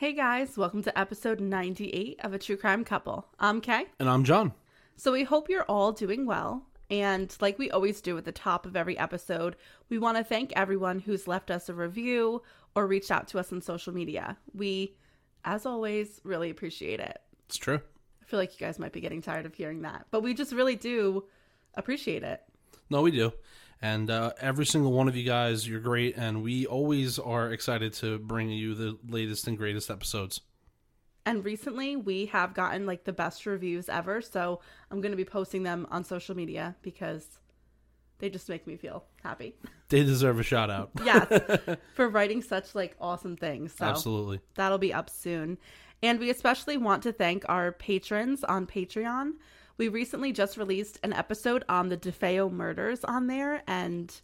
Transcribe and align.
Hey 0.00 0.14
guys, 0.14 0.56
welcome 0.56 0.82
to 0.84 0.98
episode 0.98 1.40
98 1.40 2.20
of 2.24 2.32
A 2.32 2.38
True 2.38 2.56
Crime 2.56 2.84
Couple. 2.86 3.28
I'm 3.38 3.60
Kay. 3.60 3.84
And 3.98 4.08
I'm 4.08 4.24
John. 4.24 4.54
So 4.96 5.12
we 5.12 5.24
hope 5.24 5.50
you're 5.50 5.64
all 5.64 5.92
doing 5.92 6.24
well. 6.24 6.64
And 6.88 7.36
like 7.38 7.58
we 7.58 7.70
always 7.70 8.00
do 8.00 8.16
at 8.16 8.24
the 8.24 8.32
top 8.32 8.64
of 8.64 8.76
every 8.76 8.96
episode, 8.96 9.56
we 9.90 9.98
want 9.98 10.16
to 10.16 10.24
thank 10.24 10.54
everyone 10.56 11.00
who's 11.00 11.28
left 11.28 11.50
us 11.50 11.68
a 11.68 11.74
review 11.74 12.40
or 12.74 12.86
reached 12.86 13.10
out 13.10 13.28
to 13.28 13.38
us 13.38 13.52
on 13.52 13.60
social 13.60 13.92
media. 13.92 14.38
We, 14.54 14.96
as 15.44 15.66
always, 15.66 16.22
really 16.24 16.48
appreciate 16.48 17.00
it. 17.00 17.18
It's 17.44 17.58
true. 17.58 17.82
I 18.22 18.24
feel 18.24 18.40
like 18.40 18.58
you 18.58 18.66
guys 18.66 18.78
might 18.78 18.94
be 18.94 19.02
getting 19.02 19.20
tired 19.20 19.44
of 19.44 19.54
hearing 19.54 19.82
that, 19.82 20.06
but 20.10 20.22
we 20.22 20.32
just 20.32 20.52
really 20.52 20.76
do 20.76 21.24
appreciate 21.74 22.22
it. 22.22 22.40
No, 22.88 23.02
we 23.02 23.10
do. 23.10 23.34
And 23.82 24.10
uh, 24.10 24.32
every 24.40 24.66
single 24.66 24.92
one 24.92 25.08
of 25.08 25.16
you 25.16 25.24
guys, 25.24 25.66
you're 25.66 25.80
great. 25.80 26.16
And 26.16 26.42
we 26.42 26.66
always 26.66 27.18
are 27.18 27.50
excited 27.52 27.94
to 27.94 28.18
bring 28.18 28.50
you 28.50 28.74
the 28.74 28.98
latest 29.08 29.46
and 29.46 29.56
greatest 29.56 29.90
episodes. 29.90 30.42
And 31.24 31.44
recently, 31.44 31.96
we 31.96 32.26
have 32.26 32.54
gotten 32.54 32.86
like 32.86 33.04
the 33.04 33.12
best 33.12 33.46
reviews 33.46 33.88
ever. 33.88 34.20
So 34.20 34.60
I'm 34.90 35.00
going 35.00 35.12
to 35.12 35.16
be 35.16 35.24
posting 35.24 35.62
them 35.62 35.86
on 35.90 36.04
social 36.04 36.34
media 36.34 36.76
because 36.82 37.40
they 38.18 38.28
just 38.28 38.48
make 38.48 38.66
me 38.66 38.76
feel 38.76 39.04
happy. 39.22 39.54
They 39.88 40.04
deserve 40.04 40.38
a 40.38 40.42
shout 40.42 40.70
out. 40.70 40.90
yes, 41.04 41.26
for 41.94 42.08
writing 42.08 42.42
such 42.42 42.74
like 42.74 42.96
awesome 43.00 43.36
things. 43.36 43.74
So 43.74 43.86
Absolutely. 43.86 44.40
that'll 44.54 44.78
be 44.78 44.92
up 44.92 45.10
soon. 45.10 45.58
And 46.02 46.18
we 46.18 46.30
especially 46.30 46.76
want 46.76 47.02
to 47.02 47.12
thank 47.12 47.44
our 47.48 47.72
patrons 47.72 48.44
on 48.44 48.66
Patreon. 48.66 49.32
We 49.80 49.88
recently 49.88 50.30
just 50.34 50.58
released 50.58 51.00
an 51.02 51.14
episode 51.14 51.64
on 51.66 51.88
the 51.88 51.96
DeFeo 51.96 52.52
murders 52.52 53.02
on 53.02 53.28
there, 53.28 53.62
and 53.66 54.14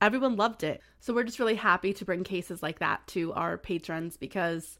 everyone 0.00 0.36
loved 0.36 0.62
it. 0.62 0.80
So 1.00 1.12
we're 1.12 1.24
just 1.24 1.40
really 1.40 1.56
happy 1.56 1.92
to 1.94 2.04
bring 2.04 2.22
cases 2.22 2.62
like 2.62 2.78
that 2.78 3.04
to 3.08 3.32
our 3.32 3.58
patrons 3.58 4.16
because 4.16 4.78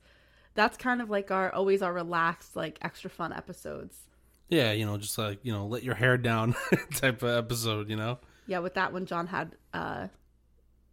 that's 0.54 0.76
kind 0.76 1.02
of 1.02 1.10
like 1.10 1.32
our 1.32 1.52
always 1.52 1.82
our 1.82 1.92
relaxed, 1.92 2.54
like 2.54 2.78
extra 2.80 3.10
fun 3.10 3.32
episodes. 3.32 4.06
Yeah, 4.48 4.70
you 4.70 4.86
know, 4.86 4.96
just 4.98 5.18
like, 5.18 5.40
you 5.42 5.52
know, 5.52 5.66
let 5.66 5.82
your 5.82 5.96
hair 5.96 6.16
down 6.16 6.54
type 6.94 7.24
of 7.24 7.36
episode, 7.36 7.90
you 7.90 7.96
know? 7.96 8.20
Yeah, 8.46 8.60
with 8.60 8.74
that 8.74 8.92
one, 8.92 9.06
John 9.06 9.26
had 9.26 9.56
uh, 9.74 10.06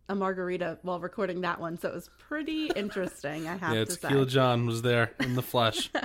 a 0.10 0.16
margarita 0.16 0.80
while 0.82 1.00
recording 1.00 1.42
that 1.42 1.62
one, 1.62 1.78
so 1.78 1.90
it 1.90 1.94
was 1.94 2.10
pretty 2.18 2.72
interesting. 2.76 3.48
I 3.48 3.58
have 3.58 3.76
yeah, 3.76 3.86
to 3.86 3.92
say. 3.92 4.00
Tequila 4.02 4.26
John 4.26 4.66
was 4.66 4.82
there 4.82 5.12
in 5.20 5.36
the 5.36 5.44
flesh. 5.44 5.92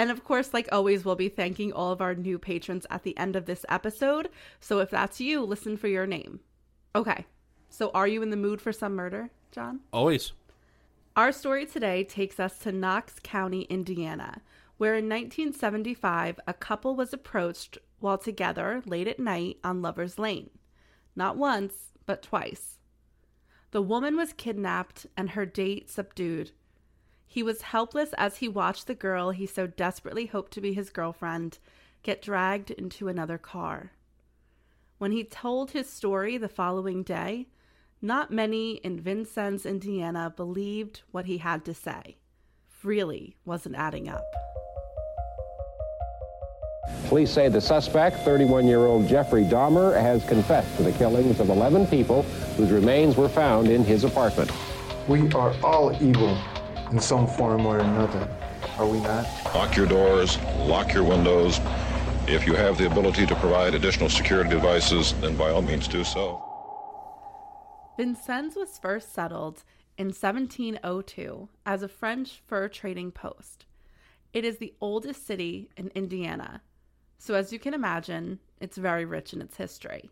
And 0.00 0.10
of 0.10 0.24
course, 0.24 0.54
like 0.54 0.66
always, 0.72 1.04
we'll 1.04 1.14
be 1.14 1.28
thanking 1.28 1.74
all 1.74 1.92
of 1.92 2.00
our 2.00 2.14
new 2.14 2.38
patrons 2.38 2.86
at 2.88 3.02
the 3.02 3.14
end 3.18 3.36
of 3.36 3.44
this 3.44 3.66
episode. 3.68 4.30
So 4.58 4.78
if 4.78 4.88
that's 4.88 5.20
you, 5.20 5.44
listen 5.44 5.76
for 5.76 5.88
your 5.88 6.06
name. 6.06 6.40
Okay, 6.96 7.26
so 7.68 7.90
are 7.90 8.08
you 8.08 8.22
in 8.22 8.30
the 8.30 8.36
mood 8.38 8.62
for 8.62 8.72
some 8.72 8.96
murder, 8.96 9.28
John? 9.52 9.80
always. 9.92 10.32
Our 11.16 11.32
story 11.32 11.66
today 11.66 12.02
takes 12.02 12.40
us 12.40 12.56
to 12.60 12.72
Knox 12.72 13.16
County, 13.22 13.66
Indiana, 13.68 14.40
where 14.78 14.94
in 14.94 15.06
1975 15.06 16.40
a 16.46 16.54
couple 16.54 16.96
was 16.96 17.12
approached 17.12 17.76
while 17.98 18.16
together 18.16 18.82
late 18.86 19.06
at 19.06 19.20
night 19.20 19.58
on 19.62 19.82
Lover's 19.82 20.18
Lane. 20.18 20.48
Not 21.14 21.36
once, 21.36 21.74
but 22.06 22.22
twice. 22.22 22.78
The 23.72 23.82
woman 23.82 24.16
was 24.16 24.32
kidnapped 24.32 25.04
and 25.14 25.28
her 25.28 25.44
date 25.44 25.90
subdued. 25.90 26.52
He 27.32 27.44
was 27.44 27.62
helpless 27.62 28.12
as 28.14 28.38
he 28.38 28.48
watched 28.48 28.88
the 28.88 28.94
girl 28.96 29.30
he 29.30 29.46
so 29.46 29.68
desperately 29.68 30.26
hoped 30.26 30.52
to 30.54 30.60
be 30.60 30.72
his 30.72 30.90
girlfriend 30.90 31.58
get 32.02 32.20
dragged 32.20 32.72
into 32.72 33.06
another 33.06 33.38
car. 33.38 33.92
When 34.98 35.12
he 35.12 35.22
told 35.22 35.70
his 35.70 35.88
story 35.88 36.38
the 36.38 36.48
following 36.48 37.04
day, 37.04 37.46
not 38.02 38.32
many 38.32 38.78
in 38.78 38.98
Vincennes, 38.98 39.64
Indiana 39.64 40.34
believed 40.36 41.02
what 41.12 41.26
he 41.26 41.38
had 41.38 41.64
to 41.66 41.72
say. 41.72 42.16
Really 42.82 43.36
wasn't 43.44 43.76
adding 43.76 44.08
up. 44.08 44.24
Police 47.06 47.30
say 47.30 47.48
the 47.48 47.60
suspect, 47.60 48.24
31 48.24 48.66
year 48.66 48.80
old 48.80 49.06
Jeffrey 49.06 49.44
Dahmer, 49.44 49.94
has 49.94 50.24
confessed 50.24 50.76
to 50.78 50.82
the 50.82 50.92
killings 50.92 51.38
of 51.38 51.48
11 51.48 51.86
people 51.86 52.22
whose 52.56 52.72
remains 52.72 53.16
were 53.16 53.28
found 53.28 53.68
in 53.68 53.84
his 53.84 54.02
apartment. 54.02 54.50
We 55.06 55.30
are 55.30 55.54
all 55.62 55.96
evil 56.02 56.36
in 56.90 57.00
some 57.00 57.26
form 57.26 57.66
or 57.66 57.78
another, 57.78 58.28
are 58.76 58.86
we 58.86 59.00
not? 59.00 59.26
Lock 59.54 59.76
your 59.76 59.86
doors, 59.86 60.38
lock 60.58 60.92
your 60.92 61.04
windows. 61.04 61.60
If 62.26 62.46
you 62.46 62.54
have 62.54 62.78
the 62.78 62.86
ability 62.86 63.26
to 63.26 63.34
provide 63.36 63.74
additional 63.74 64.08
security 64.08 64.50
devices, 64.50 65.14
then 65.20 65.36
by 65.36 65.50
all 65.50 65.62
means 65.62 65.88
do 65.88 66.04
so. 66.04 66.44
Vincennes 67.96 68.56
was 68.56 68.78
first 68.78 69.12
settled 69.12 69.62
in 69.98 70.06
1702 70.06 71.48
as 71.66 71.82
a 71.82 71.88
French 71.88 72.40
fur 72.46 72.68
trading 72.68 73.12
post. 73.12 73.66
It 74.32 74.44
is 74.44 74.58
the 74.58 74.74
oldest 74.80 75.26
city 75.26 75.70
in 75.76 75.88
Indiana, 75.94 76.62
so 77.18 77.34
as 77.34 77.52
you 77.52 77.58
can 77.58 77.74
imagine, 77.74 78.38
it's 78.60 78.78
very 78.78 79.04
rich 79.04 79.32
in 79.32 79.42
its 79.42 79.56
history. 79.56 80.10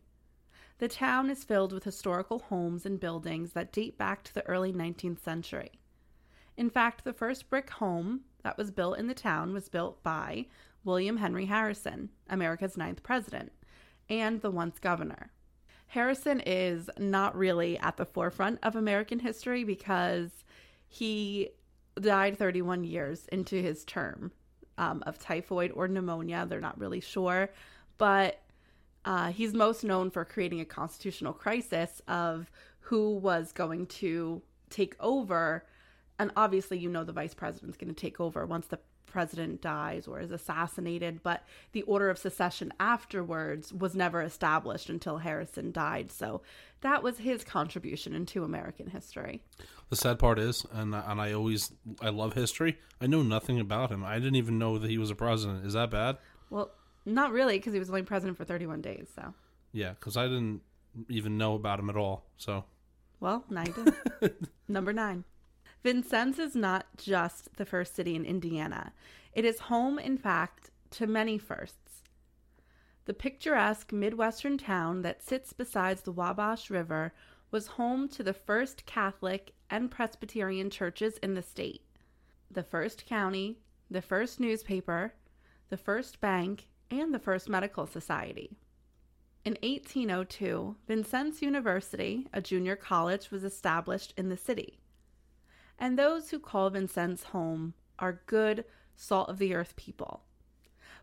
The 0.78 0.88
town 0.88 1.30
is 1.30 1.42
filled 1.42 1.72
with 1.72 1.84
historical 1.84 2.38
homes 2.38 2.84
and 2.84 3.00
buildings 3.00 3.52
that 3.52 3.72
date 3.72 3.96
back 3.96 4.22
to 4.24 4.34
the 4.34 4.46
early 4.46 4.72
19th 4.72 5.20
century. 5.20 5.80
In 6.58 6.70
fact, 6.70 7.04
the 7.04 7.12
first 7.12 7.48
brick 7.48 7.70
home 7.70 8.22
that 8.42 8.58
was 8.58 8.72
built 8.72 8.98
in 8.98 9.06
the 9.06 9.14
town 9.14 9.54
was 9.54 9.68
built 9.68 10.02
by 10.02 10.46
William 10.82 11.18
Henry 11.18 11.46
Harrison, 11.46 12.08
America's 12.28 12.76
ninth 12.76 13.04
president, 13.04 13.52
and 14.10 14.42
the 14.42 14.50
once 14.50 14.80
governor. 14.80 15.30
Harrison 15.86 16.40
is 16.44 16.90
not 16.98 17.36
really 17.36 17.78
at 17.78 17.96
the 17.96 18.04
forefront 18.04 18.58
of 18.64 18.74
American 18.74 19.20
history 19.20 19.62
because 19.62 20.30
he 20.88 21.50
died 22.00 22.36
31 22.36 22.82
years 22.82 23.26
into 23.30 23.62
his 23.62 23.84
term 23.84 24.32
um, 24.78 25.04
of 25.06 25.16
typhoid 25.16 25.70
or 25.70 25.86
pneumonia. 25.86 26.44
They're 26.44 26.60
not 26.60 26.80
really 26.80 27.00
sure, 27.00 27.50
but 27.98 28.42
uh, 29.04 29.30
he's 29.30 29.54
most 29.54 29.84
known 29.84 30.10
for 30.10 30.24
creating 30.24 30.60
a 30.60 30.64
constitutional 30.64 31.32
crisis 31.32 32.02
of 32.08 32.50
who 32.80 33.14
was 33.14 33.52
going 33.52 33.86
to 33.86 34.42
take 34.70 34.96
over. 34.98 35.64
And 36.18 36.30
obviously, 36.36 36.78
you 36.78 36.88
know, 36.88 37.04
the 37.04 37.12
vice 37.12 37.34
president's 37.34 37.76
going 37.76 37.94
to 37.94 38.00
take 38.00 38.20
over 38.20 38.44
once 38.44 38.66
the 38.66 38.78
president 39.06 39.60
dies 39.62 40.06
or 40.06 40.20
is 40.20 40.30
assassinated, 40.30 41.22
but 41.22 41.42
the 41.72 41.82
order 41.82 42.10
of 42.10 42.18
succession 42.18 42.72
afterwards 42.78 43.72
was 43.72 43.94
never 43.94 44.22
established 44.22 44.90
until 44.90 45.18
Harrison 45.18 45.72
died. 45.72 46.12
So 46.12 46.42
that 46.82 47.02
was 47.02 47.18
his 47.18 47.44
contribution 47.44 48.14
into 48.14 48.44
American 48.44 48.88
history. 48.88 49.42
The 49.88 49.96
sad 49.96 50.18
part 50.18 50.38
is, 50.38 50.66
and 50.72 50.94
and 50.94 51.20
I 51.20 51.32
always 51.32 51.72
I 52.00 52.10
love 52.10 52.34
history. 52.34 52.78
I 53.00 53.06
know 53.06 53.22
nothing 53.22 53.58
about 53.58 53.90
him. 53.90 54.04
I 54.04 54.14
didn't 54.16 54.36
even 54.36 54.58
know 54.58 54.78
that 54.78 54.90
he 54.90 54.98
was 54.98 55.10
a 55.10 55.14
president. 55.14 55.64
Is 55.64 55.72
that 55.72 55.90
bad? 55.90 56.18
Well, 56.50 56.70
not 57.06 57.32
really, 57.32 57.58
because 57.58 57.72
he 57.72 57.78
was 57.78 57.88
only 57.88 58.02
president 58.02 58.36
for 58.36 58.44
31 58.44 58.82
days. 58.82 59.08
So, 59.14 59.34
Yeah, 59.72 59.90
because 59.90 60.16
I 60.16 60.24
didn't 60.24 60.60
even 61.08 61.38
know 61.38 61.54
about 61.54 61.78
him 61.78 61.88
at 61.88 61.96
all. 61.96 62.26
So 62.36 62.64
well, 63.20 63.44
now 63.48 63.64
you 63.64 63.94
do. 64.20 64.30
Number 64.68 64.92
nine. 64.92 65.24
Vincennes 65.82 66.38
is 66.38 66.56
not 66.56 66.86
just 66.96 67.56
the 67.56 67.64
first 67.64 67.94
city 67.94 68.14
in 68.14 68.24
Indiana. 68.24 68.92
It 69.32 69.44
is 69.44 69.60
home, 69.60 69.98
in 69.98 70.18
fact, 70.18 70.70
to 70.90 71.06
many 71.06 71.38
firsts. 71.38 72.02
The 73.04 73.14
picturesque 73.14 73.92
Midwestern 73.92 74.58
town 74.58 75.02
that 75.02 75.22
sits 75.22 75.52
beside 75.52 75.98
the 75.98 76.12
Wabash 76.12 76.68
River 76.68 77.14
was 77.50 77.68
home 77.68 78.08
to 78.08 78.22
the 78.22 78.34
first 78.34 78.84
Catholic 78.84 79.54
and 79.70 79.90
Presbyterian 79.90 80.68
churches 80.68 81.16
in 81.18 81.34
the 81.34 81.42
state, 81.42 81.82
the 82.50 82.62
first 82.62 83.06
county, 83.06 83.58
the 83.90 84.02
first 84.02 84.40
newspaper, 84.40 85.14
the 85.70 85.76
first 85.76 86.20
bank, 86.20 86.68
and 86.90 87.14
the 87.14 87.18
first 87.18 87.48
medical 87.48 87.86
society. 87.86 88.58
In 89.44 89.56
1802, 89.62 90.76
Vincennes 90.86 91.40
University, 91.40 92.26
a 92.32 92.42
junior 92.42 92.76
college, 92.76 93.30
was 93.30 93.44
established 93.44 94.12
in 94.16 94.28
the 94.28 94.36
city. 94.36 94.78
And 95.78 95.98
those 95.98 96.30
who 96.30 96.38
call 96.38 96.70
Vincennes 96.70 97.24
home 97.24 97.74
are 97.98 98.22
good, 98.26 98.64
salt 98.96 99.28
of 99.28 99.38
the 99.38 99.54
earth 99.54 99.76
people. 99.76 100.24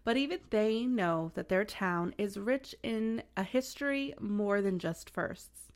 But 0.03 0.17
even 0.17 0.39
they 0.49 0.85
know 0.85 1.31
that 1.33 1.49
their 1.49 1.65
town 1.65 2.13
is 2.17 2.37
rich 2.37 2.75
in 2.83 3.23
a 3.35 3.43
history 3.43 4.13
more 4.19 4.61
than 4.61 4.77
just 4.77 5.09
firsts. 5.09 5.71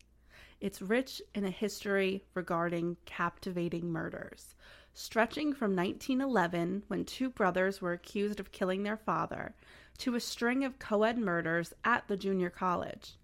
It's 0.60 0.82
rich 0.82 1.22
in 1.34 1.46
a 1.46 1.50
history 1.50 2.26
regarding 2.34 2.98
captivating 3.06 3.90
murders, 3.90 4.56
stretching 4.94 5.54
from 5.54 5.76
1911, 5.76 6.84
when 6.88 7.06
two 7.06 7.30
brothers 7.30 7.82
were 7.82 7.94
accused 7.94 8.40
of 8.40 8.52
killing 8.52 8.84
their 8.84 8.98
father, 8.98 9.56
to 10.00 10.16
a 10.16 10.20
string 10.20 10.66
of 10.66 10.78
co 10.78 11.04
ed 11.04 11.18
murders 11.18 11.74
at 11.86 12.08
the 12.08 12.18
junior 12.18 12.50
college. 12.50 13.18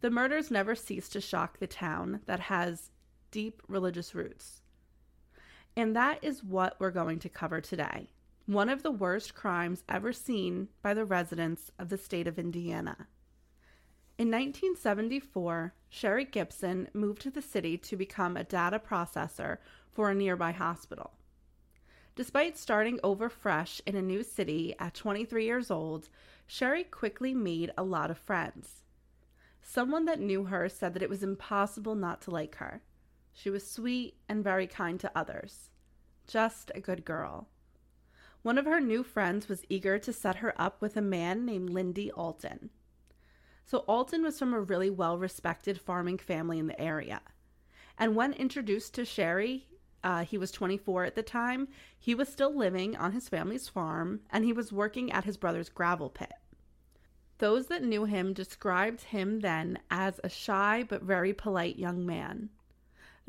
The 0.00 0.10
murders 0.10 0.50
never 0.50 0.74
cease 0.74 1.10
to 1.10 1.20
shock 1.20 1.58
the 1.58 1.66
town 1.66 2.20
that 2.24 2.40
has 2.40 2.90
deep 3.30 3.62
religious 3.68 4.14
roots. 4.14 4.59
And 5.80 5.96
that 5.96 6.18
is 6.20 6.44
what 6.44 6.76
we're 6.78 6.90
going 6.90 7.20
to 7.20 7.30
cover 7.30 7.62
today. 7.62 8.10
One 8.44 8.68
of 8.68 8.82
the 8.82 8.90
worst 8.90 9.34
crimes 9.34 9.82
ever 9.88 10.12
seen 10.12 10.68
by 10.82 10.92
the 10.92 11.06
residents 11.06 11.72
of 11.78 11.88
the 11.88 11.96
state 11.96 12.26
of 12.26 12.38
Indiana. 12.38 13.08
In 14.18 14.26
1974, 14.26 15.72
Sherry 15.88 16.26
Gibson 16.26 16.88
moved 16.92 17.22
to 17.22 17.30
the 17.30 17.40
city 17.40 17.78
to 17.78 17.96
become 17.96 18.36
a 18.36 18.44
data 18.44 18.78
processor 18.78 19.56
for 19.90 20.10
a 20.10 20.14
nearby 20.14 20.52
hospital. 20.52 21.12
Despite 22.14 22.58
starting 22.58 23.00
over 23.02 23.30
fresh 23.30 23.80
in 23.86 23.96
a 23.96 24.02
new 24.02 24.22
city 24.22 24.74
at 24.78 24.92
23 24.92 25.46
years 25.46 25.70
old, 25.70 26.10
Sherry 26.46 26.84
quickly 26.84 27.32
made 27.32 27.72
a 27.78 27.82
lot 27.82 28.10
of 28.10 28.18
friends. 28.18 28.82
Someone 29.62 30.04
that 30.04 30.20
knew 30.20 30.44
her 30.44 30.68
said 30.68 30.92
that 30.92 31.02
it 31.02 31.08
was 31.08 31.22
impossible 31.22 31.94
not 31.94 32.20
to 32.20 32.30
like 32.30 32.56
her. 32.56 32.82
She 33.32 33.48
was 33.48 33.66
sweet 33.66 34.18
and 34.28 34.44
very 34.44 34.66
kind 34.66 35.00
to 35.00 35.10
others. 35.16 35.69
Just 36.26 36.70
a 36.74 36.80
good 36.80 37.04
girl. 37.04 37.48
One 38.42 38.58
of 38.58 38.64
her 38.64 38.80
new 38.80 39.02
friends 39.02 39.48
was 39.48 39.64
eager 39.68 39.98
to 39.98 40.12
set 40.12 40.36
her 40.36 40.54
up 40.60 40.80
with 40.80 40.96
a 40.96 41.02
man 41.02 41.44
named 41.44 41.70
Lindy 41.70 42.10
Alton. 42.12 42.70
So, 43.66 43.78
Alton 43.86 44.22
was 44.22 44.38
from 44.38 44.54
a 44.54 44.60
really 44.60 44.90
well 44.90 45.18
respected 45.18 45.80
farming 45.80 46.18
family 46.18 46.58
in 46.58 46.66
the 46.66 46.80
area. 46.80 47.20
And 47.98 48.16
when 48.16 48.32
introduced 48.32 48.94
to 48.94 49.04
Sherry, 49.04 49.66
uh, 50.02 50.24
he 50.24 50.38
was 50.38 50.50
24 50.50 51.04
at 51.04 51.14
the 51.14 51.22
time, 51.22 51.68
he 51.98 52.14
was 52.14 52.28
still 52.28 52.56
living 52.56 52.96
on 52.96 53.12
his 53.12 53.28
family's 53.28 53.68
farm 53.68 54.20
and 54.30 54.44
he 54.44 54.52
was 54.52 54.72
working 54.72 55.12
at 55.12 55.24
his 55.24 55.36
brother's 55.36 55.68
gravel 55.68 56.08
pit. 56.08 56.32
Those 57.38 57.66
that 57.66 57.82
knew 57.82 58.04
him 58.04 58.32
described 58.32 59.02
him 59.02 59.40
then 59.40 59.78
as 59.90 60.20
a 60.24 60.28
shy 60.28 60.84
but 60.88 61.02
very 61.02 61.32
polite 61.32 61.78
young 61.78 62.04
man. 62.04 62.50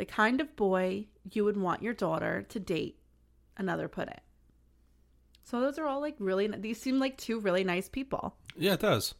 The 0.01 0.06
kind 0.06 0.42
of 0.42 0.56
boy 0.56 1.06
you 1.31 1.45
would 1.45 1.57
want 1.57 1.83
your 1.83 1.94
daughter 1.94 2.44
to 2.50 2.59
date, 2.59 2.98
another 3.56 3.88
put 3.88 4.07
it. 4.07 4.21
So 5.44 5.62
those 5.62 5.77
are 5.77 5.86
all 5.86 6.01
like 6.01 6.15
really, 6.18 6.48
these 6.48 6.81
seem 6.81 6.98
like 6.98 7.18
two 7.18 7.39
really 7.39 7.63
nice 7.63 7.88
people. 7.88 8.36
Yeah, 8.57 8.74
it 8.74 8.80
does. 8.80 9.13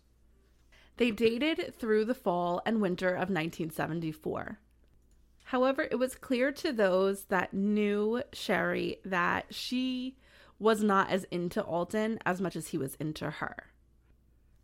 They 0.98 1.12
dated 1.12 1.76
through 1.78 2.06
the 2.06 2.16
fall 2.16 2.64
and 2.66 2.82
winter 2.82 3.10
of 3.10 3.30
1974. 3.30 4.58
However, 5.44 5.84
it 5.84 6.00
was 6.00 6.16
clear 6.16 6.52
to 6.52 6.74
those 6.74 7.26
that 7.26 7.54
knew 7.54 8.24
Sherry 8.34 8.98
that 9.06 9.54
she 9.54 10.18
was 10.58 10.82
not 10.82 11.12
as 11.12 11.26
into 11.26 11.62
Alton 11.62 12.18
as 12.26 12.42
much 12.42 12.56
as 12.56 12.70
he 12.70 12.80
was 12.80 12.96
into 12.96 13.30
her. 13.30 13.68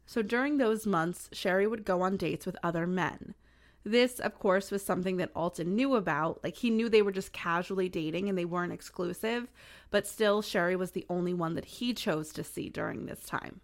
So 0.07 0.23
during 0.23 0.57
those 0.57 0.87
months, 0.87 1.29
Sherry 1.31 1.67
would 1.67 1.85
go 1.85 2.01
on 2.01 2.17
dates 2.17 2.47
with 2.47 2.57
other 2.63 2.87
men. 2.87 3.35
This, 3.87 4.19
of 4.19 4.37
course, 4.37 4.69
was 4.69 4.83
something 4.83 5.17
that 5.17 5.31
Alton 5.33 5.75
knew 5.75 5.95
about. 5.95 6.43
Like, 6.43 6.57
he 6.57 6.69
knew 6.69 6.89
they 6.89 7.01
were 7.01 7.11
just 7.11 7.31
casually 7.31 7.87
dating 7.87 8.27
and 8.27 8.37
they 8.37 8.43
weren't 8.43 8.73
exclusive, 8.73 9.47
but 9.91 10.05
still, 10.05 10.41
Sherry 10.41 10.75
was 10.75 10.91
the 10.91 11.05
only 11.09 11.33
one 11.33 11.55
that 11.55 11.63
he 11.63 11.93
chose 11.93 12.33
to 12.33 12.43
see 12.43 12.67
during 12.67 13.05
this 13.05 13.23
time. 13.23 13.61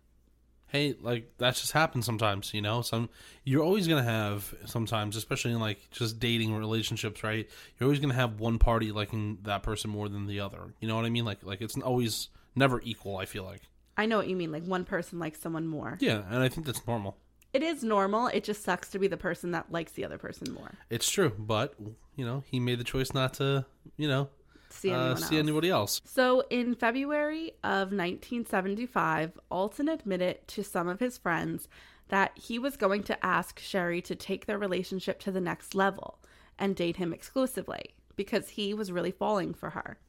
Hey, 0.68 0.96
like 1.00 1.38
that 1.38 1.54
just 1.54 1.72
happens 1.74 2.04
sometimes, 2.04 2.52
you 2.52 2.62
know. 2.62 2.82
Some 2.82 3.10
you're 3.44 3.62
always 3.62 3.88
gonna 3.88 4.02
have 4.02 4.56
sometimes, 4.66 5.16
especially 5.16 5.52
in 5.52 5.60
like 5.60 5.92
just 5.92 6.20
dating 6.20 6.56
relationships, 6.56 7.24
right? 7.24 7.48
You're 7.78 7.86
always 7.86 8.00
gonna 8.00 8.16
have 8.16 8.40
one 8.40 8.58
party 8.58 8.92
liking 8.92 9.38
that 9.44 9.62
person 9.62 9.92
more 9.92 10.10
than 10.10 10.26
the 10.26 10.40
other. 10.40 10.74
You 10.80 10.88
know 10.88 10.96
what 10.96 11.06
I 11.06 11.12
mean? 11.12 11.26
Like, 11.26 11.44
like 11.44 11.62
it's 11.62 11.78
always 11.78 12.30
never 12.56 12.82
equal. 12.84 13.18
I 13.18 13.26
feel 13.26 13.44
like. 13.44 13.62
I 13.96 14.08
know 14.08 14.18
what 14.18 14.28
you 14.28 14.36
mean. 14.36 14.52
Like 14.52 14.66
one 14.66 14.84
person 14.84 15.20
likes 15.20 15.40
someone 15.40 15.68
more. 15.68 15.96
Yeah, 16.02 16.24
and 16.28 16.42
I 16.42 16.50
think 16.50 16.66
that's 16.66 16.88
normal. 16.88 17.18
It 17.54 17.62
is 17.64 17.84
normal. 17.84 18.28
It 18.28 18.44
just 18.44 18.64
sucks 18.64 18.90
to 18.90 19.00
be 19.00 19.08
the 19.08 19.18
person 19.18 19.52
that 19.52 19.72
likes 19.72 19.92
the 19.92 20.04
other 20.04 20.18
person 20.18 20.54
more. 20.54 20.72
It's 20.90 21.10
true, 21.10 21.32
but 21.38 21.76
you 22.16 22.26
know, 22.26 22.44
he 22.46 22.60
made 22.60 22.80
the 22.80 22.84
choice 22.84 23.14
not 23.14 23.36
to, 23.36 23.66
you 23.96 24.08
know, 24.08 24.30
See 24.70 24.92
uh, 24.92 25.16
see 25.16 25.38
anybody 25.38 25.70
else. 25.70 26.02
So 26.04 26.44
in 26.50 26.74
February 26.74 27.52
of 27.64 27.92
1975, 27.92 29.40
Alton 29.52 29.88
admitted 29.88 30.48
to 30.48 30.64
some 30.64 30.88
of 30.88 31.00
his 31.00 31.18
friends 31.18 31.68
that 32.10 32.38
he 32.38 32.58
was 32.58 32.76
going 32.76 33.04
to 33.04 33.26
ask 33.26 33.60
Sherry 33.60 34.02
to 34.02 34.16
take 34.16 34.46
their 34.46 34.58
relationship 34.58 35.20
to 35.22 35.32
the 35.32 35.42
next 35.42 35.76
level 35.76 36.20
and 36.58 36.76
date 36.76 36.98
him 36.98 37.14
exclusively 37.14 37.96
because 38.16 38.50
he 38.50 38.74
was 38.74 38.92
really 38.92 39.12
falling 39.12 39.54
for 39.54 39.72
her. 39.72 40.00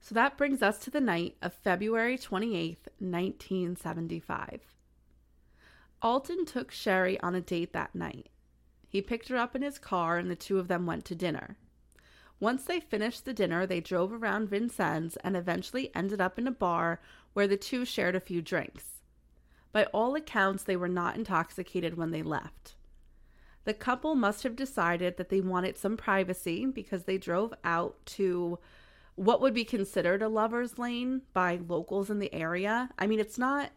So 0.00 0.14
that 0.14 0.36
brings 0.38 0.62
us 0.62 0.78
to 0.80 0.90
the 0.90 1.00
night 1.00 1.36
of 1.42 1.52
February 1.52 2.16
28th, 2.16 2.88
1975. 2.98 4.60
Alton 6.00 6.44
took 6.44 6.70
Sherry 6.70 7.18
on 7.20 7.34
a 7.34 7.40
date 7.40 7.72
that 7.72 7.94
night. 7.94 8.28
He 8.88 9.02
picked 9.02 9.28
her 9.28 9.36
up 9.36 9.54
in 9.54 9.62
his 9.62 9.78
car 9.78 10.16
and 10.16 10.30
the 10.30 10.36
two 10.36 10.58
of 10.58 10.68
them 10.68 10.86
went 10.86 11.04
to 11.06 11.14
dinner. 11.14 11.56
Once 12.40 12.64
they 12.64 12.78
finished 12.78 13.24
the 13.24 13.34
dinner, 13.34 13.66
they 13.66 13.80
drove 13.80 14.12
around 14.12 14.48
Vincennes 14.48 15.16
and 15.18 15.36
eventually 15.36 15.90
ended 15.94 16.20
up 16.20 16.38
in 16.38 16.46
a 16.46 16.52
bar 16.52 17.00
where 17.32 17.48
the 17.48 17.56
two 17.56 17.84
shared 17.84 18.14
a 18.14 18.20
few 18.20 18.40
drinks. 18.40 19.02
By 19.72 19.84
all 19.86 20.14
accounts, 20.14 20.62
they 20.62 20.76
were 20.76 20.88
not 20.88 21.16
intoxicated 21.16 21.96
when 21.96 22.12
they 22.12 22.22
left. 22.22 22.76
The 23.64 23.74
couple 23.74 24.14
must 24.14 24.44
have 24.44 24.56
decided 24.56 25.16
that 25.16 25.28
they 25.28 25.40
wanted 25.40 25.76
some 25.76 25.96
privacy 25.96 26.64
because 26.64 27.04
they 27.04 27.18
drove 27.18 27.52
out 27.64 27.96
to 28.06 28.58
what 29.14 29.40
would 29.40 29.52
be 29.52 29.64
considered 29.64 30.22
a 30.22 30.28
lover's 30.28 30.78
lane 30.78 31.22
by 31.32 31.58
locals 31.68 32.08
in 32.08 32.20
the 32.20 32.32
area. 32.32 32.88
I 32.98 33.06
mean, 33.06 33.18
it's 33.18 33.36
not 33.36 33.70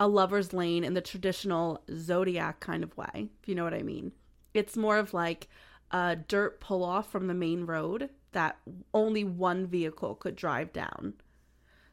a 0.00 0.08
lover's 0.08 0.52
lane 0.52 0.82
in 0.82 0.94
the 0.94 1.00
traditional 1.00 1.82
zodiac 1.94 2.58
kind 2.58 2.82
of 2.82 2.96
way, 2.96 3.28
if 3.40 3.48
you 3.48 3.54
know 3.54 3.64
what 3.64 3.74
I 3.74 3.82
mean. 3.82 4.12
It's 4.54 4.76
more 4.76 4.96
of 4.96 5.14
like 5.14 5.48
a 5.90 6.16
dirt 6.16 6.58
pull 6.60 6.82
off 6.82 7.12
from 7.12 7.26
the 7.26 7.34
main 7.34 7.66
road 7.66 8.08
that 8.32 8.58
only 8.94 9.24
one 9.24 9.66
vehicle 9.66 10.14
could 10.14 10.34
drive 10.34 10.72
down. 10.72 11.14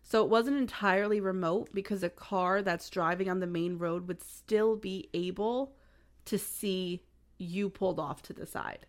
So 0.04 0.24
it 0.24 0.30
wasn't 0.30 0.58
entirely 0.58 1.20
remote 1.20 1.70
because 1.74 2.02
a 2.02 2.10
car 2.10 2.62
that's 2.62 2.90
driving 2.90 3.30
on 3.30 3.42
the 3.42 3.48
main 3.48 3.78
road 3.78 4.08
would 4.08 4.24
still 4.24 4.78
be 4.78 5.10
able 5.14 5.76
to 6.26 6.38
see 6.38 7.04
you 7.38 7.70
pulled 7.70 8.00
off 8.00 8.22
to 8.24 8.34
the 8.34 8.46
side. 8.46 8.86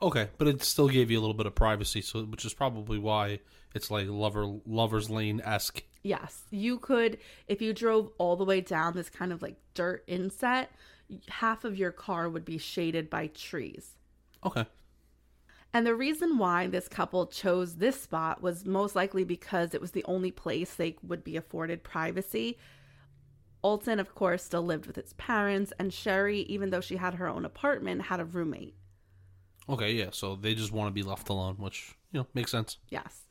Okay, 0.00 0.30
but 0.36 0.48
it 0.48 0.64
still 0.64 0.88
gave 0.88 1.12
you 1.12 1.18
a 1.18 1.22
little 1.22 1.32
bit 1.32 1.46
of 1.46 1.54
privacy, 1.54 2.00
so 2.00 2.24
which 2.24 2.44
is 2.44 2.54
probably 2.54 2.98
why 2.98 3.38
it's 3.72 3.88
like 3.88 4.08
lover 4.08 4.58
lovers 4.66 5.08
lane 5.08 5.40
esque. 5.44 5.84
Yes, 6.02 6.44
you 6.50 6.78
could 6.78 7.18
if 7.46 7.62
you 7.62 7.72
drove 7.72 8.10
all 8.18 8.36
the 8.36 8.44
way 8.44 8.60
down 8.60 8.94
this 8.94 9.08
kind 9.08 9.32
of 9.32 9.40
like 9.42 9.56
dirt 9.74 10.02
inset, 10.06 10.70
half 11.28 11.64
of 11.64 11.78
your 11.78 11.92
car 11.92 12.28
would 12.28 12.44
be 12.44 12.58
shaded 12.58 13.08
by 13.08 13.28
trees. 13.28 13.96
Okay, 14.44 14.64
And 15.72 15.86
the 15.86 15.94
reason 15.94 16.36
why 16.38 16.66
this 16.66 16.88
couple 16.88 17.26
chose 17.26 17.76
this 17.76 18.00
spot 18.00 18.42
was 18.42 18.64
most 18.66 18.96
likely 18.96 19.22
because 19.24 19.72
it 19.74 19.80
was 19.80 19.92
the 19.92 20.04
only 20.04 20.32
place 20.32 20.74
they 20.74 20.96
would 21.02 21.22
be 21.22 21.36
afforded 21.36 21.84
privacy. 21.84 22.58
Alton, 23.62 24.00
of 24.00 24.14
course, 24.16 24.42
still 24.42 24.62
lived 24.62 24.86
with 24.86 24.96
his 24.96 25.12
parents, 25.12 25.72
and 25.78 25.94
Sherry, 25.94 26.40
even 26.40 26.70
though 26.70 26.80
she 26.80 26.96
had 26.96 27.14
her 27.14 27.28
own 27.28 27.44
apartment, 27.44 28.02
had 28.02 28.18
a 28.18 28.24
roommate. 28.24 28.74
okay, 29.68 29.92
yeah. 29.92 30.08
So 30.10 30.34
they 30.34 30.54
just 30.56 30.72
want 30.72 30.88
to 30.88 30.92
be 30.92 31.04
left 31.04 31.28
alone, 31.28 31.54
which 31.58 31.94
you 32.10 32.18
know 32.20 32.26
makes 32.34 32.50
sense. 32.50 32.78
Yes. 32.88 33.21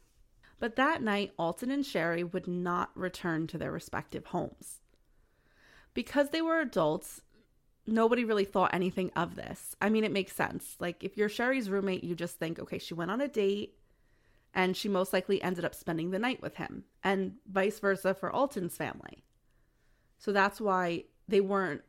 But 0.62 0.76
that 0.76 1.02
night, 1.02 1.34
Alton 1.40 1.72
and 1.72 1.84
Sherry 1.84 2.24
would 2.24 2.48
not 2.48 2.92
return 2.96 3.48
to 3.48 3.58
their 3.58 3.72
respective 3.72 4.28
homes. 4.28 4.80
Because 5.96 6.30
they 6.30 6.44
were 6.44 6.60
adults, 6.60 7.24
nobody 7.88 8.24
really 8.24 8.46
thought 8.46 8.72
anything 8.72 9.12
of 9.16 9.36
this. 9.36 9.76
I 9.82 9.90
mean, 9.90 10.04
it 10.04 10.12
makes 10.12 10.36
sense. 10.36 10.76
Like, 10.80 11.04
if 11.04 11.18
you're 11.18 11.30
Sherry's 11.30 11.72
roommate, 11.72 12.04
you 12.04 12.14
just 12.14 12.38
think, 12.38 12.60
okay, 12.60 12.78
she 12.78 12.94
went 12.94 13.10
on 13.10 13.22
a 13.22 13.28
date 13.28 13.74
and 14.54 14.78
she 14.78 14.88
most 14.88 15.14
likely 15.14 15.42
ended 15.42 15.66
up 15.66 15.74
spending 15.74 16.12
the 16.12 16.20
night 16.20 16.44
with 16.44 16.58
him, 16.58 16.84
and 17.04 17.36
vice 17.50 17.80
versa 17.80 18.14
for 18.14 18.32
Alton's 18.32 18.78
family. 18.78 19.24
So 20.20 20.32
that's 20.32 20.62
why 20.62 21.06
they 21.28 21.42
weren't 21.42 21.82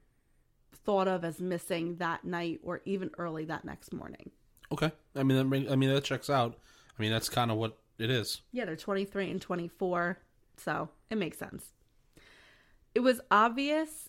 thought 0.73 1.08
of 1.08 1.25
as 1.25 1.40
missing 1.40 1.96
that 1.96 2.25
night 2.25 2.61
or 2.62 2.80
even 2.87 3.11
early 3.18 3.44
that 3.46 3.66
next 3.66 3.92
morning. 3.92 4.30
Okay, 4.70 4.92
I 5.14 5.25
mean 5.25 5.37
that 5.37 5.73
I 5.73 5.76
mean 5.76 5.92
that 5.92 6.04
checks 6.04 6.30
out. 6.30 6.56
I 6.96 7.02
mean 7.02 7.11
that's 7.11 7.28
kind 7.28 7.50
of 7.50 7.58
what 7.58 7.81
it 8.02 8.11
is. 8.11 8.42
Yeah, 8.50 8.64
they're 8.64 8.76
23 8.76 9.30
and 9.30 9.40
24, 9.40 10.18
so 10.56 10.88
it 11.09 11.16
makes 11.16 11.38
sense. 11.38 11.73
It 12.94 13.00
was 13.00 13.21
obvious 13.30 14.09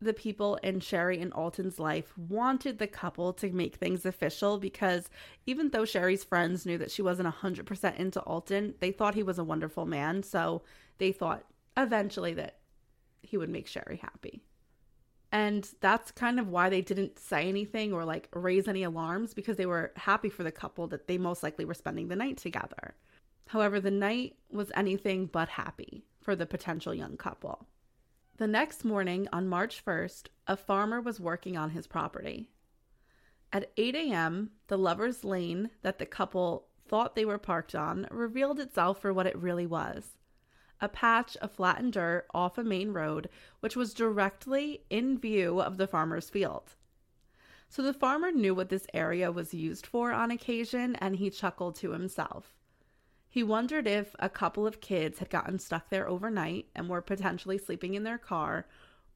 the 0.00 0.12
people 0.12 0.56
in 0.56 0.80
Sherry 0.80 1.20
and 1.20 1.32
Alton's 1.32 1.78
life 1.78 2.12
wanted 2.18 2.78
the 2.78 2.86
couple 2.86 3.32
to 3.34 3.50
make 3.50 3.76
things 3.76 4.04
official 4.04 4.58
because 4.58 5.08
even 5.46 5.70
though 5.70 5.84
Sherry's 5.84 6.24
friends 6.24 6.66
knew 6.66 6.76
that 6.78 6.90
she 6.90 7.02
wasn't 7.02 7.32
100% 7.32 7.96
into 7.96 8.20
Alton, 8.20 8.74
they 8.80 8.90
thought 8.90 9.14
he 9.14 9.22
was 9.22 9.38
a 9.38 9.44
wonderful 9.44 9.86
man, 9.86 10.22
so 10.22 10.62
they 10.98 11.12
thought 11.12 11.44
eventually 11.76 12.34
that 12.34 12.58
he 13.22 13.36
would 13.36 13.48
make 13.48 13.66
Sherry 13.66 13.96
happy. 13.96 14.42
And 15.32 15.68
that's 15.80 16.12
kind 16.12 16.38
of 16.38 16.48
why 16.48 16.68
they 16.68 16.80
didn't 16.80 17.18
say 17.18 17.48
anything 17.48 17.92
or 17.92 18.04
like 18.04 18.28
raise 18.32 18.68
any 18.68 18.84
alarms 18.84 19.34
because 19.34 19.56
they 19.56 19.66
were 19.66 19.92
happy 19.96 20.28
for 20.28 20.44
the 20.44 20.52
couple 20.52 20.86
that 20.88 21.08
they 21.08 21.18
most 21.18 21.42
likely 21.42 21.64
were 21.64 21.74
spending 21.74 22.06
the 22.08 22.14
night 22.14 22.36
together. 22.36 22.94
However, 23.46 23.80
the 23.80 23.90
night 23.90 24.36
was 24.50 24.72
anything 24.74 25.26
but 25.26 25.48
happy 25.50 26.04
for 26.20 26.34
the 26.34 26.46
potential 26.46 26.94
young 26.94 27.16
couple. 27.16 27.66
The 28.36 28.46
next 28.46 28.84
morning, 28.84 29.28
on 29.32 29.46
March 29.46 29.84
1st, 29.84 30.26
a 30.46 30.56
farmer 30.56 31.00
was 31.00 31.20
working 31.20 31.56
on 31.56 31.70
his 31.70 31.86
property. 31.86 32.48
At 33.52 33.70
8 33.76 33.94
a.m., 33.94 34.50
the 34.66 34.78
lover's 34.78 35.22
lane 35.22 35.70
that 35.82 35.98
the 35.98 36.06
couple 36.06 36.66
thought 36.88 37.14
they 37.14 37.24
were 37.24 37.38
parked 37.38 37.74
on 37.74 38.08
revealed 38.10 38.58
itself 38.58 39.00
for 39.00 39.12
what 39.12 39.26
it 39.26 39.38
really 39.38 39.66
was 39.66 40.16
a 40.80 40.88
patch 40.88 41.36
of 41.38 41.52
flattened 41.52 41.92
dirt 41.92 42.26
off 42.34 42.58
a 42.58 42.64
main 42.64 42.92
road, 42.92 43.28
which 43.60 43.76
was 43.76 43.94
directly 43.94 44.82
in 44.90 45.18
view 45.18 45.60
of 45.60 45.76
the 45.76 45.86
farmer's 45.86 46.28
field. 46.28 46.74
So 47.68 47.82
the 47.82 47.94
farmer 47.94 48.30
knew 48.30 48.54
what 48.54 48.68
this 48.68 48.86
area 48.92 49.32
was 49.32 49.54
used 49.54 49.86
for 49.86 50.12
on 50.12 50.30
occasion, 50.30 50.96
and 50.96 51.16
he 51.16 51.30
chuckled 51.30 51.76
to 51.76 51.92
himself. 51.92 52.53
He 53.34 53.42
wondered 53.42 53.88
if 53.88 54.14
a 54.20 54.28
couple 54.28 54.64
of 54.64 54.80
kids 54.80 55.18
had 55.18 55.28
gotten 55.28 55.58
stuck 55.58 55.90
there 55.90 56.08
overnight 56.08 56.68
and 56.72 56.88
were 56.88 57.02
potentially 57.02 57.58
sleeping 57.58 57.94
in 57.94 58.04
their 58.04 58.16
car, 58.16 58.68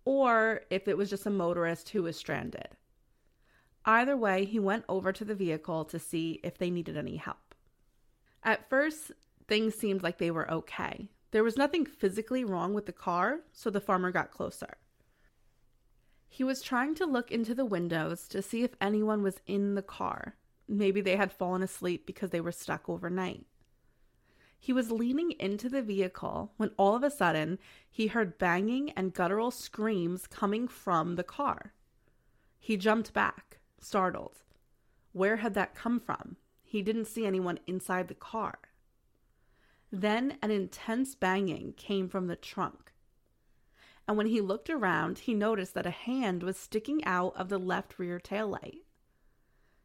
or 0.04 0.62
if 0.70 0.88
it 0.88 0.96
was 0.96 1.08
just 1.08 1.26
a 1.26 1.30
motorist 1.30 1.90
who 1.90 2.02
was 2.02 2.16
stranded. 2.16 2.70
Either 3.84 4.16
way, 4.16 4.44
he 4.44 4.58
went 4.58 4.84
over 4.88 5.12
to 5.12 5.24
the 5.24 5.36
vehicle 5.36 5.84
to 5.84 6.00
see 6.00 6.40
if 6.42 6.58
they 6.58 6.68
needed 6.68 6.96
any 6.96 7.14
help. 7.14 7.54
At 8.42 8.68
first, 8.68 9.12
things 9.46 9.76
seemed 9.76 10.02
like 10.02 10.18
they 10.18 10.32
were 10.32 10.50
okay. 10.50 11.10
There 11.30 11.44
was 11.44 11.56
nothing 11.56 11.86
physically 11.86 12.42
wrong 12.42 12.74
with 12.74 12.86
the 12.86 12.92
car, 12.92 13.42
so 13.52 13.70
the 13.70 13.80
farmer 13.80 14.10
got 14.10 14.32
closer. 14.32 14.78
He 16.26 16.42
was 16.42 16.60
trying 16.60 16.96
to 16.96 17.06
look 17.06 17.30
into 17.30 17.54
the 17.54 17.64
windows 17.64 18.26
to 18.30 18.42
see 18.42 18.64
if 18.64 18.74
anyone 18.80 19.22
was 19.22 19.40
in 19.46 19.76
the 19.76 19.82
car. 19.82 20.34
Maybe 20.66 21.00
they 21.00 21.14
had 21.14 21.30
fallen 21.30 21.62
asleep 21.62 22.04
because 22.04 22.30
they 22.30 22.40
were 22.40 22.50
stuck 22.50 22.88
overnight. 22.88 23.46
He 24.58 24.72
was 24.72 24.90
leaning 24.90 25.32
into 25.38 25.68
the 25.68 25.82
vehicle 25.82 26.52
when 26.56 26.72
all 26.76 26.96
of 26.96 27.04
a 27.04 27.10
sudden 27.10 27.58
he 27.90 28.08
heard 28.08 28.38
banging 28.38 28.90
and 28.90 29.14
guttural 29.14 29.50
screams 29.50 30.26
coming 30.26 30.66
from 30.66 31.14
the 31.14 31.24
car. 31.24 31.72
He 32.58 32.76
jumped 32.76 33.12
back, 33.12 33.58
startled. 33.78 34.42
Where 35.12 35.36
had 35.36 35.54
that 35.54 35.74
come 35.74 36.00
from? 36.00 36.36
He 36.62 36.82
didn't 36.82 37.06
see 37.06 37.24
anyone 37.24 37.60
inside 37.66 38.08
the 38.08 38.14
car. 38.14 38.58
Then 39.90 40.36
an 40.42 40.50
intense 40.50 41.14
banging 41.14 41.72
came 41.74 42.08
from 42.08 42.26
the 42.26 42.36
trunk. 42.36 42.92
And 44.06 44.16
when 44.16 44.26
he 44.26 44.40
looked 44.40 44.68
around, 44.68 45.20
he 45.20 45.34
noticed 45.34 45.74
that 45.74 45.86
a 45.86 45.90
hand 45.90 46.42
was 46.42 46.56
sticking 46.56 47.04
out 47.04 47.34
of 47.36 47.48
the 47.48 47.58
left 47.58 47.98
rear 47.98 48.18
taillight. 48.18 48.82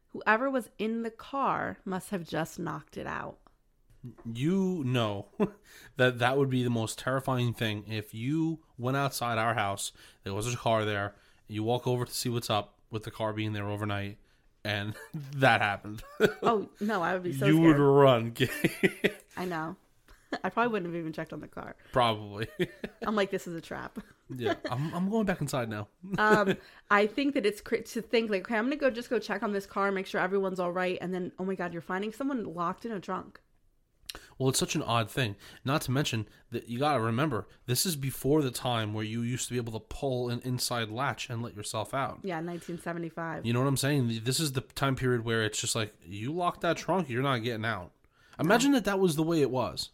Whoever 0.10 0.50
was 0.50 0.70
in 0.78 1.04
the 1.04 1.12
car 1.12 1.78
must 1.86 2.10
have 2.10 2.28
just 2.28 2.60
knocked 2.60 2.98
it 2.98 3.08
out 3.08 3.40
you 4.34 4.84
know 4.86 5.28
that 5.98 6.20
that 6.20 6.38
would 6.38 6.50
be 6.50 6.64
the 6.64 6.70
most 6.70 7.00
terrifying 7.00 7.54
thing 7.54 7.86
if 7.88 8.14
you 8.14 8.60
went 8.78 8.98
outside 8.98 9.38
our 9.38 9.54
house 9.54 9.92
there 10.24 10.34
was 10.34 10.52
a 10.54 10.58
car 10.58 10.84
there 10.86 11.14
you 11.48 11.64
walk 11.64 11.88
over 11.88 12.04
to 12.06 12.14
see 12.14 12.30
what's 12.30 12.50
up 12.50 12.74
with 12.92 13.04
the 13.04 13.12
car 13.12 13.34
being 13.34 13.54
there 13.54 13.68
overnight 13.70 14.18
and 14.66 14.94
that 15.36 15.62
happened. 15.62 16.04
Oh 16.42 16.70
no 16.80 17.02
i 17.02 17.14
would 17.14 17.24
be 17.24 17.34
so 17.34 17.46
you 17.46 17.56
scared. 17.56 17.80
would 17.80 17.84
run 17.84 18.34
i 19.38 19.46
know. 19.46 19.76
I 20.44 20.50
probably 20.50 20.72
wouldn't 20.72 20.92
have 20.92 21.00
even 21.00 21.14
checked 21.14 21.32
on 21.32 21.42
the 21.42 21.48
car. 21.48 21.76
Probably. 21.92 22.48
I'm 23.06 23.16
like 23.16 23.30
this 23.30 23.46
is 23.46 23.56
a 23.56 23.62
trap. 23.62 24.00
Yeah 24.36 24.56
I'm, 24.72 24.92
I'm 24.94 25.10
going 25.10 25.26
back 25.26 25.42
inside 25.42 25.70
now. 25.70 25.88
Um 26.18 26.56
i 26.90 27.08
think 27.08 27.36
that 27.36 27.46
it's 27.46 27.62
cr- 27.62 27.76
to 27.78 28.02
think 28.02 28.30
like 28.32 28.42
okay 28.50 28.58
i'm 28.58 28.66
gonna 28.66 28.76
go 28.76 28.90
just 28.90 29.10
go 29.10 29.20
check 29.20 29.44
on 29.44 29.54
this 29.54 29.66
car 29.66 29.92
make 29.92 30.08
sure 30.08 30.20
everyone's 30.20 30.60
all 30.60 30.72
right 30.72 30.98
and 31.02 31.14
then 31.14 31.32
oh 31.40 31.46
my 31.46 31.56
god 31.56 31.72
you're 31.72 31.82
finding 31.82 32.12
someone 32.12 32.44
locked 32.46 32.86
in 32.86 32.92
a 32.92 33.00
trunk 33.00 33.40
well, 34.38 34.50
it's 34.50 34.60
such 34.60 34.76
an 34.76 34.84
odd 34.84 35.10
thing. 35.10 35.36
Not 35.64 35.82
to 35.84 35.92
mention 35.92 36.28
that 36.52 36.70
you 36.70 36.80
got 36.80 36.96
to 36.96 37.00
remember, 37.00 37.48
this 37.66 37.86
is 37.86 37.96
before 37.96 38.42
the 38.42 38.52
time 38.52 38.94
where 38.94 39.04
you 39.04 39.22
used 39.22 39.48
to 39.48 39.54
be 39.54 39.58
able 39.58 39.74
to 39.74 39.80
pull 39.80 40.30
an 40.30 40.42
inside 40.44 40.90
latch 40.90 41.30
and 41.30 41.42
let 41.42 41.56
yourself 41.56 41.94
out. 41.94 42.20
Yeah, 42.24 42.36
1975. 42.36 43.46
You 43.46 43.54
know 43.54 43.60
what 43.60 43.68
I'm 43.68 43.78
saying? 43.78 44.22
This 44.24 44.40
is 44.40 44.54
the 44.54 44.62
time 44.62 44.96
period 44.96 45.26
where 45.26 45.44
it's 45.44 45.60
just 45.60 45.76
like, 45.76 45.94
you 46.06 46.34
lock 46.34 46.62
that 46.62 46.78
trunk, 46.78 47.10
you're 47.10 47.24
not 47.24 47.44
getting 47.44 47.66
out. 47.66 47.92
Imagine 48.40 48.72
no. 48.72 48.78
that 48.78 48.86
that 48.86 49.00
was 49.00 49.16
the 49.16 49.24
way 49.24 49.42
it 49.42 49.52
was. 49.52 49.90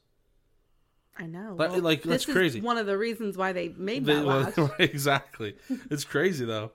I 1.18 1.26
know. 1.26 1.56
Like, 1.58 1.72
well, 1.72 1.82
like 1.82 2.04
that's 2.04 2.26
crazy. 2.26 2.62
one 2.62 2.78
of 2.78 2.86
the 2.86 2.98
reasons 2.98 3.36
why 3.36 3.52
they 3.52 3.70
made 3.70 4.06
that 4.06 4.26
latch. 4.26 4.58
exactly. 4.80 5.56
it's 5.92 6.06
crazy, 6.06 6.46
though. 6.46 6.72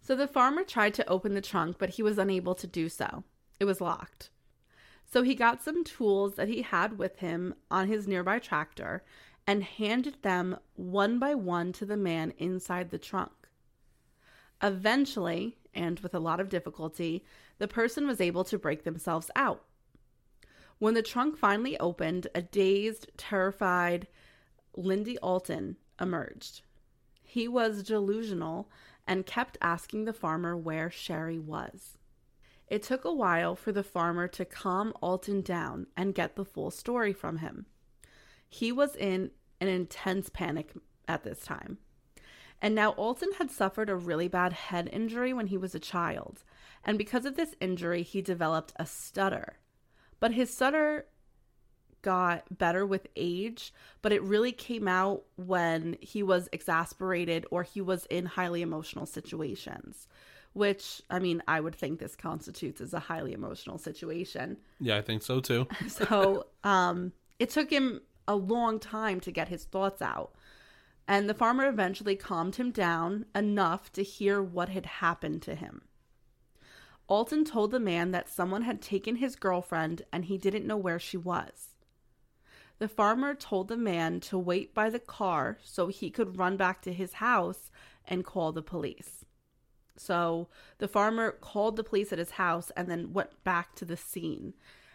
So 0.00 0.16
the 0.16 0.26
farmer 0.26 0.64
tried 0.64 0.94
to 0.94 1.08
open 1.08 1.34
the 1.34 1.40
trunk, 1.40 1.76
but 1.78 1.90
he 1.90 2.02
was 2.02 2.18
unable 2.18 2.54
to 2.56 2.66
do 2.66 2.88
so. 2.88 3.22
It 3.60 3.64
was 3.64 3.80
locked. 3.80 4.30
So 5.14 5.22
he 5.22 5.36
got 5.36 5.62
some 5.62 5.84
tools 5.84 6.34
that 6.34 6.48
he 6.48 6.62
had 6.62 6.98
with 6.98 7.20
him 7.20 7.54
on 7.70 7.86
his 7.86 8.08
nearby 8.08 8.40
tractor 8.40 9.04
and 9.46 9.62
handed 9.62 10.20
them 10.22 10.58
one 10.74 11.20
by 11.20 11.36
one 11.36 11.70
to 11.74 11.86
the 11.86 11.96
man 11.96 12.32
inside 12.36 12.90
the 12.90 12.98
trunk. 12.98 13.30
Eventually, 14.60 15.56
and 15.72 16.00
with 16.00 16.16
a 16.16 16.18
lot 16.18 16.40
of 16.40 16.48
difficulty, 16.48 17.24
the 17.58 17.68
person 17.68 18.08
was 18.08 18.20
able 18.20 18.42
to 18.42 18.58
break 18.58 18.82
themselves 18.82 19.30
out. 19.36 19.62
When 20.80 20.94
the 20.94 21.00
trunk 21.00 21.38
finally 21.38 21.78
opened, 21.78 22.26
a 22.34 22.42
dazed, 22.42 23.12
terrified 23.16 24.08
Lindy 24.76 25.16
Alton 25.18 25.76
emerged. 26.00 26.62
He 27.22 27.46
was 27.46 27.84
delusional 27.84 28.68
and 29.06 29.24
kept 29.24 29.58
asking 29.62 30.06
the 30.06 30.12
farmer 30.12 30.56
where 30.56 30.90
Sherry 30.90 31.38
was. 31.38 31.98
It 32.74 32.82
took 32.82 33.04
a 33.04 33.12
while 33.14 33.54
for 33.54 33.70
the 33.70 33.84
farmer 33.84 34.26
to 34.26 34.44
calm 34.44 34.94
Alton 35.00 35.42
down 35.42 35.86
and 35.96 36.12
get 36.12 36.34
the 36.34 36.44
full 36.44 36.72
story 36.72 37.12
from 37.12 37.36
him. 37.36 37.66
He 38.48 38.72
was 38.72 38.96
in 38.96 39.30
an 39.60 39.68
intense 39.68 40.28
panic 40.28 40.72
at 41.06 41.22
this 41.22 41.38
time. 41.38 41.78
And 42.60 42.74
now 42.74 42.90
Alton 42.94 43.30
had 43.38 43.52
suffered 43.52 43.88
a 43.88 43.94
really 43.94 44.26
bad 44.26 44.54
head 44.54 44.90
injury 44.92 45.32
when 45.32 45.46
he 45.46 45.56
was 45.56 45.76
a 45.76 45.78
child. 45.78 46.42
And 46.82 46.98
because 46.98 47.24
of 47.24 47.36
this 47.36 47.54
injury, 47.60 48.02
he 48.02 48.20
developed 48.20 48.72
a 48.74 48.86
stutter. 48.86 49.60
But 50.18 50.32
his 50.32 50.52
stutter 50.52 51.06
got 52.02 52.58
better 52.58 52.84
with 52.84 53.06
age, 53.14 53.72
but 54.02 54.10
it 54.10 54.20
really 54.20 54.50
came 54.50 54.88
out 54.88 55.22
when 55.36 55.96
he 56.00 56.24
was 56.24 56.48
exasperated 56.50 57.46
or 57.52 57.62
he 57.62 57.80
was 57.80 58.04
in 58.06 58.26
highly 58.26 58.62
emotional 58.62 59.06
situations 59.06 60.08
which 60.54 61.02
I 61.10 61.18
mean, 61.18 61.42
I 61.46 61.60
would 61.60 61.74
think 61.74 61.98
this 61.98 62.16
constitutes 62.16 62.80
as 62.80 62.94
a 62.94 62.98
highly 62.98 63.32
emotional 63.32 63.78
situation. 63.78 64.56
Yeah, 64.80 64.96
I 64.96 65.02
think 65.02 65.22
so 65.22 65.40
too. 65.40 65.68
so, 65.88 66.46
um, 66.64 67.12
it 67.38 67.50
took 67.50 67.70
him 67.70 68.00
a 68.26 68.36
long 68.36 68.78
time 68.78 69.20
to 69.20 69.30
get 69.30 69.48
his 69.48 69.64
thoughts 69.64 70.00
out. 70.00 70.34
And 71.06 71.28
the 71.28 71.34
farmer 71.34 71.68
eventually 71.68 72.16
calmed 72.16 72.56
him 72.56 72.70
down 72.70 73.26
enough 73.34 73.92
to 73.92 74.02
hear 74.02 74.42
what 74.42 74.70
had 74.70 74.86
happened 74.86 75.42
to 75.42 75.54
him. 75.54 75.82
Alton 77.06 77.44
told 77.44 77.70
the 77.70 77.80
man 77.80 78.12
that 78.12 78.30
someone 78.30 78.62
had 78.62 78.80
taken 78.80 79.16
his 79.16 79.36
girlfriend 79.36 80.02
and 80.10 80.24
he 80.24 80.38
didn't 80.38 80.66
know 80.66 80.78
where 80.78 80.98
she 80.98 81.18
was. 81.18 81.74
The 82.78 82.88
farmer 82.88 83.34
told 83.34 83.68
the 83.68 83.76
man 83.76 84.20
to 84.20 84.38
wait 84.38 84.74
by 84.74 84.88
the 84.88 84.98
car 84.98 85.58
so 85.62 85.88
he 85.88 86.10
could 86.10 86.38
run 86.38 86.56
back 86.56 86.80
to 86.82 86.92
his 86.92 87.14
house 87.14 87.70
and 88.06 88.24
call 88.24 88.52
the 88.52 88.62
police. 88.62 89.24
So 89.96 90.48
the 90.78 90.88
farmer 90.88 91.32
called 91.32 91.76
the 91.76 91.84
police 91.84 92.12
at 92.12 92.18
his 92.18 92.32
house 92.32 92.70
and 92.76 92.88
then 92.88 93.12
went 93.12 93.42
back 93.44 93.74
to 93.76 93.84
the 93.84 93.96
scene. 93.96 94.54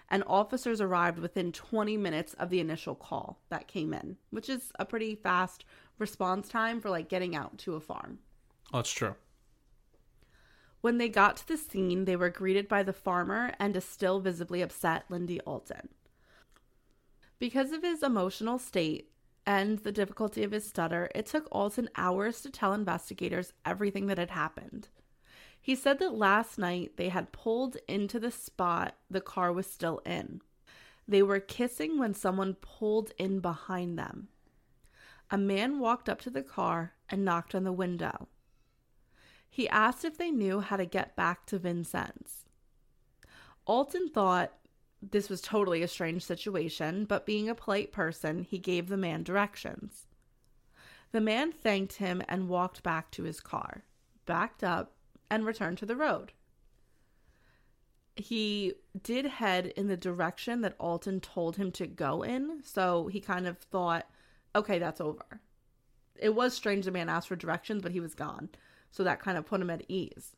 And 0.09 0.23
officers 0.25 0.81
arrived 0.81 1.19
within 1.19 1.51
20 1.51 1.95
minutes 1.97 2.33
of 2.35 2.49
the 2.49 2.59
initial 2.59 2.95
call 2.95 3.39
that 3.49 3.67
came 3.67 3.93
in, 3.93 4.17
which 4.31 4.49
is 4.49 4.71
a 4.79 4.85
pretty 4.85 5.15
fast 5.15 5.65
response 5.99 6.49
time 6.49 6.81
for 6.81 6.89
like 6.89 7.09
getting 7.09 7.35
out 7.35 7.57
to 7.59 7.75
a 7.75 7.79
farm. 7.79 8.19
Oh, 8.73 8.77
that's 8.77 8.91
true. 8.91 9.15
When 10.81 10.97
they 10.97 11.09
got 11.09 11.37
to 11.37 11.47
the 11.47 11.57
scene, 11.57 12.05
they 12.05 12.15
were 12.15 12.29
greeted 12.29 12.67
by 12.67 12.83
the 12.83 12.93
farmer 12.93 13.53
and 13.59 13.75
a 13.75 13.81
still 13.81 14.19
visibly 14.19 14.61
upset 14.61 15.03
Lindy 15.09 15.39
Alton. 15.41 15.89
Because 17.37 17.71
of 17.71 17.83
his 17.83 18.01
emotional 18.01 18.57
state, 18.57 19.11
and 19.49 19.79
the 19.79 19.91
difficulty 19.91 20.43
of 20.43 20.51
his 20.51 20.63
stutter, 20.63 21.09
it 21.15 21.25
took 21.25 21.47
Alton 21.51 21.89
hours 21.95 22.41
to 22.41 22.51
tell 22.51 22.71
investigators 22.71 23.51
everything 23.65 24.05
that 24.05 24.19
had 24.19 24.29
happened. 24.29 24.89
He 25.59 25.73
said 25.73 25.97
that 25.97 26.13
last 26.13 26.59
night 26.59 26.97
they 26.97 27.09
had 27.09 27.31
pulled 27.31 27.75
into 27.87 28.19
the 28.19 28.29
spot 28.29 28.93
the 29.09 29.21
car 29.21 29.51
was 29.51 29.65
still 29.65 30.03
in. 30.05 30.41
They 31.07 31.23
were 31.23 31.39
kissing 31.39 31.97
when 31.97 32.13
someone 32.13 32.57
pulled 32.61 33.11
in 33.17 33.39
behind 33.39 33.97
them. 33.97 34.27
A 35.31 35.37
man 35.39 35.79
walked 35.79 36.09
up 36.09 36.21
to 36.21 36.29
the 36.29 36.43
car 36.43 36.93
and 37.09 37.25
knocked 37.25 37.55
on 37.55 37.63
the 37.63 37.71
window. 37.71 38.27
He 39.49 39.67
asked 39.67 40.05
if 40.05 40.15
they 40.15 40.29
knew 40.29 40.59
how 40.59 40.77
to 40.77 40.85
get 40.85 41.15
back 41.15 41.47
to 41.47 41.57
Vincennes. 41.57 42.45
Alton 43.65 44.09
thought 44.09 44.53
this 45.01 45.29
was 45.29 45.41
totally 45.41 45.81
a 45.81 45.87
strange 45.87 46.23
situation, 46.23 47.05
but 47.05 47.25
being 47.25 47.49
a 47.49 47.55
polite 47.55 47.91
person, 47.91 48.43
he 48.43 48.57
gave 48.57 48.89
the 48.89 48.97
man 48.97 49.23
directions. 49.23 50.07
The 51.11 51.21
man 51.21 51.51
thanked 51.51 51.93
him 51.93 52.21
and 52.27 52.49
walked 52.49 52.83
back 52.83 53.09
to 53.11 53.23
his 53.23 53.39
car, 53.39 53.83
backed 54.25 54.63
up, 54.63 54.93
and 55.29 55.45
returned 55.45 55.77
to 55.79 55.85
the 55.85 55.95
road. 55.95 56.33
He 58.15 58.73
did 59.01 59.25
head 59.25 59.67
in 59.67 59.87
the 59.87 59.97
direction 59.97 60.61
that 60.61 60.75
Alton 60.79 61.21
told 61.21 61.55
him 61.55 61.71
to 61.73 61.87
go 61.87 62.21
in, 62.21 62.61
so 62.63 63.07
he 63.07 63.21
kind 63.21 63.47
of 63.47 63.57
thought, 63.57 64.07
okay, 64.55 64.77
that's 64.77 64.99
over. 64.99 65.39
It 66.15 66.35
was 66.35 66.53
strange 66.53 66.85
the 66.85 66.91
man 66.91 67.07
asked 67.07 67.29
for 67.29 67.37
directions, 67.37 67.81
but 67.81 67.93
he 67.93 68.01
was 68.01 68.13
gone, 68.13 68.49
so 68.91 69.03
that 69.03 69.21
kind 69.21 69.37
of 69.37 69.45
put 69.45 69.61
him 69.61 69.69
at 69.69 69.85
ease. 69.87 70.35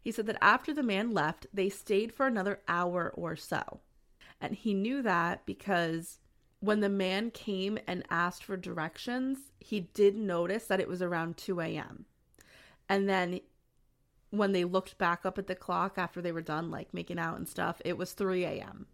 He 0.00 0.12
said 0.12 0.26
that 0.26 0.42
after 0.42 0.72
the 0.72 0.82
man 0.82 1.12
left, 1.12 1.46
they 1.52 1.68
stayed 1.68 2.12
for 2.12 2.26
another 2.26 2.60
hour 2.66 3.12
or 3.14 3.36
so. 3.36 3.80
And 4.40 4.54
he 4.54 4.72
knew 4.72 5.02
that 5.02 5.44
because 5.44 6.18
when 6.60 6.80
the 6.80 6.88
man 6.88 7.30
came 7.30 7.78
and 7.86 8.04
asked 8.10 8.44
for 8.44 8.56
directions, 8.56 9.52
he 9.60 9.80
did 9.80 10.16
notice 10.16 10.66
that 10.66 10.80
it 10.80 10.88
was 10.88 11.02
around 11.02 11.36
2 11.36 11.60
a.m. 11.60 12.06
And 12.88 13.08
then 13.08 13.40
when 14.30 14.52
they 14.52 14.64
looked 14.64 14.96
back 14.96 15.26
up 15.26 15.38
at 15.38 15.46
the 15.46 15.54
clock 15.54 15.94
after 15.96 16.22
they 16.22 16.32
were 16.32 16.40
done, 16.40 16.70
like 16.70 16.94
making 16.94 17.18
out 17.18 17.36
and 17.36 17.48
stuff, 17.48 17.82
it 17.84 17.98
was 17.98 18.12
3 18.12 18.44
a.m. 18.44 18.86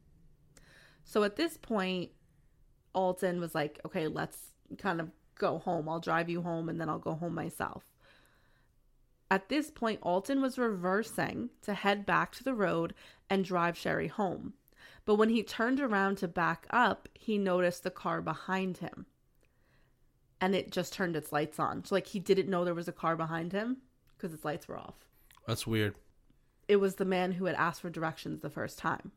So 1.04 1.22
at 1.22 1.36
this 1.36 1.56
point, 1.56 2.10
Alton 2.94 3.40
was 3.40 3.54
like, 3.54 3.78
okay, 3.84 4.08
let's 4.08 4.38
kind 4.78 5.00
of 5.00 5.10
go 5.38 5.58
home. 5.58 5.88
I'll 5.88 6.00
drive 6.00 6.28
you 6.28 6.42
home 6.42 6.68
and 6.68 6.80
then 6.80 6.88
I'll 6.88 6.98
go 6.98 7.14
home 7.14 7.34
myself. 7.34 7.84
At 9.30 9.48
this 9.48 9.70
point, 9.70 10.00
Alton 10.02 10.40
was 10.40 10.58
reversing 10.58 11.50
to 11.62 11.74
head 11.74 12.06
back 12.06 12.34
to 12.36 12.44
the 12.44 12.54
road 12.54 12.94
and 13.28 13.44
drive 13.44 13.76
Sherry 13.76 14.08
home. 14.08 14.54
But 15.04 15.16
when 15.16 15.28
he 15.28 15.42
turned 15.42 15.80
around 15.80 16.18
to 16.18 16.28
back 16.28 16.66
up, 16.70 17.08
he 17.14 17.38
noticed 17.38 17.82
the 17.82 17.90
car 17.90 18.20
behind 18.20 18.78
him. 18.78 19.06
And 20.40 20.54
it 20.54 20.70
just 20.70 20.92
turned 20.92 21.16
its 21.16 21.32
lights 21.32 21.58
on. 21.58 21.84
So, 21.84 21.94
like, 21.94 22.06
he 22.06 22.18
didn't 22.18 22.48
know 22.48 22.64
there 22.64 22.74
was 22.74 22.88
a 22.88 22.92
car 22.92 23.16
behind 23.16 23.52
him 23.52 23.78
because 24.16 24.34
its 24.34 24.44
lights 24.44 24.68
were 24.68 24.78
off. 24.78 24.94
That's 25.46 25.66
weird. 25.66 25.94
It 26.68 26.76
was 26.76 26.96
the 26.96 27.04
man 27.04 27.32
who 27.32 27.46
had 27.46 27.54
asked 27.56 27.80
for 27.80 27.90
directions 27.90 28.42
the 28.42 28.50
first 28.50 28.78
time. 28.78 29.12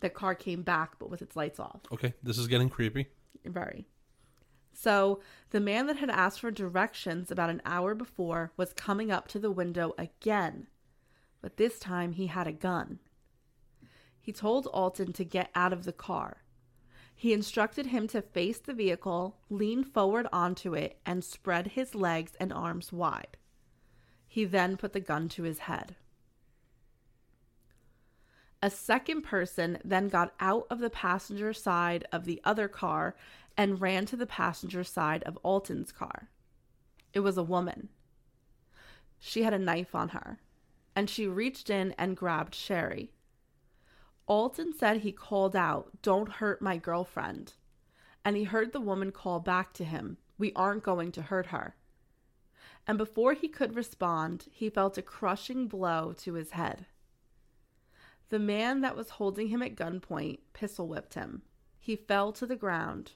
The 0.00 0.10
car 0.10 0.34
came 0.34 0.62
back, 0.62 0.98
but 0.98 1.10
with 1.10 1.22
its 1.22 1.36
lights 1.36 1.60
off. 1.60 1.80
Okay, 1.92 2.14
this 2.22 2.38
is 2.38 2.48
getting 2.48 2.68
creepy. 2.68 3.08
Very. 3.44 3.86
So, 4.76 5.20
the 5.50 5.60
man 5.60 5.86
that 5.86 5.98
had 5.98 6.10
asked 6.10 6.40
for 6.40 6.50
directions 6.50 7.30
about 7.30 7.48
an 7.48 7.62
hour 7.64 7.94
before 7.94 8.52
was 8.56 8.72
coming 8.72 9.12
up 9.12 9.28
to 9.28 9.38
the 9.38 9.50
window 9.50 9.94
again, 9.96 10.66
but 11.40 11.56
this 11.56 11.78
time 11.78 12.12
he 12.12 12.26
had 12.26 12.48
a 12.48 12.52
gun. 12.52 12.98
He 14.20 14.32
told 14.32 14.66
Alton 14.66 15.12
to 15.12 15.24
get 15.24 15.50
out 15.54 15.72
of 15.72 15.84
the 15.84 15.92
car. 15.92 16.42
He 17.14 17.32
instructed 17.32 17.86
him 17.86 18.08
to 18.08 18.20
face 18.20 18.58
the 18.58 18.74
vehicle, 18.74 19.38
lean 19.48 19.84
forward 19.84 20.26
onto 20.32 20.74
it, 20.74 20.98
and 21.06 21.22
spread 21.22 21.68
his 21.68 21.94
legs 21.94 22.32
and 22.40 22.52
arms 22.52 22.92
wide. 22.92 23.36
He 24.26 24.44
then 24.44 24.76
put 24.76 24.92
the 24.92 25.00
gun 25.00 25.28
to 25.30 25.44
his 25.44 25.60
head. 25.60 25.94
A 28.60 28.70
second 28.70 29.22
person 29.22 29.78
then 29.84 30.08
got 30.08 30.32
out 30.40 30.66
of 30.70 30.78
the 30.78 30.88
passenger 30.88 31.52
side 31.52 32.06
of 32.10 32.24
the 32.24 32.40
other 32.44 32.66
car 32.66 33.14
and 33.56 33.80
ran 33.80 34.06
to 34.06 34.16
the 34.16 34.26
passenger 34.26 34.84
side 34.84 35.22
of 35.24 35.38
Alton's 35.42 35.92
car. 35.92 36.30
It 37.12 37.20
was 37.20 37.36
a 37.36 37.42
woman. 37.42 37.88
She 39.18 39.42
had 39.42 39.54
a 39.54 39.58
knife 39.58 39.94
on 39.94 40.10
her, 40.10 40.38
and 40.96 41.08
she 41.08 41.26
reached 41.26 41.70
in 41.70 41.92
and 41.96 42.16
grabbed 42.16 42.54
Sherry. 42.54 43.12
Alton 44.26 44.72
said 44.72 44.98
he 44.98 45.12
called 45.12 45.54
out, 45.54 46.02
Don't 46.02 46.32
hurt 46.32 46.62
my 46.62 46.76
girlfriend. 46.76 47.54
And 48.24 48.36
he 48.36 48.44
heard 48.44 48.72
the 48.72 48.80
woman 48.80 49.12
call 49.12 49.38
back 49.38 49.72
to 49.74 49.84
him, 49.84 50.16
We 50.38 50.52
aren't 50.54 50.82
going 50.82 51.12
to 51.12 51.22
hurt 51.22 51.46
her. 51.46 51.76
And 52.86 52.98
before 52.98 53.34
he 53.34 53.48
could 53.48 53.76
respond, 53.76 54.46
he 54.50 54.68
felt 54.70 54.98
a 54.98 55.02
crushing 55.02 55.68
blow 55.68 56.14
to 56.18 56.34
his 56.34 56.52
head. 56.52 56.86
The 58.30 58.38
man 58.38 58.80
that 58.80 58.96
was 58.96 59.10
holding 59.10 59.48
him 59.48 59.62
at 59.62 59.76
gunpoint 59.76 60.38
pistol 60.52 60.88
whipped 60.88 61.14
him. 61.14 61.42
He 61.78 61.96
fell 61.96 62.32
to 62.32 62.46
the 62.46 62.56
ground. 62.56 63.12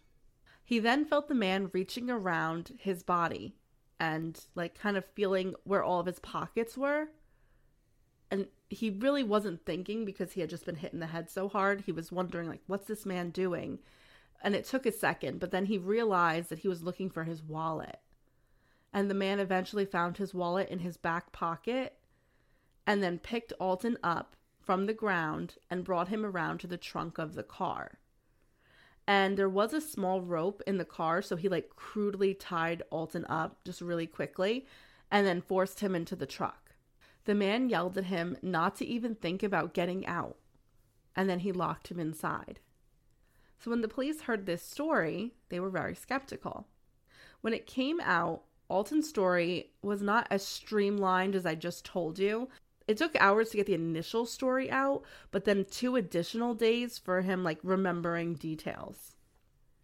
He 0.68 0.80
then 0.80 1.06
felt 1.06 1.28
the 1.28 1.34
man 1.34 1.70
reaching 1.72 2.10
around 2.10 2.72
his 2.78 3.02
body 3.02 3.54
and, 3.98 4.38
like, 4.54 4.78
kind 4.78 4.98
of 4.98 5.04
feeling 5.14 5.54
where 5.64 5.82
all 5.82 5.98
of 5.98 6.04
his 6.04 6.18
pockets 6.18 6.76
were. 6.76 7.08
And 8.30 8.48
he 8.68 8.90
really 8.90 9.24
wasn't 9.24 9.64
thinking 9.64 10.04
because 10.04 10.32
he 10.32 10.42
had 10.42 10.50
just 10.50 10.66
been 10.66 10.76
hit 10.76 10.92
in 10.92 11.00
the 11.00 11.06
head 11.06 11.30
so 11.30 11.48
hard. 11.48 11.80
He 11.80 11.90
was 11.90 12.12
wondering, 12.12 12.50
like, 12.50 12.60
what's 12.66 12.86
this 12.86 13.06
man 13.06 13.30
doing? 13.30 13.78
And 14.42 14.54
it 14.54 14.66
took 14.66 14.84
a 14.84 14.92
second, 14.92 15.40
but 15.40 15.52
then 15.52 15.64
he 15.64 15.78
realized 15.78 16.50
that 16.50 16.58
he 16.58 16.68
was 16.68 16.82
looking 16.82 17.08
for 17.08 17.24
his 17.24 17.42
wallet. 17.42 18.00
And 18.92 19.08
the 19.08 19.14
man 19.14 19.40
eventually 19.40 19.86
found 19.86 20.18
his 20.18 20.34
wallet 20.34 20.68
in 20.68 20.80
his 20.80 20.98
back 20.98 21.32
pocket 21.32 21.96
and 22.86 23.02
then 23.02 23.18
picked 23.18 23.54
Alton 23.58 23.96
up 24.02 24.36
from 24.60 24.84
the 24.84 24.92
ground 24.92 25.54
and 25.70 25.82
brought 25.82 26.08
him 26.08 26.26
around 26.26 26.60
to 26.60 26.66
the 26.66 26.76
trunk 26.76 27.16
of 27.16 27.36
the 27.36 27.42
car. 27.42 28.00
And 29.08 29.38
there 29.38 29.48
was 29.48 29.72
a 29.72 29.80
small 29.80 30.20
rope 30.20 30.62
in 30.66 30.76
the 30.76 30.84
car, 30.84 31.22
so 31.22 31.34
he 31.34 31.48
like 31.48 31.70
crudely 31.76 32.34
tied 32.34 32.82
Alton 32.90 33.24
up 33.26 33.64
just 33.64 33.80
really 33.80 34.06
quickly 34.06 34.66
and 35.10 35.26
then 35.26 35.40
forced 35.40 35.80
him 35.80 35.94
into 35.94 36.14
the 36.14 36.26
truck. 36.26 36.74
The 37.24 37.34
man 37.34 37.70
yelled 37.70 37.96
at 37.96 38.04
him 38.04 38.36
not 38.42 38.76
to 38.76 38.86
even 38.86 39.14
think 39.14 39.42
about 39.42 39.72
getting 39.72 40.06
out, 40.06 40.36
and 41.16 41.28
then 41.28 41.38
he 41.38 41.52
locked 41.52 41.88
him 41.88 41.98
inside. 41.98 42.60
So 43.58 43.70
when 43.70 43.80
the 43.80 43.88
police 43.88 44.20
heard 44.20 44.44
this 44.44 44.62
story, 44.62 45.32
they 45.48 45.58
were 45.58 45.70
very 45.70 45.94
skeptical. 45.94 46.66
When 47.40 47.54
it 47.54 47.66
came 47.66 48.00
out, 48.02 48.42
Alton's 48.68 49.08
story 49.08 49.70
was 49.80 50.02
not 50.02 50.26
as 50.30 50.46
streamlined 50.46 51.34
as 51.34 51.46
I 51.46 51.54
just 51.54 51.82
told 51.82 52.18
you, 52.18 52.48
it 52.88 52.96
took 52.96 53.14
hours 53.20 53.50
to 53.50 53.58
get 53.58 53.66
the 53.66 53.74
initial 53.74 54.24
story 54.24 54.70
out, 54.70 55.02
but 55.30 55.44
then 55.44 55.66
two 55.70 55.94
additional 55.94 56.54
days 56.54 56.98
for 56.98 57.20
him 57.20 57.44
like 57.44 57.58
remembering 57.62 58.34
details. 58.34 59.14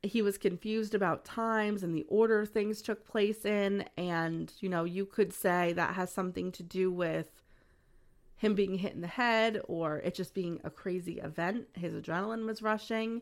He 0.02 0.22
was 0.22 0.38
confused 0.38 0.94
about 0.94 1.24
times 1.24 1.82
and 1.82 1.94
the 1.94 2.06
order 2.08 2.44
things 2.44 2.80
took 2.82 3.06
place 3.06 3.44
in, 3.44 3.84
and 3.98 4.50
you 4.60 4.70
know, 4.70 4.84
you 4.84 5.04
could 5.04 5.32
say 5.34 5.74
that 5.74 5.94
has 5.94 6.10
something 6.10 6.50
to 6.52 6.62
do 6.62 6.90
with 6.90 7.42
him 8.36 8.54
being 8.54 8.78
hit 8.78 8.94
in 8.94 9.02
the 9.02 9.06
head 9.06 9.60
or 9.68 9.98
it 9.98 10.14
just 10.14 10.34
being 10.34 10.60
a 10.64 10.70
crazy 10.70 11.20
event. 11.20 11.66
His 11.74 11.92
adrenaline 11.92 12.46
was 12.46 12.62
rushing 12.62 13.20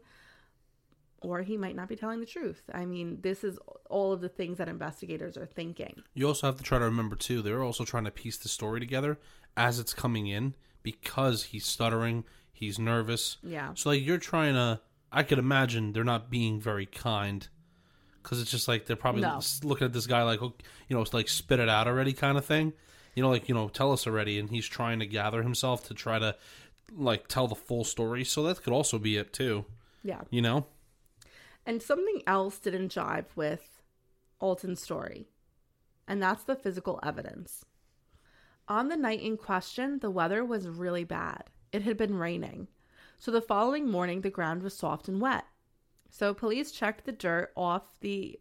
or 1.22 1.42
he 1.42 1.56
might 1.56 1.76
not 1.76 1.88
be 1.88 1.96
telling 1.96 2.20
the 2.20 2.26
truth. 2.26 2.62
I 2.72 2.84
mean, 2.84 3.18
this 3.22 3.44
is 3.44 3.58
all 3.88 4.12
of 4.12 4.20
the 4.20 4.28
things 4.28 4.58
that 4.58 4.68
investigators 4.68 5.36
are 5.36 5.46
thinking. 5.46 6.02
You 6.14 6.26
also 6.28 6.46
have 6.46 6.56
to 6.56 6.62
try 6.62 6.78
to 6.78 6.84
remember 6.84 7.16
too. 7.16 7.42
They're 7.42 7.62
also 7.62 7.84
trying 7.84 8.04
to 8.04 8.10
piece 8.10 8.38
the 8.38 8.48
story 8.48 8.80
together 8.80 9.18
as 9.56 9.78
it's 9.78 9.94
coming 9.94 10.26
in 10.26 10.54
because 10.82 11.44
he's 11.44 11.64
stuttering, 11.66 12.24
he's 12.52 12.78
nervous. 12.78 13.36
Yeah. 13.42 13.72
So 13.74 13.90
like 13.90 14.04
you're 14.04 14.18
trying 14.18 14.54
to. 14.54 14.80
I 15.14 15.22
could 15.24 15.38
imagine 15.38 15.92
they're 15.92 16.04
not 16.04 16.30
being 16.30 16.58
very 16.58 16.86
kind 16.86 17.46
because 18.22 18.40
it's 18.40 18.50
just 18.50 18.66
like 18.66 18.86
they're 18.86 18.96
probably 18.96 19.20
No. 19.20 19.40
looking 19.62 19.84
at 19.84 19.92
this 19.92 20.06
guy 20.06 20.22
like 20.22 20.40
you 20.40 20.52
know 20.90 21.02
it's 21.02 21.12
like 21.12 21.28
spit 21.28 21.60
it 21.60 21.68
out 21.68 21.86
already 21.86 22.12
kind 22.14 22.38
of 22.38 22.44
thing. 22.46 22.72
You 23.14 23.22
know, 23.22 23.28
like 23.28 23.46
you 23.48 23.54
know, 23.54 23.68
tell 23.68 23.92
us 23.92 24.06
already, 24.06 24.38
and 24.38 24.48
he's 24.48 24.66
trying 24.66 25.00
to 25.00 25.06
gather 25.06 25.42
himself 25.42 25.86
to 25.88 25.94
try 25.94 26.18
to 26.18 26.34
like 26.96 27.28
tell 27.28 27.46
the 27.46 27.54
full 27.54 27.84
story. 27.84 28.24
So 28.24 28.42
that 28.44 28.62
could 28.62 28.72
also 28.72 28.98
be 28.98 29.16
it 29.18 29.32
too. 29.34 29.66
Yeah. 30.02 30.22
You 30.30 30.40
know. 30.40 30.66
And 31.64 31.82
something 31.82 32.22
else 32.26 32.58
didn't 32.58 32.92
jive 32.92 33.26
with 33.36 33.82
Alton's 34.40 34.82
story, 34.82 35.28
and 36.08 36.22
that's 36.22 36.44
the 36.44 36.56
physical 36.56 36.98
evidence. 37.02 37.64
On 38.68 38.88
the 38.88 38.96
night 38.96 39.22
in 39.22 39.36
question, 39.36 39.98
the 40.00 40.10
weather 40.10 40.44
was 40.44 40.68
really 40.68 41.04
bad. 41.04 41.44
It 41.72 41.82
had 41.82 41.96
been 41.96 42.16
raining. 42.16 42.68
So 43.18 43.30
the 43.30 43.40
following 43.40 43.88
morning, 43.88 44.20
the 44.20 44.30
ground 44.30 44.62
was 44.62 44.76
soft 44.76 45.08
and 45.08 45.20
wet. 45.20 45.44
So 46.10 46.34
police 46.34 46.72
checked 46.72 47.04
the 47.04 47.12
dirt 47.12 47.52
off 47.56 47.94
the 48.00 48.38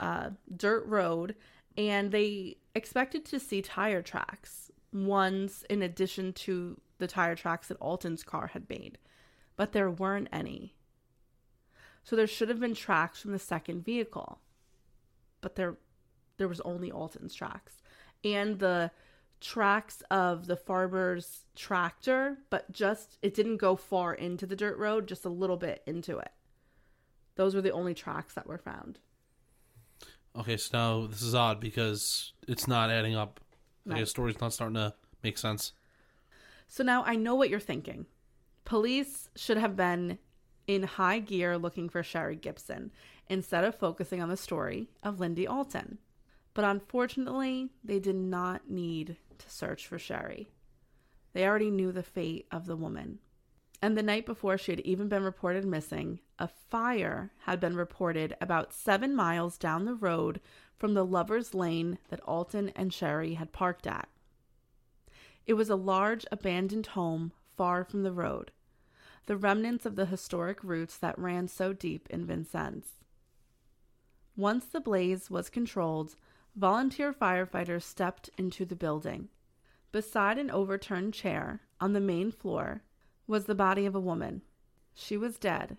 uh, 0.00 0.30
dirt 0.56 0.84
road 0.86 1.34
and 1.76 2.10
they 2.10 2.56
expected 2.74 3.24
to 3.26 3.38
see 3.38 3.62
tire 3.62 4.02
tracks, 4.02 4.70
ones 4.92 5.64
in 5.70 5.82
addition 5.82 6.32
to 6.32 6.80
the 6.98 7.06
tire 7.06 7.36
tracks 7.36 7.68
that 7.68 7.80
Alton's 7.80 8.24
car 8.24 8.48
had 8.48 8.68
made, 8.68 8.98
but 9.56 9.72
there 9.72 9.90
weren't 9.90 10.28
any. 10.32 10.74
So 12.08 12.16
there 12.16 12.26
should 12.26 12.48
have 12.48 12.58
been 12.58 12.74
tracks 12.74 13.20
from 13.20 13.32
the 13.32 13.38
second 13.38 13.84
vehicle. 13.84 14.40
But 15.42 15.56
there 15.56 15.76
there 16.38 16.48
was 16.48 16.60
only 16.62 16.90
Alton's 16.90 17.34
tracks. 17.34 17.82
And 18.24 18.58
the 18.58 18.90
tracks 19.42 20.02
of 20.10 20.46
the 20.46 20.56
farmer's 20.56 21.44
tractor, 21.54 22.38
but 22.48 22.72
just 22.72 23.18
it 23.20 23.34
didn't 23.34 23.58
go 23.58 23.76
far 23.76 24.14
into 24.14 24.46
the 24.46 24.56
dirt 24.56 24.78
road, 24.78 25.06
just 25.06 25.26
a 25.26 25.28
little 25.28 25.58
bit 25.58 25.82
into 25.86 26.16
it. 26.16 26.32
Those 27.34 27.54
were 27.54 27.60
the 27.60 27.72
only 27.72 27.92
tracks 27.92 28.32
that 28.34 28.46
were 28.46 28.56
found. 28.58 29.00
Okay, 30.34 30.56
so 30.56 30.70
now 30.72 31.06
this 31.08 31.20
is 31.20 31.34
odd 31.34 31.60
because 31.60 32.32
it's 32.46 32.66
not 32.66 32.90
adding 32.90 33.16
up. 33.16 33.38
Like 33.84 33.96
No. 33.96 34.00
the 34.00 34.06
story's 34.06 34.40
not 34.40 34.54
starting 34.54 34.76
to 34.76 34.94
make 35.22 35.36
sense. 35.36 35.72
So 36.68 36.82
now 36.82 37.04
I 37.04 37.16
know 37.16 37.34
what 37.34 37.50
you're 37.50 37.60
thinking. 37.60 38.06
Police 38.64 39.28
should 39.36 39.58
have 39.58 39.76
been 39.76 40.18
in 40.68 40.82
high 40.84 41.18
gear 41.18 41.58
looking 41.58 41.88
for 41.88 42.04
Sherry 42.04 42.36
Gibson 42.36 42.92
instead 43.26 43.64
of 43.64 43.74
focusing 43.74 44.22
on 44.22 44.28
the 44.28 44.36
story 44.36 44.88
of 45.02 45.18
Lindy 45.18 45.46
Alton. 45.46 45.98
But 46.54 46.64
unfortunately, 46.64 47.70
they 47.82 47.98
did 47.98 48.16
not 48.16 48.70
need 48.70 49.16
to 49.38 49.50
search 49.50 49.86
for 49.86 49.98
Sherry. 49.98 50.50
They 51.32 51.46
already 51.46 51.70
knew 51.70 51.90
the 51.90 52.02
fate 52.02 52.46
of 52.52 52.66
the 52.66 52.76
woman. 52.76 53.18
And 53.80 53.96
the 53.96 54.02
night 54.02 54.26
before 54.26 54.58
she 54.58 54.72
had 54.72 54.80
even 54.80 55.08
been 55.08 55.22
reported 55.22 55.64
missing, 55.64 56.20
a 56.38 56.48
fire 56.48 57.32
had 57.44 57.60
been 57.60 57.76
reported 57.76 58.36
about 58.40 58.72
seven 58.72 59.14
miles 59.14 59.56
down 59.56 59.84
the 59.84 59.94
road 59.94 60.40
from 60.76 60.94
the 60.94 61.04
lover's 61.04 61.54
lane 61.54 61.98
that 62.10 62.20
Alton 62.20 62.70
and 62.76 62.92
Sherry 62.92 63.34
had 63.34 63.52
parked 63.52 63.86
at. 63.86 64.08
It 65.46 65.54
was 65.54 65.70
a 65.70 65.76
large 65.76 66.26
abandoned 66.30 66.88
home 66.88 67.32
far 67.56 67.84
from 67.84 68.02
the 68.02 68.12
road, 68.12 68.50
the 69.28 69.36
remnants 69.36 69.84
of 69.84 69.94
the 69.94 70.06
historic 70.06 70.64
roots 70.64 70.96
that 70.96 71.18
ran 71.18 71.46
so 71.46 71.74
deep 71.74 72.08
in 72.08 72.24
Vincennes. 72.24 72.92
Once 74.34 74.64
the 74.64 74.80
blaze 74.80 75.30
was 75.30 75.50
controlled, 75.50 76.16
volunteer 76.56 77.12
firefighters 77.12 77.82
stepped 77.82 78.30
into 78.38 78.64
the 78.64 78.74
building. 78.74 79.28
Beside 79.92 80.38
an 80.38 80.50
overturned 80.50 81.12
chair 81.12 81.60
on 81.78 81.92
the 81.92 82.00
main 82.00 82.32
floor 82.32 82.82
was 83.26 83.44
the 83.44 83.54
body 83.54 83.84
of 83.84 83.94
a 83.94 84.00
woman. 84.00 84.40
She 84.94 85.18
was 85.18 85.36
dead, 85.36 85.76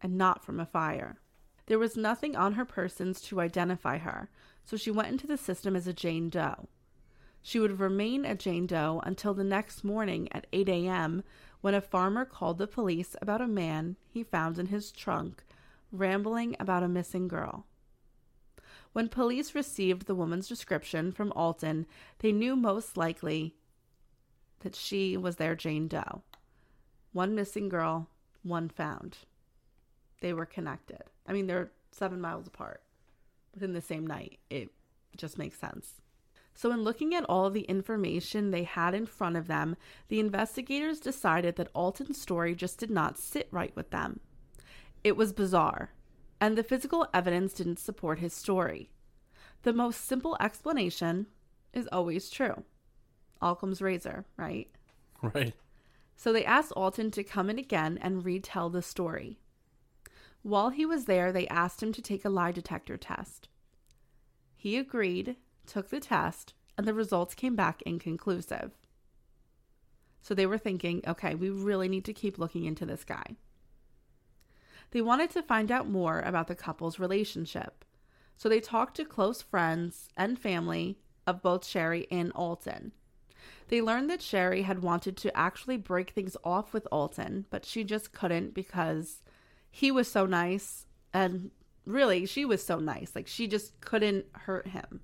and 0.00 0.16
not 0.16 0.42
from 0.42 0.58
a 0.58 0.64
fire. 0.64 1.20
There 1.66 1.78
was 1.78 1.98
nothing 1.98 2.34
on 2.34 2.54
her 2.54 2.64
persons 2.64 3.20
to 3.22 3.42
identify 3.42 3.98
her, 3.98 4.30
so 4.64 4.78
she 4.78 4.90
went 4.90 5.08
into 5.08 5.26
the 5.26 5.36
system 5.36 5.76
as 5.76 5.86
a 5.86 5.92
Jane 5.92 6.30
Doe. 6.30 6.68
She 7.42 7.60
would 7.60 7.78
remain 7.78 8.24
a 8.24 8.34
Jane 8.34 8.66
Doe 8.66 9.02
until 9.04 9.34
the 9.34 9.44
next 9.44 9.84
morning 9.84 10.32
at 10.32 10.46
8 10.54 10.66
a.m. 10.70 11.24
when 11.64 11.72
a 11.72 11.80
farmer 11.80 12.26
called 12.26 12.58
the 12.58 12.66
police 12.66 13.16
about 13.22 13.40
a 13.40 13.48
man 13.48 13.96
he 14.06 14.22
found 14.22 14.58
in 14.58 14.66
his 14.66 14.92
trunk 14.92 15.42
rambling 15.90 16.54
about 16.60 16.82
a 16.82 16.88
missing 16.88 17.26
girl. 17.26 17.64
When 18.92 19.08
police 19.08 19.54
received 19.54 20.04
the 20.04 20.14
woman's 20.14 20.46
description 20.46 21.10
from 21.10 21.32
Alton, 21.32 21.86
they 22.18 22.32
knew 22.32 22.54
most 22.54 22.98
likely 22.98 23.54
that 24.60 24.76
she 24.76 25.16
was 25.16 25.36
their 25.36 25.54
Jane 25.54 25.88
Doe. 25.88 26.20
One 27.14 27.34
missing 27.34 27.70
girl, 27.70 28.10
one 28.42 28.68
found. 28.68 29.16
They 30.20 30.34
were 30.34 30.44
connected. 30.44 31.04
I 31.26 31.32
mean, 31.32 31.46
they're 31.46 31.70
seven 31.92 32.20
miles 32.20 32.46
apart 32.46 32.82
within 33.54 33.72
the 33.72 33.80
same 33.80 34.06
night. 34.06 34.38
It 34.50 34.70
just 35.16 35.38
makes 35.38 35.58
sense. 35.60 36.02
So, 36.54 36.70
in 36.70 36.82
looking 36.82 37.14
at 37.14 37.24
all 37.24 37.46
of 37.46 37.54
the 37.54 37.62
information 37.62 38.50
they 38.50 38.62
had 38.62 38.94
in 38.94 39.06
front 39.06 39.36
of 39.36 39.48
them, 39.48 39.76
the 40.08 40.20
investigators 40.20 41.00
decided 41.00 41.56
that 41.56 41.70
Alton's 41.74 42.20
story 42.20 42.54
just 42.54 42.78
did 42.78 42.90
not 42.90 43.18
sit 43.18 43.48
right 43.50 43.74
with 43.74 43.90
them. 43.90 44.20
It 45.02 45.16
was 45.16 45.32
bizarre, 45.32 45.90
and 46.40 46.56
the 46.56 46.62
physical 46.62 47.08
evidence 47.12 47.54
didn't 47.54 47.80
support 47.80 48.20
his 48.20 48.32
story. 48.32 48.90
The 49.62 49.72
most 49.72 50.06
simple 50.06 50.36
explanation 50.40 51.26
is 51.72 51.88
always 51.90 52.30
true. 52.30 52.62
Occam's 53.42 53.82
razor, 53.82 54.24
right? 54.36 54.68
Right. 55.22 55.54
So 56.16 56.32
they 56.32 56.44
asked 56.44 56.72
Alton 56.72 57.10
to 57.12 57.24
come 57.24 57.50
in 57.50 57.58
again 57.58 57.98
and 58.00 58.24
retell 58.24 58.70
the 58.70 58.82
story. 58.82 59.38
While 60.42 60.70
he 60.70 60.86
was 60.86 61.06
there, 61.06 61.32
they 61.32 61.48
asked 61.48 61.82
him 61.82 61.92
to 61.92 62.02
take 62.02 62.24
a 62.24 62.30
lie 62.30 62.52
detector 62.52 62.96
test. 62.96 63.48
He 64.54 64.76
agreed, 64.76 65.36
took 65.66 65.90
the 65.90 66.00
test, 66.00 66.54
and 66.76 66.86
the 66.86 66.94
results 66.94 67.34
came 67.34 67.56
back 67.56 67.82
inconclusive. 67.82 68.72
So 70.20 70.34
they 70.34 70.46
were 70.46 70.58
thinking, 70.58 71.02
okay, 71.06 71.34
we 71.34 71.50
really 71.50 71.88
need 71.88 72.04
to 72.06 72.12
keep 72.12 72.38
looking 72.38 72.64
into 72.64 72.86
this 72.86 73.04
guy. 73.04 73.36
They 74.90 75.02
wanted 75.02 75.30
to 75.30 75.42
find 75.42 75.70
out 75.70 75.88
more 75.88 76.20
about 76.20 76.48
the 76.48 76.54
couple's 76.54 76.98
relationship. 76.98 77.84
So 78.36 78.48
they 78.48 78.60
talked 78.60 78.96
to 78.96 79.04
close 79.04 79.42
friends 79.42 80.08
and 80.16 80.38
family 80.38 80.98
of 81.26 81.42
both 81.42 81.66
Sherry 81.66 82.06
and 82.10 82.32
Alton. 82.32 82.92
They 83.68 83.80
learned 83.80 84.10
that 84.10 84.22
Sherry 84.22 84.62
had 84.62 84.82
wanted 84.82 85.16
to 85.18 85.36
actually 85.36 85.76
break 85.76 86.10
things 86.10 86.36
off 86.44 86.72
with 86.72 86.86
Alton, 86.92 87.46
but 87.50 87.64
she 87.64 87.84
just 87.84 88.12
couldn't 88.12 88.54
because 88.54 89.22
he 89.70 89.90
was 89.90 90.10
so 90.10 90.26
nice 90.26 90.86
and 91.12 91.50
really 91.86 92.26
she 92.26 92.44
was 92.44 92.64
so 92.64 92.78
nice. 92.78 93.12
Like 93.14 93.26
she 93.26 93.46
just 93.46 93.80
couldn't 93.80 94.26
hurt 94.32 94.68
him. 94.68 95.00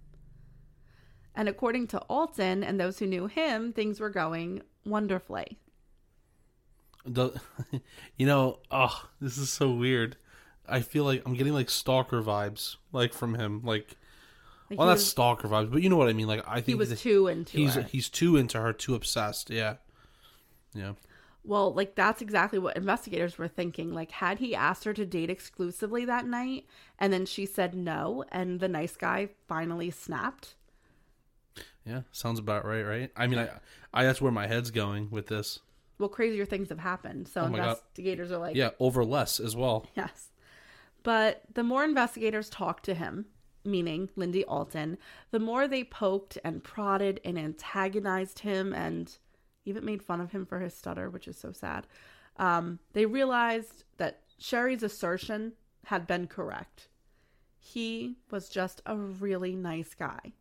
And 1.34 1.48
according 1.48 1.86
to 1.88 1.98
Alton 2.00 2.62
and 2.64 2.78
those 2.80 2.98
who 2.98 3.06
knew 3.06 3.26
him, 3.26 3.72
things 3.72 4.00
were 4.00 4.10
going 4.10 4.62
wonderfully. 4.84 5.58
The, 7.04 7.40
you 8.16 8.26
know, 8.26 8.58
oh, 8.70 9.08
this 9.20 9.38
is 9.38 9.50
so 9.50 9.70
weird. 9.70 10.16
I 10.68 10.80
feel 10.80 11.04
like 11.04 11.22
I'm 11.26 11.34
getting 11.34 11.54
like 11.54 11.70
stalker 11.70 12.22
vibes, 12.22 12.76
like 12.92 13.12
from 13.12 13.34
him. 13.34 13.62
Like, 13.64 13.96
Like 14.68 14.78
well, 14.78 14.88
not 14.88 14.94
was- 14.94 15.06
stalker 15.06 15.48
vibes, 15.48 15.70
but 15.72 15.82
you 15.82 15.88
know 15.88 15.96
what 15.96 16.08
I 16.08 16.12
mean. 16.12 16.26
Like, 16.28 16.44
I 16.46 16.56
think 16.56 16.66
he 16.66 16.74
was 16.74 17.00
too 17.00 17.26
into 17.26 17.56
he's 17.56 17.74
her. 17.74 17.82
he's 17.82 18.08
too 18.08 18.36
into 18.36 18.60
her, 18.60 18.72
too 18.72 18.94
obsessed. 18.94 19.50
Yeah, 19.50 19.76
yeah, 20.74 20.92
Well, 21.42 21.72
like 21.72 21.94
that's 21.94 22.20
exactly 22.22 22.58
what 22.58 22.76
investigators 22.76 23.38
were 23.38 23.48
thinking. 23.48 23.92
Like, 23.92 24.10
had 24.12 24.38
he 24.38 24.54
asked 24.54 24.84
her 24.84 24.92
to 24.94 25.06
date 25.06 25.30
exclusively 25.30 26.04
that 26.04 26.26
night 26.26 26.66
and 26.98 27.12
then 27.12 27.24
she 27.26 27.46
said 27.46 27.74
no, 27.74 28.24
and 28.30 28.60
the 28.60 28.68
nice 28.68 28.96
guy 28.96 29.30
finally 29.48 29.90
snapped? 29.90 30.54
Yeah. 31.86 32.02
Sounds 32.12 32.38
about 32.38 32.64
right, 32.64 32.82
right? 32.82 33.10
I 33.16 33.26
mean, 33.26 33.38
I, 33.38 33.48
I 33.92 34.04
that's 34.04 34.20
where 34.20 34.32
my 34.32 34.46
head's 34.46 34.70
going 34.70 35.10
with 35.10 35.26
this. 35.26 35.60
Well, 35.98 36.08
crazier 36.08 36.44
things 36.46 36.68
have 36.70 36.78
happened. 36.78 37.28
So 37.28 37.42
Oh 37.42 37.48
my 37.48 37.58
God. 37.58 37.64
investigators 37.68 38.32
are 38.32 38.38
like, 38.38 38.56
Yeah, 38.56 38.70
over 38.78 39.04
less 39.04 39.38
as 39.40 39.54
well. 39.56 39.86
yes. 39.96 40.28
But 41.02 41.42
the 41.54 41.62
more 41.62 41.84
investigators 41.84 42.48
talked 42.50 42.84
to 42.86 42.94
him, 42.94 43.26
meaning 43.64 44.08
Lindy 44.16 44.44
Alton, 44.44 44.98
the 45.30 45.38
more 45.38 45.66
they 45.68 45.84
poked 45.84 46.38
and 46.44 46.62
prodded 46.64 47.20
and 47.24 47.38
antagonized 47.38 48.40
him 48.40 48.72
and 48.74 49.16
even 49.64 49.84
made 49.84 50.02
fun 50.02 50.20
of 50.20 50.32
him 50.32 50.46
for 50.46 50.60
his 50.60 50.74
stutter, 50.74 51.08
which 51.10 51.28
is 51.28 51.36
so 51.38 51.52
sad. 51.52 51.86
Um, 52.38 52.78
they 52.94 53.04
realized 53.06 53.84
that 53.98 54.20
Sherry's 54.38 54.82
assertion 54.82 55.52
had 55.86 56.06
been 56.06 56.26
correct. 56.26 56.88
He 57.58 58.16
was 58.30 58.48
just 58.48 58.80
a 58.86 58.96
really 58.96 59.54
nice 59.54 59.94
guy. 59.94 60.32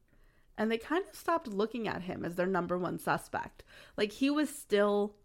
And 0.60 0.70
they 0.70 0.78
kind 0.78 1.06
of 1.10 1.16
stopped 1.16 1.48
looking 1.48 1.88
at 1.88 2.02
him 2.02 2.26
as 2.26 2.36
their 2.36 2.46
number 2.46 2.78
one 2.78 3.00
suspect. 3.00 3.64
Like 3.96 4.12
he 4.12 4.30
was 4.30 4.50
still 4.50 5.16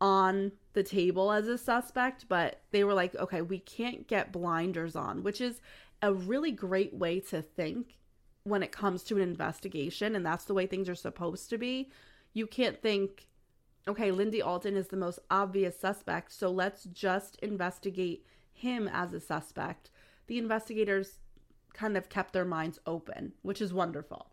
on 0.00 0.50
the 0.72 0.82
table 0.82 1.30
as 1.30 1.46
a 1.46 1.56
suspect, 1.56 2.26
but 2.28 2.60
they 2.72 2.82
were 2.82 2.92
like, 2.92 3.14
okay, 3.14 3.40
we 3.40 3.60
can't 3.60 4.08
get 4.08 4.32
blinders 4.32 4.96
on, 4.96 5.22
which 5.22 5.40
is 5.40 5.60
a 6.02 6.12
really 6.12 6.50
great 6.50 6.92
way 6.92 7.20
to 7.20 7.40
think 7.40 7.98
when 8.42 8.64
it 8.64 8.72
comes 8.72 9.04
to 9.04 9.14
an 9.14 9.22
investigation. 9.22 10.16
And 10.16 10.26
that's 10.26 10.44
the 10.44 10.54
way 10.54 10.66
things 10.66 10.88
are 10.88 10.96
supposed 10.96 11.48
to 11.50 11.56
be. 11.56 11.90
You 12.32 12.48
can't 12.48 12.82
think, 12.82 13.28
okay, 13.86 14.10
Lindy 14.10 14.42
Alton 14.42 14.76
is 14.76 14.88
the 14.88 14.96
most 14.96 15.20
obvious 15.30 15.78
suspect, 15.78 16.32
so 16.32 16.50
let's 16.50 16.82
just 16.84 17.36
investigate 17.36 18.26
him 18.52 18.90
as 18.92 19.12
a 19.12 19.20
suspect. 19.20 19.90
The 20.26 20.38
investigators 20.38 21.20
kind 21.76 21.96
of 21.96 22.08
kept 22.08 22.32
their 22.32 22.44
minds 22.44 22.78
open, 22.86 23.32
which 23.42 23.60
is 23.60 23.72
wonderful. 23.72 24.30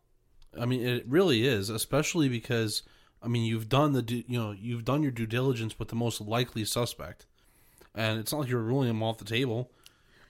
I 0.59 0.65
mean, 0.65 0.85
it 0.85 1.05
really 1.07 1.47
is, 1.47 1.69
especially 1.69 2.29
because 2.29 2.83
I 3.21 3.27
mean, 3.27 3.43
you've 3.45 3.69
done 3.69 3.93
the 3.93 4.01
du- 4.01 4.23
you 4.27 4.39
know 4.39 4.51
you've 4.51 4.85
done 4.85 5.03
your 5.03 5.11
due 5.11 5.25
diligence 5.25 5.77
with 5.79 5.87
the 5.87 5.95
most 5.95 6.21
likely 6.21 6.65
suspect, 6.65 7.25
and 7.95 8.19
it's 8.19 8.31
not 8.31 8.41
like 8.41 8.49
you're 8.49 8.61
ruling 8.61 8.89
him 8.89 9.03
off 9.03 9.17
the 9.17 9.25
table. 9.25 9.71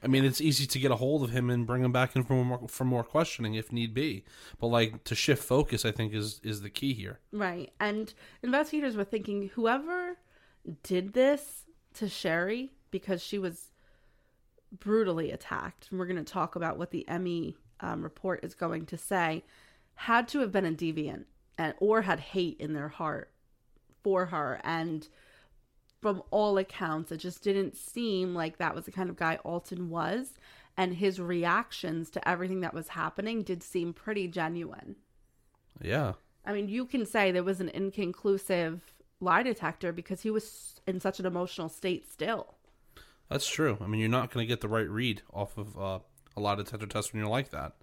I 0.04 0.08
mean, 0.08 0.26
it's 0.26 0.42
easy 0.42 0.68
to 0.68 0.80
get 0.80 0.92
a 0.92 0.98
hold 0.98 1.24
of 1.24 1.30
him 1.30 1.50
and 1.50 1.66
bring 1.66 1.82
him 1.84 1.94
back 1.94 2.16
in 2.16 2.24
for 2.24 2.34
more 2.44 2.68
for 2.68 2.84
more 2.84 3.04
questioning 3.04 3.56
if 3.56 3.72
need 3.72 3.94
be. 3.94 4.26
But 4.60 4.68
like 4.68 5.04
to 5.06 5.16
shift 5.16 5.44
focus, 5.44 5.86
I 5.86 5.92
think 5.92 6.14
is 6.14 6.40
is 6.44 6.62
the 6.62 6.70
key 6.70 6.94
here. 6.94 7.20
Right. 7.32 7.72
And 7.80 8.14
investigators 8.44 8.96
were 8.96 9.06
thinking 9.06 9.50
whoever 9.56 10.18
did 10.84 11.14
this 11.14 11.64
to 11.96 12.10
Sherry 12.10 12.72
because 12.92 13.22
she 13.24 13.40
was 13.40 13.72
brutally 14.80 15.32
attacked, 15.32 15.88
and 15.90 16.00
we're 16.00 16.06
going 16.06 16.24
to 16.24 16.34
talk 16.34 16.56
about 16.56 16.78
what 16.78 16.92
the 16.92 17.06
ME 17.20 17.56
um, 17.80 18.02
report 18.02 18.44
is 18.44 18.56
going 18.56 18.86
to 18.88 18.98
say, 18.98 19.44
had 19.96 20.28
to 20.30 20.40
have 20.40 20.52
been 20.52 20.66
a 20.66 20.72
deviant 20.72 21.26
and 21.58 21.74
or 21.80 22.02
had 22.02 22.20
hate 22.20 22.58
in 22.60 22.74
their 22.74 22.90
heart 22.90 23.32
for 24.04 24.28
her. 24.28 24.60
And 24.64 25.08
from 26.02 26.24
all 26.32 26.58
accounts, 26.58 27.12
it 27.12 27.18
just 27.18 27.44
didn't 27.44 27.78
seem 27.78 28.34
like 28.34 28.58
that 28.58 28.76
was 28.76 28.86
the 28.86 28.92
kind 28.92 29.10
of 29.10 29.16
guy 29.16 29.38
Alton 29.44 29.90
was. 29.90 30.34
And 30.76 30.96
his 30.96 31.20
reactions 31.20 32.10
to 32.12 32.28
everything 32.28 32.62
that 32.62 32.74
was 32.74 32.90
happening 32.90 33.44
did 33.44 33.62
seem 33.62 33.94
pretty 33.94 34.28
genuine. 34.28 34.96
Yeah, 35.80 36.14
I 36.46 36.54
mean, 36.54 36.68
you 36.68 36.86
can 36.86 37.06
say 37.06 37.32
there 37.32 37.44
was 37.44 37.62
an 37.62 37.70
inconclusive 37.70 38.82
lie 39.20 39.44
detector 39.44 39.94
because 39.94 40.22
he 40.22 40.32
was 40.32 40.82
in 40.86 41.00
such 41.00 41.20
an 41.20 41.26
emotional 41.26 41.70
state 41.70 42.12
still. 42.12 42.56
That's 43.34 43.48
true. 43.48 43.80
I 43.82 43.88
mean, 43.88 44.00
you're 44.00 44.10
not 44.10 44.32
going 44.32 44.46
to 44.46 44.48
get 44.48 44.62
the 44.62 44.68
right 44.68 44.88
read 44.88 45.24
off 45.34 45.58
of 45.58 45.76
uh, 45.76 46.00
a 46.38 46.40
lot 46.40 46.60
of 46.60 46.66
detector 46.66 46.86
tests 46.86 47.12
when 47.12 47.20
you're 47.20 47.30
like 47.30 47.50
that. 47.50 47.74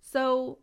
So, 0.00 0.58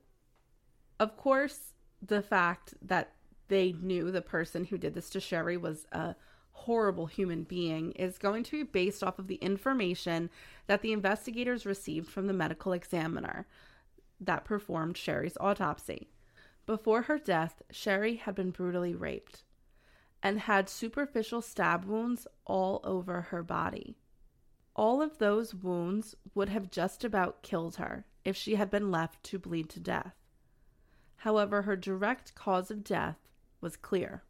of 0.98 1.18
course, 1.18 1.74
the 2.02 2.22
fact 2.22 2.74
that 2.82 3.12
they 3.50 3.74
knew 3.74 4.12
the 4.12 4.22
person 4.22 4.64
who 4.64 4.78
did 4.78 4.94
this 4.94 5.10
to 5.10 5.20
Sherry 5.20 5.58
was 5.58 5.86
a 5.92 6.16
horrible 6.52 7.08
human 7.08 7.44
being 7.44 7.92
is 7.94 8.18
going 8.18 8.44
to 8.44 8.52
be 8.52 8.64
based 8.64 9.04
off 9.04 9.20
of 9.20 9.28
the 9.28 9.36
information 9.36 10.30
that 10.68 10.82
the 10.82 10.94
investigators 10.94 11.66
received 11.66 12.08
from 12.08 12.28
the 12.28 12.34
medical 12.34 12.72
examiner 12.72 13.46
that 14.22 14.46
performed 14.46 14.96
Sherry's 14.96 15.38
autopsy. 15.42 16.08
Before 16.66 17.02
her 17.04 17.18
death, 17.18 17.62
Sherry 17.72 18.16
had 18.16 18.36
been 18.36 18.52
brutally 18.52 18.96
raped 18.96 19.44
and 20.22 20.40
had 20.42 20.70
superficial 20.70 21.42
stab 21.42 21.86
wounds 21.86 22.28
all 22.46 22.82
over 22.84 23.22
her 23.22 23.44
body. 23.44 23.98
All 24.76 25.02
of 25.02 25.18
those 25.18 25.54
wounds 25.54 26.16
would 26.36 26.50
have 26.50 26.70
just 26.70 27.04
about 27.04 27.42
killed 27.42 27.78
her 27.78 28.06
if 28.24 28.36
she 28.36 28.56
had 28.56 28.70
been 28.70 28.92
left 28.92 29.24
to 29.24 29.40
bleed 29.40 29.70
to 29.70 29.80
death. 29.80 30.16
However, 31.18 31.64
her 31.64 31.76
direct 31.76 32.36
cause 32.36 32.72
of 32.72 32.84
death 32.84 33.18
was 33.62 33.76
clear 33.76 34.24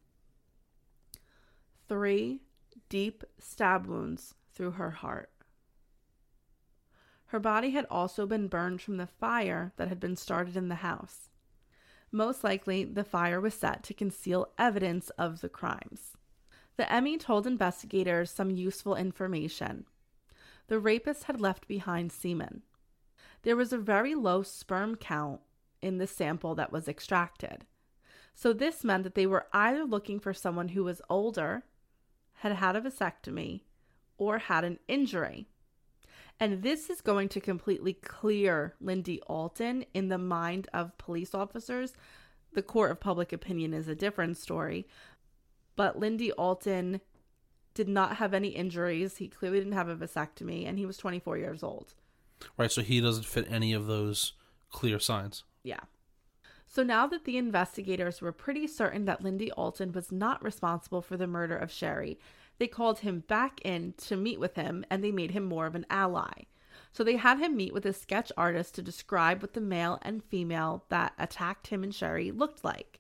three 1.90 2.44
deep 2.88 3.24
stab 3.40 3.88
wounds 3.88 4.36
through 4.54 4.72
her 4.72 4.92
heart. 4.92 5.32
Her 7.26 7.40
body 7.40 7.72
had 7.72 7.86
also 7.90 8.26
been 8.26 8.48
burned 8.48 8.82
from 8.82 8.98
the 8.98 9.08
fire 9.08 9.74
that 9.78 9.88
had 9.88 10.00
been 10.00 10.16
started 10.16 10.56
in 10.56 10.70
the 10.70 10.76
house. 10.76 11.29
Most 12.12 12.44
likely, 12.44 12.84
the 12.84 13.04
fire 13.04 13.40
was 13.40 13.54
set 13.54 13.84
to 13.84 13.94
conceal 13.94 14.50
evidence 14.58 15.10
of 15.12 15.42
the 15.42 15.50
crimes. 15.50 16.14
The 16.78 17.02
ME 17.02 17.18
told 17.18 17.46
investigators 17.46 18.32
some 18.32 18.50
useful 18.50 18.96
information. 18.96 19.86
The 20.68 20.80
rapist 20.80 21.26
had 21.26 21.42
left 21.42 21.68
behind 21.68 22.12
semen. 22.12 22.62
There 23.44 23.56
was 23.56 23.74
a 23.74 23.78
very 23.78 24.16
low 24.16 24.44
sperm 24.44 24.96
count 24.96 25.42
in 25.82 25.98
the 25.98 26.08
sample 26.08 26.56
that 26.56 26.72
was 26.72 26.88
extracted. 26.88 27.66
So, 28.34 28.54
this 28.54 28.84
meant 28.84 29.04
that 29.04 29.16
they 29.16 29.28
were 29.28 29.48
either 29.52 29.84
looking 29.84 30.20
for 30.20 30.34
someone 30.34 30.70
who 30.70 30.86
was 30.86 31.02
older, 31.10 31.64
had 32.36 32.54
had 32.54 32.78
a 32.78 32.82
vasectomy, 32.82 33.64
or 34.18 34.38
had 34.38 34.64
an 34.64 34.80
injury. 34.88 35.49
And 36.40 36.64
this 36.64 36.90
is 36.90 37.02
going 37.02 37.30
to 37.30 37.42
completely 37.42 37.94
clear 37.94 38.76
Lindy 38.80 39.22
Alton 39.28 39.86
in 39.94 40.08
the 40.08 40.18
mind 40.18 40.70
of 40.74 40.98
police 40.98 41.36
officers. 41.36 41.94
The 42.54 42.62
court 42.62 42.92
of 42.92 43.00
public 43.00 43.34
opinion 43.34 43.74
is 43.74 43.88
a 43.88 43.96
different 43.96 44.38
story. 44.38 44.88
But 45.76 46.00
Lindy 46.00 46.32
Alton 46.32 47.02
did 47.74 47.90
not 47.90 48.18
have 48.18 48.34
any 48.34 48.50
injuries. 48.50 49.18
He 49.18 49.28
clearly 49.28 49.60
didn't 49.60 49.74
have 49.74 49.90
a 49.90 49.96
vasectomy, 49.96 50.68
and 50.68 50.78
he 50.78 50.86
was 50.86 50.98
24 50.98 51.38
years 51.38 51.64
old. 51.64 51.94
Right, 52.58 52.72
so 52.72 52.82
he 52.82 53.02
doesn't 53.02 53.26
fit 53.26 53.48
any 53.50 53.74
of 53.74 53.88
those 53.88 54.34
clear 54.72 55.00
signs. 55.00 55.44
Yeah. 55.64 55.82
So 56.68 56.84
now 56.84 57.08
that 57.08 57.26
the 57.26 57.38
investigators 57.38 58.22
were 58.22 58.32
pretty 58.32 58.68
certain 58.68 59.06
that 59.06 59.24
Lindy 59.24 59.52
Alton 59.54 59.92
was 59.92 60.12
not 60.12 60.44
responsible 60.44 61.02
for 61.02 61.18
the 61.18 61.28
murder 61.28 61.58
of 61.58 61.72
Sherry, 61.72 62.20
they 62.60 62.68
called 62.68 63.00
him 63.00 63.24
back 63.28 63.60
in 63.64 63.94
to 63.98 64.16
meet 64.16 64.40
with 64.40 64.56
him 64.56 64.86
and 64.90 65.04
they 65.04 65.12
made 65.12 65.32
him 65.32 65.44
more 65.46 65.66
of 65.66 65.76
an 65.76 65.86
ally. 65.90 66.44
So 66.92 67.04
they 67.04 67.18
had 67.18 67.40
him 67.40 67.56
meet 67.56 67.74
with 67.74 67.86
a 67.86 67.94
sketch 67.94 68.32
artist 68.38 68.76
to 68.76 68.82
describe 68.82 69.42
what 69.42 69.54
the 69.54 69.62
male 69.62 70.00
and 70.02 70.24
female 70.24 70.84
that 70.90 71.14
attacked 71.18 71.68
him 71.68 71.84
and 71.84 71.94
Sherry 71.94 72.32
looked 72.32 72.64
like. 72.64 73.00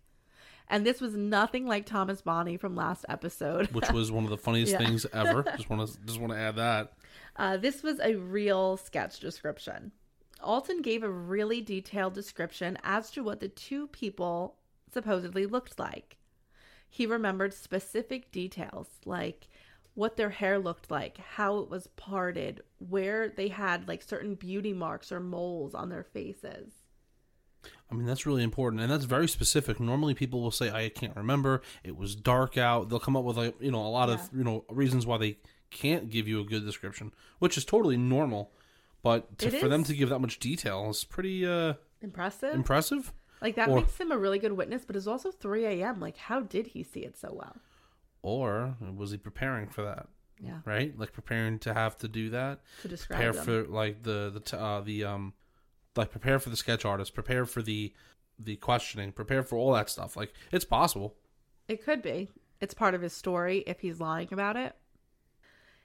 And 0.67 0.85
this 0.85 1.01
was 1.01 1.15
nothing 1.15 1.65
like 1.65 1.85
Thomas 1.87 2.21
Bonney 2.21 2.55
from 2.55 2.75
last 2.75 3.03
episode. 3.09 3.71
Which 3.71 3.91
was 3.91 4.11
one 4.11 4.23
of 4.23 4.29
the 4.29 4.37
funniest 4.37 4.71
Yeah. 4.73 4.77
things 4.77 5.05
ever. 5.11 5.43
Just 5.57 5.69
want 5.69 5.87
to 5.87 5.97
just 6.05 6.19
want 6.19 6.31
to 6.31 6.37
add 6.37 6.55
that. 6.57 6.93
Uh, 7.35 7.57
this 7.57 7.81
was 7.81 7.99
a 7.99 8.15
real 8.15 8.77
sketch 8.77 9.19
description. 9.19 9.91
Alton 10.41 10.81
gave 10.83 11.01
a 11.03 11.09
really 11.09 11.59
detailed 11.59 12.13
description 12.13 12.77
as 12.83 13.09
to 13.11 13.23
what 13.23 13.39
the 13.39 13.49
two 13.49 13.87
people 13.87 14.55
supposedly 14.93 15.45
looked 15.47 15.79
like. 15.79 16.17
He 16.89 17.05
remembered 17.05 17.53
specific 17.53 18.31
details 18.31 18.87
like 19.05 19.47
what 19.93 20.17
their 20.17 20.29
hair 20.29 20.59
looked 20.59 20.89
like, 20.89 21.17
how 21.17 21.59
it 21.59 21.69
was 21.69 21.87
parted, 21.87 22.61
where 22.77 23.29
they 23.29 23.49
had 23.49 23.87
like 23.87 24.01
certain 24.01 24.35
beauty 24.35 24.73
marks 24.73 25.11
or 25.11 25.19
moles 25.19 25.75
on 25.75 25.89
their 25.89 26.03
faces. 26.03 26.71
I 27.91 27.95
mean, 27.95 28.05
that's 28.05 28.25
really 28.25 28.43
important, 28.43 28.81
and 28.81 28.91
that's 28.91 29.05
very 29.05 29.27
specific. 29.27 29.79
Normally, 29.79 30.13
people 30.13 30.41
will 30.41 30.51
say, 30.51 30.71
"I 30.71 30.89
can't 30.89 31.15
remember. 31.15 31.61
It 31.83 31.97
was 31.97 32.15
dark 32.15 32.57
out." 32.57 32.89
They'll 32.89 32.99
come 32.99 33.17
up 33.17 33.25
with 33.25 33.37
like 33.37 33.55
you 33.59 33.71
know 33.71 33.85
a 33.85 33.89
lot 33.89 34.09
of 34.09 34.29
you 34.33 34.43
know 34.43 34.63
reasons 34.69 35.05
why 35.05 35.17
they 35.17 35.37
can't 35.69 36.09
give 36.09 36.27
you 36.27 36.39
a 36.39 36.45
good 36.45 36.65
description, 36.65 37.11
which 37.39 37.57
is 37.57 37.65
totally 37.65 37.97
normal. 37.97 38.51
But 39.01 39.37
to, 39.39 39.51
for 39.51 39.67
them 39.67 39.83
to 39.85 39.93
give 39.93 40.09
that 40.09 40.19
much 40.19 40.39
detail 40.39 40.89
is 40.89 41.03
pretty 41.03 41.45
uh, 41.45 41.73
Impressive. 42.01 42.53
impressive. 42.53 43.13
Like 43.41 43.55
that 43.55 43.69
or- 43.69 43.77
makes 43.77 43.97
him 43.99 44.11
a 44.11 44.17
really 44.17 44.39
good 44.39 44.53
witness, 44.53 44.83
but 44.85 44.95
it's 44.95 45.07
also 45.07 45.31
3 45.31 45.65
a.m. 45.65 45.99
Like, 45.99 46.17
how 46.17 46.41
did 46.41 46.67
he 46.67 46.83
see 46.83 47.01
it 47.01 47.17
so 47.17 47.31
well? 47.33 47.57
Or 48.21 48.75
was 48.95 49.11
he 49.11 49.17
preparing 49.17 49.67
for 49.67 49.83
that? 49.83 50.07
Yeah. 50.41 50.59
Right, 50.65 50.97
like 50.97 51.11
preparing 51.11 51.59
to 51.59 51.73
have 51.73 51.97
to 51.99 52.07
do 52.07 52.29
that. 52.29 52.59
To 52.83 52.87
describe 52.87 53.17
prepare 53.19 53.33
them. 53.33 53.43
for 53.45 53.63
like 53.71 54.03
the 54.03 54.29
the 54.33 54.39
t- 54.39 54.55
uh, 54.57 54.79
the 54.81 55.03
um 55.03 55.33
like 55.97 56.11
prepare 56.11 56.39
for 56.39 56.49
the 56.49 56.55
sketch 56.55 56.85
artist, 56.85 57.13
prepare 57.13 57.45
for 57.45 57.61
the 57.61 57.93
the 58.37 58.55
questioning, 58.55 59.11
prepare 59.11 59.43
for 59.43 59.57
all 59.57 59.73
that 59.73 59.89
stuff. 59.89 60.15
Like 60.15 60.33
it's 60.51 60.63
possible. 60.63 61.15
It 61.67 61.83
could 61.83 62.01
be. 62.01 62.29
It's 62.61 62.73
part 62.73 62.93
of 62.93 63.01
his 63.01 63.11
story 63.13 63.63
if 63.67 63.81
he's 63.81 63.99
lying 63.99 64.29
about 64.31 64.55
it. 64.55 64.75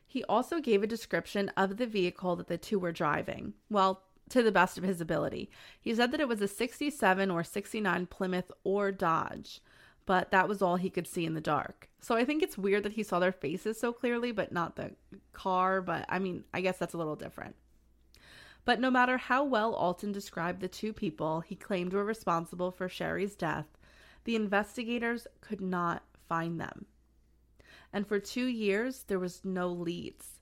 He 0.07 0.23
also 0.25 0.61
gave 0.61 0.83
a 0.83 0.87
description 0.87 1.51
of 1.57 1.77
the 1.77 1.87
vehicle 1.87 2.37
that 2.37 2.47
the 2.47 2.59
two 2.59 2.79
were 2.79 2.93
driving. 2.93 3.55
Well, 3.69 4.03
to 4.31 4.43
the 4.43 4.53
best 4.53 4.79
of 4.79 4.85
his 4.85 5.01
ability. 5.01 5.51
He 5.81 5.95
said 5.95 6.13
that 6.13 6.21
it 6.21 6.29
was 6.29 6.41
a 6.41 6.49
67 6.49 7.31
or 7.31 7.45
69 7.45 8.07
Plymouth 8.07 8.51
or 8.63 8.91
Dodge, 8.91 9.61
but 10.07 10.31
that 10.31 10.49
was 10.49 10.63
all 10.63 10.77
he 10.77 10.91
could 10.91 11.07
see 11.07 11.25
in 11.25 11.35
the 11.35 11.41
dark. 11.41 11.89
So 12.01 12.17
I 12.17 12.25
think 12.25 12.43
it's 12.43 12.59
weird 12.59 12.83
that 12.83 12.93
he 12.93 13.03
saw 13.03 13.19
their 13.19 13.33
faces 13.33 13.79
so 13.79 13.93
clearly, 13.93 14.33
but 14.33 14.53
not 14.53 14.77
the 14.77 14.93
car. 15.33 15.81
But 15.81 16.05
I 16.09 16.19
mean, 16.19 16.45
I 16.53 16.61
guess 16.61 16.79
that's 16.79 16.95
a 16.95 16.99
little 16.99 17.17
different. 17.17 17.57
But 18.65 18.81
no 18.81 18.91
matter 18.91 19.19
how 19.19 19.45
well 19.45 19.75
Alton 19.75 20.13
described 20.13 20.61
the 20.61 20.69
two 20.69 20.93
people 20.93 21.41
he 21.41 21.55
claimed 21.55 21.93
were 21.93 22.05
responsible 22.05 22.71
for 22.71 22.89
Sherry's 22.89 23.37
death, 23.37 23.67
the 24.25 24.37
investigators 24.37 25.27
could 25.41 25.61
not 25.61 26.03
find 26.29 26.59
them. 26.59 26.87
And 27.93 28.07
for 28.07 28.19
two 28.19 28.47
years, 28.47 29.05
there 29.07 29.19
was 29.19 29.45
no 29.45 29.69
leads. 29.69 30.34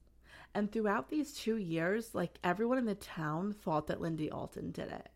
And 0.55 0.71
throughout 0.71 1.09
these 1.09 1.33
two 1.33 1.57
years, 1.57 2.15
like 2.15 2.39
everyone 2.45 2.79
in 2.79 2.85
the 2.85 2.95
town 2.95 3.53
thought 3.53 3.87
that 3.87 4.01
Lindy 4.01 4.31
Alton 4.31 4.71
did 4.71 4.89
it. 4.91 5.09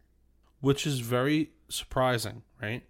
which 0.61 0.87
is 0.87 1.01
very 1.01 1.51
surprising, 1.68 2.42
right? 2.61 2.83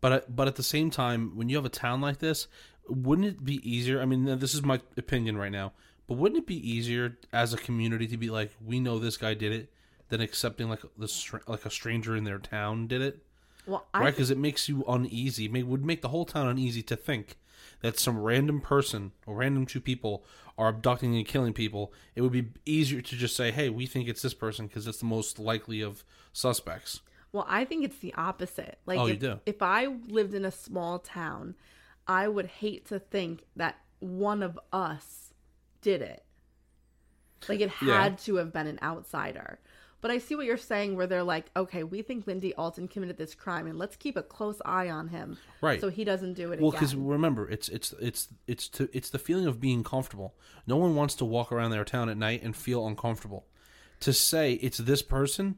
But 0.00 0.12
at- 0.12 0.34
but 0.34 0.48
at 0.48 0.56
the 0.56 0.62
same 0.62 0.90
time, 0.90 1.36
when 1.36 1.48
you 1.50 1.56
have 1.56 1.66
a 1.66 1.68
town 1.68 2.00
like 2.00 2.18
this, 2.18 2.48
wouldn't 2.88 3.28
it 3.28 3.44
be 3.44 3.56
easier? 3.70 4.00
I 4.00 4.06
mean, 4.06 4.24
this 4.38 4.54
is 4.54 4.62
my 4.62 4.80
opinion 4.96 5.36
right 5.36 5.52
now, 5.52 5.72
but 6.06 6.16
wouldn't 6.16 6.38
it 6.38 6.46
be 6.46 6.56
easier 6.68 7.18
as 7.32 7.52
a 7.52 7.58
community 7.58 8.06
to 8.08 8.16
be 8.16 8.30
like, 8.30 8.50
we 8.64 8.80
know 8.80 8.98
this 8.98 9.18
guy 9.18 9.34
did 9.34 9.52
it, 9.52 9.70
than 10.08 10.20
accepting 10.22 10.68
like 10.70 10.80
the 10.96 11.40
like 11.46 11.64
a 11.66 11.70
stranger 11.70 12.16
in 12.16 12.24
their 12.24 12.38
town 12.38 12.86
did 12.88 13.02
it, 13.02 13.24
Well, 13.66 13.86
right? 13.94 14.06
Because 14.10 14.30
it 14.30 14.38
makes 14.38 14.68
you 14.68 14.82
uneasy. 14.88 15.44
It 15.44 15.66
would 15.66 15.84
make 15.84 16.00
the 16.02 16.08
whole 16.08 16.24
town 16.24 16.48
uneasy 16.48 16.82
to 16.84 16.96
think 16.96 17.36
that 17.82 17.98
some 17.98 18.18
random 18.18 18.60
person 18.60 19.12
or 19.26 19.36
random 19.36 19.66
two 19.66 19.80
people 19.80 20.24
are 20.58 20.68
abducting 20.68 21.16
and 21.16 21.26
killing 21.26 21.52
people. 21.52 21.92
It 22.14 22.22
would 22.22 22.32
be 22.32 22.46
easier 22.66 23.00
to 23.00 23.16
just 23.16 23.36
say, 23.36 23.50
hey, 23.50 23.68
we 23.68 23.86
think 23.86 24.08
it's 24.08 24.22
this 24.22 24.34
person 24.34 24.66
because 24.66 24.86
it's 24.86 24.98
the 24.98 25.04
most 25.06 25.38
likely 25.38 25.80
of 25.82 26.04
suspects. 26.32 27.00
well, 27.32 27.46
I 27.48 27.64
think 27.64 27.84
it's 27.84 27.98
the 27.98 28.12
opposite. 28.14 28.78
Like 28.86 28.98
Oh, 28.98 29.06
you 29.06 29.14
if, 29.14 29.20
do? 29.20 29.40
if 29.46 29.62
I 29.62 29.86
lived 30.08 30.34
in 30.34 30.44
a 30.44 30.50
small 30.50 30.98
town, 30.98 31.54
I 32.06 32.28
would 32.28 32.46
hate 32.46 32.86
to 32.88 32.98
think 32.98 33.44
that 33.56 33.76
one 34.00 34.42
of 34.42 34.58
us 34.72 35.32
did 35.80 36.02
it. 36.02 36.24
Like 37.48 37.60
it 37.60 37.70
had 37.70 38.12
Yeah. 38.12 38.16
to 38.24 38.36
have 38.36 38.52
been 38.52 38.66
an 38.66 38.78
outsider. 38.82 39.58
But 40.02 40.10
I 40.10 40.18
see 40.18 40.34
what 40.34 40.44
you're 40.46 40.56
saying 40.58 40.96
where 40.96 41.06
they're 41.06 41.22
like, 41.22 41.46
okay, 41.56 41.84
we 41.84 42.02
think 42.02 42.26
Lindy 42.26 42.52
Alton 42.54 42.88
committed 42.88 43.16
this 43.16 43.34
crime 43.34 43.66
and 43.66 43.78
let's 43.78 43.96
keep 43.96 44.16
a 44.16 44.22
close 44.22 44.60
eye 44.64 44.90
on 44.90 45.08
him. 45.08 45.38
Right. 45.62 45.80
So 45.80 45.88
he 45.88 46.04
doesn't 46.04 46.34
do 46.34 46.52
it 46.52 46.60
Well, 46.60 46.72
because 46.72 46.94
remember, 46.94 47.48
it's 47.48 47.68
it's 47.70 47.94
it's 48.00 48.28
it's 48.46 48.68
to 48.70 48.88
it's 48.92 49.10
the 49.10 49.18
feeling 49.18 49.46
of 49.46 49.60
being 49.60 49.82
comfortable. 49.84 50.34
No 50.66 50.76
one 50.76 50.94
wants 50.96 51.14
to 51.16 51.24
walk 51.24 51.52
around 51.52 51.70
their 51.70 51.84
town 51.84 52.08
at 52.10 52.16
night 52.18 52.42
and 52.42 52.54
feel 52.54 52.86
uncomfortable. 52.86 53.46
To 54.00 54.12
say 54.12 54.54
it's 54.54 54.78
this 54.78 55.02
person 55.02 55.56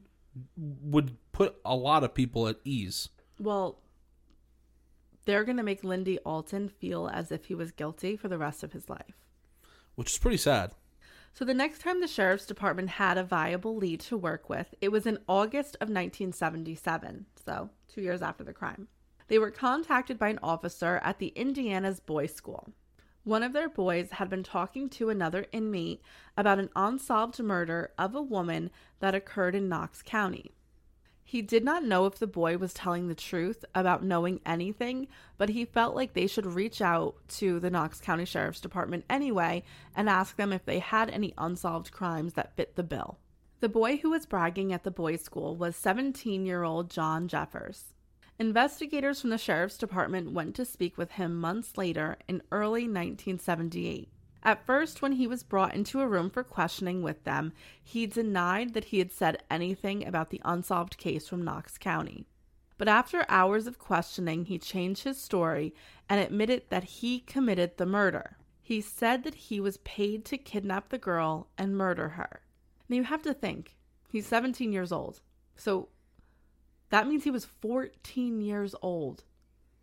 would 0.55 1.17
put 1.31 1.55
a 1.65 1.75
lot 1.75 2.03
of 2.03 2.13
people 2.13 2.47
at 2.47 2.57
ease. 2.63 3.09
Well, 3.39 3.79
they're 5.25 5.43
going 5.43 5.57
to 5.57 5.63
make 5.63 5.83
Lindy 5.83 6.19
Alton 6.19 6.69
feel 6.69 7.09
as 7.11 7.31
if 7.31 7.45
he 7.45 7.55
was 7.55 7.71
guilty 7.71 8.15
for 8.15 8.27
the 8.27 8.37
rest 8.37 8.63
of 8.63 8.73
his 8.73 8.89
life. 8.89 9.15
which 9.95 10.11
is 10.11 10.17
pretty 10.19 10.37
sad. 10.37 10.71
So, 11.37 11.43
the 11.43 11.53
next 11.53 11.79
time 11.79 11.99
the 11.99 12.07
sheriff's 12.07 12.45
department 12.45 12.91
had 12.91 13.17
a 13.17 13.23
viable 13.23 13.75
lead 13.75 13.99
to 14.01 14.15
work 14.15 14.47
with, 14.49 14.73
it 14.79 14.89
was 14.89 15.05
in 15.05 15.19
August 15.27 15.75
of 15.81 15.89
1977, 15.89 17.25
so 17.45 17.69
two 17.89 17.99
years 17.99 18.21
after 18.21 18.45
the 18.45 18.53
crime. 18.53 18.87
They 19.27 19.37
were 19.37 19.51
contacted 19.51 20.17
by 20.17 20.29
an 20.29 20.39
officer 20.41 21.01
at 21.03 21.19
the 21.19 21.33
Indiana's 21.35 21.99
Boys 21.99 22.33
School. 22.33 22.69
One 23.25 23.43
of 23.43 23.51
their 23.51 23.67
boys 23.67 24.11
had 24.11 24.29
been 24.29 24.43
talking 24.43 24.87
to 24.91 25.09
another 25.09 25.47
inmate 25.51 26.01
about 26.37 26.59
an 26.59 26.69
unsolved 26.73 27.43
murder 27.43 27.91
of 27.97 28.15
a 28.15 28.21
woman 28.21 28.71
that 29.01 29.13
occurred 29.13 29.55
in 29.55 29.67
Knox 29.67 30.01
County. 30.01 30.53
He 31.27 31.41
did 31.41 31.63
not 31.63 31.83
know 31.83 32.05
if 32.05 32.19
the 32.19 32.27
boy 32.27 32.57
was 32.57 32.71
telling 32.71 33.07
the 33.07 33.15
truth 33.15 33.65
about 33.73 34.03
knowing 34.03 34.41
anything, 34.45 35.07
but 35.39 35.49
he 35.49 35.65
felt 35.65 35.95
like 35.95 36.13
they 36.13 36.27
should 36.27 36.45
reach 36.45 36.81
out 36.81 37.15
to 37.29 37.59
the 37.59 37.71
Knox 37.71 37.99
County 37.99 38.25
Sheriff's 38.25 38.61
Department 38.61 39.05
anyway 39.09 39.63
and 39.95 40.07
ask 40.07 40.37
them 40.37 40.53
if 40.53 40.63
they 40.65 40.77
had 40.77 41.09
any 41.09 41.33
unsolved 41.35 41.91
crimes 41.91 42.33
that 42.33 42.55
fit 42.55 42.75
the 42.75 42.83
bill. 42.83 43.17
The 43.59 43.67
boy 43.67 43.97
who 43.97 44.11
was 44.11 44.27
bragging 44.27 44.71
at 44.71 44.83
the 44.83 44.91
boys' 44.91 45.23
school 45.23 45.55
was 45.55 45.75
17 45.75 46.45
year 46.45 46.61
old 46.61 46.91
John 46.91 47.27
Jeffers. 47.27 47.95
Investigators 48.37 49.19
from 49.19 49.31
the 49.31 49.39
Sheriff's 49.39 49.79
Department 49.79 50.31
went 50.31 50.55
to 50.55 50.63
speak 50.63 50.95
with 50.95 51.11
him 51.13 51.35
months 51.35 51.75
later 51.75 52.17
in 52.27 52.43
early 52.51 52.83
1978. 52.83 54.09
At 54.45 54.63
first, 54.63 55.01
when 55.01 55.13
he 55.13 55.25
was 55.25 55.41
brought 55.41 55.73
into 55.73 56.01
a 56.01 56.07
room 56.07 56.29
for 56.29 56.43
questioning 56.43 57.01
with 57.01 57.23
them, 57.23 57.51
he 57.81 58.05
denied 58.05 58.75
that 58.75 58.85
he 58.85 58.99
had 58.99 59.11
said 59.11 59.41
anything 59.49 60.05
about 60.05 60.29
the 60.29 60.41
unsolved 60.45 60.99
case 60.99 61.27
from 61.27 61.43
Knox 61.43 61.79
County. 61.79 62.27
But 62.77 62.87
after 62.87 63.25
hours 63.27 63.65
of 63.65 63.79
questioning, 63.79 64.45
he 64.45 64.59
changed 64.59 65.03
his 65.03 65.19
story 65.19 65.73
and 66.07 66.19
admitted 66.19 66.69
that 66.69 66.83
he 66.83 67.21
committed 67.21 67.77
the 67.77 67.87
murder. 67.87 68.37
He 68.61 68.81
said 68.81 69.23
that 69.23 69.33
he 69.33 69.59
was 69.59 69.77
paid 69.77 70.25
to 70.25 70.37
kidnap 70.37 70.89
the 70.89 70.99
girl 70.99 71.47
and 71.57 71.75
murder 71.75 72.09
her. 72.09 72.41
Now 72.87 72.97
you 72.97 73.03
have 73.03 73.23
to 73.23 73.33
think, 73.33 73.75
he's 74.11 74.27
17 74.27 74.71
years 74.71 74.91
old. 74.91 75.21
So 75.55 75.89
that 76.91 77.07
means 77.07 77.23
he 77.23 77.31
was 77.31 77.45
14 77.45 78.41
years 78.41 78.75
old 78.83 79.23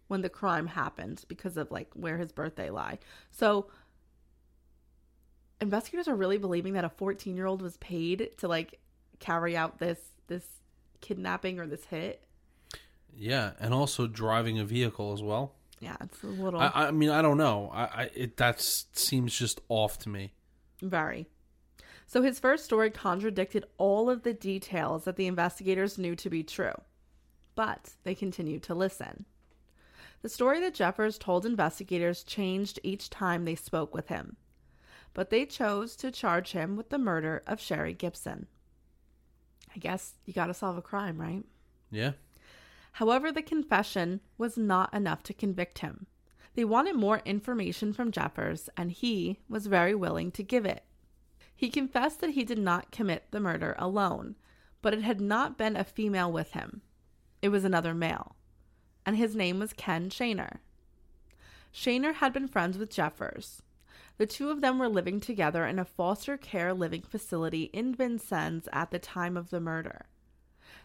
when 0.06 0.20
the 0.20 0.28
crime 0.28 0.66
happened 0.66 1.24
because 1.26 1.56
of 1.56 1.70
like 1.70 1.88
where 1.94 2.18
his 2.18 2.32
birthday 2.32 2.70
lie. 2.70 2.98
So 3.30 3.68
investigators 5.62 6.08
are 6.08 6.14
really 6.14 6.38
believing 6.38 6.74
that 6.74 6.84
a 6.84 6.90
14 6.90 7.36
year 7.36 7.46
old 7.46 7.62
was 7.62 7.76
paid 7.78 8.30
to 8.38 8.48
like 8.48 8.80
carry 9.20 9.56
out 9.56 9.78
this 9.78 9.98
this 10.26 10.44
kidnapping 11.00 11.58
or 11.58 11.66
this 11.66 11.84
hit. 11.84 12.22
Yeah, 13.14 13.52
and 13.60 13.72
also 13.72 14.06
driving 14.06 14.58
a 14.58 14.64
vehicle 14.64 15.12
as 15.12 15.22
well. 15.22 15.54
Yeah, 15.80 15.96
it's 16.00 16.22
a 16.22 16.26
little 16.26 16.60
I, 16.60 16.70
I 16.74 16.90
mean, 16.90 17.10
I 17.10 17.22
don't 17.22 17.38
know. 17.38 17.70
I, 17.72 17.82
I 17.84 18.10
it 18.14 18.36
that 18.36 18.60
seems 18.60 19.36
just 19.36 19.60
off 19.68 19.98
to 20.00 20.08
me. 20.08 20.34
very. 20.82 21.26
So 22.06 22.20
his 22.20 22.38
first 22.38 22.66
story 22.66 22.90
contradicted 22.90 23.64
all 23.78 24.10
of 24.10 24.22
the 24.22 24.34
details 24.34 25.04
that 25.04 25.16
the 25.16 25.26
investigators 25.26 25.96
knew 25.96 26.14
to 26.16 26.28
be 26.28 26.42
true, 26.42 26.74
but 27.54 27.94
they 28.04 28.14
continued 28.14 28.62
to 28.64 28.74
listen. 28.74 29.24
The 30.20 30.28
story 30.28 30.60
that 30.60 30.74
Jeffers 30.74 31.16
told 31.16 31.46
investigators 31.46 32.22
changed 32.22 32.78
each 32.82 33.08
time 33.08 33.44
they 33.44 33.54
spoke 33.54 33.94
with 33.94 34.08
him, 34.08 34.36
but 35.14 35.30
they 35.30 35.46
chose 35.46 35.96
to 35.96 36.10
charge 36.10 36.52
him 36.52 36.76
with 36.76 36.88
the 36.88 36.98
murder 36.98 37.42
of 37.46 37.60
Sherry 37.60 37.92
Gibson. 37.92 38.46
I 39.74 39.78
guess 39.78 40.14
you 40.24 40.32
got 40.32 40.46
to 40.46 40.54
solve 40.54 40.76
a 40.76 40.82
crime, 40.82 41.20
right? 41.20 41.44
Yeah. 41.90 42.12
However, 42.92 43.32
the 43.32 43.42
confession 43.42 44.20
was 44.36 44.56
not 44.56 44.92
enough 44.92 45.22
to 45.24 45.34
convict 45.34 45.78
him. 45.78 46.06
They 46.54 46.64
wanted 46.64 46.96
more 46.96 47.22
information 47.24 47.92
from 47.92 48.10
Jeffers, 48.10 48.68
and 48.76 48.92
he 48.92 49.40
was 49.48 49.66
very 49.66 49.94
willing 49.94 50.30
to 50.32 50.42
give 50.42 50.66
it. 50.66 50.84
He 51.54 51.70
confessed 51.70 52.20
that 52.20 52.30
he 52.30 52.44
did 52.44 52.58
not 52.58 52.90
commit 52.90 53.24
the 53.30 53.40
murder 53.40 53.74
alone, 53.78 54.36
but 54.82 54.92
it 54.92 55.02
had 55.02 55.20
not 55.20 55.56
been 55.56 55.76
a 55.76 55.84
female 55.84 56.30
with 56.30 56.52
him. 56.52 56.82
It 57.40 57.48
was 57.48 57.64
another 57.64 57.94
male, 57.94 58.36
and 59.06 59.16
his 59.16 59.34
name 59.34 59.58
was 59.58 59.72
Ken 59.72 60.10
Shaner. 60.10 60.58
Shaner 61.72 62.14
had 62.14 62.32
been 62.32 62.48
friends 62.48 62.76
with 62.76 62.90
Jeffers. 62.90 63.62
The 64.18 64.26
two 64.26 64.50
of 64.50 64.60
them 64.60 64.78
were 64.78 64.88
living 64.88 65.20
together 65.20 65.66
in 65.66 65.78
a 65.78 65.84
foster 65.84 66.36
care 66.36 66.74
living 66.74 67.02
facility 67.02 67.64
in 67.72 67.94
Vincennes 67.94 68.68
at 68.72 68.90
the 68.90 68.98
time 68.98 69.36
of 69.36 69.50
the 69.50 69.60
murder. 69.60 70.06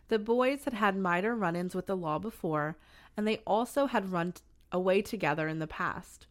The 0.08 0.20
boys 0.20 0.64
had 0.64 0.74
had 0.74 0.98
minor 0.98 1.36
run 1.36 1.56
ins 1.56 1.76
with 1.76 1.88
the 1.88 1.98
law 1.98 2.20
before, 2.20 2.78
and 3.16 3.28
they 3.28 3.38
also 3.46 3.88
had 3.88 4.12
run 4.12 4.34
away 4.72 5.02
together 5.02 5.48
in 5.48 5.60
the 5.60 5.68
past. 5.68 6.28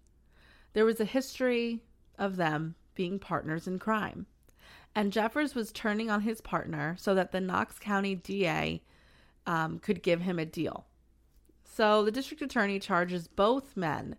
There 0.73 0.85
was 0.85 1.01
a 1.01 1.05
history 1.05 1.83
of 2.19 2.37
them 2.37 2.75
being 2.95 3.19
partners 3.19 3.67
in 3.67 3.79
crime, 3.79 4.27
and 4.95 5.13
Jeffers 5.13 5.55
was 5.55 5.73
turning 5.73 6.11
on 6.11 6.23
his 6.23 6.41
partner 6.41 6.97
so 6.99 7.15
that 7.15 7.33
the 7.33 7.41
Knox 7.41 7.79
County 7.79 8.15
DA 8.15 8.83
um, 9.47 9.79
could 9.79 10.03
give 10.03 10.23
him 10.23 10.39
a 10.39 10.47
deal. 10.47 10.87
So 11.65 12.05
the 12.05 12.11
district 12.11 12.43
attorney 12.43 12.79
charges 12.79 13.29
both 13.29 13.77
men 13.77 14.17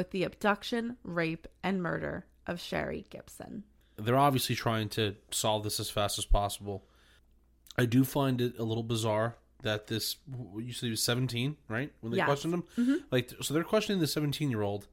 with 0.00 0.12
the 0.12 0.24
abduction, 0.24 0.96
rape, 1.04 1.46
and 1.62 1.82
murder 1.82 2.24
of 2.46 2.58
Sherry 2.58 3.04
Gibson. 3.10 3.64
They're 3.98 4.16
obviously 4.16 4.56
trying 4.56 4.88
to 4.90 5.14
solve 5.30 5.62
this 5.62 5.78
as 5.78 5.90
fast 5.90 6.18
as 6.18 6.24
possible. 6.24 6.86
I 7.76 7.84
do 7.84 8.02
find 8.02 8.40
it 8.40 8.58
a 8.58 8.62
little 8.64 8.82
bizarre 8.82 9.36
that 9.62 9.88
this 9.88 10.16
you 10.56 10.72
said 10.72 10.86
he 10.86 10.90
was 10.90 11.02
17, 11.02 11.58
right? 11.68 11.92
When 12.00 12.12
they 12.12 12.16
Yes. 12.16 12.24
questioned 12.24 12.54
him, 12.54 13.04
like 13.10 13.30
so 13.42 13.52
they're 13.52 13.62
questioning 13.62 14.00
the 14.00 14.06
17 14.06 14.48
year 14.48 14.62
old, 14.62 14.88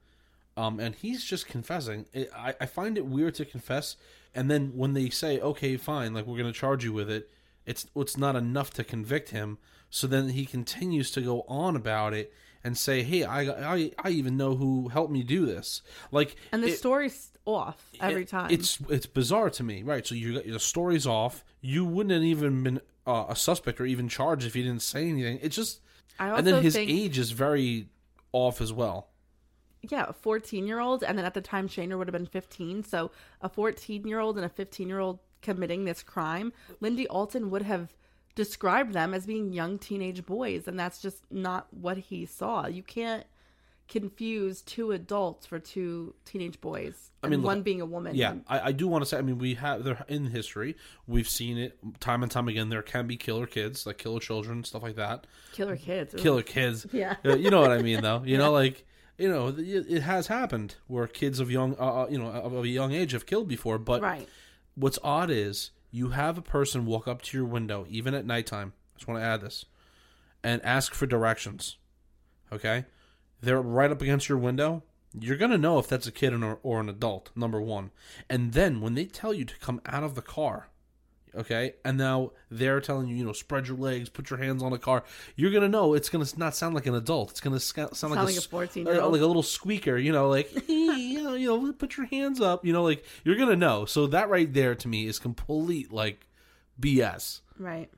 um, 0.58 0.78
and 0.78 0.94
he's 0.94 1.24
just 1.24 1.46
confessing. 1.46 2.04
I 2.36 2.54
I 2.60 2.66
find 2.66 2.98
it 2.98 3.06
weird 3.06 3.34
to 3.36 3.46
confess, 3.46 3.96
and 4.34 4.50
then 4.50 4.76
when 4.76 4.92
they 4.92 5.08
say, 5.08 5.40
okay, 5.40 5.78
fine, 5.78 6.12
like 6.12 6.26
we're 6.26 6.36
gonna 6.36 6.52
charge 6.52 6.84
you 6.84 6.92
with 6.92 7.08
it, 7.10 7.30
it's 7.64 7.86
it's 7.96 8.18
not 8.18 8.36
enough 8.36 8.74
to 8.74 8.84
convict 8.84 9.30
him. 9.30 9.56
So 9.88 10.06
then 10.06 10.28
he 10.28 10.44
continues 10.44 11.10
to 11.12 11.22
go 11.22 11.46
on 11.48 11.76
about 11.76 12.12
it 12.12 12.30
and 12.64 12.76
say, 12.76 13.02
hey, 13.02 13.24
I 13.24 13.74
I, 13.74 13.92
I 14.02 14.10
even 14.10 14.36
know 14.36 14.54
who 14.56 14.88
helped 14.88 15.12
me 15.12 15.22
do 15.22 15.46
this. 15.46 15.82
Like 16.10 16.36
And 16.52 16.62
the 16.62 16.68
it- 16.68 16.78
story's 16.78 17.30
off 17.44 17.90
every 18.00 18.22
it- 18.22 18.28
time. 18.28 18.50
It's 18.50 18.78
it's 18.88 19.06
bizarre 19.06 19.50
to 19.50 19.62
me, 19.62 19.82
right? 19.82 20.06
So 20.06 20.14
you 20.14 20.34
got 20.34 20.44
the 20.46 20.60
story's 20.60 21.06
off. 21.06 21.44
You 21.60 21.84
wouldn't 21.84 22.12
have 22.12 22.22
even 22.24 22.62
been 22.62 22.80
uh, 23.06 23.26
a 23.28 23.36
suspect 23.36 23.80
or 23.80 23.86
even 23.86 24.08
charged 24.08 24.46
if 24.46 24.54
you 24.54 24.62
didn't 24.62 24.82
say 24.82 25.08
anything. 25.08 25.38
It's 25.42 25.56
just, 25.56 25.80
I 26.18 26.36
and 26.36 26.46
then 26.46 26.62
his 26.62 26.74
think- 26.74 26.90
age 26.90 27.18
is 27.18 27.30
very 27.30 27.88
off 28.32 28.60
as 28.60 28.72
well. 28.72 29.08
yeah, 29.82 30.04
a 30.08 30.12
14 30.12 30.66
year 30.66 30.80
old. 30.80 31.02
And 31.02 31.16
then 31.16 31.24
at 31.24 31.34
the 31.34 31.40
time, 31.40 31.68
Shaner 31.68 31.96
would 31.96 32.06
have 32.08 32.12
been 32.12 32.26
15. 32.26 32.84
So 32.84 33.10
a 33.40 33.48
14 33.48 34.06
year 34.06 34.18
old 34.20 34.36
and 34.36 34.44
a 34.44 34.48
15 34.48 34.88
year 34.88 34.98
old 34.98 35.20
committing 35.40 35.84
this 35.84 36.02
crime, 36.02 36.52
Lindy 36.80 37.06
Alton 37.08 37.48
would 37.50 37.62
have 37.62 37.94
described 38.38 38.92
them 38.92 39.14
as 39.14 39.26
being 39.26 39.52
young 39.52 39.80
teenage 39.80 40.24
boys. 40.24 40.68
And 40.68 40.78
that's 40.78 41.00
just 41.02 41.24
not 41.28 41.66
what 41.74 41.98
he 41.98 42.24
saw. 42.24 42.68
You 42.68 42.84
can't 42.84 43.24
confuse 43.88 44.62
two 44.62 44.92
adults 44.92 45.44
for 45.44 45.58
two 45.58 46.14
teenage 46.24 46.60
boys. 46.60 47.10
I 47.20 47.26
and 47.26 47.30
mean, 47.32 47.40
look, 47.40 47.46
one 47.48 47.62
being 47.62 47.80
a 47.80 47.84
woman. 47.86 48.14
Yeah, 48.14 48.34
I, 48.46 48.68
I 48.68 48.72
do 48.72 48.86
want 48.86 49.02
to 49.02 49.06
say. 49.06 49.18
I 49.18 49.22
mean, 49.22 49.38
we 49.38 49.54
have 49.54 49.82
there 49.82 50.04
in 50.06 50.26
history, 50.26 50.76
we've 51.08 51.28
seen 51.28 51.58
it 51.58 51.76
time 51.98 52.22
and 52.22 52.30
time 52.30 52.46
again. 52.46 52.68
There 52.68 52.80
can 52.80 53.08
be 53.08 53.16
killer 53.16 53.48
kids, 53.48 53.86
like 53.86 53.98
killer 53.98 54.20
children, 54.20 54.62
stuff 54.62 54.84
like 54.84 54.94
that. 54.94 55.26
Killer 55.52 55.76
kids. 55.76 56.14
Killer 56.16 56.42
kids. 56.42 56.86
Yeah. 56.92 57.16
Uh, 57.24 57.34
you 57.34 57.50
know 57.50 57.60
what 57.60 57.72
I 57.72 57.82
mean, 57.82 58.02
though. 58.02 58.22
You 58.24 58.38
know, 58.42 58.52
like 58.52 58.86
you 59.18 59.28
know, 59.28 59.52
it 59.58 60.02
has 60.02 60.28
happened 60.28 60.76
where 60.86 61.08
kids 61.08 61.40
of 61.40 61.50
young, 61.50 61.74
uh, 61.76 62.02
uh, 62.02 62.06
you 62.08 62.18
know, 62.18 62.28
of 62.28 62.52
of 62.52 62.62
a 62.64 62.68
young 62.68 62.92
age 62.92 63.10
have 63.10 63.26
killed 63.26 63.48
before. 63.48 63.78
But 63.78 64.00
Right. 64.00 64.28
what's 64.76 65.00
odd 65.02 65.28
is 65.28 65.72
you 65.90 66.10
have 66.10 66.38
a 66.38 66.42
person 66.42 66.86
walk 66.86 67.08
up 67.08 67.22
to 67.22 67.36
your 67.36 67.46
window, 67.46 67.86
even 67.88 68.14
at 68.14 68.26
nighttime. 68.26 68.72
I 68.94 68.98
just 68.98 69.08
want 69.08 69.20
to 69.20 69.24
add 69.24 69.40
this, 69.40 69.64
and 70.42 70.64
ask 70.64 70.94
for 70.94 71.06
directions. 71.06 71.76
Okay, 72.52 72.84
they're 73.40 73.60
right 73.60 73.90
up 73.90 74.02
against 74.02 74.28
your 74.28 74.38
window. 74.38 74.82
You're 75.18 75.36
gonna 75.36 75.58
know 75.58 75.78
if 75.78 75.88
that's 75.88 76.06
a 76.06 76.12
kid 76.12 76.34
or, 76.34 76.58
or 76.62 76.80
an 76.80 76.88
adult. 76.88 77.30
Number 77.34 77.60
one, 77.60 77.90
and 78.28 78.52
then 78.52 78.80
when 78.80 78.94
they 78.94 79.04
tell 79.04 79.32
you 79.32 79.44
to 79.44 79.58
come 79.58 79.80
out 79.86 80.04
of 80.04 80.14
the 80.14 80.22
car, 80.22 80.68
okay, 81.34 81.74
and 81.84 81.96
now 81.98 82.32
they're 82.50 82.80
telling 82.80 83.08
you, 83.08 83.16
you 83.16 83.24
know, 83.24 83.32
spread 83.32 83.66
your 83.68 83.76
legs, 83.76 84.08
put 84.08 84.30
your 84.30 84.38
hands 84.38 84.62
on 84.62 84.72
a 84.72 84.78
car. 84.78 85.04
You're 85.36 85.50
gonna 85.50 85.68
know 85.68 85.94
it's 85.94 86.08
gonna 86.08 86.26
not 86.36 86.54
sound 86.54 86.74
like 86.74 86.86
an 86.86 86.94
adult. 86.94 87.30
It's 87.30 87.40
gonna 87.40 87.60
sound 87.60 87.88
like, 87.90 87.96
Sound 87.96 88.12
a, 88.14 88.22
like 88.22 88.34
a 88.34 88.38
s- 88.38 88.46
14-year-old. 88.46 88.98
Uh, 89.02 89.08
like 89.08 89.20
a 89.20 89.26
little 89.26 89.42
squeaker. 89.42 89.96
You 89.96 90.12
know, 90.12 90.28
like 90.28 90.50
you 90.68 91.22
know, 91.22 91.34
you 91.34 91.46
know, 91.48 91.72
put 91.72 91.96
your 91.96 92.06
hands 92.06 92.40
up. 92.40 92.64
You 92.64 92.72
know, 92.72 92.82
like 92.82 93.04
you're 93.24 93.36
gonna 93.36 93.56
know. 93.56 93.84
So 93.84 94.06
that 94.08 94.28
right 94.28 94.52
there 94.52 94.74
to 94.74 94.88
me 94.88 95.06
is 95.06 95.18
complete 95.18 95.92
like 95.92 96.26
BS. 96.80 97.40
Right. 97.58 97.90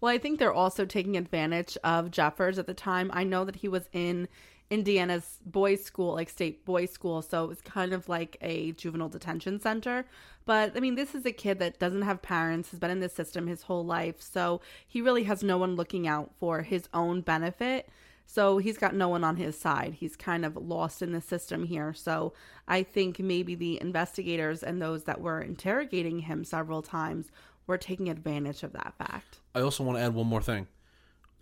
Well, 0.00 0.12
I 0.12 0.18
think 0.18 0.38
they're 0.38 0.52
also 0.52 0.84
taking 0.84 1.16
advantage 1.16 1.78
of 1.82 2.10
Jeffers 2.10 2.58
at 2.58 2.66
the 2.66 2.74
time. 2.74 3.10
I 3.14 3.24
know 3.24 3.44
that 3.44 3.56
he 3.56 3.68
was 3.68 3.88
in 3.92 4.28
Indiana's 4.74 5.38
boys' 5.46 5.84
school, 5.84 6.14
like 6.14 6.28
state 6.28 6.64
boys' 6.64 6.90
school, 6.90 7.22
so 7.22 7.44
it 7.44 7.48
was 7.48 7.60
kind 7.60 7.92
of 7.92 8.08
like 8.08 8.36
a 8.40 8.72
juvenile 8.72 9.08
detention 9.08 9.60
center. 9.60 10.04
But 10.44 10.76
I 10.76 10.80
mean, 10.80 10.96
this 10.96 11.14
is 11.14 11.24
a 11.24 11.32
kid 11.32 11.60
that 11.60 11.78
doesn't 11.78 12.02
have 12.02 12.20
parents, 12.20 12.70
has 12.72 12.80
been 12.80 12.90
in 12.90 13.00
this 13.00 13.14
system 13.14 13.46
his 13.46 13.62
whole 13.62 13.86
life, 13.86 14.20
so 14.20 14.60
he 14.86 15.00
really 15.00 15.22
has 15.24 15.42
no 15.42 15.56
one 15.56 15.76
looking 15.76 16.08
out 16.08 16.32
for 16.38 16.62
his 16.62 16.88
own 16.92 17.20
benefit. 17.20 17.88
So 18.26 18.58
he's 18.58 18.78
got 18.78 18.94
no 18.94 19.08
one 19.08 19.22
on 19.22 19.36
his 19.36 19.56
side. 19.56 19.94
He's 19.94 20.16
kind 20.16 20.44
of 20.44 20.56
lost 20.56 21.02
in 21.02 21.12
the 21.12 21.20
system 21.20 21.64
here. 21.64 21.92
So 21.92 22.32
I 22.66 22.82
think 22.82 23.20
maybe 23.20 23.54
the 23.54 23.80
investigators 23.80 24.62
and 24.62 24.80
those 24.80 25.04
that 25.04 25.20
were 25.20 25.40
interrogating 25.40 26.20
him 26.20 26.42
several 26.42 26.82
times 26.82 27.30
were 27.66 27.78
taking 27.78 28.08
advantage 28.08 28.62
of 28.62 28.72
that 28.72 28.94
fact. 28.98 29.40
I 29.54 29.60
also 29.60 29.84
want 29.84 29.98
to 29.98 30.02
add 30.02 30.14
one 30.14 30.26
more 30.26 30.42
thing. 30.42 30.66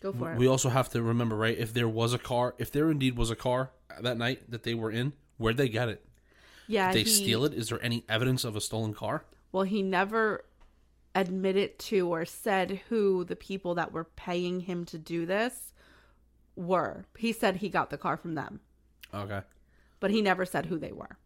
Go 0.03 0.12
for 0.12 0.33
it. 0.33 0.38
We 0.38 0.47
also 0.49 0.69
have 0.69 0.88
to 0.91 1.03
remember, 1.03 1.37
right? 1.37 1.57
If 1.57 1.73
there 1.73 1.88
was 1.88 2.12
a 2.12 2.19
car, 2.19 2.55
if 2.59 2.73
there 2.73 2.91
indeed 2.91 3.17
was 3.17 3.31
a 3.31 3.37
car 3.37 3.71
that 4.01 4.19
night 4.19 4.51
that 4.51 4.65
they 4.65 4.75
were 4.75 4.91
in, 4.91 5.12
where'd 5.38 5.57
they 5.57 5.69
get 5.69 5.88
it? 5.88 6.05
yeah, 6.67 6.91
Did 6.93 7.07
they 7.07 7.11
steal 7.11 7.45
it? 7.45 7.53
Is 7.55 7.69
there 7.69 7.83
any 7.83 8.05
evidence 8.09 8.45
of 8.45 8.57
a 8.57 8.61
stolen 8.61 8.95
car? 8.95 9.25
Well, 9.53 9.65
he 9.65 9.83
never 9.83 10.45
admitted 11.15 11.79
to 11.79 12.09
or 12.09 12.25
said 12.25 12.81
who 12.88 13.23
the 13.25 13.37
people 13.37 13.75
that 13.75 13.93
were 13.93 14.05
paying 14.05 14.61
him 14.61 14.85
to 14.87 14.99
do 14.99 15.27
this 15.27 15.73
were. 16.57 17.05
He 17.19 17.33
said 17.33 17.57
he 17.57 17.69
got 17.69 17.90
the 17.90 17.98
car 17.98 18.17
from 18.17 18.35
them, 18.35 18.61
Okay. 19.13 19.42
but 20.00 20.11
he 20.11 20.23
never 20.23 20.44
said 20.46 20.67
who 20.67 20.79
they 20.79 20.92
were. 20.92 21.19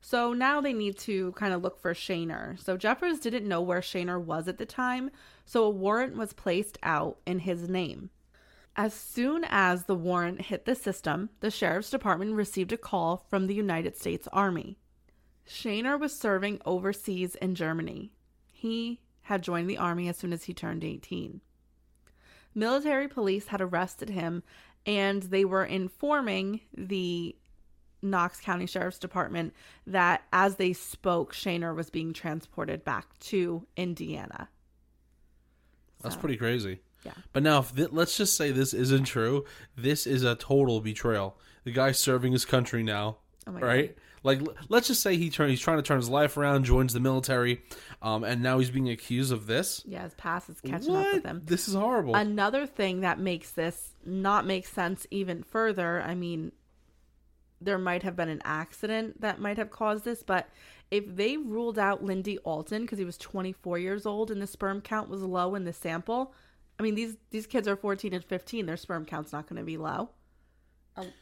So 0.00 0.32
now 0.32 0.60
they 0.60 0.72
need 0.72 0.98
to 1.00 1.32
kind 1.32 1.52
of 1.52 1.62
look 1.62 1.80
for 1.80 1.92
Shaner. 1.92 2.58
So 2.58 2.76
Jeffers 2.76 3.20
didn't 3.20 3.46
know 3.46 3.60
where 3.60 3.80
Shaner 3.80 4.20
was 4.20 4.48
at 4.48 4.58
the 4.58 4.66
time, 4.66 5.10
so 5.44 5.64
a 5.64 5.70
warrant 5.70 6.16
was 6.16 6.32
placed 6.32 6.78
out 6.82 7.18
in 7.26 7.40
his 7.40 7.68
name. 7.68 8.10
As 8.76 8.94
soon 8.94 9.44
as 9.48 9.84
the 9.84 9.94
warrant 9.94 10.42
hit 10.42 10.64
the 10.64 10.74
system, 10.74 11.30
the 11.40 11.50
sheriff's 11.50 11.90
department 11.90 12.34
received 12.34 12.72
a 12.72 12.78
call 12.78 13.26
from 13.28 13.46
the 13.46 13.54
United 13.54 13.96
States 13.96 14.28
Army. 14.32 14.78
Shaner 15.46 15.98
was 15.98 16.16
serving 16.16 16.60
overseas 16.64 17.34
in 17.34 17.54
Germany. 17.54 18.12
He 18.52 19.00
had 19.22 19.42
joined 19.42 19.68
the 19.68 19.78
army 19.78 20.08
as 20.08 20.16
soon 20.16 20.32
as 20.32 20.44
he 20.44 20.54
turned 20.54 20.84
18. 20.84 21.40
Military 22.54 23.08
police 23.08 23.48
had 23.48 23.60
arrested 23.60 24.10
him 24.10 24.42
and 24.86 25.24
they 25.24 25.44
were 25.44 25.64
informing 25.64 26.60
the 26.74 27.36
Knox 28.02 28.40
County 28.40 28.66
Sheriff's 28.66 28.98
Department 28.98 29.54
that 29.86 30.22
as 30.32 30.56
they 30.56 30.72
spoke, 30.72 31.34
Shaner 31.34 31.74
was 31.74 31.90
being 31.90 32.12
transported 32.12 32.84
back 32.84 33.06
to 33.20 33.66
Indiana. 33.76 34.48
That's 36.02 36.16
pretty 36.16 36.36
crazy. 36.36 36.80
Yeah. 37.04 37.12
But 37.32 37.42
now, 37.42 37.60
if 37.60 37.74
th- 37.74 37.92
let's 37.92 38.16
just 38.16 38.36
say 38.36 38.50
this 38.50 38.74
isn't 38.74 39.04
true, 39.04 39.44
this 39.76 40.06
is 40.06 40.22
a 40.22 40.34
total 40.34 40.80
betrayal. 40.80 41.36
The 41.64 41.72
guy's 41.72 41.98
serving 41.98 42.32
his 42.32 42.44
country 42.44 42.82
now, 42.82 43.18
Oh 43.46 43.52
my 43.52 43.60
right? 43.60 43.98
Like, 44.22 44.40
l- 44.40 44.54
let's 44.68 44.86
just 44.88 45.02
say 45.02 45.16
he 45.16 45.30
turn 45.30 45.48
he's 45.48 45.60
trying 45.60 45.78
to 45.78 45.82
turn 45.82 45.96
his 45.96 46.10
life 46.10 46.36
around, 46.36 46.64
joins 46.64 46.92
the 46.92 47.00
military, 47.00 47.62
um, 48.02 48.22
and 48.24 48.42
now 48.42 48.58
he's 48.58 48.70
being 48.70 48.90
accused 48.90 49.32
of 49.32 49.46
this. 49.46 49.82
Yeah, 49.86 50.02
his 50.02 50.14
past 50.14 50.50
is 50.50 50.60
catching 50.60 50.94
up 50.94 51.12
with 51.14 51.24
him. 51.24 51.40
This 51.44 51.68
is 51.68 51.74
horrible. 51.74 52.14
Another 52.14 52.66
thing 52.66 53.00
that 53.00 53.18
makes 53.18 53.52
this 53.52 53.94
not 54.04 54.46
make 54.46 54.66
sense 54.66 55.06
even 55.10 55.42
further, 55.42 56.02
I 56.02 56.14
mean, 56.14 56.52
there 57.60 57.78
might 57.78 58.02
have 58.02 58.16
been 58.16 58.28
an 58.28 58.42
accident 58.44 59.20
that 59.20 59.40
might 59.40 59.56
have 59.58 59.70
caused 59.70 60.04
this, 60.04 60.22
but 60.22 60.48
if 60.90 61.04
they 61.14 61.36
ruled 61.36 61.78
out 61.78 62.02
Lindy 62.02 62.38
Alton 62.38 62.82
because 62.82 62.98
he 62.98 63.04
was 63.04 63.18
24 63.18 63.78
years 63.78 64.06
old 64.06 64.30
and 64.30 64.40
the 64.40 64.46
sperm 64.46 64.80
count 64.80 65.08
was 65.08 65.22
low 65.22 65.54
in 65.54 65.64
the 65.64 65.72
sample, 65.72 66.34
I 66.78 66.82
mean, 66.82 66.94
these 66.94 67.16
these 67.30 67.46
kids 67.46 67.68
are 67.68 67.76
14 67.76 68.14
and 68.14 68.24
15, 68.24 68.66
their 68.66 68.76
sperm 68.76 69.04
count's 69.04 69.32
not 69.32 69.46
going 69.46 69.58
to 69.58 69.64
be 69.64 69.76
low. 69.76 70.10
Um, 70.96 71.12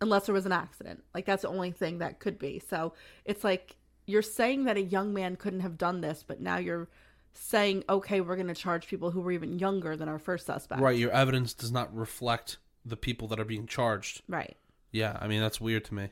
unless 0.00 0.26
there 0.26 0.34
was 0.34 0.46
an 0.46 0.52
accident. 0.52 1.02
Like 1.14 1.26
that's 1.26 1.42
the 1.42 1.48
only 1.48 1.72
thing 1.72 1.98
that 1.98 2.20
could 2.20 2.38
be. 2.38 2.62
So, 2.70 2.94
it's 3.24 3.42
like 3.42 3.76
you're 4.06 4.22
saying 4.22 4.64
that 4.64 4.76
a 4.76 4.82
young 4.82 5.12
man 5.12 5.36
couldn't 5.36 5.60
have 5.60 5.76
done 5.76 6.00
this, 6.00 6.24
but 6.26 6.40
now 6.40 6.58
you're 6.58 6.88
saying, 7.34 7.84
okay, 7.88 8.20
we're 8.20 8.36
going 8.36 8.48
to 8.48 8.54
charge 8.54 8.86
people 8.86 9.10
who 9.10 9.20
were 9.20 9.32
even 9.32 9.58
younger 9.58 9.96
than 9.96 10.08
our 10.08 10.18
first 10.18 10.46
suspect. 10.46 10.80
right, 10.80 10.96
your 10.96 11.10
evidence 11.10 11.52
does 11.52 11.70
not 11.70 11.94
reflect 11.94 12.58
the 12.84 12.96
people 12.96 13.28
that 13.28 13.38
are 13.38 13.44
being 13.44 13.66
charged. 13.66 14.22
Right. 14.28 14.56
Yeah, 14.90 15.16
I 15.20 15.28
mean 15.28 15.40
that's 15.40 15.60
weird 15.60 15.84
to 15.86 15.94
me. 15.94 16.10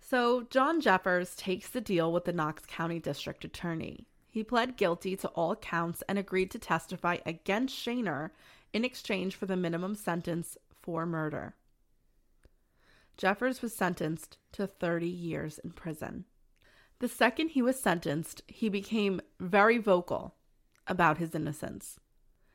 So 0.00 0.46
John 0.50 0.80
Jeffers 0.80 1.34
takes 1.34 1.68
the 1.68 1.80
deal 1.80 2.12
with 2.12 2.24
the 2.24 2.32
Knox 2.32 2.64
County 2.66 2.98
District 2.98 3.44
Attorney. 3.44 4.06
He 4.30 4.44
pled 4.44 4.76
guilty 4.76 5.16
to 5.16 5.28
all 5.28 5.56
counts 5.56 6.02
and 6.08 6.18
agreed 6.18 6.50
to 6.52 6.58
testify 6.58 7.18
against 7.26 7.74
Shaner 7.76 8.30
in 8.72 8.84
exchange 8.84 9.34
for 9.34 9.46
the 9.46 9.56
minimum 9.56 9.94
sentence 9.94 10.56
for 10.82 11.04
murder. 11.04 11.54
Jeffers 13.16 13.60
was 13.62 13.74
sentenced 13.74 14.38
to 14.52 14.66
30 14.66 15.08
years 15.08 15.58
in 15.58 15.72
prison. 15.72 16.24
The 17.00 17.08
second 17.08 17.50
he 17.50 17.62
was 17.62 17.80
sentenced, 17.80 18.42
he 18.46 18.68
became 18.68 19.20
very 19.40 19.78
vocal 19.78 20.36
about 20.86 21.18
his 21.18 21.34
innocence. 21.34 21.98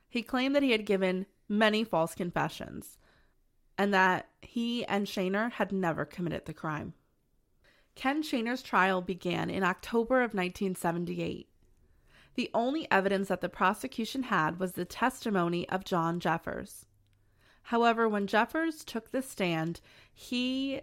He 0.09 0.21
claimed 0.21 0.55
that 0.55 0.63
he 0.63 0.71
had 0.71 0.85
given 0.85 1.25
many 1.49 1.83
false 1.83 2.15
confessions 2.15 2.97
and 3.77 3.93
that 3.93 4.29
he 4.41 4.85
and 4.85 5.07
Shaner 5.07 5.51
had 5.51 5.71
never 5.71 6.05
committed 6.05 6.45
the 6.45 6.53
crime. 6.53 6.93
Ken 7.95 8.23
Shaner's 8.23 8.61
trial 8.61 9.01
began 9.01 9.49
in 9.49 9.63
October 9.63 10.17
of 10.17 10.33
1978. 10.33 11.47
The 12.35 12.49
only 12.53 12.89
evidence 12.89 13.27
that 13.27 13.41
the 13.41 13.49
prosecution 13.49 14.23
had 14.23 14.59
was 14.59 14.71
the 14.71 14.85
testimony 14.85 15.69
of 15.69 15.85
John 15.85 16.19
Jeffers. 16.19 16.87
However, 17.63 18.09
when 18.09 18.27
Jeffers 18.27 18.83
took 18.83 19.11
the 19.11 19.21
stand, 19.21 19.79
he 20.13 20.81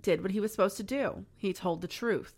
did 0.00 0.22
what 0.22 0.30
he 0.30 0.40
was 0.40 0.52
supposed 0.52 0.76
to 0.76 0.82
do. 0.82 1.26
He 1.36 1.52
told 1.52 1.80
the 1.80 1.88
truth. 1.88 2.36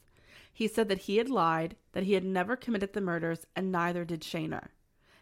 He 0.53 0.67
said 0.67 0.89
that 0.89 1.03
he 1.03 1.19
had 1.19 1.29
lied, 1.29 1.77
that 1.93 2.05
he 2.05 2.15
had 2.15 2.25
never 2.25 2.57
committed 2.57 2.93
the 2.93 3.01
murders, 3.01 3.47
and 3.55 3.71
neither 3.71 4.05
did 4.05 4.23
Shaner. 4.23 4.69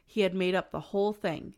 He 0.07 0.23
had 0.23 0.35
made 0.35 0.55
up 0.55 0.71
the 0.71 0.81
whole 0.81 1.13
thing. 1.13 1.55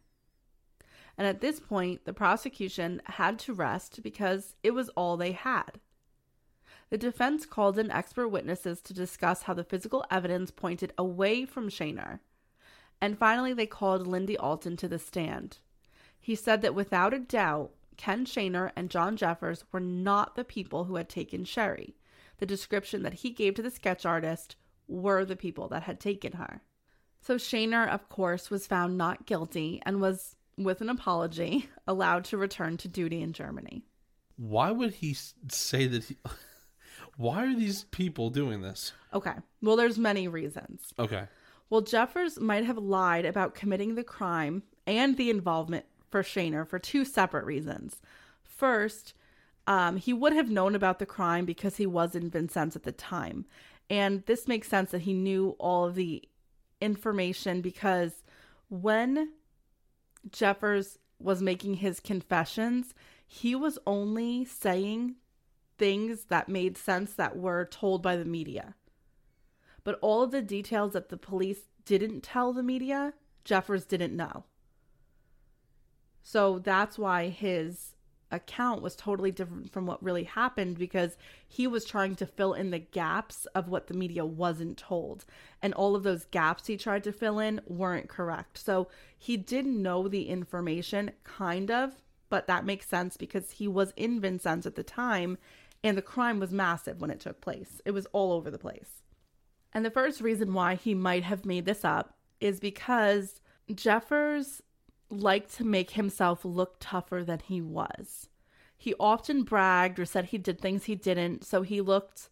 And 1.18 1.26
at 1.26 1.40
this 1.40 1.60
point, 1.60 2.04
the 2.04 2.12
prosecution 2.14 3.02
had 3.04 3.38
to 3.40 3.52
rest 3.52 4.02
because 4.02 4.54
it 4.62 4.70
was 4.70 4.88
all 4.90 5.16
they 5.16 5.32
had. 5.32 5.80
The 6.90 6.96
defense 6.96 7.44
called 7.44 7.78
in 7.78 7.90
expert 7.90 8.28
witnesses 8.28 8.80
to 8.82 8.94
discuss 8.94 9.42
how 9.42 9.52
the 9.52 9.64
physical 9.64 10.06
evidence 10.10 10.50
pointed 10.50 10.94
away 10.96 11.44
from 11.44 11.68
Shaner. 11.68 12.20
And 13.00 13.18
finally, 13.18 13.52
they 13.52 13.66
called 13.66 14.06
Lindy 14.06 14.38
Alton 14.38 14.76
to 14.78 14.88
the 14.88 14.98
stand. 14.98 15.58
He 16.20 16.34
said 16.34 16.62
that 16.62 16.74
without 16.74 17.12
a 17.12 17.18
doubt, 17.18 17.72
Ken 17.96 18.24
Shaner 18.24 18.70
and 18.76 18.90
John 18.90 19.16
Jeffers 19.16 19.64
were 19.72 19.80
not 19.80 20.36
the 20.36 20.44
people 20.44 20.84
who 20.84 20.96
had 20.96 21.08
taken 21.08 21.44
Sherry. 21.44 21.96
The 22.38 22.46
description 22.46 23.02
that 23.02 23.14
he 23.14 23.30
gave 23.30 23.54
to 23.56 23.62
the 23.62 23.70
sketch 23.70 24.06
artist 24.06 24.56
were 24.86 25.24
the 25.24 25.36
people 25.36 25.68
that 25.68 25.82
had 25.82 26.00
taken 26.00 26.34
her. 26.34 26.62
So 27.20 27.36
Shaner, 27.36 27.88
of 27.88 28.08
course, 28.08 28.50
was 28.50 28.66
found 28.66 28.96
not 28.96 29.26
guilty 29.26 29.82
and 29.84 30.00
was, 30.00 30.36
with 30.64 30.80
an 30.80 30.88
apology, 30.88 31.68
allowed 31.86 32.24
to 32.26 32.36
return 32.36 32.76
to 32.78 32.88
duty 32.88 33.22
in 33.22 33.32
Germany. 33.32 33.82
Why 34.36 34.70
would 34.70 34.94
he 34.94 35.16
say 35.48 35.86
that? 35.86 36.04
He, 36.04 36.16
why 37.16 37.44
are 37.44 37.54
these 37.54 37.84
people 37.84 38.30
doing 38.30 38.62
this? 38.62 38.92
Okay. 39.12 39.34
Well, 39.62 39.76
there's 39.76 39.98
many 39.98 40.28
reasons. 40.28 40.92
Okay, 40.98 41.24
Well, 41.70 41.80
Jeffers 41.80 42.38
might 42.38 42.64
have 42.64 42.78
lied 42.78 43.24
about 43.24 43.54
committing 43.54 43.94
the 43.94 44.04
crime 44.04 44.62
and 44.86 45.16
the 45.16 45.30
involvement 45.30 45.84
for 46.10 46.22
Shaner 46.22 46.66
for 46.66 46.78
two 46.78 47.04
separate 47.04 47.44
reasons. 47.44 48.00
First, 48.42 49.14
um, 49.66 49.96
he 49.96 50.12
would 50.12 50.32
have 50.32 50.50
known 50.50 50.74
about 50.74 50.98
the 50.98 51.06
crime 51.06 51.44
because 51.44 51.76
he 51.76 51.86
was 51.86 52.14
in 52.14 52.30
Vincennes 52.30 52.74
at 52.74 52.84
the 52.84 52.92
time. 52.92 53.44
And 53.90 54.24
this 54.26 54.48
makes 54.48 54.68
sense 54.68 54.90
that 54.92 55.02
he 55.02 55.12
knew 55.12 55.56
all 55.58 55.84
of 55.84 55.94
the 55.94 56.22
information 56.80 57.60
because 57.60 58.22
when 58.70 59.32
Jeffers 60.30 60.98
was 61.18 61.42
making 61.42 61.74
his 61.74 62.00
confessions, 62.00 62.94
he 63.26 63.54
was 63.54 63.78
only 63.86 64.44
saying 64.44 65.16
things 65.76 66.24
that 66.24 66.48
made 66.48 66.76
sense 66.76 67.12
that 67.14 67.36
were 67.36 67.64
told 67.64 68.02
by 68.02 68.16
the 68.16 68.24
media. 68.24 68.74
But 69.84 69.98
all 70.00 70.22
of 70.22 70.30
the 70.30 70.42
details 70.42 70.92
that 70.92 71.08
the 71.08 71.16
police 71.16 71.68
didn't 71.84 72.22
tell 72.22 72.52
the 72.52 72.62
media, 72.62 73.14
Jeffers 73.44 73.84
didn't 73.84 74.16
know. 74.16 74.44
So 76.22 76.58
that's 76.58 76.98
why 76.98 77.28
his 77.28 77.94
account 78.30 78.82
was 78.82 78.94
totally 78.94 79.30
different 79.30 79.72
from 79.72 79.86
what 79.86 80.02
really 80.02 80.24
happened 80.24 80.78
because 80.78 81.16
he 81.46 81.66
was 81.66 81.84
trying 81.84 82.14
to 82.16 82.26
fill 82.26 82.52
in 82.52 82.70
the 82.70 82.78
gaps 82.78 83.46
of 83.54 83.68
what 83.68 83.86
the 83.86 83.94
media 83.94 84.24
wasn't 84.24 84.76
told. 84.76 85.24
And 85.62 85.72
all 85.74 85.96
of 85.96 86.02
those 86.02 86.26
gaps 86.26 86.66
he 86.66 86.76
tried 86.76 87.04
to 87.04 87.12
fill 87.12 87.38
in 87.38 87.60
weren't 87.66 88.08
correct. 88.08 88.58
So 88.58 88.88
he 89.16 89.36
didn't 89.36 89.82
know 89.82 90.08
the 90.08 90.28
information, 90.28 91.12
kind 91.24 91.70
of, 91.70 91.94
but 92.28 92.46
that 92.46 92.66
makes 92.66 92.86
sense 92.86 93.16
because 93.16 93.52
he 93.52 93.66
was 93.68 93.92
in 93.96 94.20
Vincennes 94.20 94.66
at 94.66 94.74
the 94.74 94.82
time 94.82 95.38
and 95.82 95.96
the 95.96 96.02
crime 96.02 96.40
was 96.40 96.52
massive 96.52 97.00
when 97.00 97.10
it 97.10 97.20
took 97.20 97.40
place. 97.40 97.80
It 97.84 97.92
was 97.92 98.06
all 98.12 98.32
over 98.32 98.50
the 98.50 98.58
place. 98.58 99.02
And 99.72 99.84
the 99.84 99.90
first 99.90 100.20
reason 100.20 100.54
why 100.54 100.74
he 100.74 100.94
might 100.94 101.24
have 101.24 101.44
made 101.44 101.66
this 101.66 101.84
up 101.84 102.16
is 102.40 102.60
because 102.60 103.40
Jeffers 103.74 104.62
liked 105.10 105.54
to 105.56 105.64
make 105.64 105.92
himself 105.92 106.44
look 106.44 106.76
tougher 106.80 107.24
than 107.24 107.40
he 107.40 107.60
was. 107.60 108.28
He 108.76 108.94
often 109.00 109.42
bragged 109.42 109.98
or 109.98 110.04
said 110.04 110.26
he 110.26 110.38
did 110.38 110.60
things 110.60 110.84
he 110.84 110.94
didn't, 110.94 111.44
so 111.44 111.62
he 111.62 111.80
looked 111.80 112.28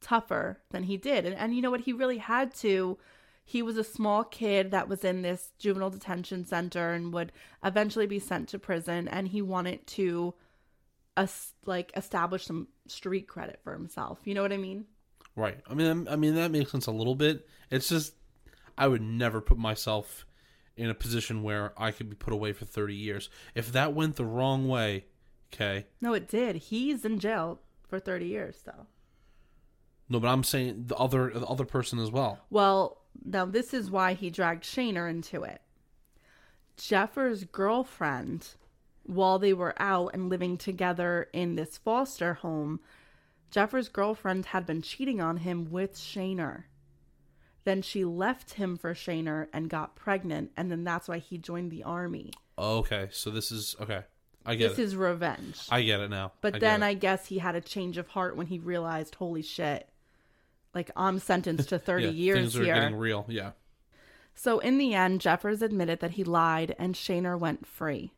tougher 0.00 0.60
than 0.70 0.84
he 0.84 0.96
did. 0.96 1.24
And, 1.24 1.34
and 1.34 1.54
you 1.54 1.62
know 1.62 1.70
what? 1.70 1.82
He 1.82 1.92
really 1.92 2.18
had 2.18 2.54
to. 2.56 2.98
He 3.44 3.62
was 3.62 3.76
a 3.76 3.84
small 3.84 4.24
kid 4.24 4.70
that 4.70 4.88
was 4.88 5.04
in 5.04 5.22
this 5.22 5.50
juvenile 5.58 5.90
detention 5.90 6.46
center 6.46 6.92
and 6.92 7.12
would 7.12 7.30
eventually 7.62 8.06
be 8.06 8.18
sent 8.18 8.48
to 8.48 8.58
prison, 8.58 9.06
and 9.06 9.28
he 9.28 9.42
wanted 9.42 9.86
to 9.88 10.34
like 11.64 11.92
establish 11.94 12.44
some 12.46 12.66
street 12.88 13.28
credit 13.28 13.60
for 13.62 13.72
himself. 13.72 14.18
You 14.24 14.34
know 14.34 14.42
what 14.42 14.52
I 14.52 14.56
mean? 14.56 14.86
right. 15.36 15.58
I 15.68 15.74
mean, 15.74 16.08
I 16.08 16.16
mean 16.16 16.34
that 16.36 16.50
makes 16.50 16.72
sense 16.72 16.86
a 16.86 16.92
little 16.92 17.14
bit. 17.14 17.46
It's 17.70 17.88
just 17.88 18.14
I 18.76 18.88
would 18.88 19.02
never 19.02 19.40
put 19.40 19.58
myself 19.58 20.26
in 20.76 20.90
a 20.90 20.94
position 20.94 21.42
where 21.42 21.72
I 21.76 21.90
could 21.90 22.10
be 22.10 22.16
put 22.16 22.32
away 22.32 22.52
for 22.52 22.64
thirty 22.64 22.94
years. 22.94 23.30
If 23.54 23.72
that 23.72 23.94
went 23.94 24.16
the 24.16 24.24
wrong 24.24 24.68
way, 24.68 25.06
okay. 25.52 25.86
No, 26.00 26.14
it 26.14 26.28
did. 26.28 26.56
He's 26.56 27.04
in 27.04 27.18
jail 27.18 27.60
for 27.94 28.00
30 28.00 28.26
years, 28.26 28.62
though. 28.64 28.86
No, 30.08 30.20
but 30.20 30.28
I'm 30.28 30.44
saying 30.44 30.84
the 30.86 30.96
other 30.96 31.30
the 31.30 31.46
other 31.46 31.64
person 31.64 31.98
as 31.98 32.10
well. 32.10 32.40
Well, 32.50 33.02
now 33.24 33.46
this 33.46 33.72
is 33.72 33.90
why 33.90 34.14
he 34.14 34.30
dragged 34.30 34.64
Shaner 34.64 35.08
into 35.08 35.42
it. 35.44 35.62
Jeffers' 36.76 37.44
girlfriend, 37.44 38.48
while 39.04 39.38
they 39.38 39.52
were 39.52 39.74
out 39.80 40.10
and 40.12 40.28
living 40.28 40.58
together 40.58 41.28
in 41.32 41.54
this 41.54 41.78
foster 41.78 42.34
home, 42.34 42.80
Jeffers' 43.50 43.88
girlfriend 43.88 44.46
had 44.46 44.66
been 44.66 44.82
cheating 44.82 45.20
on 45.20 45.38
him 45.38 45.70
with 45.70 45.94
Shaner. 45.96 46.64
Then 47.64 47.80
she 47.82 48.04
left 48.04 48.54
him 48.54 48.76
for 48.76 48.92
Shaner 48.94 49.48
and 49.52 49.70
got 49.70 49.96
pregnant, 49.96 50.52
and 50.56 50.70
then 50.70 50.84
that's 50.84 51.08
why 51.08 51.18
he 51.18 51.38
joined 51.38 51.70
the 51.70 51.82
army. 51.82 52.30
Okay, 52.58 53.08
so 53.10 53.30
this 53.30 53.50
is 53.50 53.74
okay. 53.80 54.02
I 54.46 54.54
get 54.56 54.70
This 54.70 54.78
it. 54.78 54.82
is 54.82 54.96
revenge. 54.96 55.66
I 55.70 55.82
get 55.82 56.00
it 56.00 56.10
now. 56.10 56.32
But 56.42 56.56
I 56.56 56.58
then. 56.58 56.82
I 56.82 56.92
guess 56.92 57.26
he 57.26 57.38
had 57.38 57.54
a 57.54 57.62
change 57.62 57.96
of 57.96 58.08
heart 58.08 58.36
when 58.36 58.46
he 58.48 58.58
realized, 58.58 59.14
holy 59.14 59.40
shit, 59.40 59.88
like 60.74 60.90
I'm 60.94 61.18
sentenced 61.18 61.70
to 61.70 61.78
30 61.80 62.04
yeah, 62.04 62.10
years 62.10 62.38
things 62.38 62.56
are 62.58 62.64
here. 62.64 62.74
getting 62.74 62.96
real. 62.96 63.24
Yeah. 63.28 63.52
So 64.34 64.58
in 64.58 64.76
the 64.76 64.92
end, 64.94 65.22
Jeffers 65.22 65.62
admitted 65.62 66.00
that 66.00 66.12
he 66.12 66.24
lied 66.24 66.76
and 66.78 66.94
Shaner 66.94 67.38
went 67.38 67.66
free. 67.66 68.12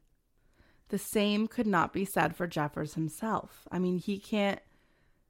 The 0.88 0.98
same 0.98 1.46
could 1.46 1.66
not 1.66 1.92
be 1.92 2.04
said 2.04 2.34
for 2.34 2.46
Jeffers 2.48 2.94
himself. 2.94 3.68
I 3.70 3.78
mean, 3.78 3.98
he 3.98 4.18
can't, 4.18 4.60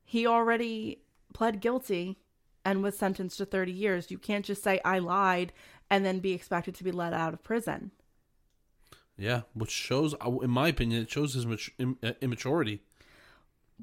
he 0.04 0.26
already 0.26 1.02
pled 1.34 1.60
guilty 1.60 2.18
and 2.66 2.82
was 2.82 2.98
sentenced 2.98 3.38
to 3.38 3.46
30 3.46 3.70
years. 3.70 4.10
You 4.10 4.18
can't 4.18 4.44
just 4.44 4.62
say, 4.62 4.80
I 4.84 4.98
lied 4.98 5.52
and 5.88 6.04
then 6.04 6.18
be 6.18 6.32
expected 6.32 6.74
to 6.74 6.84
be 6.84 6.90
let 6.90 7.12
out 7.12 7.32
of 7.32 7.44
prison. 7.44 7.92
Yeah, 9.16 9.42
which 9.54 9.70
shows, 9.70 10.14
uh, 10.14 10.38
in 10.40 10.50
my 10.50 10.68
opinion, 10.68 11.00
it 11.02 11.10
shows 11.10 11.34
his 11.34 11.46
uh, 11.46 12.12
immaturity. 12.20 12.82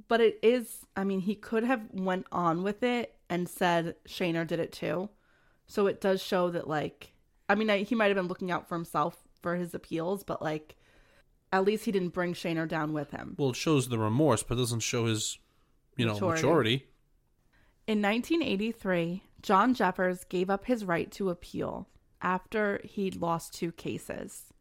But 0.10 0.20
it 0.20 0.38
is, 0.44 0.86
I 0.98 1.06
mean, 1.06 1.22
he 1.22 1.34
could 1.34 1.64
have 1.64 1.82
went 1.94 2.28
on 2.30 2.62
with 2.62 2.84
it 2.84 3.16
and 3.30 3.48
said 3.48 3.96
Shaner 4.06 4.46
did 4.46 4.60
it 4.60 4.74
too. 4.74 5.10
So 5.66 5.88
it 5.88 6.02
does 6.02 6.22
show 6.22 6.50
that, 6.50 6.68
like, 6.68 7.14
I 7.48 7.56
mean, 7.56 7.70
I, 7.70 7.84
he 7.84 7.96
might 7.96 8.08
have 8.08 8.18
been 8.18 8.28
looking 8.28 8.52
out 8.52 8.68
for 8.68 8.76
himself 8.76 9.18
for 9.42 9.56
his 9.56 9.74
appeals, 9.74 10.24
but 10.24 10.42
like, 10.42 10.76
at 11.54 11.64
least 11.64 11.86
he 11.86 11.92
didn't 11.94 12.10
bring 12.10 12.34
Shaner 12.34 12.68
down 12.68 12.92
with 12.92 13.12
him. 13.12 13.36
Well, 13.40 13.52
it 13.52 13.56
shows 13.56 13.88
the 13.88 13.98
remorse, 13.98 14.44
but 14.44 14.58
doesn't 14.58 14.82
show 14.82 15.06
his, 15.06 15.38
you 15.96 16.06
know, 16.06 16.14
Maturity. 16.16 16.42
maturity. 16.42 16.88
In 17.86 18.02
1983, 18.02 19.24
John 19.42 19.74
Jeffers 19.74 20.24
gave 20.24 20.50
up 20.50 20.66
his 20.66 20.86
right 20.86 21.12
to 21.12 21.30
appeal 21.30 21.90
after 22.22 22.80
he'd 22.86 23.18
lost 23.18 23.54
two 23.54 23.74
cases. 23.74 24.54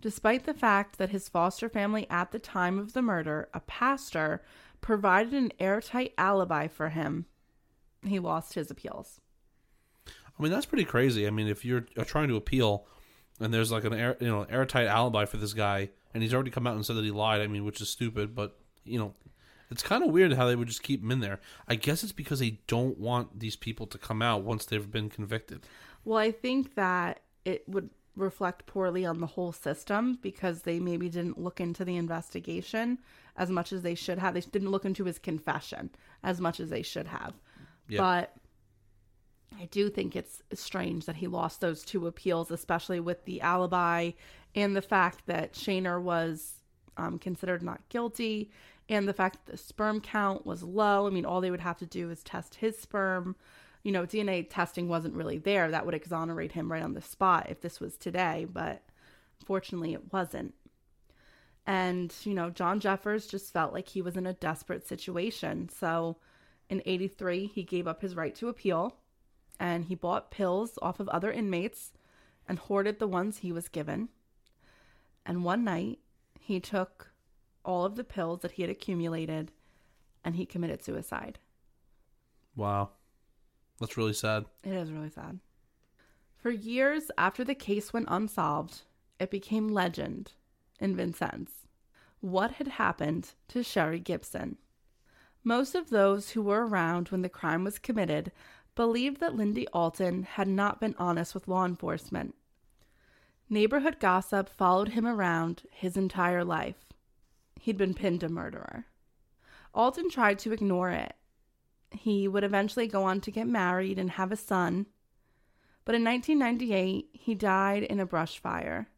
Despite 0.00 0.44
the 0.44 0.54
fact 0.54 0.98
that 0.98 1.10
his 1.10 1.28
foster 1.28 1.68
family 1.68 2.06
at 2.08 2.30
the 2.30 2.38
time 2.38 2.78
of 2.78 2.92
the 2.92 3.02
murder, 3.02 3.48
a 3.52 3.58
pastor, 3.58 4.42
provided 4.80 5.32
an 5.32 5.50
airtight 5.58 6.12
alibi 6.16 6.68
for 6.68 6.90
him, 6.90 7.26
he 8.06 8.20
lost 8.20 8.54
his 8.54 8.70
appeals. 8.70 9.20
I 10.06 10.42
mean, 10.42 10.52
that's 10.52 10.66
pretty 10.66 10.84
crazy. 10.84 11.26
I 11.26 11.30
mean, 11.30 11.48
if 11.48 11.64
you're 11.64 11.86
uh, 11.96 12.04
trying 12.04 12.28
to 12.28 12.36
appeal, 12.36 12.86
and 13.40 13.52
there's 13.52 13.72
like 13.72 13.84
an 13.84 13.94
air, 13.94 14.16
you 14.20 14.28
know, 14.28 14.42
airtight 14.42 14.86
alibi 14.86 15.24
for 15.24 15.38
this 15.38 15.54
guy, 15.54 15.90
and 16.12 16.22
he's 16.22 16.34
already 16.34 16.50
come 16.50 16.68
out 16.68 16.76
and 16.76 16.86
said 16.86 16.96
that 16.96 17.04
he 17.04 17.10
lied. 17.10 17.40
I 17.40 17.48
mean, 17.48 17.64
which 17.64 17.80
is 17.80 17.88
stupid, 17.88 18.34
but 18.34 18.56
you 18.84 18.98
know, 18.98 19.14
it's 19.70 19.82
kind 19.82 20.04
of 20.04 20.10
weird 20.10 20.32
how 20.34 20.46
they 20.46 20.56
would 20.56 20.68
just 20.68 20.82
keep 20.82 21.02
him 21.02 21.10
in 21.10 21.20
there. 21.20 21.40
I 21.68 21.74
guess 21.74 22.02
it's 22.02 22.12
because 22.12 22.40
they 22.40 22.58
don't 22.66 22.98
want 22.98 23.40
these 23.40 23.56
people 23.56 23.86
to 23.88 23.98
come 23.98 24.22
out 24.22 24.42
once 24.42 24.64
they've 24.64 24.90
been 24.90 25.10
convicted. 25.10 25.66
Well, 26.04 26.18
I 26.18 26.32
think 26.32 26.74
that 26.74 27.20
it 27.44 27.68
would 27.68 27.90
reflect 28.16 28.66
poorly 28.66 29.04
on 29.04 29.20
the 29.20 29.26
whole 29.26 29.52
system 29.52 30.18
because 30.22 30.62
they 30.62 30.78
maybe 30.78 31.08
didn't 31.08 31.38
look 31.38 31.60
into 31.60 31.84
the 31.84 31.96
investigation 31.96 32.98
as 33.36 33.50
much 33.50 33.72
as 33.72 33.82
they 33.82 33.94
should 33.94 34.18
have. 34.18 34.34
They 34.34 34.40
didn't 34.40 34.70
look 34.70 34.84
into 34.84 35.04
his 35.04 35.18
confession 35.18 35.90
as 36.22 36.40
much 36.40 36.60
as 36.60 36.70
they 36.70 36.82
should 36.82 37.08
have. 37.08 37.34
Yeah. 37.88 38.00
But 38.00 38.36
I 39.60 39.66
do 39.66 39.88
think 39.90 40.14
it's 40.14 40.42
strange 40.52 41.06
that 41.06 41.16
he 41.16 41.26
lost 41.26 41.60
those 41.60 41.84
two 41.84 42.06
appeals, 42.06 42.50
especially 42.50 43.00
with 43.00 43.24
the 43.24 43.40
alibi 43.40 44.12
and 44.54 44.76
the 44.76 44.82
fact 44.82 45.26
that 45.26 45.54
Shaner 45.54 46.00
was 46.00 46.54
um, 46.96 47.18
considered 47.18 47.62
not 47.62 47.88
guilty 47.88 48.50
and 48.88 49.08
the 49.08 49.14
fact 49.14 49.44
that 49.44 49.52
the 49.52 49.58
sperm 49.58 50.00
count 50.00 50.44
was 50.44 50.62
low. 50.62 51.06
I 51.06 51.10
mean, 51.10 51.24
all 51.24 51.40
they 51.40 51.50
would 51.50 51.60
have 51.60 51.78
to 51.78 51.86
do 51.86 52.10
is 52.10 52.22
test 52.22 52.56
his 52.56 52.78
sperm. 52.78 53.36
You 53.82 53.92
know, 53.92 54.06
DNA 54.06 54.46
testing 54.48 54.88
wasn't 54.88 55.14
really 55.14 55.38
there. 55.38 55.70
That 55.70 55.86
would 55.86 55.94
exonerate 55.94 56.52
him 56.52 56.70
right 56.70 56.82
on 56.82 56.94
the 56.94 57.00
spot 57.00 57.46
if 57.48 57.60
this 57.60 57.80
was 57.80 57.96
today, 57.96 58.46
but 58.50 58.82
fortunately 59.44 59.92
it 59.94 60.12
wasn't. 60.12 60.54
And, 61.66 62.14
you 62.24 62.34
know, 62.34 62.50
John 62.50 62.78
Jeffers 62.78 63.26
just 63.26 63.52
felt 63.52 63.72
like 63.72 63.88
he 63.88 64.02
was 64.02 64.16
in 64.16 64.26
a 64.26 64.34
desperate 64.34 64.86
situation. 64.86 65.68
So 65.70 66.18
in 66.68 66.82
83, 66.84 67.46
he 67.46 67.62
gave 67.62 67.86
up 67.86 68.02
his 68.02 68.14
right 68.14 68.34
to 68.36 68.48
appeal 68.48 68.96
and 69.58 69.86
he 69.86 69.94
bought 69.94 70.30
pills 70.30 70.78
off 70.82 71.00
of 71.00 71.08
other 71.08 71.32
inmates 71.32 71.92
and 72.46 72.58
hoarded 72.58 72.98
the 72.98 73.08
ones 73.08 73.38
he 73.38 73.52
was 73.52 73.68
given. 73.68 74.10
And 75.24 75.44
one 75.44 75.64
night, 75.64 76.00
he 76.38 76.60
took 76.60 77.13
all 77.64 77.84
of 77.84 77.96
the 77.96 78.04
pills 78.04 78.40
that 78.40 78.52
he 78.52 78.62
had 78.62 78.70
accumulated 78.70 79.52
and 80.24 80.36
he 80.36 80.46
committed 80.46 80.82
suicide. 80.82 81.38
Wow, 82.56 82.90
that's 83.80 83.96
really 83.96 84.12
sad. 84.12 84.44
It 84.62 84.72
is 84.72 84.92
really 84.92 85.10
sad. 85.10 85.40
For 86.36 86.50
years 86.50 87.10
after 87.16 87.44
the 87.44 87.54
case 87.54 87.92
went 87.92 88.06
unsolved, 88.08 88.82
it 89.18 89.30
became 89.30 89.68
legend 89.68 90.32
in 90.78 90.96
Vincennes. 90.96 91.66
What 92.20 92.52
had 92.52 92.68
happened 92.68 93.30
to 93.48 93.62
Sherry 93.62 93.98
Gibson? 93.98 94.58
Most 95.42 95.74
of 95.74 95.90
those 95.90 96.30
who 96.30 96.42
were 96.42 96.66
around 96.66 97.08
when 97.08 97.22
the 97.22 97.28
crime 97.28 97.64
was 97.64 97.78
committed 97.78 98.32
believed 98.74 99.20
that 99.20 99.34
Lindy 99.34 99.68
Alton 99.68 100.22
had 100.22 100.48
not 100.48 100.80
been 100.80 100.94
honest 100.98 101.34
with 101.34 101.48
law 101.48 101.64
enforcement. 101.64 102.34
Neighborhood 103.50 104.00
gossip 104.00 104.48
followed 104.48 104.88
him 104.88 105.06
around 105.06 105.62
his 105.70 105.96
entire 105.96 106.44
life. 106.44 106.93
He'd 107.60 107.76
been 107.76 107.94
pinned 107.94 108.22
a 108.22 108.28
murderer. 108.28 108.86
Alton 109.72 110.10
tried 110.10 110.38
to 110.40 110.52
ignore 110.52 110.90
it. 110.90 111.14
He 111.90 112.28
would 112.28 112.44
eventually 112.44 112.86
go 112.86 113.04
on 113.04 113.20
to 113.22 113.30
get 113.30 113.46
married 113.46 113.98
and 113.98 114.10
have 114.10 114.32
a 114.32 114.36
son, 114.36 114.86
but 115.84 115.94
in 115.94 116.04
1998 116.04 117.08
he 117.12 117.34
died 117.34 117.82
in 117.82 118.00
a 118.00 118.06
brush 118.06 118.38
fire. 118.38 118.88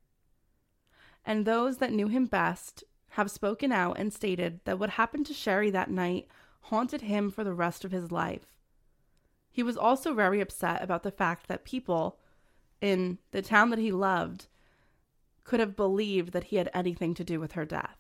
And 1.25 1.45
those 1.45 1.79
that 1.79 1.93
knew 1.93 2.09
him 2.09 2.27
best 2.27 2.85
have 3.11 3.31
spoken 3.31 3.73
out 3.73 3.99
and 3.99 4.13
stated 4.13 4.61
that 4.65 4.79
what 4.79 4.91
happened 4.91 5.27
to 5.27 5.35
Sherry 5.35 5.71
that 5.71 5.91
night 5.91 6.29
haunted 6.63 7.03
him 7.03 7.31
for 7.31 7.45
the 7.45 7.55
rest 7.55 7.85
of 7.85 7.93
his 7.93 8.13
life. 8.13 8.57
He 9.51 9.63
was 9.63 9.77
also 9.77 10.13
very 10.13 10.41
upset 10.41 10.83
about 10.83 11.03
the 11.03 11.11
fact 11.11 11.49
that 11.49 11.65
people 11.65 12.19
in 12.81 13.19
the 13.31 13.43
town 13.43 13.71
that 13.71 13.79
he 13.79 13.91
loved 13.91 14.47
could 15.45 15.61
have 15.61 15.77
believed 15.77 16.33
that 16.33 16.45
he 16.45 16.57
had 16.57 16.71
anything 16.75 17.15
to 17.15 17.25
do 17.25 17.41
with 17.41 17.53
her 17.53 17.65
death. 17.65 17.97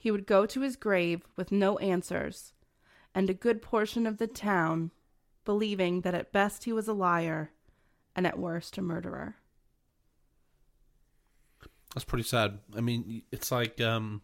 He 0.00 0.10
would 0.10 0.26
go 0.26 0.46
to 0.46 0.62
his 0.62 0.76
grave 0.76 1.26
with 1.36 1.52
no 1.52 1.76
answers, 1.76 2.54
and 3.14 3.28
a 3.28 3.34
good 3.34 3.60
portion 3.60 4.06
of 4.06 4.16
the 4.16 4.26
town 4.26 4.92
believing 5.44 6.00
that 6.00 6.14
at 6.14 6.32
best 6.32 6.64
he 6.64 6.72
was 6.72 6.88
a 6.88 6.94
liar 6.94 7.50
and 8.16 8.26
at 8.26 8.38
worst 8.38 8.78
a 8.78 8.82
murderer. 8.82 9.36
That's 11.94 12.06
pretty 12.06 12.24
sad. 12.24 12.60
I 12.74 12.80
mean, 12.80 13.24
it's 13.30 13.52
like 13.52 13.78
um, 13.82 14.22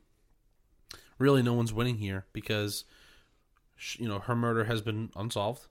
really 1.18 1.42
no 1.42 1.52
one's 1.52 1.74
winning 1.74 1.98
here 1.98 2.24
because 2.32 2.84
you 3.98 4.08
know 4.08 4.20
her 4.20 4.34
murder 4.34 4.64
has 4.64 4.80
been 4.80 5.10
unsolved. 5.14 5.66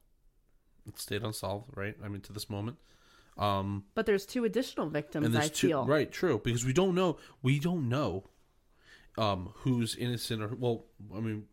It 0.88 0.99
stayed 0.99 1.24
unsolved, 1.24 1.72
right? 1.76 1.95
I 2.03 2.10
mean, 2.10 2.22
to 2.22 2.34
this 2.34 2.47
moment. 2.47 2.78
Um, 3.39 3.86
But 3.95 4.06
there's 4.06 4.28
two 4.28 4.45
additional 4.45 4.88
victims, 4.88 5.26
and 5.26 5.36
I 5.36 5.47
two 5.47 5.70
feel. 5.70 5.86
right, 5.88 6.12
true, 6.12 6.39
because 6.43 6.64
we 6.64 6.74
don't 6.74 6.93
know. 6.93 7.18
We 7.41 7.58
don't 7.58 7.89
know 7.89 8.26
um, 9.18 9.51
who's 9.57 9.95
innocent 9.95 10.41
or 10.41 10.55
well. 10.55 10.86
I 11.16 11.20
mean, 11.20 11.45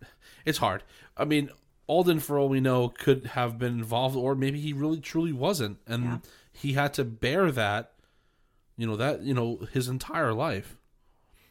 it's 0.45 0.59
hard. 0.59 0.83
I 1.17 1.25
mean, 1.25 1.51
Alton, 1.87 2.21
for 2.21 2.39
all 2.39 2.49
we 2.49 2.61
know, 2.61 2.89
could 2.89 3.27
have 3.27 3.59
been 3.59 3.75
involved, 3.79 4.17
or 4.17 4.35
maybe 4.35 4.61
he 4.61 4.73
really 4.73 5.01
truly 5.01 5.33
wasn't, 5.33 5.79
and 5.87 6.05
Yeah. 6.05 6.19
he 6.53 6.73
had 6.75 6.95
to 6.95 7.05
bear 7.05 7.51
that. 7.53 7.93
You 8.77 8.87
know 8.87 8.97
that 8.97 9.23
you 9.23 9.35
know 9.35 9.67
his 9.73 9.89
entire 9.89 10.33
life. 10.33 10.77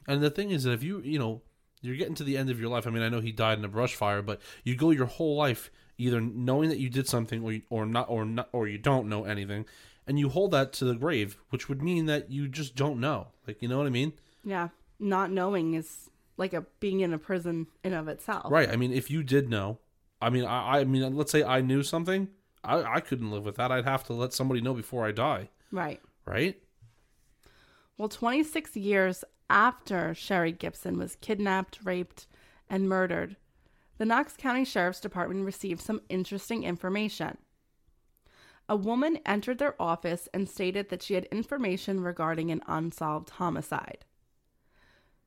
And 0.07 0.21
the 0.23 0.31
thing 0.31 0.49
is 0.51 0.63
that 0.63 0.71
if 0.73 0.83
you 0.83 0.99
you 1.01 1.19
know 1.19 1.41
you're 1.81 1.95
getting 1.95 2.15
to 2.15 2.23
the 2.23 2.37
end 2.37 2.49
of 2.49 2.59
your 2.59 2.69
life. 2.69 2.85
I 2.85 2.91
mean, 2.91 3.01
I 3.03 3.09
know 3.09 3.21
he 3.21 3.31
died 3.31 3.57
in 3.57 3.65
a 3.65 3.69
brush 3.69 3.95
fire, 3.95 4.21
but 4.21 4.39
you 4.63 4.75
go 4.75 4.91
your 4.91 5.07
whole 5.07 5.35
life 5.35 5.71
either 5.97 6.19
knowing 6.21 6.69
that 6.69 6.77
you 6.79 6.89
did 6.89 7.07
something 7.07 7.43
or 7.43 7.53
you, 7.53 7.61
or 7.69 7.85
not 7.87 8.07
or 8.09 8.23
not 8.25 8.49
or 8.51 8.67
you 8.67 8.77
don't 8.77 9.07
know 9.09 9.23
anything, 9.25 9.65
and 10.07 10.19
you 10.19 10.29
hold 10.29 10.51
that 10.51 10.73
to 10.73 10.85
the 10.85 10.93
grave, 10.95 11.37
which 11.49 11.69
would 11.69 11.81
mean 11.81 12.05
that 12.07 12.29
you 12.31 12.47
just 12.47 12.75
don't 12.75 12.99
know. 12.99 13.27
Like 13.47 13.61
you 13.61 13.67
know 13.67 13.77
what 13.77 13.87
I 13.87 13.91
mean? 13.91 14.13
Yeah. 14.43 14.69
Not 15.01 15.31
knowing 15.31 15.73
is 15.73 16.09
like 16.37 16.53
a 16.53 16.65
being 16.79 17.01
in 17.01 17.13
a 17.13 17.17
prison 17.17 17.67
in 17.83 17.93
of 17.93 18.07
itself. 18.07 18.51
Right. 18.51 18.69
I 18.69 18.75
mean, 18.75 18.93
if 18.93 19.11
you 19.11 19.23
did 19.23 19.49
know, 19.49 19.79
I 20.21 20.29
mean, 20.29 20.45
I, 20.45 20.79
I 20.79 20.83
mean, 20.83 21.15
let's 21.15 21.31
say 21.31 21.43
I 21.43 21.61
knew 21.61 21.83
something, 21.83 22.29
I, 22.63 22.81
I 22.83 22.99
couldn't 22.99 23.31
live 23.31 23.43
with 23.43 23.55
that. 23.55 23.71
I'd 23.71 23.85
have 23.85 24.03
to 24.05 24.13
let 24.13 24.33
somebody 24.33 24.61
know 24.61 24.73
before 24.73 25.05
I 25.05 25.11
die. 25.11 25.49
Right. 25.71 25.99
Right. 26.25 26.61
Well, 27.97 28.09
26 28.09 28.75
years 28.77 29.23
after 29.49 30.13
Sherry 30.13 30.51
Gibson 30.51 30.97
was 30.97 31.17
kidnapped, 31.17 31.79
raped, 31.83 32.27
and 32.69 32.87
murdered, 32.87 33.35
the 33.97 34.05
Knox 34.05 34.35
County 34.37 34.65
Sheriff's 34.65 34.99
Department 34.99 35.45
received 35.45 35.81
some 35.81 36.01
interesting 36.09 36.63
information. 36.63 37.37
A 38.69 38.75
woman 38.75 39.19
entered 39.25 39.57
their 39.57 39.79
office 39.79 40.29
and 40.33 40.49
stated 40.49 40.89
that 40.89 41.03
she 41.03 41.15
had 41.15 41.25
information 41.25 41.99
regarding 41.99 42.51
an 42.51 42.61
unsolved 42.67 43.31
homicide. 43.31 44.05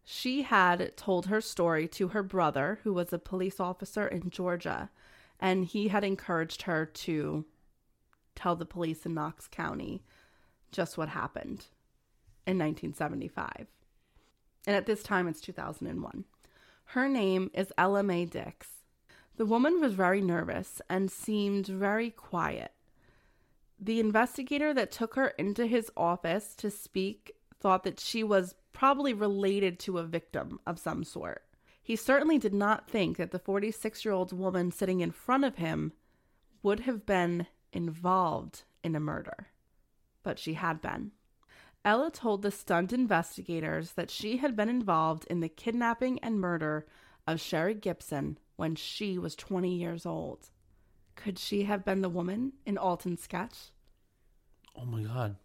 She 0.04 0.42
had 0.42 0.96
told 0.96 1.26
her 1.26 1.40
story 1.40 1.88
to 1.88 2.08
her 2.08 2.22
brother, 2.22 2.80
who 2.82 2.92
was 2.92 3.12
a 3.12 3.18
police 3.18 3.58
officer 3.58 4.06
in 4.06 4.28
Georgia, 4.30 4.90
and 5.40 5.64
he 5.64 5.88
had 5.88 6.04
encouraged 6.04 6.62
her 6.62 6.84
to 6.84 7.46
tell 8.34 8.54
the 8.54 8.66
police 8.66 9.06
in 9.06 9.14
Knox 9.14 9.48
County 9.48 10.02
just 10.70 10.98
what 10.98 11.08
happened 11.08 11.66
in 12.46 12.58
1975. 12.58 13.66
And 14.66 14.76
at 14.76 14.86
this 14.86 15.02
time, 15.02 15.26
it's 15.26 15.40
2001. 15.40 16.24
Her 16.86 17.08
name 17.08 17.50
is 17.54 17.72
Ella 17.78 18.02
Mae 18.02 18.26
Dix. 18.26 18.68
The 19.36 19.46
woman 19.46 19.80
was 19.80 19.94
very 19.94 20.20
nervous 20.20 20.80
and 20.88 21.10
seemed 21.10 21.66
very 21.66 22.10
quiet. 22.10 22.72
The 23.80 24.00
investigator 24.00 24.72
that 24.74 24.92
took 24.92 25.14
her 25.14 25.28
into 25.28 25.66
his 25.66 25.90
office 25.96 26.54
to 26.56 26.70
speak 26.70 27.34
thought 27.58 27.84
that 27.84 27.98
she 28.00 28.22
was 28.22 28.54
probably 28.74 29.14
related 29.14 29.78
to 29.78 29.96
a 29.96 30.04
victim 30.04 30.60
of 30.66 30.78
some 30.78 31.02
sort. 31.02 31.42
He 31.82 31.96
certainly 31.96 32.38
did 32.38 32.52
not 32.52 32.90
think 32.90 33.16
that 33.16 33.30
the 33.30 33.38
46 33.38 34.04
year 34.04 34.12
old 34.12 34.32
woman 34.32 34.70
sitting 34.70 35.00
in 35.00 35.10
front 35.10 35.44
of 35.44 35.56
him 35.56 35.92
would 36.62 36.80
have 36.80 37.06
been 37.06 37.46
involved 37.72 38.64
in 38.82 38.94
a 38.94 39.00
murder, 39.00 39.48
but 40.22 40.38
she 40.38 40.54
had 40.54 40.82
been. 40.82 41.12
Ella 41.84 42.10
told 42.10 42.42
the 42.42 42.50
stunned 42.50 42.92
investigators 42.92 43.92
that 43.92 44.10
she 44.10 44.38
had 44.38 44.56
been 44.56 44.70
involved 44.70 45.26
in 45.28 45.40
the 45.40 45.48
kidnapping 45.48 46.18
and 46.20 46.40
murder 46.40 46.86
of 47.26 47.40
Sherry 47.40 47.74
Gibson 47.74 48.38
when 48.56 48.74
she 48.74 49.18
was 49.18 49.34
20 49.36 49.74
years 49.74 50.06
old. 50.06 50.50
Could 51.16 51.38
she 51.38 51.64
have 51.64 51.84
been 51.84 52.00
the 52.00 52.08
woman 52.08 52.54
in 52.64 52.78
Alton's 52.78 53.22
sketch? 53.22 53.70
Oh 54.76 54.86
my 54.86 55.02
god. 55.02 55.36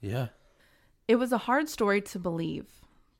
Yeah. 0.00 0.28
It 1.06 1.16
was 1.16 1.32
a 1.32 1.38
hard 1.38 1.68
story 1.68 2.00
to 2.00 2.18
believe, 2.18 2.66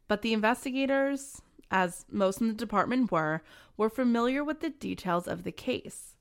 but 0.09 0.23
the 0.23 0.33
investigators, 0.33 1.43
as 1.71 2.07
most 2.11 2.41
in 2.41 2.49
the 2.49 2.55
department 2.55 3.13
were, 3.13 3.43
were 3.77 3.91
familiar 3.91 4.43
with 4.43 4.61
the 4.61 4.71
details 4.71 5.29
of 5.29 5.45
the 5.45 5.53
case. 5.53 6.17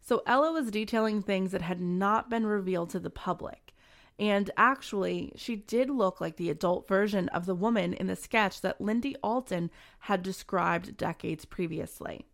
So 0.00 0.22
Ella 0.26 0.50
was 0.50 0.72
detailing 0.72 1.22
things 1.22 1.52
that 1.52 1.62
had 1.62 1.80
not 1.80 2.28
been 2.28 2.44
revealed 2.44 2.90
to 2.90 2.98
the 2.98 3.10
public. 3.10 3.72
And 4.18 4.50
actually, 4.56 5.32
she 5.36 5.54
did 5.54 5.90
look 5.90 6.20
like 6.20 6.36
the 6.36 6.50
adult 6.50 6.88
version 6.88 7.28
of 7.28 7.46
the 7.46 7.54
woman 7.54 7.94
in 7.94 8.08
the 8.08 8.16
sketch 8.16 8.60
that 8.60 8.80
Lindy 8.80 9.14
Alton 9.22 9.70
had 10.00 10.24
described 10.24 10.96
decades 10.96 11.44
previously. 11.44 12.26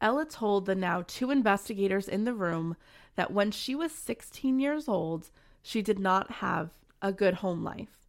Ella 0.00 0.26
told 0.26 0.66
the 0.66 0.74
now 0.74 1.04
two 1.06 1.30
investigators 1.30 2.08
in 2.08 2.24
the 2.24 2.34
room 2.34 2.76
that 3.14 3.32
when 3.32 3.52
she 3.52 3.76
was 3.76 3.92
16 3.92 4.58
years 4.58 4.88
old, 4.88 5.30
she 5.62 5.82
did 5.82 6.00
not 6.00 6.32
have 6.32 6.70
a 7.06 7.12
good 7.12 7.34
home 7.34 7.62
life. 7.62 8.08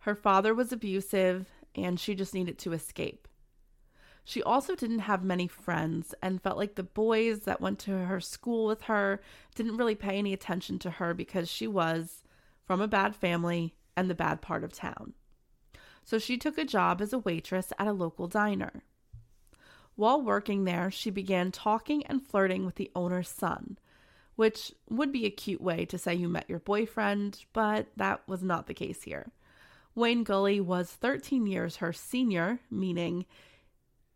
Her 0.00 0.14
father 0.14 0.54
was 0.54 0.72
abusive 0.72 1.46
and 1.74 1.98
she 1.98 2.14
just 2.14 2.32
needed 2.32 2.58
to 2.58 2.72
escape. 2.72 3.26
She 4.22 4.42
also 4.42 4.76
didn't 4.76 5.00
have 5.00 5.24
many 5.24 5.48
friends 5.48 6.14
and 6.22 6.40
felt 6.40 6.56
like 6.56 6.76
the 6.76 6.84
boys 6.84 7.40
that 7.40 7.60
went 7.60 7.80
to 7.80 8.06
her 8.06 8.20
school 8.20 8.66
with 8.66 8.82
her 8.82 9.20
didn't 9.56 9.76
really 9.76 9.96
pay 9.96 10.16
any 10.16 10.32
attention 10.32 10.78
to 10.78 10.90
her 10.90 11.12
because 11.12 11.50
she 11.50 11.66
was 11.66 12.22
from 12.64 12.80
a 12.80 12.88
bad 12.88 13.16
family 13.16 13.74
and 13.96 14.08
the 14.08 14.14
bad 14.14 14.40
part 14.40 14.62
of 14.62 14.72
town. 14.72 15.14
So 16.04 16.18
she 16.18 16.38
took 16.38 16.56
a 16.56 16.64
job 16.64 17.02
as 17.02 17.12
a 17.12 17.18
waitress 17.18 17.72
at 17.78 17.88
a 17.88 17.92
local 17.92 18.28
diner. 18.28 18.84
While 19.96 20.22
working 20.22 20.64
there, 20.64 20.90
she 20.90 21.10
began 21.10 21.50
talking 21.50 22.06
and 22.06 22.24
flirting 22.24 22.64
with 22.64 22.76
the 22.76 22.90
owner's 22.94 23.28
son, 23.28 23.78
which 24.36 24.72
would 24.90 25.12
be 25.12 25.26
a 25.26 25.30
cute 25.30 25.60
way 25.60 25.84
to 25.86 25.98
say 25.98 26.14
you 26.14 26.28
met 26.28 26.48
your 26.48 26.58
boyfriend, 26.58 27.44
but 27.52 27.86
that 27.96 28.26
was 28.28 28.42
not 28.42 28.66
the 28.66 28.74
case 28.74 29.02
here. 29.02 29.30
Wayne 29.94 30.24
Gully 30.24 30.60
was 30.60 30.90
13 30.90 31.46
years 31.46 31.76
her 31.76 31.92
senior, 31.92 32.58
meaning 32.70 33.26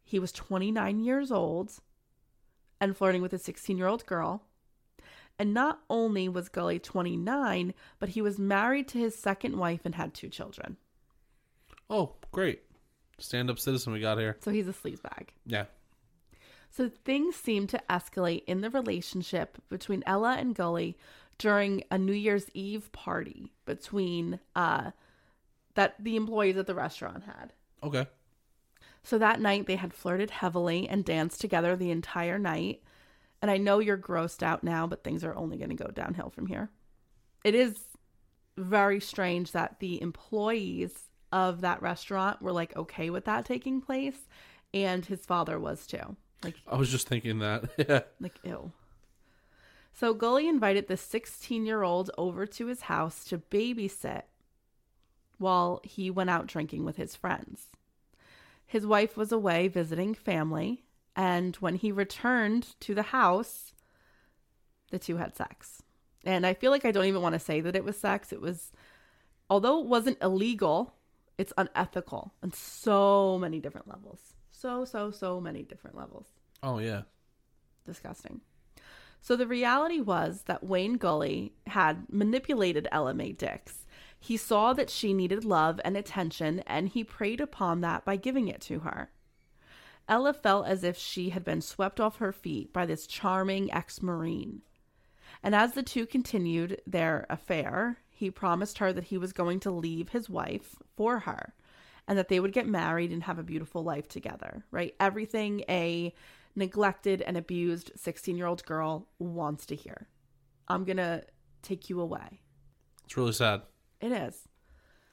he 0.05 0.19
was 0.19 0.33
29 0.33 1.05
years 1.05 1.31
old 1.31 1.73
and 2.81 2.97
flirting 2.97 3.23
with 3.23 3.33
a 3.33 3.39
16 3.39 3.77
year 3.77 3.87
old 3.87 4.05
girl. 4.07 4.43
And 5.39 5.55
not 5.55 5.81
only 5.89 6.29
was 6.29 6.49
Gully 6.49 6.81
29, 6.81 7.73
but 8.01 8.09
he 8.11 8.21
was 8.21 8.41
married 8.41 8.89
to 8.89 8.99
his 8.99 9.14
second 9.14 9.57
wife 9.57 9.83
and 9.85 9.95
had 9.95 10.12
two 10.12 10.29
children. 10.29 10.77
Oh, 11.89 12.14
great. 12.33 12.62
Stand 13.19 13.49
up 13.49 13.59
citizen 13.59 13.93
we 13.93 14.01
got 14.01 14.19
here. 14.19 14.37
So 14.41 14.51
he's 14.51 14.66
a 14.66 14.73
sleazebag. 14.73 15.29
Yeah. 15.47 15.66
So 16.71 16.91
things 17.05 17.37
seemed 17.37 17.71
to 17.71 17.83
escalate 17.89 18.45
in 18.47 18.61
the 18.61 18.71
relationship 18.71 19.59
between 19.69 20.03
Ella 20.07 20.37
and 20.39 20.55
Gully 20.55 20.97
during 21.39 21.83
a 21.91 21.99
New 21.99 22.12
Year's 22.12 22.51
Eve 22.55 22.91
party 22.93 23.53
between 23.64 24.41
uh 24.55 24.91
that 25.75 25.95
the 25.99 26.16
employees 26.16 26.57
at 26.57 26.66
the 26.66 26.75
restaurant 26.75 27.23
had. 27.25 27.53
Okay. 27.83 28.07
So 29.03 29.19
that 29.19 29.41
night 29.41 29.66
they 29.66 29.77
had 29.77 29.95
flirted 29.95 30.31
heavily 30.31 30.89
and 30.89 31.05
danced 31.05 31.41
together 31.41 31.77
the 31.77 31.91
entire 31.91 32.39
night. 32.39 32.83
And 33.41 33.51
I 33.51 33.57
know 33.57 33.79
you're 33.79 33.97
grossed 33.97 34.43
out 34.43 34.64
now, 34.64 34.89
but 34.89 35.05
things 35.05 35.23
are 35.23 35.35
only 35.37 35.57
going 35.57 35.71
to 35.71 35.77
go 35.77 35.91
downhill 35.91 36.31
from 36.31 36.47
here. 36.47 36.71
It 37.45 37.55
is 37.55 37.77
very 38.57 39.01
strange 39.01 39.53
that 39.53 39.79
the 39.79 40.03
employees 40.03 41.05
of 41.31 41.61
that 41.61 41.81
restaurant 41.81 42.43
were 42.43 42.53
like 42.53 42.77
okay 42.77 43.11
with 43.11 43.27
that 43.27 43.45
taking 43.45 43.81
place 43.81 44.27
and 44.75 45.07
his 45.07 45.25
father 45.25 45.59
was 45.59 45.87
too. 45.87 46.16
Like 46.43 46.57
I 46.66 46.76
was 46.76 46.91
just 46.91 47.09
thinking 47.09 47.39
that. 47.41 47.64
Yeah. 47.78 48.01
like 48.20 48.39
ill. 48.45 48.72
So 49.93 50.14
Gully 50.14 50.49
invited 50.49 50.86
the 50.86 50.95
16-year-old 50.95 52.11
over 52.16 52.47
to 52.47 52.66
his 52.66 52.82
house 52.82 53.24
to 53.24 53.39
babysit 53.39 54.22
while 55.39 55.80
he 55.82 56.11
went 56.11 56.30
out 56.30 56.47
drinking 56.47 56.84
with 56.84 56.97
his 56.97 57.16
friends. 57.16 57.66
His 58.66 58.86
wife 58.86 59.16
was 59.16 59.32
away 59.32 59.66
visiting 59.66 60.14
family, 60.14 60.84
and 61.16 61.57
when 61.57 61.74
he 61.74 61.91
returned 61.91 62.74
to 62.80 62.95
the 62.95 63.03
house, 63.05 63.72
the 64.91 64.99
two 64.99 65.16
had 65.16 65.34
sex. 65.34 65.82
And 66.24 66.47
I 66.47 66.55
feel 66.55 66.70
like 66.70 66.84
I 66.84 66.93
don't 66.93 67.07
even 67.07 67.22
want 67.22 67.32
to 67.32 67.39
say 67.41 67.61
that 67.61 67.74
it 67.74 67.84
was 67.84 67.97
sex. 67.99 68.32
It 68.32 68.41
was, 68.41 68.70
although 69.51 69.80
it 69.80 69.86
wasn't 69.86 70.22
illegal, 70.22 70.95
it's 71.39 71.53
unethical 71.57 72.34
on 72.43 72.53
so 72.53 73.39
many 73.39 73.59
different 73.59 73.89
levels. 73.89 74.34
So, 74.61 74.85
so, 74.85 75.13
so 75.13 75.41
many 75.41 75.63
different 75.63 75.97
levels. 75.97 76.27
Oh 76.65 76.79
yeah. 76.79 77.03
Disgusting. 77.87 78.41
So 79.21 79.37
the 79.37 79.47
reality 79.47 80.01
was 80.01 80.43
that 80.47 80.65
Wayne 80.65 80.97
Gully 80.97 81.53
had 81.69 82.07
manipulated 82.11 82.89
Ella 82.91 83.15
Mae 83.15 83.31
Dix. 83.31 83.87
He 84.19 84.37
saw 84.37 84.73
that 84.73 84.91
she 84.91 85.15
needed 85.15 85.45
love 85.45 85.81
and 85.85 85.97
attention, 85.97 86.61
and 86.67 86.89
he 86.89 87.05
preyed 87.05 87.41
upon 87.41 87.83
that 87.83 88.05
by 88.05 88.17
giving 88.17 88.49
it 88.49 88.61
to 88.63 88.81
her. 88.81 89.11
Ella 90.09 90.33
felt 90.33 90.67
as 90.67 90.83
if 90.83 90.99
she 90.99 91.31
had 91.31 91.45
been 91.45 91.61
swept 91.61 92.01
off 92.01 92.17
her 92.17 92.33
feet 92.33 92.73
by 92.73 92.85
this 92.85 93.07
charming 93.07 93.73
ex 93.73 94.03
Marine. 94.03 94.63
And 95.41 95.55
as 95.55 95.75
the 95.75 95.85
two 95.85 96.05
continued 96.05 96.83
their 96.85 97.27
affair, 97.31 97.99
he 98.11 98.29
promised 98.29 98.79
her 98.79 98.93
that 98.93 99.05
he 99.05 99.19
was 99.19 99.33
going 99.33 99.61
to 99.61 99.71
leave 99.71 100.09
his 100.09 100.29
wife 100.29 100.75
for 100.97 101.21
her 101.21 101.55
and 102.09 102.19
that 102.19 102.29
they 102.29 102.41
would 102.41 102.53
get 102.53 102.67
married 102.67 103.13
and 103.13 103.23
have 103.23 103.39
a 103.39 103.45
beautiful 103.45 103.85
life 103.85 104.09
together, 104.09 104.65
right? 104.71 104.95
Everything 104.99 105.63
a 105.69 106.13
neglected 106.57 107.23
and 107.23 107.37
abused 107.37 107.93
16 107.95 108.37
year 108.37 108.47
old 108.47 108.65
girl 108.65 109.07
wants 109.19 109.67
to 109.67 109.77
hear. 109.77 110.09
I'm 110.67 110.85
going 110.85 110.97
to 110.97 111.23
take 111.63 111.89
you 111.89 112.01
away. 112.01 112.41
It's 113.05 113.17
really 113.17 113.33
sad. 113.33 113.63
It 114.01 114.11
is. 114.11 114.49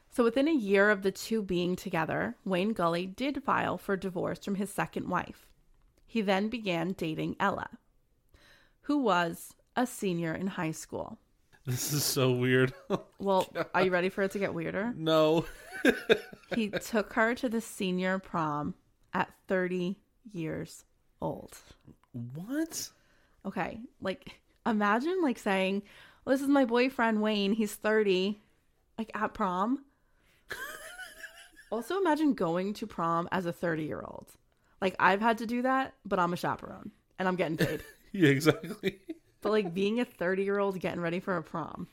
So 0.10 0.24
within 0.24 0.48
a 0.48 0.54
year 0.54 0.90
of 0.90 1.02
the 1.02 1.12
two 1.12 1.42
being 1.42 1.76
together, 1.76 2.38
Wayne 2.46 2.72
Gully 2.72 3.06
did 3.06 3.44
file 3.44 3.78
for 3.78 3.98
divorce 3.98 4.40
from 4.40 4.56
his 4.56 4.72
second 4.72 5.10
wife. 5.10 5.46
He 6.06 6.22
then 6.22 6.48
began 6.48 6.94
dating 6.94 7.36
Ella, 7.40 7.68
who 8.84 8.98
was 8.98 9.54
a 9.76 9.86
senior 9.86 10.34
in 10.34 10.48
high 10.48 10.72
school. 10.72 11.20
This 11.68 11.94
is 11.94 12.04
so 12.04 12.32
weird. 12.32 12.74
Oh 12.92 13.06
well, 13.18 13.48
are 13.74 13.82
you 13.84 13.90
ready 13.92 14.10
for 14.10 14.22
it 14.22 14.32
to 14.32 14.40
get 14.40 14.54
weirder? 14.54 14.94
no. 14.96 15.46
He 16.56 16.70
took 16.70 17.14
her 17.14 17.34
to 17.36 17.50
the 17.50 17.60
senior 17.62 18.20
prom 18.20 18.76
at 19.14 19.32
30 19.48 19.98
years 20.32 20.86
old. 21.22 21.58
What? 22.12 22.90
Okay, 23.46 23.80
like 24.00 24.40
imagine 24.66 25.22
like 25.24 25.40
saying, 25.40 25.82
well, 26.24 26.36
"This 26.36 26.42
is 26.42 26.48
my 26.48 26.66
boyfriend 26.66 27.22
Wayne. 27.22 27.54
He's 27.54 27.74
30." 27.74 28.40
Like 28.98 29.12
at 29.16 29.34
prom. 29.34 29.84
also 31.72 31.98
imagine 32.00 32.34
going 32.34 32.74
to 32.76 32.88
prom 32.88 33.28
as 33.32 33.46
a 33.46 33.54
30-year-old. 33.54 34.28
Like 34.82 34.96
I've 35.00 35.22
had 35.22 35.40
to 35.40 35.46
do 35.46 35.64
that, 35.64 35.94
but 36.06 36.20
I'm 36.20 36.32
a 36.34 36.38
chaperone 36.38 36.92
and 37.20 37.28
I'm 37.28 37.36
getting 37.36 37.58
paid. 37.58 37.82
Yeah, 38.12 38.30
exactly. 38.30 39.00
But 39.46 39.52
like 39.52 39.76
being 39.76 40.00
a 40.00 40.06
30-year-old 40.06 40.80
getting 40.80 41.00
ready 41.00 41.20
for 41.20 41.38
a 41.38 41.44
prom. 41.44 41.88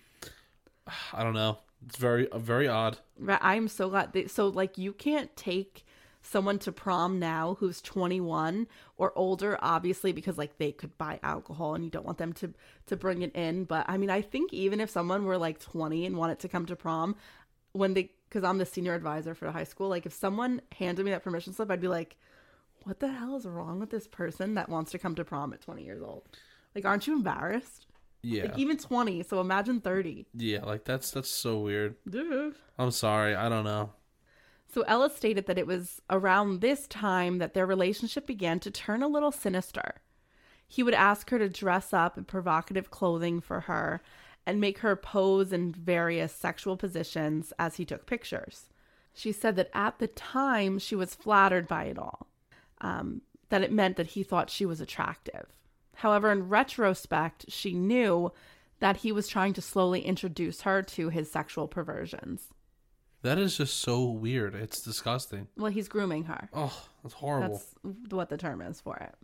I 1.13 1.23
don't 1.23 1.35
know. 1.35 1.59
It's 1.87 1.99
very 1.99 2.27
uh, 2.31 2.39
very 2.39 2.67
odd. 2.67 2.97
I'm 3.29 3.69
so 3.69 3.91
glad. 3.91 4.15
They, 4.15 4.27
so 4.27 4.49
like 4.49 4.79
you 4.79 4.95
can't 4.95 5.37
take 5.37 5.85
someone 6.23 6.59
to 6.61 6.73
prom 6.73 7.19
now 7.19 7.57
who's 7.61 7.83
21 7.83 8.69
or 8.97 9.13
older 9.17 9.59
obviously 9.61 10.13
because 10.13 10.39
like 10.39 10.57
they 10.57 10.73
could 10.73 10.97
buy 10.97 11.19
alcohol 11.23 11.75
and 11.75 11.85
you 11.85 11.91
don't 11.91 12.07
want 12.07 12.17
them 12.17 12.33
to 12.33 12.55
to 12.87 12.97
bring 12.97 13.23
it 13.23 13.35
in 13.35 13.65
but 13.65 13.85
i 13.89 13.97
mean 13.97 14.09
i 14.09 14.23
think 14.23 14.53
even 14.53 14.81
if 14.81 14.89
someone 14.89 15.25
were 15.25 15.37
like 15.37 15.59
20 15.59 16.07
and 16.07 16.17
wanted 16.17 16.39
to 16.39 16.49
come 16.49 16.65
to 16.65 16.77
prom 16.77 17.17
when 17.73 17.95
they 17.95 18.09
because 18.29 18.45
i'm 18.45 18.59
the 18.59 18.65
senior 18.65 18.95
advisor 18.95 19.35
for 19.35 19.47
the 19.47 19.51
high 19.51 19.65
school 19.65 19.89
like 19.89 20.07
if 20.07 20.13
someone 20.13 20.61
handed 20.79 21.05
me 21.05 21.11
that 21.11 21.25
permission 21.25 21.53
slip 21.53 21.69
i'd 21.73 21.81
be 21.81 21.89
like 21.89 22.17
what 22.85 23.01
the 23.01 23.09
hell 23.09 23.35
is 23.35 23.45
wrong 23.45 23.81
with 23.81 23.91
this 23.91 24.07
person 24.07 24.55
that 24.55 24.69
wants 24.69 24.93
to 24.93 25.01
come 25.01 25.17
to 25.17 25.25
prom 25.25 25.53
at 25.53 25.61
20 25.61 25.83
years 25.83 26.03
old 26.03 26.23
like 26.75 26.85
aren't 26.85 27.07
you 27.07 27.15
embarrassed 27.15 27.87
Yeah. 28.23 28.45
like 28.45 28.59
even 28.59 28.77
20 28.77 29.23
so 29.23 29.41
imagine 29.41 29.81
30 29.81 30.27
yeah, 30.35 30.65
like 30.65 30.85
that's 30.85 31.11
that's 31.11 31.31
so 31.31 31.59
weird. 31.61 31.97
dude 32.09 32.55
I'm 32.79 32.91
sorry. 32.91 33.35
I 33.35 33.49
don't 33.49 33.65
know. 33.65 33.91
So 34.75 34.81
Ella 34.83 35.11
stated 35.11 35.47
that 35.47 35.59
it 35.59 35.67
was 35.67 36.01
around 36.09 36.61
this 36.63 36.87
time 36.89 37.37
that 37.39 37.53
their 37.53 37.67
relationship 37.67 38.27
began 38.27 38.59
to 38.61 38.71
turn 38.71 39.03
a 39.03 39.09
little 39.09 39.31
sinister. 39.31 39.97
He 40.67 40.83
would 40.83 40.95
ask 40.95 41.29
her 41.29 41.39
to 41.39 41.51
dress 41.51 41.93
up 41.93 42.17
in 42.17 42.25
provocative 42.25 42.91
clothing 42.91 43.43
for 43.43 43.61
her 43.61 44.01
and 44.47 44.59
make 44.61 44.79
her 44.79 44.97
pose 44.97 45.53
in 45.53 45.73
various 45.73 46.33
sexual 46.33 46.79
positions 46.79 47.53
as 47.59 47.77
he 47.77 47.85
took 47.85 48.07
pictures. 48.07 48.71
She 49.13 49.31
said 49.33 49.55
that 49.57 49.71
at 49.75 49.99
the 49.99 50.07
time 50.09 50.79
she 50.79 50.97
was 50.97 51.15
flattered 51.15 51.69
by 51.69 51.85
it 51.85 51.99
all, 51.99 52.27
um, 52.81 53.21
that 53.51 53.63
it 53.63 53.71
meant 53.71 53.97
that 53.99 54.09
he 54.09 54.23
thought 54.23 54.49
she 54.49 54.65
was 54.65 54.81
attractive. 54.81 55.47
However, 55.97 56.33
in 56.33 56.49
retrospect, 56.49 57.47
she 57.49 57.75
knew 57.75 58.33
that 58.81 58.99
he 58.99 59.13
was 59.13 59.29
trying 59.29 59.53
to 59.55 59.63
slowly 59.63 60.01
introduce 60.03 60.63
her 60.63 60.83
to 60.83 61.09
his 61.09 61.31
sexual 61.31 61.69
perversions. 61.69 62.49
That 63.23 63.39
is 63.39 63.57
just 63.57 63.79
so 63.79 64.05
weird. 64.05 64.55
It's 64.55 64.83
disgusting. 64.83 65.47
Well, 65.57 65.71
he's 65.71 65.89
grooming 65.89 66.25
her. 66.25 66.49
Oh, 66.53 66.87
that's 67.03 67.15
horrible. 67.15 67.63
That's 67.85 68.13
what 68.13 68.29
the 68.29 68.37
term 68.37 68.61
is 68.61 68.81
for 68.81 68.97
it. 68.97 69.15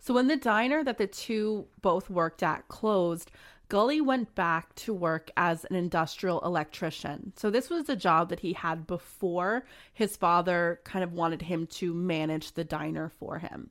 So 0.00 0.12
when 0.12 0.26
the 0.26 0.36
diner 0.36 0.82
that 0.82 0.98
the 0.98 1.06
two 1.06 1.66
both 1.80 2.10
worked 2.10 2.42
at 2.42 2.66
closed, 2.68 3.30
Gully 3.68 4.00
went 4.00 4.34
back 4.34 4.74
to 4.74 4.92
work 4.92 5.30
as 5.36 5.64
an 5.64 5.76
industrial 5.76 6.40
electrician. 6.40 7.32
So 7.36 7.48
this 7.48 7.70
was 7.70 7.88
a 7.88 7.96
job 7.96 8.28
that 8.28 8.40
he 8.40 8.52
had 8.52 8.86
before 8.86 9.64
his 9.92 10.16
father 10.16 10.80
kind 10.84 11.02
of 11.02 11.12
wanted 11.12 11.42
him 11.42 11.66
to 11.68 11.94
manage 11.94 12.52
the 12.52 12.64
diner 12.64 13.08
for 13.08 13.38
him. 13.38 13.70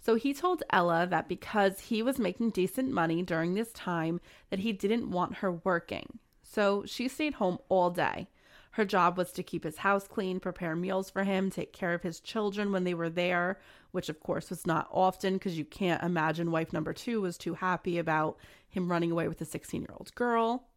So 0.00 0.14
he 0.14 0.32
told 0.32 0.62
Ella 0.70 1.06
that 1.08 1.28
because 1.28 1.80
he 1.80 2.02
was 2.02 2.18
making 2.18 2.50
decent 2.50 2.90
money 2.90 3.22
during 3.22 3.54
this 3.54 3.72
time 3.72 4.20
that 4.50 4.60
he 4.60 4.72
didn't 4.72 5.10
want 5.10 5.36
her 5.36 5.52
working. 5.52 6.18
So 6.42 6.84
she 6.86 7.08
stayed 7.08 7.34
home 7.34 7.58
all 7.68 7.90
day. 7.90 8.28
Her 8.72 8.84
job 8.84 9.18
was 9.18 9.32
to 9.32 9.42
keep 9.42 9.64
his 9.64 9.78
house 9.78 10.06
clean, 10.06 10.38
prepare 10.38 10.76
meals 10.76 11.10
for 11.10 11.24
him, 11.24 11.50
take 11.50 11.72
care 11.72 11.94
of 11.94 12.02
his 12.02 12.20
children 12.20 12.70
when 12.70 12.84
they 12.84 12.94
were 12.94 13.10
there, 13.10 13.58
which 13.90 14.08
of 14.08 14.20
course 14.20 14.50
was 14.50 14.66
not 14.66 14.88
often 14.92 15.34
because 15.34 15.58
you 15.58 15.64
can't 15.64 16.02
imagine 16.02 16.52
wife 16.52 16.72
number 16.72 16.92
two 16.92 17.20
was 17.20 17.36
too 17.36 17.54
happy 17.54 17.98
about 17.98 18.38
him 18.68 18.90
running 18.90 19.10
away 19.10 19.26
with 19.26 19.40
a 19.40 19.44
16 19.44 19.80
year 19.80 19.90
old 19.92 20.14
girl. 20.14 20.68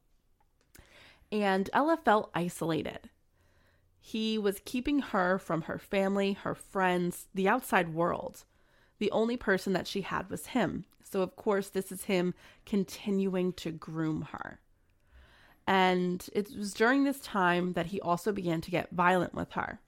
And 1.31 1.69
Ella 1.73 1.99
felt 2.03 2.31
isolated. 2.33 3.09
He 3.99 4.37
was 4.37 4.61
keeping 4.65 4.99
her 4.99 5.37
from 5.37 5.63
her 5.63 5.77
family, 5.77 6.33
her 6.33 6.55
friends, 6.55 7.27
the 7.35 7.47
outside 7.47 7.93
world. 7.93 8.45
The 9.01 9.09
only 9.09 9.35
person 9.35 9.73
that 9.73 9.87
she 9.87 10.01
had 10.01 10.29
was 10.29 10.45
him. 10.45 10.85
So, 11.01 11.23
of 11.23 11.35
course, 11.35 11.69
this 11.69 11.91
is 11.91 12.03
him 12.03 12.35
continuing 12.67 13.51
to 13.53 13.71
groom 13.71 14.27
her. 14.31 14.59
And 15.65 16.23
it 16.33 16.55
was 16.55 16.75
during 16.75 17.03
this 17.03 17.19
time 17.19 17.73
that 17.73 17.87
he 17.87 17.99
also 17.99 18.31
began 18.31 18.61
to 18.61 18.69
get 18.69 18.91
violent 18.91 19.33
with 19.33 19.53
her. 19.53 19.79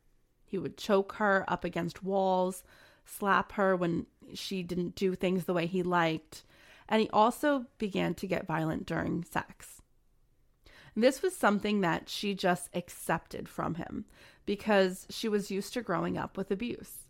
He 0.48 0.58
would 0.58 0.80
choke 0.80 1.14
her 1.18 1.46
up 1.48 1.64
against 1.64 2.04
walls, 2.04 2.64
slap 3.06 3.52
her 3.52 3.76
when 3.76 4.08
she 4.34 4.64
didn't 4.64 4.96
do 4.96 5.14
things 5.14 5.46
the 5.46 5.54
way 5.54 5.68
he 5.68 5.84
liked, 5.84 6.44
and 6.90 7.00
he 7.00 7.10
also 7.12 7.68
began 7.78 8.16
to 8.16 8.26
get 8.26 8.48
violent 8.48 8.88
during 8.88 9.24
sex. 9.24 9.84
This 10.96 11.22
was 11.22 11.36
something 11.36 11.82
that 11.82 12.10
she 12.10 12.34
just 12.34 12.68
accepted 12.74 13.48
from 13.48 13.76
him 13.76 14.06
because 14.48 15.06
she 15.12 15.30
was 15.30 15.52
used 15.52 15.72
to 15.74 15.84
growing 15.84 16.18
up 16.18 16.36
with 16.36 16.50
abuse. 16.50 17.03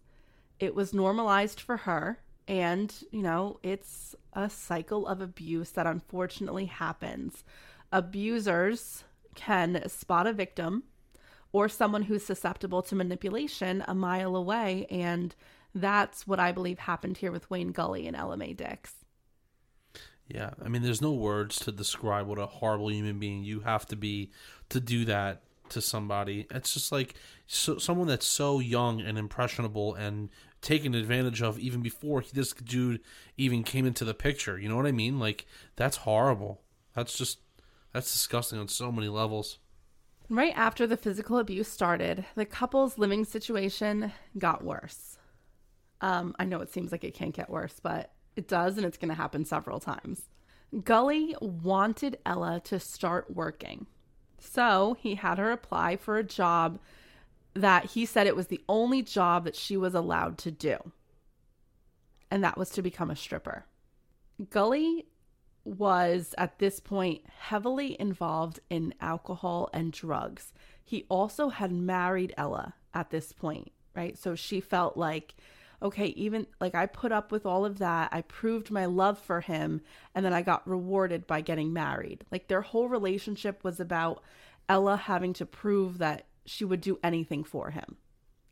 It 0.64 0.76
was 0.76 0.94
normalized 0.94 1.60
for 1.60 1.76
her, 1.78 2.20
and, 2.48 2.94
you 3.12 3.22
know, 3.22 3.60
it's 3.64 4.16
a 4.32 4.50
cycle 4.50 5.06
of 5.08 5.20
abuse 5.20 5.72
that 5.72 5.86
unfortunately 5.86 6.66
happens 6.66 7.44
abusers 7.92 9.04
can 9.36 9.88
spot 9.88 10.26
a 10.26 10.34
victim 10.34 10.84
or 11.52 11.70
someone 11.70 12.04
who's 12.04 12.26
susceptible 12.26 12.82
to 12.82 12.96
manipulation 12.96 13.84
a 13.88 13.94
mile 13.94 14.36
away. 14.36 14.88
And 14.90 15.36
that's 15.76 16.26
what 16.28 16.40
I 16.40 16.52
believe 16.52 16.80
happened 16.80 17.18
here 17.18 17.32
with 17.32 17.50
Wayne 17.50 17.72
Gully 17.72 18.08
and 18.08 18.16
Ella 18.16 18.36
Mae 18.36 18.54
Dix. 18.54 18.94
Yeah, 20.28 20.52
I 20.64 20.70
mean, 20.70 20.82
there's 20.82 21.02
no 21.02 21.12
words 21.12 21.60
to 21.60 21.72
describe 21.72 22.26
what 22.26 22.40
a 22.40 22.46
horrible 22.46 22.90
human 22.90 23.20
being 23.20 23.44
you 23.44 23.60
have 23.60 23.86
to 23.88 23.96
be 23.96 24.32
to 24.70 24.80
do 24.80 25.06
that 25.06 25.44
to 25.74 25.82
somebody. 25.82 26.48
It's 26.50 26.74
just 26.74 26.92
like 26.92 27.16
so, 27.48 27.78
someone 27.78 28.08
that's 28.08 28.28
so 28.28 28.60
young 28.60 29.02
and 29.02 29.18
impressionable 29.18 29.94
and 29.96 30.30
taken 30.62 30.96
advantage 30.96 31.42
of 31.42 31.60
even 31.60 31.82
before 31.82 32.24
this 32.34 32.54
dude 32.54 33.02
even 33.38 33.64
came 33.64 33.86
into 33.86 34.06
the 34.06 34.14
picture. 34.14 34.58
You 34.58 34.70
know 34.70 34.78
what 34.78 34.86
I 34.86 34.92
mean? 34.92 35.20
Like 35.20 35.46
that's 35.76 35.98
horrible. 35.98 36.62
That's 36.96 37.18
just 37.18 37.40
that's 37.92 38.12
disgusting 38.12 38.60
on 38.60 38.68
so 38.68 38.92
many 38.92 39.10
levels. 39.10 39.60
Right 40.30 40.54
after 40.56 40.88
the 40.88 40.98
physical 40.98 41.38
abuse 41.38 41.68
started, 41.68 42.26
the 42.36 42.46
couple's 42.46 42.98
living 42.98 43.26
situation 43.26 44.12
got 44.38 44.64
worse. 44.64 45.18
Um, 46.02 46.36
I 46.40 46.46
know 46.46 46.60
it 46.60 46.72
seems 46.72 46.92
like 46.92 47.04
it 47.04 47.14
can't 47.14 47.36
get 47.36 47.50
worse, 47.50 47.80
but 47.82 48.12
it 48.36 48.48
does, 48.48 48.78
and 48.78 48.86
it's 48.86 48.98
going 48.98 49.10
to 49.10 49.16
happen 49.16 49.46
several 49.46 49.80
times. 49.80 50.24
Gully 50.84 51.36
wanted 51.40 52.18
Ella 52.26 52.62
to 52.66 52.80
start 52.80 53.30
working. 53.30 53.86
So 54.46 54.98
he 55.00 55.16
had 55.16 55.38
her 55.38 55.52
apply 55.52 55.96
for 55.96 56.18
a 56.18 56.24
job 56.24 56.80
that 57.54 57.92
he 57.92 58.06
said 58.06 58.28
it 58.28 58.36
was 58.36 58.48
the 58.48 58.64
only 58.68 59.02
job 59.02 59.46
that 59.46 59.56
she 59.56 59.78
was 59.78 59.96
allowed 59.96 60.38
to 60.40 60.52
do. 60.52 60.92
And 62.30 62.44
that 62.44 62.58
was 62.58 62.70
to 62.72 62.82
become 62.82 63.10
a 63.10 63.16
stripper. 63.16 63.66
Gully 64.50 65.06
was 65.64 66.36
at 66.38 66.60
this 66.60 66.80
point 66.80 67.22
heavily 67.40 67.96
involved 68.00 68.60
in 68.70 68.94
alcohol 69.00 69.70
and 69.72 69.94
drugs. 69.94 70.52
He 70.84 71.06
also 71.10 71.50
had 71.50 71.72
married 71.72 72.34
Ella 72.38 72.74
at 72.94 73.12
this 73.12 73.32
point, 73.32 73.72
right? 73.96 74.18
So 74.18 74.36
she 74.36 74.60
felt 74.60 74.98
like, 74.98 75.36
okay, 75.82 76.08
even 76.08 76.48
like 76.60 76.76
I 76.76 76.86
put 76.86 77.12
up 77.12 77.32
with 77.32 77.46
all 77.46 77.66
of 77.66 77.80
that, 77.80 78.10
I 78.12 78.22
proved 78.22 78.72
my 78.72 78.86
love 78.86 79.20
for 79.20 79.42
him, 79.42 79.82
and 80.16 80.26
then 80.26 80.34
I 80.34 80.42
got 80.42 80.68
rewarded 80.68 81.28
by 81.28 81.42
getting 81.42 81.74
married. 81.74 82.26
Like 82.32 82.48
their 82.48 82.62
whole 82.62 82.88
relationship 82.88 83.64
was 83.64 83.80
about 83.80 84.24
Ella 84.70 84.96
having 84.96 85.34
to 85.34 85.46
prove 85.46 85.98
that 85.98 86.26
she 86.46 86.66
would 86.66 86.82
do 86.82 87.00
anything 87.04 87.44
for 87.44 87.72
him. 87.72 87.98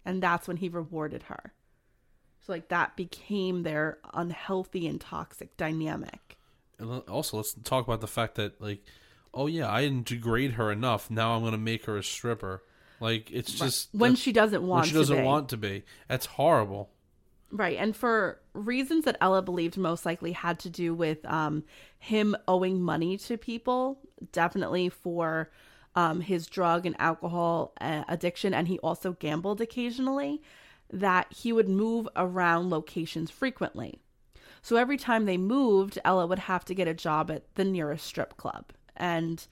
And 0.06 0.22
that's 0.22 0.48
when 0.48 0.58
he 0.58 0.70
rewarded 0.70 1.24
her. 1.24 1.54
So, 2.42 2.54
like, 2.54 2.70
that 2.70 2.96
became 2.96 3.64
their 3.64 4.00
unhealthy 4.14 4.88
and 4.88 5.00
toxic 5.00 5.56
dynamic. 5.58 6.38
And 6.80 7.02
also, 7.08 7.38
let's 7.38 7.54
talk 7.64 7.86
about 7.86 8.02
the 8.02 8.08
fact 8.08 8.36
that, 8.36 8.60
like, 8.60 8.84
oh 9.34 9.46
yeah, 9.46 9.72
I 9.72 9.82
didn't 9.84 10.08
degrade 10.08 10.54
her 10.54 10.72
enough. 10.72 11.12
Now 11.12 11.36
I'm 11.36 11.42
going 11.42 11.52
to 11.52 11.60
make 11.60 11.86
her 11.86 11.98
a 11.98 12.04
stripper. 12.04 12.64
Like, 13.00 13.30
it's 13.32 13.54
just 13.54 13.90
when 13.94 14.16
she 14.16 14.32
doesn't 14.32 14.64
want 14.64 14.82
when 14.82 14.90
she 14.90 14.96
doesn't 14.96 15.18
to 15.18 15.24
want 15.24 15.50
to 15.50 15.58
be. 15.58 15.84
That's 16.08 16.26
horrible. 16.26 16.90
Right. 17.52 17.78
And 17.78 17.96
for 17.96 18.40
reasons 18.54 19.04
that 19.06 19.18
Ella 19.20 19.42
believed 19.42 19.78
most 19.78 20.06
likely 20.06 20.32
had 20.32 20.58
to 20.60 20.70
do 20.70 20.94
with 20.94 21.26
um, 21.26 21.64
him 22.00 22.36
owing 22.48 22.82
money 22.82 23.18
to 23.18 23.38
people, 23.38 24.00
definitely 24.32 24.88
for 24.88 25.52
um, 25.96 26.22
his 26.22 26.48
drug 26.48 26.86
and 26.86 26.96
alcohol 26.98 27.74
uh, 27.82 28.06
addiction. 28.08 28.54
And 28.54 28.70
he 28.70 28.80
also 28.80 29.14
gambled 29.14 29.60
occasionally, 29.60 30.42
that 30.94 31.32
he 31.32 31.54
would 31.54 31.70
move 31.70 32.08
around 32.16 32.70
locations 32.70 33.32
frequently. 33.32 34.00
So 34.62 34.76
every 34.76 34.98
time 34.98 35.26
they 35.26 35.38
moved, 35.38 35.98
Ella 36.06 36.28
would 36.28 36.40
have 36.40 36.66
to 36.66 36.76
get 36.76 36.88
a 36.88 36.94
job 36.94 37.32
at 37.32 37.44
the 37.56 37.66
nearest 37.66 38.06
strip 38.06 38.38
club. 38.38 38.72
And 38.96 39.46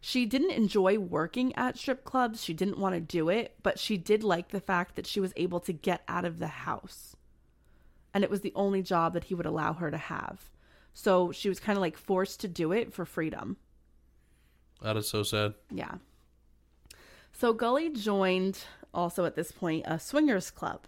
she 0.00 0.24
didn't 0.24 0.52
enjoy 0.52 0.98
working 0.98 1.54
at 1.56 1.76
strip 1.76 2.04
clubs. 2.04 2.42
She 2.42 2.54
didn't 2.54 2.78
want 2.78 2.94
to 2.94 3.00
do 3.00 3.28
it, 3.28 3.56
but 3.62 3.78
she 3.78 3.96
did 3.96 4.22
like 4.22 4.48
the 4.48 4.60
fact 4.60 4.96
that 4.96 5.06
she 5.06 5.20
was 5.20 5.32
able 5.36 5.60
to 5.60 5.72
get 5.72 6.02
out 6.08 6.24
of 6.24 6.38
the 6.38 6.46
house. 6.46 7.15
And 8.16 8.24
it 8.24 8.30
was 8.30 8.40
the 8.40 8.52
only 8.54 8.80
job 8.80 9.12
that 9.12 9.24
he 9.24 9.34
would 9.34 9.44
allow 9.44 9.74
her 9.74 9.90
to 9.90 9.98
have. 9.98 10.48
So 10.94 11.32
she 11.32 11.50
was 11.50 11.60
kind 11.60 11.76
of 11.76 11.82
like 11.82 11.98
forced 11.98 12.40
to 12.40 12.48
do 12.48 12.72
it 12.72 12.94
for 12.94 13.04
freedom. 13.04 13.58
That 14.80 14.96
is 14.96 15.06
so 15.06 15.22
sad. 15.22 15.52
Yeah. 15.70 15.96
So 17.30 17.52
Gully 17.52 17.90
joined 17.90 18.64
also 18.94 19.26
at 19.26 19.36
this 19.36 19.52
point 19.52 19.84
a 19.86 19.98
swingers 19.98 20.50
club 20.50 20.86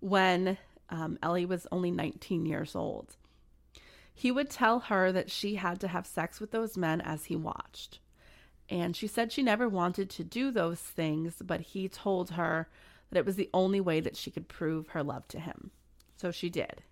when 0.00 0.56
um, 0.88 1.18
Ellie 1.22 1.44
was 1.44 1.66
only 1.70 1.90
19 1.90 2.46
years 2.46 2.74
old. 2.74 3.16
He 4.14 4.32
would 4.32 4.48
tell 4.48 4.78
her 4.80 5.12
that 5.12 5.30
she 5.30 5.56
had 5.56 5.80
to 5.80 5.88
have 5.88 6.06
sex 6.06 6.40
with 6.40 6.50
those 6.50 6.78
men 6.78 7.02
as 7.02 7.26
he 7.26 7.36
watched. 7.36 7.98
And 8.70 8.96
she 8.96 9.06
said 9.06 9.32
she 9.32 9.42
never 9.42 9.68
wanted 9.68 10.08
to 10.08 10.24
do 10.24 10.50
those 10.50 10.80
things, 10.80 11.42
but 11.44 11.60
he 11.60 11.90
told 11.90 12.30
her 12.30 12.70
that 13.10 13.18
it 13.18 13.26
was 13.26 13.36
the 13.36 13.50
only 13.52 13.82
way 13.82 14.00
that 14.00 14.16
she 14.16 14.30
could 14.30 14.48
prove 14.48 14.88
her 14.88 15.02
love 15.02 15.28
to 15.28 15.38
him. 15.38 15.72
So 16.16 16.30
she 16.30 16.48
did. 16.48 16.82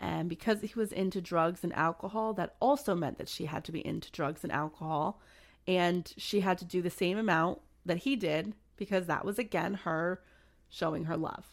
And 0.00 0.28
because 0.28 0.60
he 0.60 0.72
was 0.74 0.92
into 0.92 1.20
drugs 1.20 1.62
and 1.62 1.72
alcohol, 1.74 2.34
that 2.34 2.56
also 2.60 2.94
meant 2.94 3.18
that 3.18 3.28
she 3.28 3.46
had 3.46 3.64
to 3.64 3.72
be 3.72 3.86
into 3.86 4.10
drugs 4.10 4.42
and 4.42 4.52
alcohol. 4.52 5.20
And 5.66 6.12
she 6.16 6.40
had 6.40 6.58
to 6.58 6.64
do 6.64 6.82
the 6.82 6.90
same 6.90 7.16
amount 7.16 7.60
that 7.86 7.98
he 7.98 8.16
did 8.16 8.54
because 8.76 9.06
that 9.06 9.24
was, 9.24 9.38
again, 9.38 9.74
her 9.74 10.20
showing 10.68 11.04
her 11.04 11.16
love. 11.16 11.46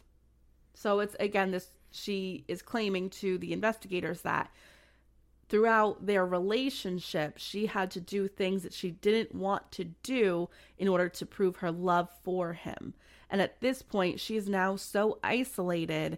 So 0.73 0.99
it's, 0.99 1.15
again, 1.19 1.51
this, 1.51 1.69
she 1.91 2.43
is 2.47 2.61
claiming 2.61 3.09
to 3.11 3.37
the 3.37 3.53
investigators 3.53 4.21
that 4.21 4.49
throughout 5.51 6.05
their 6.05 6.25
relationship, 6.25 7.37
she 7.37 7.65
had 7.65 7.91
to 7.91 7.99
do 7.99 8.27
things 8.27 8.63
that 8.63 8.73
she 8.73 8.91
didn't 8.91 9.35
want 9.35 9.69
to 9.73 9.83
do 10.01 10.49
in 10.77 10.87
order 10.87 11.09
to 11.09 11.25
prove 11.25 11.57
her 11.57 11.71
love 11.71 12.09
for 12.23 12.53
him. 12.53 12.93
And 13.29 13.41
at 13.41 13.59
this 13.59 13.81
point, 13.81 14.19
she 14.19 14.37
is 14.37 14.47
now 14.47 14.77
so 14.77 15.19
isolated 15.23 16.17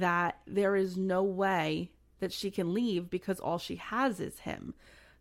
that 0.00 0.38
there 0.46 0.76
is 0.76 0.96
no 0.96 1.22
way 1.22 1.90
that 2.20 2.32
she 2.32 2.50
can 2.50 2.74
leave 2.74 3.10
because 3.10 3.40
all 3.40 3.58
she 3.58 3.76
has 3.76 4.20
is 4.20 4.40
him, 4.40 4.74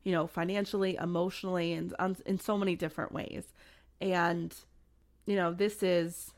you 0.04 0.12
know, 0.12 0.28
financially, 0.28 0.96
emotionally, 0.96 1.74
and 1.74 1.94
in 2.26 2.40
so 2.40 2.58
many 2.58 2.76
different 2.76 3.12
ways. 3.12 3.46
And, 4.02 4.54
you 5.26 5.36
know, 5.36 5.54
this 5.54 5.84
is 5.84 6.32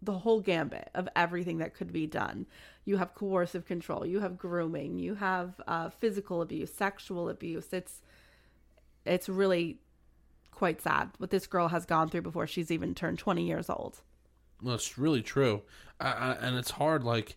the 0.00 0.18
whole 0.18 0.40
gambit 0.40 0.90
of 0.94 1.08
everything 1.14 1.58
that 1.58 1.74
could 1.74 1.92
be 1.92 2.06
done. 2.06 2.46
You 2.84 2.96
have 2.96 3.14
coercive 3.14 3.64
control, 3.64 4.04
you 4.04 4.20
have 4.20 4.36
grooming, 4.36 4.98
you 4.98 5.14
have 5.14 5.60
uh, 5.66 5.90
physical 5.90 6.42
abuse, 6.42 6.72
sexual 6.72 7.28
abuse. 7.28 7.68
It's 7.72 8.02
it's 9.04 9.28
really 9.28 9.78
quite 10.52 10.80
sad 10.80 11.10
what 11.18 11.30
this 11.30 11.46
girl 11.46 11.68
has 11.68 11.84
gone 11.84 12.08
through 12.08 12.22
before 12.22 12.46
she's 12.46 12.70
even 12.70 12.94
turned 12.94 13.18
20 13.18 13.44
years 13.44 13.68
old. 13.68 14.00
It's 14.64 14.96
really 14.96 15.22
true, 15.22 15.62
I, 16.00 16.12
I, 16.12 16.32
and 16.34 16.56
it's 16.56 16.70
hard. 16.70 17.02
Like, 17.02 17.36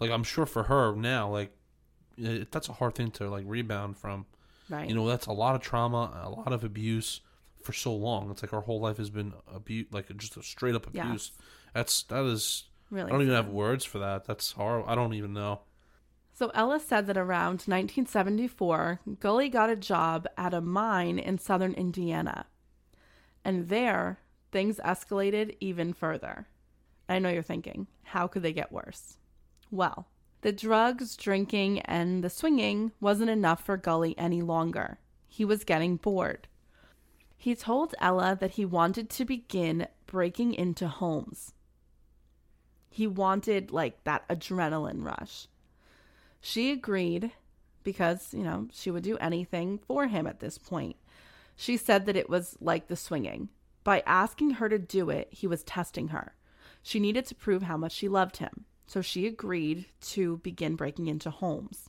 like 0.00 0.10
I'm 0.10 0.24
sure 0.24 0.46
for 0.46 0.64
her 0.64 0.94
now, 0.94 1.30
like 1.30 1.52
it, 2.16 2.50
that's 2.50 2.68
a 2.68 2.72
hard 2.72 2.94
thing 2.94 3.10
to 3.12 3.28
like 3.28 3.44
rebound 3.46 3.96
from. 3.96 4.26
Right. 4.68 4.88
You 4.88 4.94
know, 4.94 5.06
that's 5.06 5.26
a 5.26 5.32
lot 5.32 5.54
of 5.54 5.60
trauma, 5.60 6.20
a 6.22 6.30
lot 6.30 6.52
of 6.52 6.64
abuse 6.64 7.20
for 7.62 7.72
so 7.72 7.94
long. 7.94 8.30
It's 8.30 8.42
like 8.42 8.52
our 8.52 8.62
whole 8.62 8.80
life 8.80 8.96
has 8.98 9.10
been 9.10 9.34
abuse, 9.52 9.86
like 9.90 10.14
just 10.16 10.36
a 10.36 10.42
straight 10.42 10.74
up 10.74 10.86
abuse. 10.86 11.32
That's 11.74 12.02
that 12.04 12.24
is. 12.24 12.64
Really 12.90 13.08
I 13.08 13.12
don't 13.12 13.22
even 13.22 13.34
have 13.34 13.48
words 13.48 13.84
for 13.84 13.98
that. 13.98 14.24
That's 14.24 14.52
horrible. 14.52 14.88
I 14.88 14.94
don't 14.94 15.14
even 15.14 15.32
know. 15.32 15.60
So 16.36 16.50
Ella 16.52 16.80
said 16.80 17.06
that 17.06 17.16
around 17.16 17.62
1974, 17.66 19.00
Gully 19.20 19.48
got 19.48 19.70
a 19.70 19.76
job 19.76 20.26
at 20.36 20.52
a 20.52 20.60
mine 20.60 21.18
in 21.18 21.38
southern 21.38 21.74
Indiana. 21.74 22.46
And 23.44 23.68
there, 23.68 24.18
things 24.50 24.80
escalated 24.84 25.56
even 25.60 25.92
further. 25.92 26.48
I 27.08 27.20
know 27.20 27.28
you're 27.28 27.42
thinking, 27.42 27.86
how 28.02 28.26
could 28.26 28.42
they 28.42 28.52
get 28.52 28.72
worse? 28.72 29.16
Well, 29.74 30.06
the 30.42 30.52
drugs, 30.52 31.16
drinking, 31.16 31.80
and 31.80 32.22
the 32.22 32.30
swinging 32.30 32.92
wasn't 33.00 33.30
enough 33.30 33.64
for 33.64 33.76
Gully 33.76 34.16
any 34.16 34.40
longer. 34.40 35.00
He 35.26 35.44
was 35.44 35.64
getting 35.64 35.96
bored. 35.96 36.46
He 37.36 37.56
told 37.56 37.92
Ella 38.00 38.38
that 38.40 38.52
he 38.52 38.64
wanted 38.64 39.10
to 39.10 39.24
begin 39.24 39.88
breaking 40.06 40.54
into 40.54 40.86
homes. 40.86 41.54
He 42.88 43.08
wanted 43.08 43.72
like 43.72 44.04
that 44.04 44.28
adrenaline 44.28 45.02
rush. 45.02 45.48
She 46.40 46.70
agreed 46.70 47.32
because, 47.82 48.32
you 48.32 48.44
know, 48.44 48.68
she 48.72 48.92
would 48.92 49.02
do 49.02 49.18
anything 49.18 49.78
for 49.78 50.06
him 50.06 50.28
at 50.28 50.38
this 50.38 50.56
point. 50.56 50.94
She 51.56 51.76
said 51.76 52.06
that 52.06 52.16
it 52.16 52.30
was 52.30 52.56
like 52.60 52.86
the 52.86 52.94
swinging. 52.94 53.48
By 53.82 54.04
asking 54.06 54.50
her 54.50 54.68
to 54.68 54.78
do 54.78 55.10
it, 55.10 55.30
he 55.32 55.48
was 55.48 55.64
testing 55.64 56.08
her. 56.08 56.36
She 56.80 57.00
needed 57.00 57.26
to 57.26 57.34
prove 57.34 57.64
how 57.64 57.76
much 57.76 57.90
she 57.90 58.08
loved 58.08 58.36
him, 58.36 58.66
so 58.86 59.00
she 59.00 59.26
agreed 59.26 59.86
to 60.00 60.38
begin 60.38 60.76
breaking 60.76 61.06
into 61.06 61.30
homes. 61.30 61.88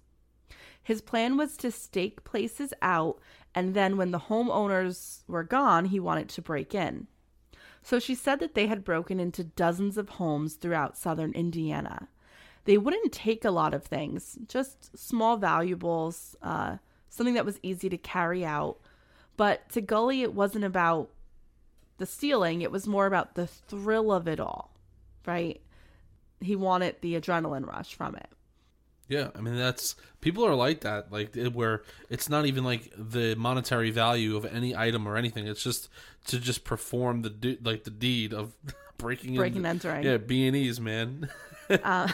His 0.81 1.01
plan 1.01 1.35
was 1.35 1.57
to 1.57 1.71
stake 1.71 2.23
places 2.23 2.73
out, 2.81 3.19
and 3.55 3.73
then 3.73 3.97
when 3.97 4.11
the 4.11 4.19
homeowners 4.19 5.23
were 5.27 5.43
gone, 5.43 5.85
he 5.85 5.99
wanted 5.99 6.29
to 6.29 6.41
break 6.41 6.75
in. 6.75 7.07
So 7.81 7.99
she 7.99 8.15
said 8.15 8.39
that 8.39 8.55
they 8.55 8.67
had 8.67 8.83
broken 8.83 9.19
into 9.19 9.43
dozens 9.43 9.97
of 9.97 10.09
homes 10.09 10.55
throughout 10.55 10.97
southern 10.97 11.31
Indiana. 11.33 12.07
They 12.65 12.77
wouldn't 12.77 13.11
take 13.11 13.45
a 13.45 13.51
lot 13.51 13.73
of 13.73 13.83
things, 13.83 14.37
just 14.47 14.97
small 14.97 15.37
valuables, 15.37 16.35
uh, 16.41 16.77
something 17.09 17.35
that 17.35 17.45
was 17.45 17.59
easy 17.61 17.89
to 17.89 17.97
carry 17.97 18.43
out. 18.43 18.79
But 19.37 19.69
to 19.69 19.81
Gully, 19.81 20.23
it 20.23 20.33
wasn't 20.33 20.65
about 20.65 21.09
the 21.97 22.05
stealing, 22.05 22.61
it 22.61 22.71
was 22.71 22.87
more 22.87 23.05
about 23.05 23.35
the 23.35 23.47
thrill 23.47 24.11
of 24.11 24.27
it 24.27 24.39
all, 24.39 24.75
right? 25.25 25.61
He 26.45 26.55
wanted 26.55 26.97
the 27.01 27.19
adrenaline 27.19 27.67
rush 27.67 27.95
from 27.95 28.15
it. 28.15 28.29
Yeah, 29.07 29.29
I 29.35 29.41
mean 29.41 29.55
that's 29.55 29.95
people 30.21 30.45
are 30.45 30.55
like 30.55 30.81
that, 30.81 31.11
like 31.11 31.35
where 31.53 31.83
it's 32.09 32.27
not 32.27 32.45
even 32.45 32.63
like 32.63 32.91
the 32.97 33.35
monetary 33.35 33.91
value 33.91 34.35
of 34.35 34.45
any 34.45 34.75
item 34.75 35.07
or 35.07 35.15
anything. 35.15 35.47
It's 35.47 35.63
just 35.63 35.89
to 36.27 36.39
just 36.39 36.63
perform 36.63 37.21
the 37.21 37.29
de- 37.29 37.59
like 37.61 37.83
the 37.83 37.91
deed 37.91 38.33
of 38.33 38.55
breaking 38.97 39.35
Breaking 39.35 39.59
in, 39.59 39.65
and 39.65 39.83
entering. 39.83 40.03
Yeah, 40.03 40.17
B 40.17 40.47
and 40.47 40.55
E's, 40.55 40.79
man. 40.79 41.29
Uh, 41.67 42.07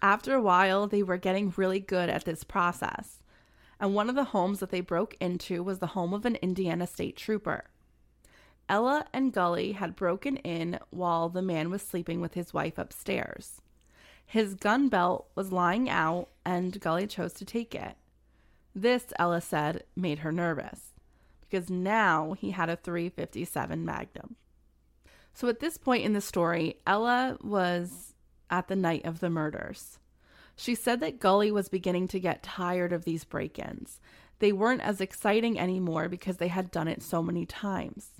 after 0.00 0.34
a 0.34 0.40
while, 0.40 0.86
they 0.86 1.02
were 1.02 1.16
getting 1.16 1.52
really 1.56 1.80
good 1.80 2.08
at 2.08 2.24
this 2.24 2.44
process. 2.44 3.24
And 3.80 3.92
one 3.92 4.08
of 4.08 4.14
the 4.14 4.22
homes 4.22 4.60
that 4.60 4.70
they 4.70 4.80
broke 4.80 5.16
into 5.18 5.64
was 5.64 5.80
the 5.80 5.88
home 5.88 6.14
of 6.14 6.24
an 6.24 6.36
Indiana 6.36 6.86
state 6.86 7.16
trooper. 7.16 7.64
Ella 8.68 9.06
and 9.12 9.32
Gully 9.32 9.72
had 9.72 9.96
broken 9.96 10.36
in 10.36 10.78
while 10.90 11.28
the 11.28 11.42
man 11.42 11.70
was 11.70 11.82
sleeping 11.82 12.20
with 12.20 12.34
his 12.34 12.54
wife 12.54 12.78
upstairs. 12.78 13.60
His 14.26 14.54
gun 14.54 14.88
belt 14.88 15.28
was 15.34 15.52
lying 15.52 15.88
out, 15.88 16.28
and 16.44 16.80
Gully 16.80 17.06
chose 17.06 17.32
to 17.34 17.44
take 17.44 17.74
it. 17.74 17.96
This, 18.74 19.12
Ella 19.18 19.40
said, 19.40 19.84
made 19.94 20.20
her 20.20 20.32
nervous 20.32 20.94
because 21.54 21.70
now 21.70 22.32
he 22.32 22.50
had 22.50 22.68
a 22.68 22.74
357 22.74 23.84
Magnum. 23.84 24.34
So 25.34 25.46
at 25.46 25.60
this 25.60 25.76
point 25.76 26.04
in 26.04 26.12
the 26.12 26.20
story, 26.20 26.78
Ella 26.84 27.38
was 27.42 28.14
at 28.50 28.66
the 28.66 28.74
night 28.74 29.04
of 29.04 29.20
the 29.20 29.30
murders. 29.30 29.98
She 30.56 30.74
said 30.74 30.98
that 31.00 31.20
Gully 31.20 31.52
was 31.52 31.68
beginning 31.68 32.08
to 32.08 32.18
get 32.18 32.42
tired 32.42 32.92
of 32.92 33.04
these 33.04 33.24
break 33.24 33.58
ins. 33.58 34.00
They 34.40 34.52
weren't 34.52 34.80
as 34.80 35.00
exciting 35.00 35.58
anymore 35.58 36.08
because 36.08 36.38
they 36.38 36.48
had 36.48 36.72
done 36.72 36.88
it 36.88 37.02
so 37.02 37.22
many 37.22 37.46
times. 37.46 38.10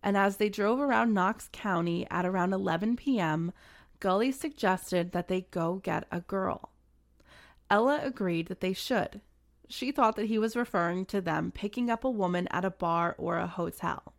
And 0.00 0.16
as 0.16 0.36
they 0.36 0.48
drove 0.48 0.78
around 0.78 1.12
Knox 1.12 1.48
County 1.50 2.06
at 2.10 2.26
around 2.26 2.52
11 2.52 2.96
p.m., 2.96 3.52
Gully 4.00 4.32
suggested 4.32 5.12
that 5.12 5.28
they 5.28 5.42
go 5.50 5.76
get 5.76 6.06
a 6.10 6.20
girl. 6.20 6.70
Ella 7.70 8.00
agreed 8.02 8.48
that 8.48 8.60
they 8.60 8.72
should. 8.72 9.20
She 9.68 9.90
thought 9.90 10.16
that 10.16 10.26
he 10.26 10.38
was 10.38 10.56
referring 10.56 11.06
to 11.06 11.20
them 11.20 11.50
picking 11.50 11.90
up 11.90 12.04
a 12.04 12.10
woman 12.10 12.46
at 12.50 12.64
a 12.64 12.70
bar 12.70 13.14
or 13.18 13.38
a 13.38 13.46
hotel. 13.46 14.14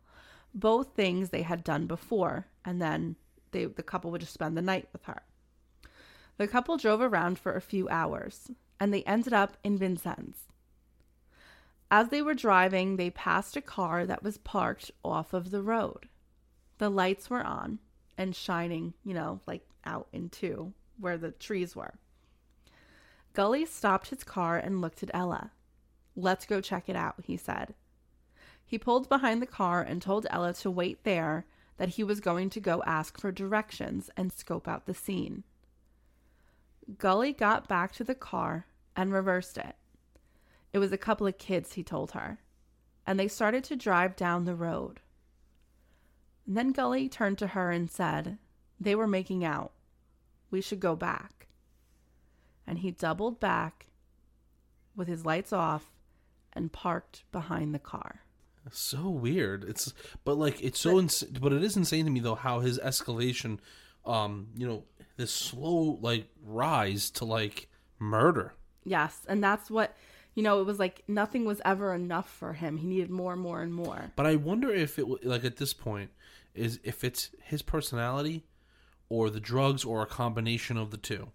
Both 0.52 0.94
things 0.94 1.30
they 1.30 1.42
had 1.42 1.62
done 1.62 1.86
before, 1.86 2.46
and 2.64 2.82
then 2.82 3.16
they, 3.52 3.66
the 3.66 3.82
couple 3.82 4.10
would 4.10 4.22
just 4.22 4.34
spend 4.34 4.56
the 4.56 4.62
night 4.62 4.88
with 4.92 5.04
her. 5.04 5.22
The 6.36 6.48
couple 6.48 6.76
drove 6.76 7.00
around 7.00 7.38
for 7.38 7.54
a 7.54 7.60
few 7.60 7.88
hours, 7.88 8.50
and 8.80 8.92
they 8.92 9.04
ended 9.04 9.32
up 9.32 9.56
in 9.62 9.78
Vincennes. 9.78 10.48
As 11.90 12.08
they 12.08 12.20
were 12.20 12.34
driving, 12.34 12.96
they 12.96 13.10
passed 13.10 13.56
a 13.56 13.62
car 13.62 14.04
that 14.06 14.22
was 14.22 14.38
parked 14.38 14.90
off 15.04 15.32
of 15.32 15.50
the 15.50 15.62
road. 15.62 16.08
The 16.78 16.90
lights 16.90 17.30
were 17.30 17.44
on 17.44 17.78
and 18.18 18.34
shining, 18.34 18.94
you 19.04 19.14
know, 19.14 19.40
like 19.46 19.66
out 19.84 20.08
into 20.12 20.72
where 20.98 21.18
the 21.18 21.30
trees 21.30 21.76
were. 21.76 21.94
Gully 23.34 23.66
stopped 23.66 24.08
his 24.08 24.24
car 24.24 24.56
and 24.56 24.80
looked 24.80 25.02
at 25.02 25.10
Ella. 25.12 25.50
Let's 26.16 26.46
go 26.46 26.60
check 26.60 26.88
it 26.88 26.96
out, 26.96 27.16
he 27.24 27.36
said. 27.36 27.74
He 28.64 28.78
pulled 28.78 29.08
behind 29.08 29.40
the 29.42 29.46
car 29.46 29.82
and 29.82 30.00
told 30.00 30.26
Ella 30.30 30.54
to 30.54 30.70
wait 30.70 31.04
there, 31.04 31.46
that 31.76 31.90
he 31.90 32.02
was 32.02 32.20
going 32.20 32.48
to 32.50 32.60
go 32.60 32.82
ask 32.86 33.20
for 33.20 33.30
directions 33.30 34.10
and 34.16 34.32
scope 34.32 34.66
out 34.66 34.86
the 34.86 34.94
scene. 34.94 35.44
Gully 36.98 37.32
got 37.32 37.68
back 37.68 37.92
to 37.92 38.04
the 38.04 38.14
car 38.14 38.66
and 38.96 39.12
reversed 39.12 39.58
it. 39.58 39.76
It 40.72 40.78
was 40.78 40.92
a 40.92 40.98
couple 40.98 41.26
of 41.26 41.38
kids, 41.38 41.74
he 41.74 41.82
told 41.82 42.12
her, 42.12 42.38
and 43.06 43.20
they 43.20 43.28
started 43.28 43.64
to 43.64 43.76
drive 43.76 44.16
down 44.16 44.44
the 44.44 44.54
road. 44.54 45.00
And 46.46 46.56
then 46.56 46.72
Gully 46.72 47.08
turned 47.08 47.38
to 47.38 47.48
her 47.48 47.70
and 47.70 47.90
said, 47.90 48.38
They 48.80 48.94
were 48.94 49.06
making 49.06 49.44
out. 49.44 49.72
We 50.50 50.60
should 50.60 50.80
go 50.80 50.94
back. 50.94 51.48
And 52.66 52.78
he 52.78 52.90
doubled 52.90 53.40
back 53.40 53.86
with 54.94 55.08
his 55.08 55.24
lights 55.26 55.52
off 55.52 55.92
and 56.52 56.72
parked 56.72 57.24
behind 57.32 57.74
the 57.74 57.78
car. 57.78 58.22
so 58.72 59.08
weird. 59.08 59.64
It's 59.64 59.92
but 60.24 60.36
like 60.36 60.62
it's 60.62 60.80
so 60.80 60.98
ins- 60.98 61.22
but 61.22 61.52
it 61.52 61.62
is 61.62 61.76
insane 61.76 62.04
to 62.06 62.10
me 62.10 62.20
though 62.20 62.34
how 62.34 62.60
his 62.60 62.78
escalation, 62.78 63.58
um, 64.04 64.48
you 64.56 64.66
know, 64.66 64.84
this 65.16 65.32
slow 65.32 65.98
like 66.00 66.26
rise 66.44 67.10
to 67.12 67.24
like 67.24 67.68
murder. 67.98 68.54
Yes, 68.84 69.20
and 69.28 69.42
that's 69.44 69.70
what 69.70 69.96
you 70.34 70.42
know. 70.42 70.60
It 70.60 70.64
was 70.64 70.78
like 70.78 71.02
nothing 71.06 71.44
was 71.44 71.60
ever 71.64 71.94
enough 71.94 72.28
for 72.28 72.54
him. 72.54 72.78
He 72.78 72.86
needed 72.86 73.10
more, 73.10 73.34
and 73.34 73.42
more, 73.42 73.62
and 73.62 73.72
more. 73.72 74.12
But 74.16 74.26
I 74.26 74.36
wonder 74.36 74.72
if 74.72 74.98
it 74.98 75.24
like 75.24 75.44
at 75.44 75.56
this 75.56 75.74
point 75.74 76.10
is 76.56 76.80
if 76.84 77.04
it's 77.04 77.30
his 77.42 77.62
personality 77.62 78.44
or 79.08 79.30
the 79.30 79.40
drugs 79.40 79.84
or 79.84 80.02
a 80.02 80.06
combination 80.06 80.76
of 80.76 80.90
the 80.90 80.96
two. 80.96 81.28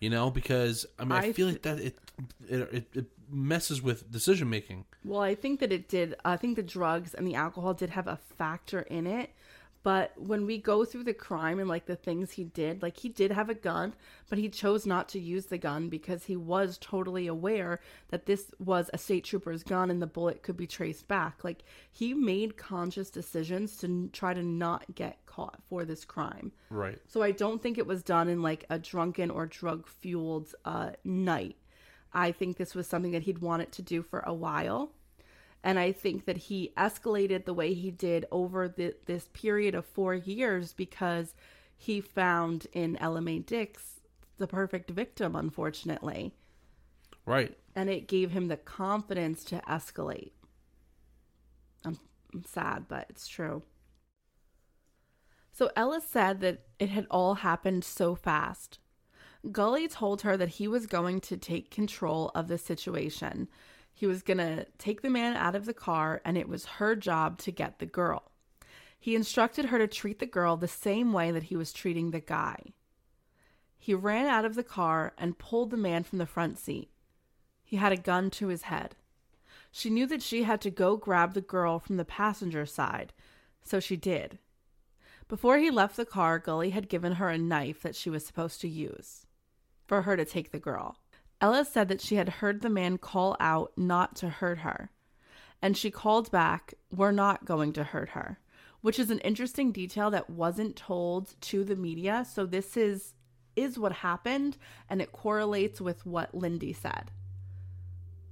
You 0.00 0.08
know, 0.08 0.30
because 0.30 0.86
I 0.98 1.04
mean, 1.04 1.12
I, 1.12 1.18
I 1.18 1.32
feel 1.32 1.48
th- 1.48 1.56
like 1.56 1.62
that 1.62 1.80
it 1.80 1.98
it, 2.48 2.60
it, 2.72 2.86
it 2.94 3.06
messes 3.30 3.82
with 3.82 4.10
decision 4.10 4.48
making. 4.48 4.86
Well, 5.04 5.20
I 5.20 5.34
think 5.34 5.60
that 5.60 5.72
it 5.72 5.88
did. 5.88 6.14
I 6.24 6.36
think 6.36 6.56
the 6.56 6.62
drugs 6.62 7.12
and 7.12 7.26
the 7.26 7.34
alcohol 7.34 7.74
did 7.74 7.90
have 7.90 8.06
a 8.06 8.18
factor 8.38 8.80
in 8.80 9.06
it. 9.06 9.30
But 9.82 10.12
when 10.18 10.44
we 10.44 10.58
go 10.58 10.84
through 10.84 11.04
the 11.04 11.14
crime 11.14 11.58
and 11.58 11.68
like 11.68 11.86
the 11.86 11.96
things 11.96 12.32
he 12.32 12.44
did, 12.44 12.82
like 12.82 12.98
he 12.98 13.08
did 13.08 13.32
have 13.32 13.48
a 13.48 13.54
gun, 13.54 13.94
but 14.28 14.38
he 14.38 14.50
chose 14.50 14.84
not 14.84 15.08
to 15.10 15.18
use 15.18 15.46
the 15.46 15.56
gun 15.56 15.88
because 15.88 16.24
he 16.24 16.36
was 16.36 16.76
totally 16.78 17.26
aware 17.26 17.80
that 18.08 18.26
this 18.26 18.50
was 18.58 18.90
a 18.92 18.98
state 18.98 19.24
trooper's 19.24 19.62
gun 19.62 19.90
and 19.90 20.02
the 20.02 20.06
bullet 20.06 20.42
could 20.42 20.56
be 20.56 20.66
traced 20.66 21.08
back. 21.08 21.42
Like 21.42 21.64
he 21.90 22.12
made 22.12 22.58
conscious 22.58 23.08
decisions 23.08 23.76
to 23.78 24.10
try 24.12 24.34
to 24.34 24.42
not 24.42 24.94
get 24.94 25.24
caught 25.24 25.60
for 25.68 25.86
this 25.86 26.04
crime. 26.04 26.52
Right. 26.68 26.98
So 27.06 27.22
I 27.22 27.30
don't 27.30 27.62
think 27.62 27.78
it 27.78 27.86
was 27.86 28.02
done 28.02 28.28
in 28.28 28.42
like 28.42 28.66
a 28.68 28.78
drunken 28.78 29.30
or 29.30 29.46
drug 29.46 29.86
fueled 29.86 30.54
uh, 30.66 30.90
night. 31.04 31.56
I 32.12 32.32
think 32.32 32.56
this 32.56 32.74
was 32.74 32.86
something 32.86 33.12
that 33.12 33.22
he'd 33.22 33.38
wanted 33.38 33.72
to 33.72 33.82
do 33.82 34.02
for 34.02 34.20
a 34.20 34.34
while. 34.34 34.92
And 35.62 35.78
I 35.78 35.92
think 35.92 36.24
that 36.24 36.38
he 36.38 36.72
escalated 36.76 37.44
the 37.44 37.54
way 37.54 37.74
he 37.74 37.90
did 37.90 38.24
over 38.30 38.68
the, 38.68 38.94
this 39.06 39.28
period 39.32 39.74
of 39.74 39.84
four 39.84 40.14
years 40.14 40.72
because 40.72 41.34
he 41.76 42.00
found 42.00 42.66
in 42.72 42.98
Mae 43.00 43.38
Dix 43.40 44.00
the 44.38 44.46
perfect 44.46 44.90
victim, 44.90 45.36
unfortunately. 45.36 46.34
Right. 47.26 47.56
And 47.76 47.90
it 47.90 48.08
gave 48.08 48.32
him 48.32 48.48
the 48.48 48.56
confidence 48.56 49.44
to 49.44 49.62
escalate. 49.68 50.32
I'm, 51.84 51.98
I'm 52.32 52.44
sad, 52.44 52.86
but 52.88 53.06
it's 53.10 53.28
true. 53.28 53.62
So 55.52 55.70
Ellis 55.76 56.06
said 56.06 56.40
that 56.40 56.62
it 56.78 56.88
had 56.88 57.06
all 57.10 57.34
happened 57.34 57.84
so 57.84 58.14
fast. 58.14 58.78
Gully 59.52 59.88
told 59.88 60.22
her 60.22 60.36
that 60.36 60.48
he 60.48 60.68
was 60.68 60.86
going 60.86 61.20
to 61.22 61.36
take 61.36 61.70
control 61.70 62.30
of 62.34 62.48
the 62.48 62.58
situation. 62.58 63.48
He 64.00 64.06
was 64.06 64.22
going 64.22 64.38
to 64.38 64.64
take 64.78 65.02
the 65.02 65.10
man 65.10 65.36
out 65.36 65.54
of 65.54 65.66
the 65.66 65.74
car, 65.74 66.22
and 66.24 66.38
it 66.38 66.48
was 66.48 66.64
her 66.64 66.96
job 66.96 67.36
to 67.40 67.52
get 67.52 67.80
the 67.80 67.84
girl. 67.84 68.30
He 68.98 69.14
instructed 69.14 69.66
her 69.66 69.76
to 69.76 69.86
treat 69.86 70.20
the 70.20 70.24
girl 70.24 70.56
the 70.56 70.68
same 70.68 71.12
way 71.12 71.30
that 71.30 71.42
he 71.42 71.54
was 71.54 71.70
treating 71.70 72.10
the 72.10 72.20
guy. 72.20 72.72
He 73.76 73.92
ran 73.92 74.24
out 74.24 74.46
of 74.46 74.54
the 74.54 74.62
car 74.62 75.12
and 75.18 75.36
pulled 75.36 75.68
the 75.68 75.76
man 75.76 76.02
from 76.02 76.16
the 76.16 76.24
front 76.24 76.58
seat. 76.58 76.88
He 77.62 77.76
had 77.76 77.92
a 77.92 77.98
gun 77.98 78.30
to 78.30 78.46
his 78.46 78.62
head. 78.62 78.96
She 79.70 79.90
knew 79.90 80.06
that 80.06 80.22
she 80.22 80.44
had 80.44 80.62
to 80.62 80.70
go 80.70 80.96
grab 80.96 81.34
the 81.34 81.42
girl 81.42 81.78
from 81.78 81.98
the 81.98 82.06
passenger 82.06 82.64
side, 82.64 83.12
so 83.62 83.80
she 83.80 83.98
did. 83.98 84.38
Before 85.28 85.58
he 85.58 85.70
left 85.70 85.98
the 85.98 86.06
car, 86.06 86.38
Gully 86.38 86.70
had 86.70 86.88
given 86.88 87.16
her 87.16 87.28
a 87.28 87.36
knife 87.36 87.82
that 87.82 87.96
she 87.96 88.08
was 88.08 88.24
supposed 88.24 88.62
to 88.62 88.68
use 88.68 89.26
for 89.86 90.00
her 90.02 90.16
to 90.16 90.24
take 90.24 90.52
the 90.52 90.58
girl. 90.58 90.96
Ella 91.40 91.64
said 91.64 91.88
that 91.88 92.00
she 92.00 92.16
had 92.16 92.28
heard 92.28 92.60
the 92.60 92.70
man 92.70 92.98
call 92.98 93.36
out 93.40 93.72
not 93.76 94.14
to 94.16 94.28
hurt 94.28 94.58
her, 94.58 94.90
and 95.62 95.76
she 95.76 95.90
called 95.90 96.30
back, 96.30 96.74
We're 96.94 97.12
not 97.12 97.44
going 97.44 97.72
to 97.74 97.84
hurt 97.84 98.10
her, 98.10 98.38
which 98.80 98.98
is 98.98 99.10
an 99.10 99.20
interesting 99.20 99.72
detail 99.72 100.10
that 100.10 100.30
wasn't 100.30 100.76
told 100.76 101.40
to 101.42 101.64
the 101.64 101.76
media. 101.76 102.26
So, 102.30 102.46
this 102.46 102.76
is 102.76 103.14
is 103.56 103.78
what 103.78 103.92
happened 103.92 104.56
and 104.88 105.02
it 105.02 105.12
correlates 105.12 105.80
with 105.80 106.06
what 106.06 106.34
Lindy 106.34 106.72
said. 106.72 107.10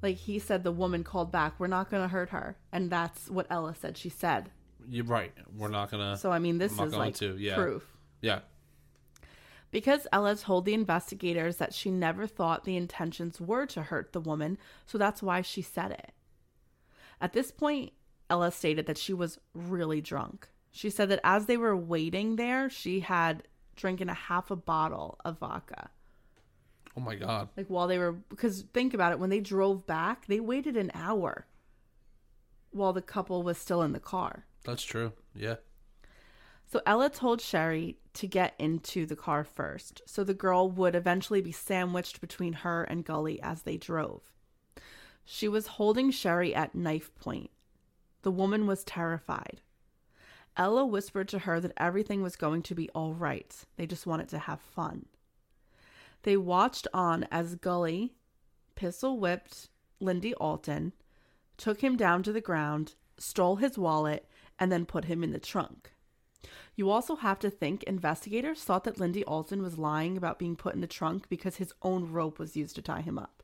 Like 0.00 0.16
he 0.16 0.38
said 0.38 0.62
the 0.62 0.72
woman 0.72 1.02
called 1.02 1.32
back, 1.32 1.58
we're 1.58 1.66
not 1.66 1.90
going 1.90 2.02
to 2.02 2.08
hurt 2.08 2.30
her. 2.30 2.56
And 2.72 2.90
that's 2.90 3.28
what 3.28 3.46
Ella 3.50 3.74
said 3.74 3.98
she 3.98 4.08
said. 4.08 4.50
You're 4.88 5.04
right. 5.04 5.32
We're 5.54 5.68
not 5.68 5.90
gonna. 5.90 6.16
So 6.16 6.30
I 6.30 6.38
mean 6.38 6.56
this 6.56 6.72
is 6.72 6.94
like 6.94 7.16
to, 7.16 7.36
yeah. 7.36 7.56
proof. 7.56 7.84
yeah. 8.22 8.40
Because 9.70 10.06
Ella 10.12 10.34
told 10.34 10.64
the 10.64 10.74
investigators 10.74 11.56
that 11.56 11.74
she 11.74 11.90
never 11.90 12.26
thought 12.26 12.64
the 12.64 12.76
intentions 12.76 13.40
were 13.40 13.66
to 13.66 13.82
hurt 13.82 14.12
the 14.12 14.20
woman, 14.20 14.56
so 14.86 14.96
that's 14.96 15.22
why 15.22 15.42
she 15.42 15.60
said 15.60 15.90
it. 15.90 16.12
At 17.20 17.32
this 17.32 17.50
point, 17.50 17.92
Ella 18.30 18.50
stated 18.50 18.86
that 18.86 18.98
she 18.98 19.12
was 19.12 19.38
really 19.54 20.00
drunk. 20.00 20.48
She 20.70 20.90
said 20.90 21.08
that 21.10 21.20
as 21.24 21.46
they 21.46 21.56
were 21.56 21.76
waiting 21.76 22.36
there, 22.36 22.70
she 22.70 23.00
had 23.00 23.42
drinking 23.76 24.08
a 24.08 24.14
half 24.14 24.50
a 24.50 24.56
bottle 24.56 25.18
of 25.24 25.38
vodka. 25.38 25.90
Oh 26.96 27.00
my 27.00 27.14
god. 27.14 27.48
Like 27.56 27.68
while 27.68 27.86
they 27.86 27.98
were, 27.98 28.12
because 28.12 28.64
think 28.74 28.94
about 28.94 29.12
it, 29.12 29.18
when 29.18 29.30
they 29.30 29.40
drove 29.40 29.86
back, 29.86 30.26
they 30.26 30.40
waited 30.40 30.76
an 30.76 30.90
hour 30.94 31.46
while 32.70 32.92
the 32.92 33.02
couple 33.02 33.42
was 33.42 33.58
still 33.58 33.82
in 33.82 33.92
the 33.92 34.00
car. 34.00 34.46
That's 34.64 34.82
true. 34.82 35.12
Yeah. 35.34 35.56
So 36.70 36.82
Ella 36.84 37.08
told 37.08 37.40
Sherry 37.40 37.96
to 38.12 38.26
get 38.26 38.54
into 38.58 39.06
the 39.06 39.16
car 39.16 39.42
first, 39.42 40.02
so 40.04 40.22
the 40.22 40.34
girl 40.34 40.70
would 40.70 40.94
eventually 40.94 41.40
be 41.40 41.52
sandwiched 41.52 42.20
between 42.20 42.52
her 42.52 42.84
and 42.84 43.06
Gully 43.06 43.40
as 43.42 43.62
they 43.62 43.78
drove. 43.78 44.20
She 45.24 45.48
was 45.48 45.66
holding 45.66 46.10
Sherry 46.10 46.54
at 46.54 46.74
knife 46.74 47.14
point. 47.14 47.50
The 48.22 48.30
woman 48.30 48.66
was 48.66 48.84
terrified. 48.84 49.62
Ella 50.58 50.84
whispered 50.84 51.28
to 51.28 51.40
her 51.40 51.58
that 51.58 51.72
everything 51.78 52.22
was 52.22 52.36
going 52.36 52.62
to 52.62 52.74
be 52.74 52.90
all 52.90 53.14
right. 53.14 53.54
They 53.76 53.86
just 53.86 54.06
wanted 54.06 54.28
to 54.30 54.38
have 54.38 54.60
fun. 54.60 55.06
They 56.24 56.36
watched 56.36 56.86
on 56.92 57.26
as 57.30 57.54
Gully 57.54 58.12
pistol 58.74 59.18
whipped 59.18 59.70
Lindy 60.00 60.34
Alton, 60.34 60.92
took 61.56 61.82
him 61.82 61.96
down 61.96 62.22
to 62.24 62.32
the 62.32 62.40
ground, 62.40 62.94
stole 63.16 63.56
his 63.56 63.78
wallet, 63.78 64.28
and 64.58 64.70
then 64.70 64.86
put 64.86 65.06
him 65.06 65.24
in 65.24 65.32
the 65.32 65.40
trunk. 65.40 65.92
You 66.76 66.90
also 66.90 67.16
have 67.16 67.38
to 67.40 67.50
think 67.50 67.82
investigators 67.84 68.62
thought 68.62 68.84
that 68.84 69.00
Lindy 69.00 69.24
Alton 69.24 69.62
was 69.62 69.78
lying 69.78 70.16
about 70.16 70.38
being 70.38 70.56
put 70.56 70.74
in 70.74 70.80
the 70.80 70.86
trunk 70.86 71.28
because 71.28 71.56
his 71.56 71.72
own 71.82 72.12
rope 72.12 72.38
was 72.38 72.56
used 72.56 72.76
to 72.76 72.82
tie 72.82 73.00
him 73.00 73.18
up. 73.18 73.42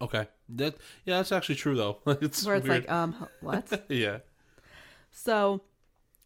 Okay. 0.00 0.28
That 0.48 0.76
yeah, 1.04 1.16
that's 1.16 1.32
actually 1.32 1.56
true 1.56 1.76
though. 1.76 1.98
it's 2.06 2.44
Where 2.44 2.56
it's 2.56 2.68
weird. 2.68 2.82
like, 2.82 2.90
um, 2.90 3.26
what? 3.40 3.86
yeah. 3.88 4.18
So 5.10 5.62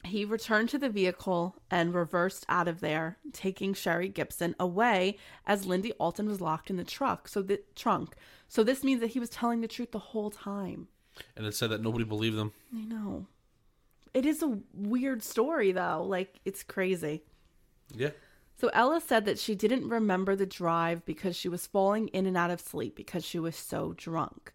he 0.05 0.25
returned 0.25 0.69
to 0.71 0.79
the 0.79 0.89
vehicle 0.89 1.57
and 1.71 1.95
reversed 1.95 2.45
out 2.49 2.67
of 2.67 2.81
there, 2.81 3.19
taking 3.33 3.73
Sherry 3.73 4.09
Gibson 4.09 4.57
away 4.59 5.17
as 5.47 5.65
Lindy 5.65 5.93
Alton 5.93 6.29
was 6.29 6.41
locked 6.41 6.71
in 6.71 6.77
the 6.77 6.85
truck. 6.85 7.29
So 7.29 7.41
the 7.41 7.63
trunk. 7.77 8.15
So 8.49 8.63
this 8.65 8.83
means 8.83 9.01
that 9.01 9.11
he 9.13 9.21
was 9.21 9.31
telling 9.31 9.61
the 9.61 9.69
truth 9.69 9.93
the 9.93 9.99
whole 9.99 10.31
time. 10.31 10.89
And 11.37 11.47
it 11.47 11.55
said 11.55 11.71
that 11.71 11.83
nobody 11.83 12.05
believed 12.05 12.37
them. 12.37 12.53
I 12.75 12.85
know. 12.85 13.27
It 14.15 14.27
is 14.27 14.43
a 14.43 14.59
weird 14.75 15.23
story 15.23 15.73
though. 15.73 16.05
Like 16.07 16.41
it's 16.45 16.63
crazy. 16.63 17.23
Yeah. 17.95 18.11
So 18.61 18.69
Ella 18.69 19.01
said 19.01 19.25
that 19.25 19.39
she 19.39 19.55
didn't 19.55 19.89
remember 19.89 20.37
the 20.37 20.47
drive 20.47 21.05
because 21.05 21.35
she 21.37 21.49
was 21.49 21.67
falling 21.67 22.09
in 22.09 22.27
and 22.27 22.37
out 22.37 22.51
of 22.51 22.61
sleep 22.61 22.95
because 22.95 23.25
she 23.25 23.39
was 23.39 23.57
so 23.57 23.93
drunk. 23.97 24.53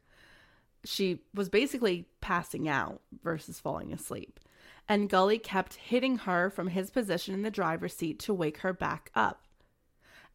She 0.85 1.23
was 1.33 1.49
basically 1.49 2.07
passing 2.21 2.69
out 2.69 3.01
versus 3.21 3.59
falling 3.59 3.91
asleep. 3.91 4.39
And 4.87 5.09
Gully 5.09 5.37
kept 5.37 5.73
hitting 5.73 6.19
her 6.19 6.49
from 6.49 6.67
his 6.67 6.89
position 6.89 7.33
in 7.33 7.41
the 7.41 7.51
driver's 7.51 7.93
seat 7.93 8.19
to 8.19 8.33
wake 8.33 8.59
her 8.59 8.71
back 8.71 9.11
up. 9.13 9.43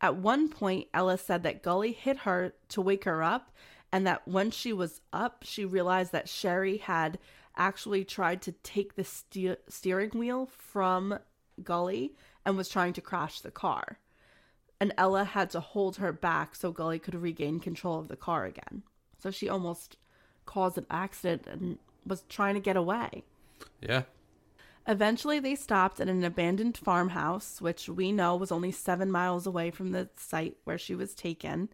At 0.02 0.16
one 0.16 0.48
point, 0.48 0.88
Ella 0.92 1.16
said 1.16 1.42
that 1.44 1.62
Gully 1.62 1.92
hit 1.92 2.18
her 2.18 2.52
to 2.68 2.82
wake 2.82 3.04
her 3.04 3.22
up, 3.22 3.52
and 3.92 4.06
that 4.06 4.26
when 4.26 4.50
she 4.50 4.72
was 4.72 5.00
up, 5.12 5.44
she 5.46 5.64
realized 5.64 6.12
that 6.12 6.28
Sherry 6.28 6.78
had 6.78 7.18
actually 7.56 8.04
tried 8.04 8.42
to 8.42 8.52
take 8.52 8.94
the 8.94 9.04
ste- 9.04 9.60
steering 9.68 10.10
wheel 10.10 10.46
from 10.46 11.18
Gully 11.62 12.14
and 12.44 12.56
was 12.56 12.68
trying 12.68 12.92
to 12.94 13.00
crash 13.00 13.40
the 13.40 13.50
car. 13.50 13.98
And 14.80 14.92
Ella 14.98 15.24
had 15.24 15.50
to 15.50 15.60
hold 15.60 15.96
her 15.96 16.12
back 16.12 16.56
so 16.56 16.72
Gully 16.72 16.98
could 16.98 17.14
regain 17.14 17.60
control 17.60 17.98
of 17.98 18.08
the 18.08 18.16
car 18.16 18.44
again. 18.44 18.82
So 19.18 19.30
she 19.30 19.48
almost 19.48 19.96
caused 20.44 20.76
an 20.76 20.86
accident 20.90 21.46
and 21.46 21.78
was 22.04 22.24
trying 22.28 22.54
to 22.54 22.60
get 22.60 22.76
away. 22.76 23.24
Yeah. 23.80 24.02
Eventually, 24.88 25.38
they 25.38 25.54
stopped 25.54 26.00
at 26.00 26.08
an 26.08 26.24
abandoned 26.24 26.76
farmhouse, 26.76 27.60
which 27.60 27.88
we 27.88 28.10
know 28.10 28.34
was 28.34 28.50
only 28.50 28.72
seven 28.72 29.12
miles 29.12 29.46
away 29.46 29.70
from 29.70 29.92
the 29.92 30.08
site 30.16 30.56
where 30.64 30.78
she 30.78 30.96
was 30.96 31.14
taken. 31.14 31.68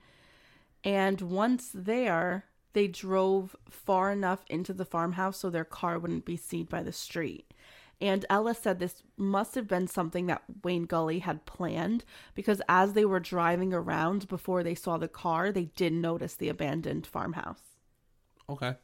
And 0.85 1.22
once 1.22 1.70
there, 1.72 2.45
they 2.73 2.87
drove 2.87 3.57
far 3.71 4.12
enough 4.12 4.45
into 4.49 4.73
the 4.73 4.85
farmhouse 4.85 5.39
so 5.39 5.51
their 5.51 5.64
car 5.64 5.99
wouldn't 5.99 6.25
be 6.25 6.37
seen 6.37 6.64
by 6.66 6.83
the 6.83 6.93
street. 6.93 7.53
And 8.01 8.25
Ella 8.31 8.55
said 8.55 8.79
this 8.79 9.03
must 9.16 9.57
have 9.57 9.66
been 9.66 9.89
something 9.89 10.27
that 10.27 10.45
Wayne 10.62 10.85
Gully 10.85 11.19
had 11.19 11.47
planned 11.47 12.05
because 12.35 12.62
as 12.69 12.93
they 12.93 13.05
were 13.05 13.19
driving 13.19 13.75
around 13.75 14.29
before 14.29 14.62
they 14.62 14.77
saw 14.77 14.99
the 14.99 15.09
car, 15.09 15.51
they 15.51 15.64
did 15.64 15.93
notice 15.93 16.35
the 16.35 16.49
abandoned 16.49 17.07
farmhouse. 17.07 17.62
Okay. 18.49 18.77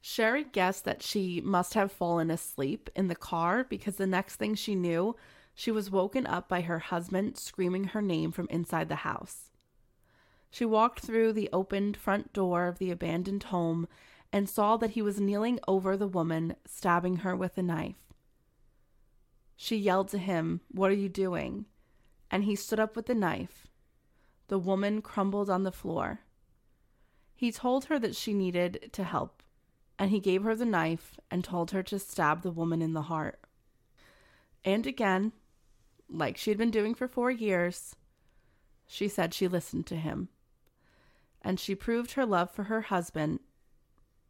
Sherry 0.00 0.44
guessed 0.44 0.84
that 0.84 1.02
she 1.02 1.40
must 1.40 1.74
have 1.74 1.90
fallen 1.90 2.30
asleep 2.30 2.88
in 2.94 3.08
the 3.08 3.16
car 3.16 3.64
because 3.64 3.96
the 3.96 4.06
next 4.06 4.36
thing 4.36 4.54
she 4.54 4.76
knew, 4.76 5.16
she 5.52 5.72
was 5.72 5.90
woken 5.90 6.26
up 6.26 6.48
by 6.48 6.60
her 6.60 6.78
husband 6.78 7.36
screaming 7.36 7.84
her 7.84 8.02
name 8.02 8.30
from 8.30 8.46
inside 8.48 8.88
the 8.88 8.96
house. 8.96 9.50
She 10.50 10.64
walked 10.64 11.00
through 11.00 11.32
the 11.32 11.50
opened 11.52 11.96
front 11.96 12.32
door 12.32 12.66
of 12.66 12.78
the 12.78 12.90
abandoned 12.90 13.44
home 13.44 13.88
and 14.32 14.48
saw 14.48 14.76
that 14.76 14.90
he 14.90 15.02
was 15.02 15.20
kneeling 15.20 15.60
over 15.68 15.96
the 15.96 16.08
woman, 16.08 16.56
stabbing 16.66 17.16
her 17.16 17.36
with 17.36 17.56
a 17.58 17.62
knife. 17.62 18.14
She 19.56 19.76
yelled 19.76 20.08
to 20.08 20.18
him, 20.18 20.60
What 20.70 20.90
are 20.90 20.94
you 20.94 21.08
doing? 21.08 21.66
And 22.30 22.44
he 22.44 22.56
stood 22.56 22.80
up 22.80 22.96
with 22.96 23.06
the 23.06 23.14
knife. 23.14 23.66
The 24.48 24.58
woman 24.58 25.02
crumbled 25.02 25.50
on 25.50 25.62
the 25.62 25.72
floor. 25.72 26.20
He 27.34 27.52
told 27.52 27.86
her 27.86 27.98
that 27.98 28.16
she 28.16 28.32
needed 28.32 28.90
to 28.92 29.04
help 29.04 29.42
and 29.98 30.10
he 30.10 30.20
gave 30.20 30.42
her 30.42 30.54
the 30.54 30.64
knife 30.64 31.18
and 31.30 31.42
told 31.42 31.70
her 31.70 31.82
to 31.82 31.98
stab 31.98 32.42
the 32.42 32.50
woman 32.50 32.82
in 32.82 32.92
the 32.92 33.02
heart. 33.02 33.40
And 34.64 34.86
again, 34.86 35.32
like 36.08 36.36
she 36.36 36.50
had 36.50 36.58
been 36.58 36.70
doing 36.70 36.94
for 36.94 37.08
four 37.08 37.30
years, 37.30 37.96
she 38.86 39.08
said 39.08 39.32
she 39.32 39.48
listened 39.48 39.86
to 39.86 39.96
him. 39.96 40.28
And 41.46 41.60
she 41.60 41.76
proved 41.76 42.14
her 42.14 42.26
love 42.26 42.50
for 42.50 42.64
her 42.64 42.80
husband 42.80 43.38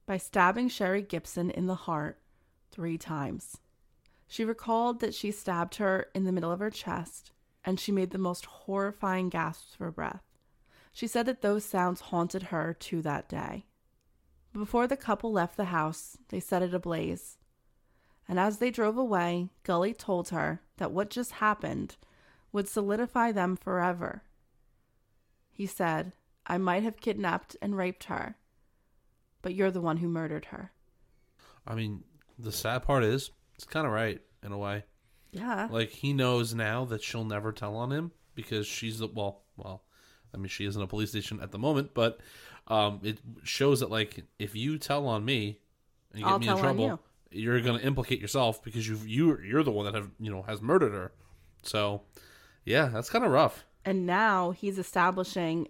by 0.04 0.18
stabbing 0.18 0.68
Sherry 0.68 1.00
Gibson 1.00 1.48
in 1.50 1.66
the 1.66 1.74
heart 1.74 2.18
three 2.70 2.98
times. 2.98 3.56
She 4.28 4.44
recalled 4.44 5.00
that 5.00 5.14
she 5.14 5.30
stabbed 5.30 5.76
her 5.76 6.08
in 6.14 6.24
the 6.24 6.30
middle 6.30 6.52
of 6.52 6.60
her 6.60 6.68
chest, 6.68 7.32
and 7.64 7.80
she 7.80 7.90
made 7.90 8.10
the 8.10 8.18
most 8.18 8.44
horrifying 8.44 9.30
gasps 9.30 9.74
for 9.74 9.90
breath. 9.90 10.24
She 10.92 11.06
said 11.06 11.24
that 11.24 11.40
those 11.40 11.64
sounds 11.64 12.02
haunted 12.02 12.42
her 12.42 12.74
to 12.80 13.00
that 13.00 13.30
day. 13.30 13.64
Before 14.52 14.86
the 14.86 14.94
couple 14.94 15.32
left 15.32 15.56
the 15.56 15.64
house, 15.64 16.18
they 16.28 16.38
set 16.38 16.60
it 16.60 16.74
ablaze. 16.74 17.38
And 18.28 18.38
as 18.38 18.58
they 18.58 18.70
drove 18.70 18.98
away, 18.98 19.48
Gully 19.62 19.94
told 19.94 20.28
her 20.28 20.60
that 20.76 20.92
what 20.92 21.08
just 21.08 21.32
happened 21.32 21.96
would 22.52 22.68
solidify 22.68 23.32
them 23.32 23.56
forever. 23.56 24.22
He 25.50 25.64
said, 25.64 26.12
I 26.46 26.58
might 26.58 26.82
have 26.82 27.00
kidnapped 27.00 27.56
and 27.60 27.76
raped 27.76 28.04
her, 28.04 28.36
but 29.42 29.54
you're 29.54 29.70
the 29.70 29.80
one 29.80 29.96
who 29.98 30.08
murdered 30.08 30.46
her. 30.46 30.72
I 31.66 31.74
mean, 31.74 32.04
the 32.38 32.52
sad 32.52 32.84
part 32.84 33.04
is, 33.04 33.30
it's 33.54 33.64
kind 33.64 33.86
of 33.86 33.92
right 33.92 34.20
in 34.42 34.52
a 34.52 34.58
way. 34.58 34.84
Yeah. 35.32 35.68
Like 35.70 35.90
he 35.90 36.12
knows 36.12 36.54
now 36.54 36.84
that 36.86 37.02
she'll 37.02 37.24
never 37.24 37.52
tell 37.52 37.76
on 37.76 37.90
him 37.90 38.12
because 38.34 38.66
she's 38.66 38.98
the 38.98 39.08
well, 39.08 39.42
well. 39.56 39.82
I 40.34 40.38
mean, 40.38 40.48
she 40.48 40.66
isn't 40.66 40.80
a 40.80 40.86
police 40.86 41.10
station 41.10 41.40
at 41.40 41.50
the 41.50 41.58
moment, 41.58 41.92
but 41.94 42.20
um, 42.68 43.00
it 43.02 43.18
shows 43.42 43.80
that 43.80 43.90
like 43.90 44.24
if 44.38 44.54
you 44.54 44.78
tell 44.78 45.06
on 45.06 45.24
me 45.24 45.60
and 46.12 46.22
get 46.22 46.28
I'll 46.28 46.38
me 46.38 46.48
in 46.48 46.56
trouble, 46.56 47.00
you. 47.30 47.52
are 47.52 47.60
going 47.60 47.78
to 47.80 47.86
implicate 47.86 48.20
yourself 48.20 48.62
because 48.62 48.86
you 48.86 48.98
you 49.06 49.38
you're 49.40 49.62
the 49.62 49.70
one 49.70 49.86
that 49.86 49.94
have 49.94 50.10
you 50.18 50.30
know 50.30 50.42
has 50.42 50.60
murdered 50.60 50.92
her. 50.92 51.12
So, 51.62 52.02
yeah, 52.64 52.86
that's 52.86 53.10
kind 53.10 53.24
of 53.24 53.30
rough. 53.30 53.64
And 53.84 54.06
now 54.06 54.50
he's 54.50 54.78
establishing 54.78 55.68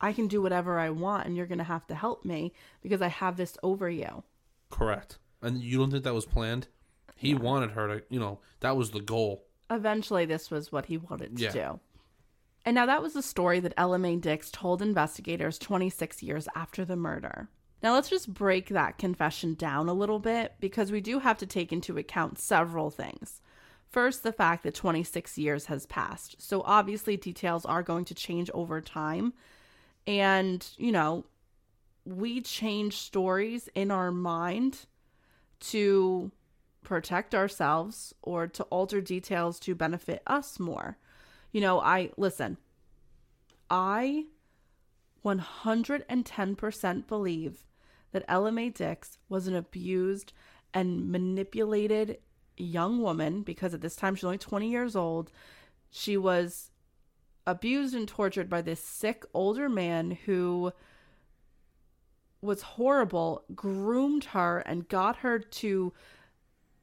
I 0.00 0.12
can 0.12 0.28
do 0.28 0.40
whatever 0.42 0.78
I 0.78 0.90
want 0.90 1.26
and 1.26 1.36
you're 1.36 1.46
going 1.46 1.58
to 1.58 1.64
have 1.64 1.86
to 1.88 1.94
help 1.94 2.24
me 2.24 2.52
because 2.82 3.02
I 3.02 3.08
have 3.08 3.36
this 3.36 3.56
over 3.62 3.88
you. 3.90 4.22
Correct. 4.70 5.18
And 5.42 5.62
you 5.62 5.78
don't 5.78 5.90
think 5.90 6.04
that 6.04 6.14
was 6.14 6.26
planned? 6.26 6.68
He 7.16 7.34
wanted 7.34 7.70
her 7.72 7.88
to, 7.98 8.04
you 8.10 8.20
know, 8.20 8.38
that 8.60 8.76
was 8.76 8.90
the 8.92 9.00
goal. 9.00 9.44
Eventually, 9.70 10.24
this 10.24 10.50
was 10.50 10.70
what 10.70 10.86
he 10.86 10.96
wanted 10.98 11.36
to 11.36 11.42
Yeah. 11.42 11.52
do. 11.52 11.80
And 12.64 12.74
now 12.74 12.86
that 12.86 13.02
was 13.02 13.14
the 13.14 13.22
story 13.22 13.60
that 13.60 13.74
Ella 13.76 13.98
Mae 13.98 14.16
Dix 14.16 14.50
told 14.50 14.82
investigators 14.82 15.58
26 15.58 16.22
years 16.22 16.48
after 16.54 16.84
the 16.84 16.96
murder. 16.96 17.48
Now 17.82 17.94
let's 17.94 18.08
just 18.10 18.34
break 18.34 18.68
that 18.68 18.98
confession 18.98 19.54
down 19.54 19.88
a 19.88 19.94
little 19.94 20.18
bit 20.18 20.54
because 20.60 20.90
we 20.92 21.00
do 21.00 21.20
have 21.20 21.38
to 21.38 21.46
take 21.46 21.72
into 21.72 21.96
account 21.96 22.38
several 22.38 22.90
things. 22.90 23.40
First, 23.88 24.22
the 24.22 24.32
fact 24.32 24.64
that 24.64 24.74
26 24.74 25.38
years 25.38 25.66
has 25.66 25.86
passed. 25.86 26.36
So 26.42 26.62
obviously, 26.66 27.16
details 27.16 27.64
are 27.64 27.82
going 27.82 28.04
to 28.06 28.14
change 28.14 28.50
over 28.52 28.80
time. 28.80 29.32
And, 30.08 30.66
you 30.78 30.90
know, 30.90 31.26
we 32.06 32.40
change 32.40 32.96
stories 32.96 33.68
in 33.74 33.90
our 33.90 34.10
mind 34.10 34.86
to 35.60 36.32
protect 36.82 37.34
ourselves 37.34 38.14
or 38.22 38.46
to 38.46 38.62
alter 38.64 39.02
details 39.02 39.60
to 39.60 39.74
benefit 39.74 40.22
us 40.26 40.58
more. 40.58 40.96
You 41.52 41.60
know, 41.60 41.78
I 41.80 42.10
listen, 42.16 42.56
I 43.68 44.24
110% 45.26 47.06
believe 47.06 47.66
that 48.12 48.24
Mae 48.54 48.70
Dix 48.70 49.18
was 49.28 49.46
an 49.46 49.54
abused 49.54 50.32
and 50.72 51.12
manipulated 51.12 52.18
young 52.56 53.02
woman 53.02 53.42
because 53.42 53.74
at 53.74 53.82
this 53.82 53.94
time 53.94 54.14
she's 54.14 54.24
only 54.24 54.38
20 54.38 54.70
years 54.70 54.96
old. 54.96 55.30
She 55.90 56.16
was 56.16 56.67
abused 57.48 57.94
and 57.94 58.06
tortured 58.06 58.50
by 58.50 58.60
this 58.60 58.78
sick 58.78 59.24
older 59.32 59.70
man 59.70 60.10
who 60.26 60.70
was 62.42 62.60
horrible, 62.60 63.42
groomed 63.54 64.24
her, 64.26 64.58
and 64.58 64.86
got 64.88 65.16
her 65.16 65.38
to 65.38 65.92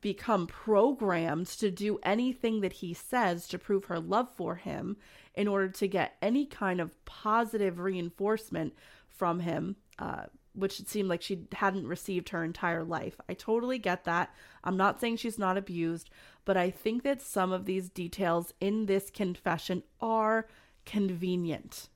become 0.02 0.48
programmed 0.48 1.46
to 1.46 1.70
do 1.70 2.00
anything 2.02 2.62
that 2.62 2.74
he 2.74 2.96
says 2.96 3.48
to 3.48 3.60
prove 3.60 3.86
her 3.86 4.00
love 4.00 4.28
for 4.36 4.56
him 4.56 4.98
in 5.36 5.48
order 5.48 5.70
to 5.70 5.88
get 5.88 6.18
any 6.22 6.48
kind 6.48 6.82
of 6.82 7.06
positive 7.06 7.80
reinforcement 7.80 8.74
from 9.08 9.42
him, 9.42 9.76
uh, 10.00 10.26
which 10.56 10.80
it 10.80 10.88
seemed 10.88 11.10
like 11.10 11.22
she 11.22 11.48
hadn't 11.54 11.88
received 11.88 12.30
her 12.30 12.44
entire 12.44 12.84
life. 12.84 13.20
I 13.28 13.34
totally 13.34 13.78
get 13.78 14.06
that. 14.06 14.34
I'm 14.64 14.78
not 14.78 15.00
saying 15.00 15.18
she's 15.18 15.38
not 15.38 15.58
abused, 15.58 16.10
but 16.46 16.58
I 16.58 16.70
think 16.70 17.04
that 17.04 17.22
some 17.22 17.52
of 17.52 17.66
these 17.66 17.90
details 17.90 18.54
in 18.60 18.86
this 18.86 19.10
confession 19.10 19.84
are 20.00 20.48
convenient, 20.86 21.90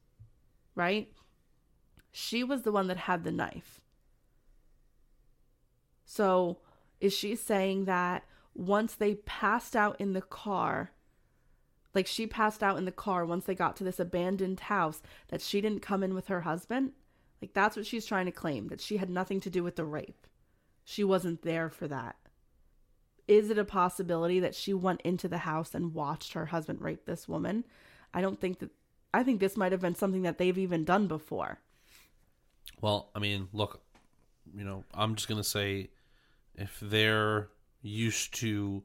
right? 0.75 1.11
She 2.11 2.43
was 2.43 2.63
the 2.63 2.71
one 2.71 2.87
that 2.87 2.97
had 2.97 3.23
the 3.23 3.31
knife. 3.31 3.81
So, 6.05 6.57
is 6.99 7.13
she 7.13 7.35
saying 7.35 7.85
that 7.85 8.23
once 8.55 8.95
they 8.95 9.15
passed 9.15 9.75
out 9.75 9.99
in 10.01 10.13
the 10.13 10.21
car, 10.21 10.91
like 11.93 12.07
she 12.07 12.27
passed 12.27 12.61
out 12.61 12.77
in 12.77 12.85
the 12.85 12.91
car 12.91 13.25
once 13.25 13.45
they 13.45 13.55
got 13.55 13.75
to 13.77 13.83
this 13.83 13.99
abandoned 13.99 14.61
house, 14.61 15.01
that 15.29 15.41
she 15.41 15.61
didn't 15.61 15.81
come 15.81 16.03
in 16.03 16.13
with 16.13 16.27
her 16.27 16.41
husband? 16.41 16.93
Like, 17.41 17.53
that's 17.53 17.77
what 17.77 17.85
she's 17.85 18.05
trying 18.05 18.25
to 18.25 18.31
claim, 18.31 18.67
that 18.67 18.81
she 18.81 18.97
had 18.97 19.09
nothing 19.09 19.39
to 19.41 19.49
do 19.49 19.63
with 19.63 19.75
the 19.75 19.85
rape. 19.85 20.27
She 20.83 21.03
wasn't 21.03 21.41
there 21.43 21.69
for 21.69 21.87
that. 21.87 22.15
Is 23.27 23.49
it 23.49 23.59
a 23.59 23.63
possibility 23.63 24.39
that 24.39 24.55
she 24.55 24.73
went 24.73 25.01
into 25.01 25.27
the 25.27 25.37
house 25.37 25.75
and 25.75 25.93
watched 25.93 26.33
her 26.33 26.47
husband 26.47 26.81
rape 26.81 27.05
this 27.05 27.27
woman? 27.27 27.63
I 28.13 28.21
don't 28.21 28.41
think 28.41 28.59
that. 28.59 28.71
I 29.13 29.23
think 29.23 29.39
this 29.39 29.55
might 29.55 29.71
have 29.71 29.81
been 29.81 29.95
something 29.95 30.23
that 30.23 30.37
they've 30.37 30.57
even 30.57 30.83
done 30.83 31.07
before. 31.07 31.59
Well, 32.81 33.09
I 33.15 33.19
mean, 33.19 33.47
look, 33.53 33.81
you 34.55 34.63
know, 34.63 34.83
I'm 34.93 35.15
just 35.15 35.27
gonna 35.27 35.43
say, 35.43 35.89
if 36.55 36.79
they're 36.81 37.49
used 37.81 38.33
to, 38.39 38.83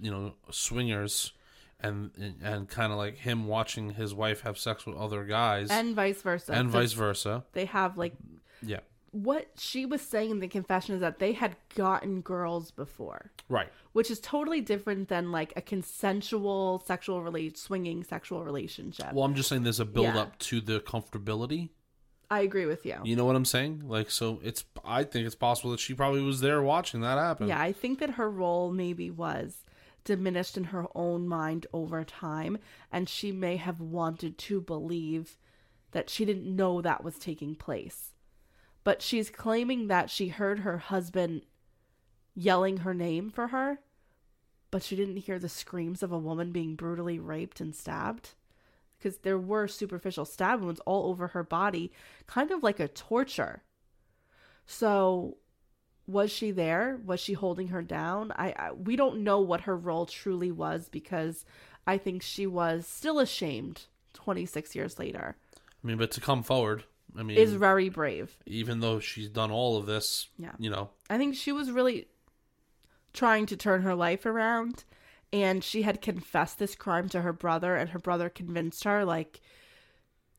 you 0.00 0.10
know, 0.10 0.34
swingers, 0.50 1.32
and 1.82 2.10
and 2.42 2.68
kind 2.68 2.92
of 2.92 2.98
like 2.98 3.16
him 3.18 3.46
watching 3.46 3.90
his 3.94 4.14
wife 4.14 4.42
have 4.42 4.56
sex 4.58 4.86
with 4.86 4.96
other 4.96 5.24
guys, 5.24 5.70
And 5.70 5.94
vice 5.94 6.22
versa. 6.22 6.52
and 6.52 6.68
vice 6.70 6.92
versa, 6.92 7.44
They 7.52 7.64
have 7.66 7.98
like 7.98 8.14
yeah, 8.62 8.80
what 9.10 9.48
she 9.58 9.84
was 9.84 10.00
saying 10.00 10.30
in 10.30 10.38
the 10.40 10.48
confession 10.48 10.94
is 10.94 11.00
that 11.00 11.18
they 11.18 11.32
had 11.32 11.56
gotten 11.74 12.20
girls 12.20 12.70
before, 12.70 13.32
right, 13.48 13.68
which 13.92 14.10
is 14.10 14.20
totally 14.20 14.60
different 14.60 15.08
than 15.08 15.32
like 15.32 15.52
a 15.56 15.60
consensual 15.60 16.82
sexual 16.86 17.22
relate 17.22 17.58
swinging 17.58 18.04
sexual 18.04 18.44
relationship. 18.44 19.12
Well, 19.12 19.24
I'm 19.24 19.34
just 19.34 19.48
saying 19.48 19.62
there's 19.64 19.80
a 19.80 19.84
build 19.84 20.06
Yeah. 20.14 20.20
up 20.20 20.38
to 20.40 20.60
the 20.60 20.80
comfortability. 20.80 21.70
I 22.30 22.40
agree 22.40 22.64
with 22.64 22.86
you. 22.86 22.96
You 23.04 23.14
know 23.14 23.26
what 23.26 23.36
I'm 23.36 23.44
saying? 23.44 23.82
Like, 23.86 24.10
so 24.10 24.40
it's. 24.42 24.64
I 24.84 25.04
think 25.04 25.26
it's 25.26 25.34
possible 25.34 25.70
that 25.72 25.80
she 25.80 25.92
probably 25.92 26.22
was 26.22 26.40
there 26.40 26.62
watching 26.62 27.02
that 27.02 27.18
happen. 27.18 27.48
Yeah, 27.48 27.60
I 27.60 27.72
think 27.72 27.98
that 27.98 28.10
her 28.10 28.30
role 28.30 28.72
maybe 28.72 29.10
was 29.10 29.64
diminished 30.04 30.56
in 30.56 30.64
her 30.64 30.86
own 30.94 31.26
mind 31.26 31.66
over 31.72 32.04
time, 32.04 32.58
and 32.90 33.08
she 33.08 33.32
may 33.32 33.56
have 33.56 33.80
wanted 33.80 34.38
to 34.38 34.60
believe 34.60 35.36
that 35.92 36.10
she 36.10 36.24
didn't 36.24 36.56
know 36.56 36.80
that 36.80 37.04
was 37.04 37.18
taking 37.18 37.54
place. 37.54 38.14
But 38.84 39.02
she's 39.02 39.30
claiming 39.30 39.86
that 39.88 40.10
she 40.10 40.28
heard 40.28 40.60
her 40.60 40.78
husband 40.78 41.42
yelling 42.34 42.78
her 42.78 42.94
name 42.94 43.30
for 43.30 43.48
her, 43.48 43.80
but 44.70 44.82
she 44.82 44.96
didn't 44.96 45.18
hear 45.18 45.38
the 45.38 45.48
screams 45.48 46.02
of 46.02 46.12
a 46.12 46.18
woman 46.18 46.50
being 46.50 46.74
brutally 46.74 47.18
raped 47.18 47.60
and 47.60 47.74
stabbed. 47.74 48.30
Because 48.98 49.18
there 49.18 49.38
were 49.38 49.68
superficial 49.68 50.24
stab 50.24 50.62
wounds 50.62 50.80
all 50.86 51.10
over 51.10 51.28
her 51.28 51.42
body, 51.42 51.92
kind 52.26 52.50
of 52.50 52.62
like 52.62 52.80
a 52.80 52.88
torture. 52.88 53.62
So 54.64 55.38
was 56.06 56.30
she 56.32 56.50
there? 56.50 56.98
Was 57.04 57.20
she 57.20 57.32
holding 57.34 57.68
her 57.68 57.82
down? 57.82 58.32
I, 58.36 58.54
I 58.58 58.72
we 58.72 58.96
don't 58.96 59.22
know 59.24 59.40
what 59.40 59.62
her 59.62 59.76
role 59.76 60.06
truly 60.06 60.50
was 60.50 60.88
because 60.88 61.44
i 61.86 61.96
think 61.98 62.22
she 62.22 62.46
was 62.46 62.86
still 62.86 63.18
ashamed 63.18 63.86
26 64.14 64.74
years 64.74 64.98
later. 64.98 65.36
I 65.82 65.86
mean, 65.86 65.96
but 65.96 66.10
to 66.12 66.20
come 66.20 66.42
forward, 66.42 66.84
I 67.18 67.22
mean, 67.22 67.36
is 67.36 67.54
very 67.54 67.88
brave. 67.88 68.36
even 68.46 68.80
though 68.80 69.00
she's 69.00 69.28
done 69.28 69.50
all 69.50 69.76
of 69.76 69.86
this, 69.86 70.28
Yeah. 70.38 70.52
you 70.58 70.70
know, 70.70 70.90
i 71.10 71.18
think 71.18 71.34
she 71.34 71.52
was 71.52 71.70
really 71.70 72.08
trying 73.12 73.46
to 73.46 73.56
turn 73.56 73.82
her 73.82 73.94
life 73.94 74.24
around 74.26 74.84
and 75.32 75.62
she 75.64 75.82
had 75.82 76.00
confessed 76.02 76.58
this 76.58 76.74
crime 76.74 77.08
to 77.10 77.22
her 77.22 77.32
brother 77.32 77.74
and 77.76 77.90
her 77.90 77.98
brother 77.98 78.28
convinced 78.28 78.84
her 78.84 79.04
like 79.04 79.40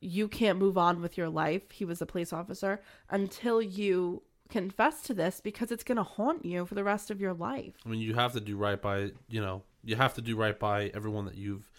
you 0.00 0.28
can't 0.28 0.58
move 0.58 0.76
on 0.76 1.00
with 1.00 1.16
your 1.16 1.30
life. 1.30 1.70
He 1.70 1.84
was 1.86 2.02
a 2.02 2.06
police 2.06 2.30
officer. 2.32 2.82
Until 3.08 3.62
you 3.62 4.22
confess 4.48 5.02
to 5.02 5.14
this 5.14 5.40
because 5.40 5.72
it's 5.72 5.84
going 5.84 5.96
to 5.96 6.02
haunt 6.02 6.44
you 6.44 6.66
for 6.66 6.74
the 6.74 6.84
rest 6.84 7.10
of 7.10 7.20
your 7.20 7.32
life 7.32 7.74
I 7.84 7.88
mean, 7.88 8.00
you 8.00 8.14
have 8.14 8.32
to 8.34 8.40
do 8.40 8.56
right 8.56 8.80
by, 8.80 9.12
you 9.28 9.40
know, 9.40 9.62
you 9.82 9.96
have 9.96 10.14
to 10.14 10.20
do 10.22 10.36
right 10.36 10.58
by 10.58 10.88
everyone 10.94 11.24
that 11.26 11.34
you've, 11.36 11.70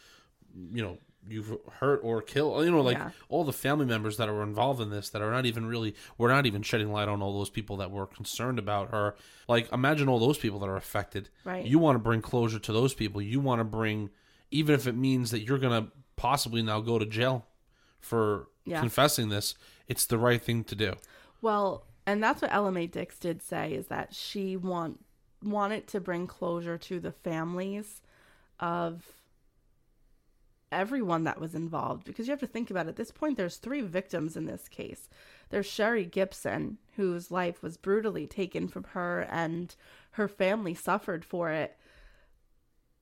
you 0.73 0.81
know, 0.83 0.97
you've 1.27 1.57
hurt 1.79 2.01
or 2.03 2.21
killed. 2.21 2.63
You 2.65 2.71
know, 2.71 2.81
like 2.81 2.97
Yeah. 2.97 3.09
all 3.29 3.43
the 3.43 3.53
family 3.53 3.85
members 3.85 4.17
that 4.17 4.29
are 4.29 4.43
involved 4.43 4.79
in 4.81 4.89
this 4.91 5.09
that 5.09 5.21
are 5.23 5.31
not 5.31 5.45
even 5.47 5.65
really, 5.65 5.95
we're 6.17 6.29
not 6.29 6.45
even 6.45 6.61
shedding 6.61 6.91
light 6.91 7.07
on 7.07 7.21
all 7.21 7.37
those 7.37 7.49
people 7.49 7.77
that 7.77 7.89
were 7.91 8.05
concerned 8.05 8.59
about 8.59 8.91
her. 8.91 9.15
Like, 9.47 9.71
imagine 9.71 10.07
all 10.07 10.19
those 10.19 10.37
people 10.37 10.59
that 10.59 10.67
are 10.69 10.75
affected. 10.77 11.29
Right. 11.43 11.65
You 11.65 11.79
want 11.79 11.95
to 11.95 11.99
bring 11.99 12.21
closure 12.21 12.59
to 12.59 12.73
those 12.73 12.93
people. 12.93 13.21
You 13.21 13.39
want 13.39 13.59
to 13.59 13.63
bring, 13.63 14.11
even 14.51 14.75
if 14.75 14.85
it 14.85 14.95
means 14.95 15.31
that 15.31 15.39
you're 15.41 15.57
going 15.57 15.85
to 15.85 15.91
possibly 16.15 16.61
now 16.61 16.79
go 16.79 16.99
to 16.99 17.05
jail 17.05 17.45
for 17.99 18.47
Yeah. 18.65 18.79
confessing 18.79 19.29
this, 19.29 19.55
it's 19.87 20.05
the 20.05 20.17
right 20.19 20.41
thing 20.41 20.63
to 20.65 20.75
do. 20.75 20.93
Well, 21.41 21.85
and 22.05 22.23
that's 22.23 22.41
what 22.41 22.73
Mae 22.73 22.87
Dix 22.87 23.17
did 23.19 23.41
say 23.41 23.73
is 23.73 23.87
that 23.87 24.13
she 24.13 24.55
want 24.55 25.03
wanted 25.43 25.87
to 25.87 25.99
bring 25.99 26.25
closure 26.25 26.77
to 26.77 26.99
the 26.99 27.11
families 27.11 28.01
of 28.59 29.05
everyone 30.71 31.23
that 31.23 31.39
was 31.39 31.53
involved 31.53 32.05
because 32.05 32.27
you 32.27 32.31
have 32.31 32.39
to 32.39 32.47
think 32.47 32.71
about 32.71 32.87
it. 32.87 32.89
At 32.89 32.95
this 32.95 33.11
point 33.11 33.37
there's 33.37 33.57
three 33.57 33.81
victims 33.81 34.35
in 34.35 34.45
this 34.45 34.67
case. 34.67 35.07
There's 35.49 35.65
Sherry 35.65 36.05
Gibson 36.05 36.77
whose 36.95 37.31
life 37.31 37.61
was 37.61 37.77
brutally 37.77 38.25
taken 38.25 38.67
from 38.67 38.85
her 38.85 39.27
and 39.29 39.75
her 40.11 40.27
family 40.27 40.73
suffered 40.73 41.23
for 41.23 41.51
it. 41.51 41.77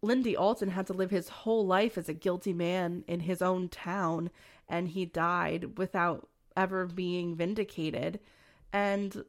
Lindy 0.01 0.35
Alton 0.35 0.69
had 0.69 0.85
to 0.87 0.93
live 0.93 1.11
his 1.11 1.29
whole 1.29 1.65
life 1.65 1.97
as 1.97 2.09
a 2.09 2.13
guilty 2.13 2.51
man 2.51 3.05
in 3.07 3.21
his 3.21 3.41
own 3.41 3.69
town, 3.69 4.29
and 4.67 4.89
he 4.89 5.05
died 5.05 5.77
without 5.77 6.27
ever 6.57 6.85
being 6.85 7.35
vindicated. 7.35 8.19
And 8.73 9.23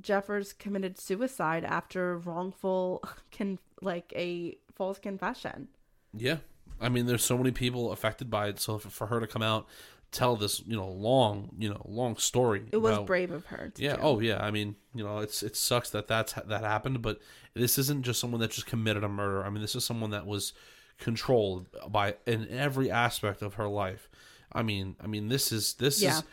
Jeffers 0.00 0.52
committed 0.52 0.98
suicide 0.98 1.64
after 1.64 2.18
wrongful, 2.18 3.02
con- 3.36 3.58
like 3.80 4.12
a 4.16 4.56
false 4.74 4.98
confession. 4.98 5.68
Yeah. 6.14 6.36
I 6.80 6.88
mean, 6.88 7.06
there's 7.06 7.24
so 7.24 7.36
many 7.38 7.50
people 7.52 7.92
affected 7.92 8.30
by 8.30 8.48
it. 8.48 8.60
So 8.60 8.78
for 8.78 9.06
her 9.06 9.20
to 9.20 9.26
come 9.26 9.42
out, 9.42 9.66
tell 10.10 10.36
this, 10.36 10.62
you 10.66 10.76
know, 10.76 10.88
long, 10.88 11.54
you 11.58 11.68
know, 11.70 11.80
long 11.86 12.16
story. 12.16 12.64
It 12.72 12.76
was 12.78 12.94
about- 12.96 13.06
brave 13.06 13.30
of 13.30 13.46
her. 13.46 13.70
To 13.74 13.82
Yeah. 13.82 13.96
do. 13.96 14.02
Oh, 14.02 14.20
yeah. 14.20 14.42
I 14.44 14.50
mean, 14.50 14.76
you 14.94 15.04
know, 15.04 15.18
it's 15.18 15.42
it 15.42 15.56
sucks 15.56 15.90
that 15.90 16.06
that's 16.08 16.32
that 16.34 16.62
happened, 16.64 17.00
but 17.02 17.20
this 17.54 17.78
isn't 17.78 18.02
just 18.02 18.20
someone 18.20 18.40
that 18.40 18.50
just 18.50 18.66
committed 18.66 19.04
a 19.04 19.08
murder. 19.08 19.44
I 19.44 19.50
mean, 19.50 19.62
this 19.62 19.74
is 19.74 19.84
someone 19.84 20.10
that 20.10 20.26
was 20.26 20.52
controlled 20.98 21.66
by 21.88 22.16
in 22.26 22.48
every 22.50 22.90
aspect 22.90 23.40
of 23.42 23.54
her 23.54 23.68
life. 23.68 24.10
I 24.52 24.62
mean, 24.62 24.96
I 25.00 25.06
mean, 25.06 25.28
this 25.28 25.50
is 25.52 25.74
this 25.74 26.02
Yeah. 26.02 26.18
is. 26.18 26.24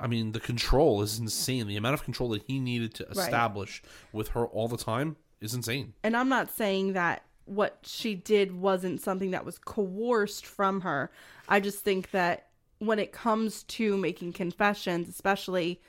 I 0.00 0.06
mean, 0.06 0.32
the 0.32 0.40
control 0.40 1.02
is 1.02 1.18
insane. 1.18 1.66
The 1.66 1.76
amount 1.76 1.94
of 1.94 2.02
control 2.04 2.30
that 2.30 2.42
he 2.46 2.58
needed 2.58 2.94
to 2.94 3.08
establish 3.10 3.82
with 4.12 4.28
her 4.28 4.46
all 4.46 4.66
the 4.66 4.78
time 4.78 5.16
is 5.40 5.54
insane. 5.54 5.92
And 6.02 6.16
I'm 6.16 6.28
not 6.28 6.50
saying 6.50 6.94
that 6.94 7.22
what 7.44 7.78
she 7.82 8.14
did 8.14 8.52
wasn't 8.52 9.00
something 9.00 9.32
that 9.32 9.44
was 9.44 9.58
coerced 9.58 10.46
from 10.46 10.80
her. 10.82 11.10
I 11.48 11.60
just 11.60 11.80
think 11.84 12.12
that 12.12 12.46
when 12.78 12.98
it 12.98 13.12
comes 13.12 13.62
to 13.64 13.96
making 13.96 14.32
confessions, 14.32 15.08
especially 15.08 15.80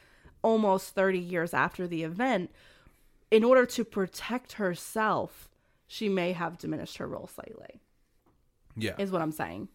almost 0.42 0.94
30 0.94 1.20
years 1.20 1.54
after 1.54 1.88
the 1.88 2.04
event, 2.04 2.52
in 3.30 3.44
order 3.46 3.66
to 3.66 3.86
protect 3.86 4.54
herself, 4.54 5.50
she 5.88 6.10
may 6.10 6.34
have 6.34 6.58
diminished 6.58 6.98
her 6.98 7.08
role 7.08 7.28
slightly, 7.28 7.80
Yeah. 8.76 8.96
is 8.98 9.12
what 9.12 9.22
I'm 9.22 9.32
saying. 9.32 9.70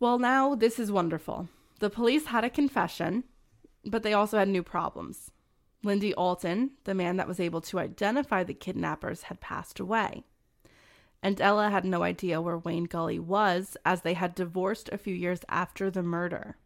Well, 0.00 0.18
now 0.18 0.54
this 0.54 0.78
is 0.78 0.90
wonderful. 0.90 1.48
The 1.78 1.90
police 1.90 2.26
had 2.26 2.42
a 2.44 2.50
confession, 2.50 3.24
but 3.84 4.02
they 4.02 4.12
also 4.12 4.38
had 4.38 4.48
new 4.48 4.62
problems. 4.62 5.30
Lindy 5.82 6.12
Alton, 6.14 6.72
the 6.84 6.94
man 6.94 7.16
that 7.16 7.28
was 7.28 7.38
able 7.38 7.60
to 7.62 7.78
identify 7.78 8.42
the 8.42 8.54
kidnappers, 8.54 9.24
had 9.24 9.40
passed 9.40 9.78
away. 9.78 10.24
And 11.22 11.40
Ella 11.40 11.70
had 11.70 11.84
no 11.84 12.02
idea 12.02 12.40
where 12.40 12.58
Wayne 12.58 12.84
Gully 12.84 13.18
was, 13.18 13.76
as 13.84 14.02
they 14.02 14.14
had 14.14 14.34
divorced 14.34 14.88
a 14.92 14.98
few 14.98 15.14
years 15.14 15.40
after 15.48 15.90
the 15.90 16.02
murder. 16.02 16.56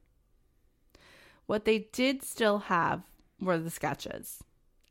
What 1.46 1.64
they 1.64 1.90
did 1.92 2.22
still 2.22 2.58
have 2.60 3.02
were 3.40 3.58
the 3.58 3.70
sketches, 3.70 4.42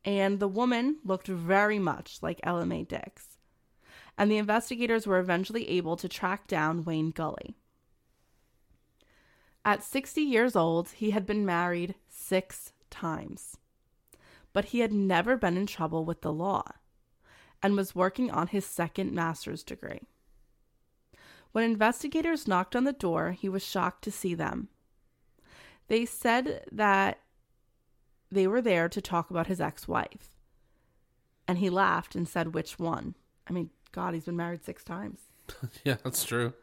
and 0.04 0.38
the 0.38 0.48
woman 0.48 0.98
looked 1.04 1.28
very 1.28 1.78
much 1.78 2.18
like 2.22 2.40
Ella 2.42 2.66
Mae 2.66 2.84
Dix. 2.84 3.38
And 4.18 4.30
the 4.30 4.36
investigators 4.36 5.06
were 5.06 5.18
eventually 5.18 5.68
able 5.70 5.96
to 5.96 6.08
track 6.08 6.46
down 6.46 6.84
Wayne 6.84 7.10
Gully. 7.10 7.56
At 9.64 9.84
60 9.84 10.20
years 10.20 10.56
old, 10.56 10.90
he 10.90 11.10
had 11.10 11.24
been 11.24 11.46
married 11.46 11.94
six 12.32 12.72
times. 12.88 13.58
But 14.54 14.66
he 14.66 14.78
had 14.78 14.90
never 14.90 15.36
been 15.36 15.58
in 15.58 15.66
trouble 15.66 16.06
with 16.06 16.22
the 16.22 16.32
law 16.32 16.62
and 17.62 17.76
was 17.76 17.94
working 17.94 18.30
on 18.30 18.46
his 18.46 18.64
second 18.64 19.12
master's 19.12 19.62
degree. 19.62 20.00
When 21.52 21.62
investigators 21.62 22.48
knocked 22.48 22.74
on 22.74 22.84
the 22.84 22.94
door, 22.94 23.32
he 23.32 23.50
was 23.50 23.62
shocked 23.62 24.02
to 24.04 24.10
see 24.10 24.34
them. 24.34 24.68
They 25.88 26.06
said 26.06 26.64
that 26.72 27.18
they 28.30 28.46
were 28.46 28.62
there 28.62 28.88
to 28.88 29.02
talk 29.02 29.28
about 29.28 29.48
his 29.48 29.60
ex 29.60 29.86
wife. 29.86 30.30
And 31.46 31.58
he 31.58 31.68
laughed 31.68 32.14
and 32.14 32.26
said, 32.26 32.54
Which 32.54 32.78
one? 32.78 33.14
I 33.46 33.52
mean, 33.52 33.68
God, 33.92 34.14
he's 34.14 34.24
been 34.24 34.38
married 34.38 34.64
six 34.64 34.82
times. 34.82 35.18
yeah, 35.84 35.96
that's 36.02 36.24
true. 36.24 36.54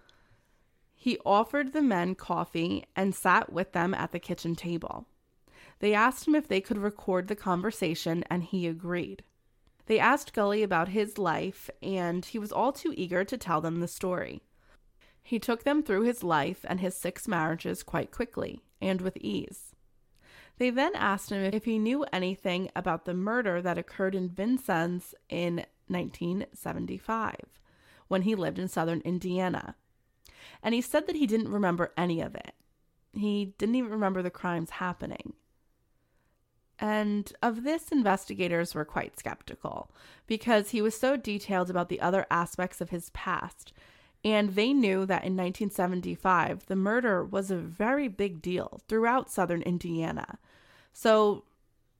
He 0.95 1.19
offered 1.23 1.73
the 1.73 1.83
men 1.83 2.15
coffee 2.15 2.85
and 2.95 3.13
sat 3.13 3.53
with 3.53 3.73
them 3.73 3.93
at 3.93 4.11
the 4.11 4.19
kitchen 4.19 4.55
table. 4.55 5.05
They 5.79 5.93
asked 5.93 6.27
him 6.27 6.35
if 6.35 6.47
they 6.47 6.61
could 6.61 6.77
record 6.77 7.27
the 7.27 7.35
conversation, 7.35 8.23
and 8.29 8.43
he 8.43 8.67
agreed. 8.67 9.23
They 9.85 9.99
asked 9.99 10.33
Gully 10.33 10.61
about 10.61 10.89
his 10.89 11.17
life, 11.17 11.69
and 11.81 12.23
he 12.23 12.37
was 12.37 12.51
all 12.51 12.71
too 12.71 12.93
eager 12.95 13.23
to 13.23 13.37
tell 13.37 13.61
them 13.61 13.79
the 13.79 13.87
story. 13.87 14.43
He 15.23 15.39
took 15.39 15.63
them 15.63 15.83
through 15.83 16.03
his 16.03 16.23
life 16.23 16.65
and 16.67 16.79
his 16.79 16.95
six 16.95 17.27
marriages 17.27 17.83
quite 17.83 18.11
quickly 18.11 18.61
and 18.81 19.01
with 19.01 19.17
ease. 19.17 19.75
They 20.57 20.69
then 20.69 20.95
asked 20.95 21.31
him 21.31 21.41
if 21.41 21.65
he 21.65 21.79
knew 21.79 22.03
anything 22.11 22.69
about 22.75 23.05
the 23.05 23.13
murder 23.13 23.61
that 23.61 23.77
occurred 23.77 24.13
in 24.15 24.29
Vincennes 24.29 25.15
in 25.29 25.65
1975 25.87 27.35
when 28.07 28.23
he 28.23 28.35
lived 28.35 28.59
in 28.59 28.67
southern 28.67 29.01
Indiana. 29.01 29.75
And 30.61 30.75
he 30.75 30.81
said 30.81 31.07
that 31.07 31.15
he 31.15 31.27
didn't 31.27 31.49
remember 31.49 31.93
any 31.95 32.21
of 32.21 32.35
it. 32.35 32.53
He 33.13 33.53
didn't 33.57 33.75
even 33.75 33.91
remember 33.91 34.21
the 34.21 34.29
crimes 34.29 34.71
happening. 34.71 35.33
And 36.79 37.31
of 37.41 37.63
this, 37.63 37.89
investigators 37.89 38.73
were 38.73 38.85
quite 38.85 39.19
skeptical 39.19 39.91
because 40.27 40.69
he 40.69 40.81
was 40.81 40.97
so 40.97 41.17
detailed 41.17 41.69
about 41.69 41.89
the 41.89 41.99
other 41.99 42.25
aspects 42.31 42.79
of 42.79 42.89
his 42.89 43.09
past. 43.09 43.73
And 44.23 44.55
they 44.55 44.73
knew 44.73 45.05
that 45.05 45.23
in 45.23 45.35
1975, 45.35 46.65
the 46.67 46.75
murder 46.75 47.23
was 47.23 47.51
a 47.51 47.57
very 47.57 48.07
big 48.07 48.41
deal 48.41 48.81
throughout 48.87 49.31
southern 49.31 49.61
Indiana. 49.61 50.39
So 50.93 51.43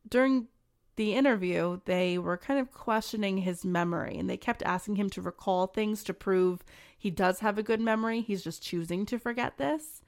during 0.08 0.48
the 0.96 1.14
interview, 1.14 1.80
they 1.86 2.18
were 2.18 2.38
kind 2.38 2.60
of 2.60 2.74
questioning 2.74 3.38
his 3.38 3.64
memory 3.64 4.18
and 4.18 4.30
they 4.30 4.36
kept 4.36 4.64
asking 4.64 4.98
him 4.98 5.10
to 5.12 5.22
recall 5.22 5.68
things 5.68 6.04
to 6.04 6.14
prove 6.14 6.64
he 6.98 7.10
does 7.10 7.40
have 7.40 7.58
a 7.58 7.64
good 7.64 7.80
memory. 7.80 8.20
He's 8.20 8.44
just 8.44 8.62
choosing 8.62 9.06
to 9.06 9.18
forget 9.18 9.58
this. 9.58 10.02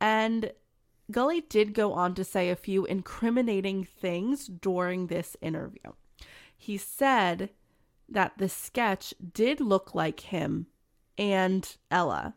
And 0.00 0.52
Gully 1.10 1.40
did 1.40 1.72
go 1.74 1.92
on 1.92 2.14
to 2.14 2.24
say 2.24 2.50
a 2.50 2.56
few 2.56 2.84
incriminating 2.84 3.84
things 3.84 4.46
during 4.46 5.06
this 5.06 5.36
interview. 5.40 5.92
He 6.56 6.76
said 6.76 7.50
that 8.08 8.36
the 8.38 8.48
sketch 8.48 9.14
did 9.32 9.60
look 9.60 9.94
like 9.94 10.20
him 10.20 10.66
and 11.16 11.76
Ella. 11.90 12.34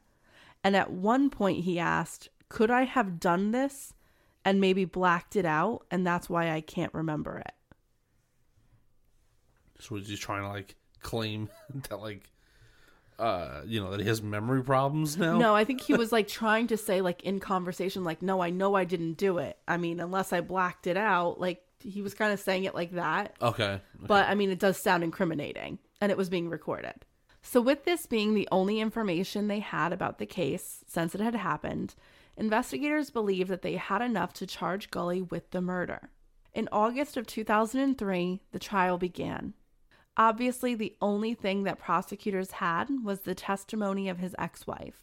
And 0.64 0.76
at 0.76 0.92
one 0.92 1.30
point, 1.30 1.64
he 1.64 1.80
asked, 1.80 2.30
Could 2.50 2.72
I 2.72 2.84
have 2.84 3.20
done 3.20 3.52
this 3.52 3.94
and 4.46 4.62
maybe 4.62 4.86
blacked 4.86 5.36
it 5.36 5.46
out? 5.46 5.86
And 5.90 6.06
that's 6.06 6.30
why 6.30 6.52
I 6.52 6.62
can't 6.62 6.94
remember 6.94 7.38
it. 7.38 7.54
So 9.80 9.96
he's 9.96 10.08
just 10.08 10.22
trying 10.22 10.44
to 10.44 10.50
like 10.50 10.76
claim 11.02 11.50
that 11.90 12.00
like 12.00 12.31
uh 13.20 13.62
you 13.66 13.82
know 13.82 13.92
that 13.92 14.00
he 14.00 14.08
has 14.08 14.22
memory 14.22 14.64
problems 14.64 15.18
now. 15.18 15.38
No, 15.38 15.56
I 15.56 15.64
think 15.64 15.82
he 15.82 15.94
was 15.94 16.12
like 16.12 16.28
trying 16.28 16.68
to 16.68 16.78
say, 16.78 17.02
like 17.02 17.22
in 17.24 17.40
conversation, 17.40 18.04
like, 18.04 18.22
No, 18.22 18.42
I 18.42 18.50
know 18.50 18.76
I 18.76 18.86
didn't 18.86 19.14
do 19.14 19.38
it. 19.38 19.58
I 19.68 19.78
mean, 19.78 20.00
unless 20.00 20.34
I 20.34 20.42
blacked 20.42 20.88
it 20.88 20.98
out. 20.98 21.40
Like, 21.40 21.64
he 21.80 22.02
was 22.02 22.14
kind 22.14 22.34
of 22.34 22.40
saying 22.40 22.64
it 22.66 22.76
like 22.76 22.92
that. 22.92 23.36
Okay. 23.42 23.82
But 24.00 24.28
I 24.28 24.36
mean, 24.36 24.52
it 24.52 24.60
does 24.60 24.78
sound 24.78 25.04
incriminating, 25.04 25.80
and 26.00 26.12
it 26.12 26.18
was 26.18 26.30
being 26.30 26.50
recorded. 26.50 27.06
So, 27.44 27.60
with 27.60 27.86
this 27.86 28.06
being 28.06 28.34
the 28.34 28.48
only 28.52 28.80
information 28.80 29.48
they 29.48 29.60
had 29.60 29.94
about 29.94 30.20
the 30.20 30.26
case 30.26 30.84
since 30.88 31.16
it 31.16 31.22
had 31.22 31.36
happened, 31.36 31.96
investigators 32.38 33.10
believed 33.10 33.50
that 33.50 33.62
they 33.62 33.76
had 33.76 34.02
enough 34.02 34.34
to 34.34 34.46
charge 34.48 34.92
Gully 34.92 35.22
with 35.22 35.50
the 35.52 35.62
murder. 35.62 36.10
In 36.54 36.70
August 36.72 37.18
of 37.18 37.26
2003, 37.28 38.42
the 38.52 38.60
trial 38.60 38.98
began. 38.98 39.54
Obviously, 40.18 40.76
the 40.76 40.96
only 41.02 41.34
thing 41.34 41.64
that 41.64 41.80
prosecutors 41.80 42.52
had 42.52 42.90
was 43.04 43.22
the 43.22 43.36
testimony 43.36 44.10
of 44.10 44.20
his 44.20 44.36
ex 44.38 44.68
wife. 44.68 45.02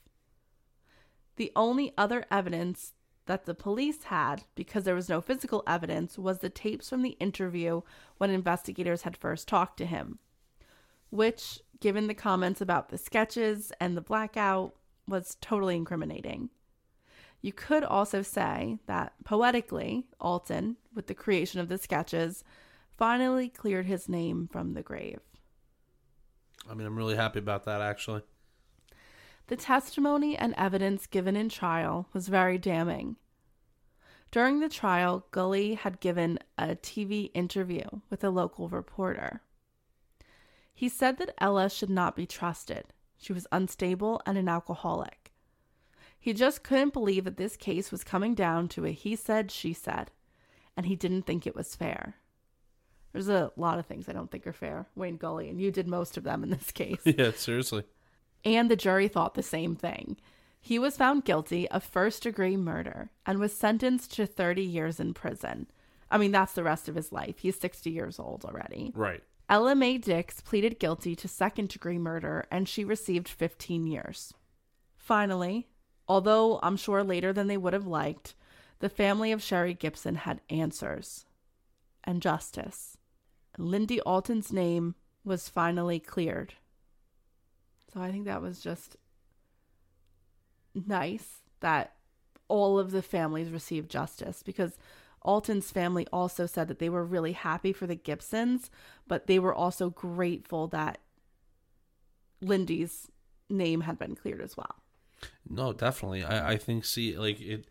The 1.36 1.52
only 1.56 1.94
other 1.96 2.24
evidence 2.30 2.92
that 3.26 3.44
the 3.44 3.54
police 3.54 4.04
had, 4.04 4.44
because 4.54 4.84
there 4.84 4.94
was 4.94 5.08
no 5.08 5.20
physical 5.20 5.62
evidence, 5.66 6.18
was 6.18 6.38
the 6.38 6.50
tapes 6.50 6.88
from 6.88 7.02
the 7.02 7.16
interview 7.20 7.82
when 8.16 8.30
investigators 8.30 9.02
had 9.02 9.16
first 9.16 9.46
talked 9.46 9.76
to 9.78 9.86
him, 9.86 10.18
which, 11.10 11.60
given 11.80 12.06
the 12.06 12.14
comments 12.14 12.60
about 12.60 12.88
the 12.88 12.98
sketches 12.98 13.72
and 13.80 13.96
the 13.96 14.00
blackout, 14.00 14.74
was 15.06 15.36
totally 15.40 15.76
incriminating. 15.76 16.50
You 17.40 17.52
could 17.52 17.84
also 17.84 18.22
say 18.22 18.78
that 18.86 19.12
poetically, 19.24 20.06
Alton, 20.20 20.76
with 20.94 21.06
the 21.06 21.14
creation 21.14 21.60
of 21.60 21.68
the 21.68 21.78
sketches, 21.78 22.42
finally 22.98 23.48
cleared 23.48 23.86
his 23.86 24.08
name 24.08 24.48
from 24.52 24.74
the 24.74 24.82
grave. 24.82 25.20
I 26.68 26.74
mean, 26.74 26.86
I'm 26.86 26.96
really 26.96 27.16
happy 27.16 27.38
about 27.38 27.64
that 27.64 27.80
actually. 27.80 28.22
The 29.46 29.56
testimony 29.56 30.36
and 30.36 30.54
evidence 30.58 31.06
given 31.06 31.34
in 31.34 31.48
trial 31.48 32.08
was 32.12 32.28
very 32.28 32.58
damning. 32.58 33.16
During 34.30 34.60
the 34.60 34.68
trial, 34.68 35.24
Gully 35.30 35.74
had 35.74 36.00
given 36.00 36.38
a 36.58 36.76
TV 36.76 37.30
interview 37.32 37.84
with 38.10 38.22
a 38.22 38.28
local 38.28 38.68
reporter. 38.68 39.40
He 40.74 40.90
said 40.90 41.16
that 41.16 41.34
Ella 41.38 41.70
should 41.70 41.88
not 41.88 42.14
be 42.14 42.26
trusted. 42.26 42.92
She 43.16 43.32
was 43.32 43.46
unstable 43.50 44.20
and 44.26 44.36
an 44.36 44.48
alcoholic. 44.48 45.32
He 46.20 46.34
just 46.34 46.62
couldn't 46.62 46.92
believe 46.92 47.24
that 47.24 47.38
this 47.38 47.56
case 47.56 47.90
was 47.90 48.04
coming 48.04 48.34
down 48.34 48.68
to 48.68 48.84
a 48.84 48.90
he 48.90 49.16
said, 49.16 49.50
she 49.50 49.72
said, 49.72 50.10
and 50.76 50.84
he 50.84 50.94
didn't 50.94 51.22
think 51.22 51.46
it 51.46 51.56
was 51.56 51.74
fair. 51.74 52.16
There's 53.12 53.28
a 53.28 53.50
lot 53.56 53.78
of 53.78 53.86
things 53.86 54.08
I 54.08 54.12
don't 54.12 54.30
think 54.30 54.46
are 54.46 54.52
fair, 54.52 54.86
Wayne 54.94 55.16
Gully, 55.16 55.48
and 55.48 55.60
you 55.60 55.70
did 55.70 55.88
most 55.88 56.16
of 56.16 56.24
them 56.24 56.42
in 56.42 56.50
this 56.50 56.70
case. 56.72 57.00
yeah, 57.04 57.32
seriously. 57.32 57.84
and 58.44 58.70
the 58.70 58.76
jury 58.76 59.08
thought 59.08 59.34
the 59.34 59.42
same 59.42 59.74
thing. 59.76 60.16
He 60.60 60.78
was 60.78 60.96
found 60.96 61.24
guilty 61.24 61.68
of 61.70 61.82
first 61.84 62.24
degree 62.24 62.56
murder 62.56 63.10
and 63.24 63.38
was 63.38 63.54
sentenced 63.56 64.12
to 64.14 64.26
30 64.26 64.62
years 64.62 65.00
in 65.00 65.14
prison. 65.14 65.68
I 66.10 66.18
mean, 66.18 66.32
that's 66.32 66.52
the 66.52 66.64
rest 66.64 66.88
of 66.88 66.94
his 66.96 67.12
life. 67.12 67.38
He's 67.38 67.58
60 67.58 67.90
years 67.90 68.18
old 68.18 68.44
already. 68.44 68.92
Right. 68.94 69.22
Ella 69.48 69.74
Mae 69.74 69.96
Dix 69.98 70.40
pleaded 70.42 70.78
guilty 70.78 71.14
to 71.16 71.28
second 71.28 71.68
degree 71.70 71.96
murder 71.98 72.44
and 72.50 72.68
she 72.68 72.84
received 72.84 73.28
15 73.28 73.86
years. 73.86 74.34
Finally, 74.94 75.68
although 76.06 76.58
I'm 76.62 76.76
sure 76.76 77.02
later 77.02 77.32
than 77.32 77.46
they 77.46 77.56
would 77.56 77.72
have 77.72 77.86
liked, 77.86 78.34
the 78.80 78.88
family 78.90 79.32
of 79.32 79.42
Sherry 79.42 79.72
Gibson 79.74 80.16
had 80.16 80.40
answers 80.50 81.24
and 82.04 82.20
justice. 82.20 82.97
Lindy 83.58 84.00
Alton's 84.02 84.52
name 84.52 84.94
was 85.24 85.48
finally 85.48 85.98
cleared. 85.98 86.54
So 87.92 88.00
I 88.00 88.10
think 88.10 88.24
that 88.24 88.40
was 88.40 88.60
just 88.60 88.96
nice 90.74 91.42
that 91.60 91.94
all 92.46 92.78
of 92.78 92.92
the 92.92 93.02
families 93.02 93.50
received 93.50 93.90
justice 93.90 94.42
because 94.42 94.78
Alton's 95.22 95.70
family 95.70 96.06
also 96.12 96.46
said 96.46 96.68
that 96.68 96.78
they 96.78 96.88
were 96.88 97.04
really 97.04 97.32
happy 97.32 97.72
for 97.72 97.86
the 97.86 97.96
Gibsons, 97.96 98.70
but 99.06 99.26
they 99.26 99.38
were 99.38 99.54
also 99.54 99.90
grateful 99.90 100.68
that 100.68 100.98
Lindy's 102.40 103.10
name 103.50 103.82
had 103.82 103.98
been 103.98 104.14
cleared 104.14 104.40
as 104.40 104.56
well. 104.56 104.76
No, 105.48 105.72
definitely. 105.72 106.22
I, 106.22 106.52
I 106.52 106.56
think 106.56 106.84
see 106.84 107.18
like 107.18 107.40
it 107.40 107.66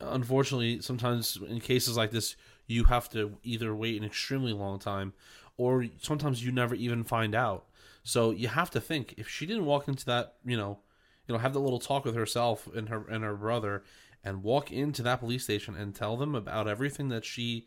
unfortunately 0.00 0.80
sometimes 0.80 1.38
in 1.46 1.60
cases 1.60 1.94
like 1.94 2.10
this 2.10 2.34
you 2.70 2.84
have 2.84 3.08
to 3.10 3.38
either 3.42 3.74
wait 3.74 3.98
an 3.98 4.06
extremely 4.06 4.52
long 4.52 4.78
time 4.78 5.12
or 5.56 5.86
sometimes 6.00 6.44
you 6.44 6.52
never 6.52 6.74
even 6.74 7.04
find 7.04 7.34
out. 7.34 7.66
So 8.02 8.30
you 8.30 8.48
have 8.48 8.70
to 8.70 8.80
think 8.80 9.14
if 9.18 9.28
she 9.28 9.44
didn't 9.44 9.66
walk 9.66 9.88
into 9.88 10.06
that, 10.06 10.36
you 10.44 10.56
know, 10.56 10.78
you 11.26 11.34
know, 11.34 11.38
have 11.38 11.52
the 11.52 11.60
little 11.60 11.78
talk 11.78 12.04
with 12.04 12.14
herself 12.14 12.68
and 12.74 12.88
her 12.88 13.06
and 13.08 13.22
her 13.22 13.36
brother 13.36 13.82
and 14.24 14.42
walk 14.42 14.72
into 14.72 15.02
that 15.02 15.20
police 15.20 15.44
station 15.44 15.74
and 15.74 15.94
tell 15.94 16.16
them 16.16 16.34
about 16.34 16.66
everything 16.66 17.08
that 17.10 17.24
she, 17.24 17.66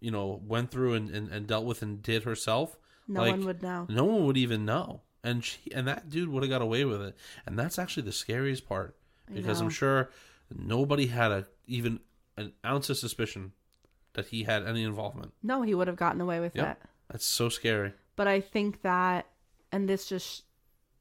you 0.00 0.10
know, 0.10 0.40
went 0.46 0.70
through 0.70 0.94
and, 0.94 1.10
and, 1.10 1.28
and 1.28 1.46
dealt 1.46 1.64
with 1.64 1.82
and 1.82 2.02
did 2.02 2.24
herself. 2.24 2.78
No 3.06 3.20
like, 3.20 3.32
one 3.32 3.44
would 3.44 3.62
know. 3.62 3.86
No 3.88 4.04
one 4.04 4.26
would 4.26 4.36
even 4.36 4.64
know. 4.64 5.02
And 5.22 5.44
she 5.44 5.58
and 5.74 5.86
that 5.88 6.08
dude 6.08 6.28
would 6.28 6.42
have 6.42 6.50
got 6.50 6.62
away 6.62 6.84
with 6.84 7.02
it. 7.02 7.16
And 7.44 7.58
that's 7.58 7.78
actually 7.78 8.04
the 8.04 8.12
scariest 8.12 8.66
part. 8.66 8.96
Because 9.32 9.60
I'm 9.60 9.70
sure 9.70 10.10
nobody 10.56 11.08
had 11.08 11.32
a 11.32 11.46
even 11.66 11.98
an 12.36 12.52
ounce 12.64 12.88
of 12.90 12.96
suspicion 12.96 13.52
that 14.16 14.26
he 14.26 14.42
had 14.42 14.66
any 14.66 14.82
involvement. 14.82 15.32
No, 15.42 15.62
he 15.62 15.74
would 15.74 15.86
have 15.86 15.96
gotten 15.96 16.20
away 16.20 16.40
with 16.40 16.56
Yep. 16.56 16.82
it. 16.82 16.88
That's 17.08 17.24
so 17.24 17.48
scary. 17.48 17.92
But 18.16 18.26
I 18.26 18.40
think 18.40 18.82
that, 18.82 19.26
and 19.70 19.88
this 19.88 20.06
just 20.08 20.44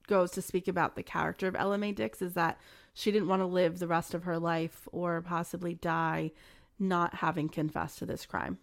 goes 0.08 0.32
to 0.32 0.42
speak 0.42 0.68
about 0.68 0.96
the 0.96 1.02
character 1.04 1.48
of 1.48 1.56
Ella 1.56 1.78
Mae 1.78 1.92
Dix, 1.94 2.22
is 2.22 2.34
that 2.34 2.60
she 2.94 3.12
didn't 3.12 3.28
want 3.28 3.42
to 3.42 3.46
live 3.48 3.80
the 3.80 3.88
rest 3.88 4.14
of 4.14 4.24
her 4.24 4.38
life 4.38 4.88
or 4.92 5.22
possibly 5.22 5.74
die 5.74 6.32
not 6.78 7.16
having 7.16 7.50
confessed 7.50 7.98
to 8.00 8.06
this 8.06 8.26
crime. 8.26 8.60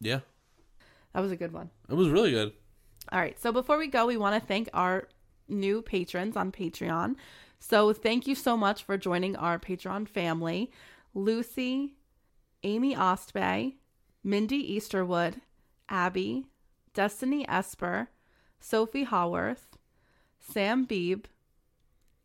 Yeah. 0.00 0.20
That 1.12 1.20
was 1.20 1.32
a 1.32 1.36
good 1.36 1.52
one. 1.52 1.70
It 1.88 1.94
was 1.94 2.08
really 2.08 2.30
good. 2.30 2.52
All 3.12 3.20
right. 3.20 3.38
So 3.40 3.52
before 3.52 3.76
we 3.76 3.88
go, 3.88 4.06
we 4.06 4.16
want 4.16 4.40
to 4.40 4.46
thank 4.46 4.68
our 4.72 5.08
new 5.48 5.82
patrons 5.82 6.36
on 6.36 6.50
Patreon. 6.52 7.16
So 7.58 7.92
thank 7.92 8.26
you 8.26 8.34
so 8.34 8.56
much 8.56 8.82
for 8.84 8.96
joining 8.96 9.36
our 9.36 9.58
Patreon 9.58 10.08
family 10.08 10.70
Lucy, 11.12 11.94
Amy 12.64 12.96
Ostbay, 12.96 13.74
Mindy 14.24 14.76
Easterwood, 14.76 15.40
Abby, 15.88 16.46
Destiny 16.94 17.46
Esper, 17.46 18.08
Sophie 18.58 19.04
Haworth, 19.04 19.76
Sam 20.40 20.84
Beebe, 20.84 21.26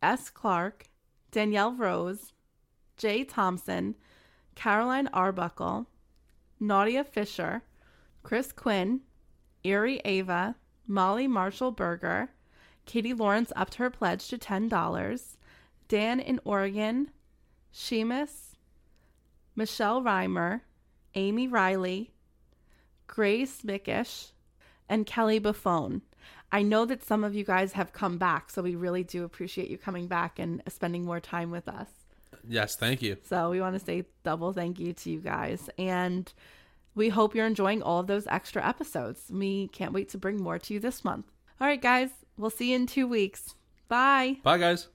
S. 0.02 0.30
Clark, 0.30 0.88
Danielle 1.30 1.74
Rose, 1.74 2.32
Jay 2.96 3.22
Thompson, 3.22 3.94
Caroline 4.54 5.08
Arbuckle, 5.12 5.86
Nadia 6.58 7.04
Fisher, 7.04 7.62
Chris 8.22 8.52
Quinn, 8.52 9.00
Erie 9.62 10.00
Ava, 10.04 10.56
Molly 10.86 11.26
Marshall 11.26 11.70
Berger, 11.70 12.30
Katie 12.86 13.14
Lawrence 13.14 13.52
upped 13.54 13.74
her 13.74 13.90
pledge 13.90 14.26
to 14.28 14.38
$10, 14.38 15.36
Dan 15.88 16.18
in 16.18 16.40
Oregon, 16.44 17.10
Sheamus, 17.70 18.49
Michelle 19.56 20.02
Reimer, 20.02 20.60
Amy 21.14 21.48
Riley, 21.48 22.12
Grace 23.06 23.62
Mickish, 23.62 24.32
and 24.88 25.06
Kelly 25.06 25.40
Buffone. 25.40 26.02
I 26.52 26.62
know 26.62 26.84
that 26.84 27.04
some 27.04 27.22
of 27.22 27.34
you 27.34 27.44
guys 27.44 27.72
have 27.72 27.92
come 27.92 28.18
back, 28.18 28.50
so 28.50 28.62
we 28.62 28.74
really 28.74 29.04
do 29.04 29.24
appreciate 29.24 29.70
you 29.70 29.78
coming 29.78 30.06
back 30.08 30.38
and 30.38 30.62
spending 30.68 31.04
more 31.04 31.20
time 31.20 31.50
with 31.50 31.68
us. 31.68 31.88
Yes, 32.48 32.76
thank 32.76 33.02
you. 33.02 33.16
So 33.28 33.50
we 33.50 33.60
want 33.60 33.78
to 33.78 33.84
say 33.84 34.04
double 34.24 34.52
thank 34.52 34.78
you 34.78 34.92
to 34.92 35.10
you 35.10 35.20
guys. 35.20 35.68
And 35.78 36.32
we 36.94 37.08
hope 37.08 37.34
you're 37.34 37.46
enjoying 37.46 37.82
all 37.82 38.00
of 38.00 38.06
those 38.06 38.26
extra 38.26 38.66
episodes. 38.66 39.24
We 39.30 39.68
can't 39.68 39.92
wait 39.92 40.08
to 40.10 40.18
bring 40.18 40.42
more 40.42 40.58
to 40.58 40.74
you 40.74 40.80
this 40.80 41.04
month. 41.04 41.26
All 41.60 41.66
right, 41.66 41.80
guys, 41.80 42.10
we'll 42.36 42.50
see 42.50 42.70
you 42.70 42.76
in 42.76 42.86
two 42.86 43.06
weeks. 43.06 43.54
Bye. 43.88 44.38
Bye 44.42 44.58
guys. 44.58 44.88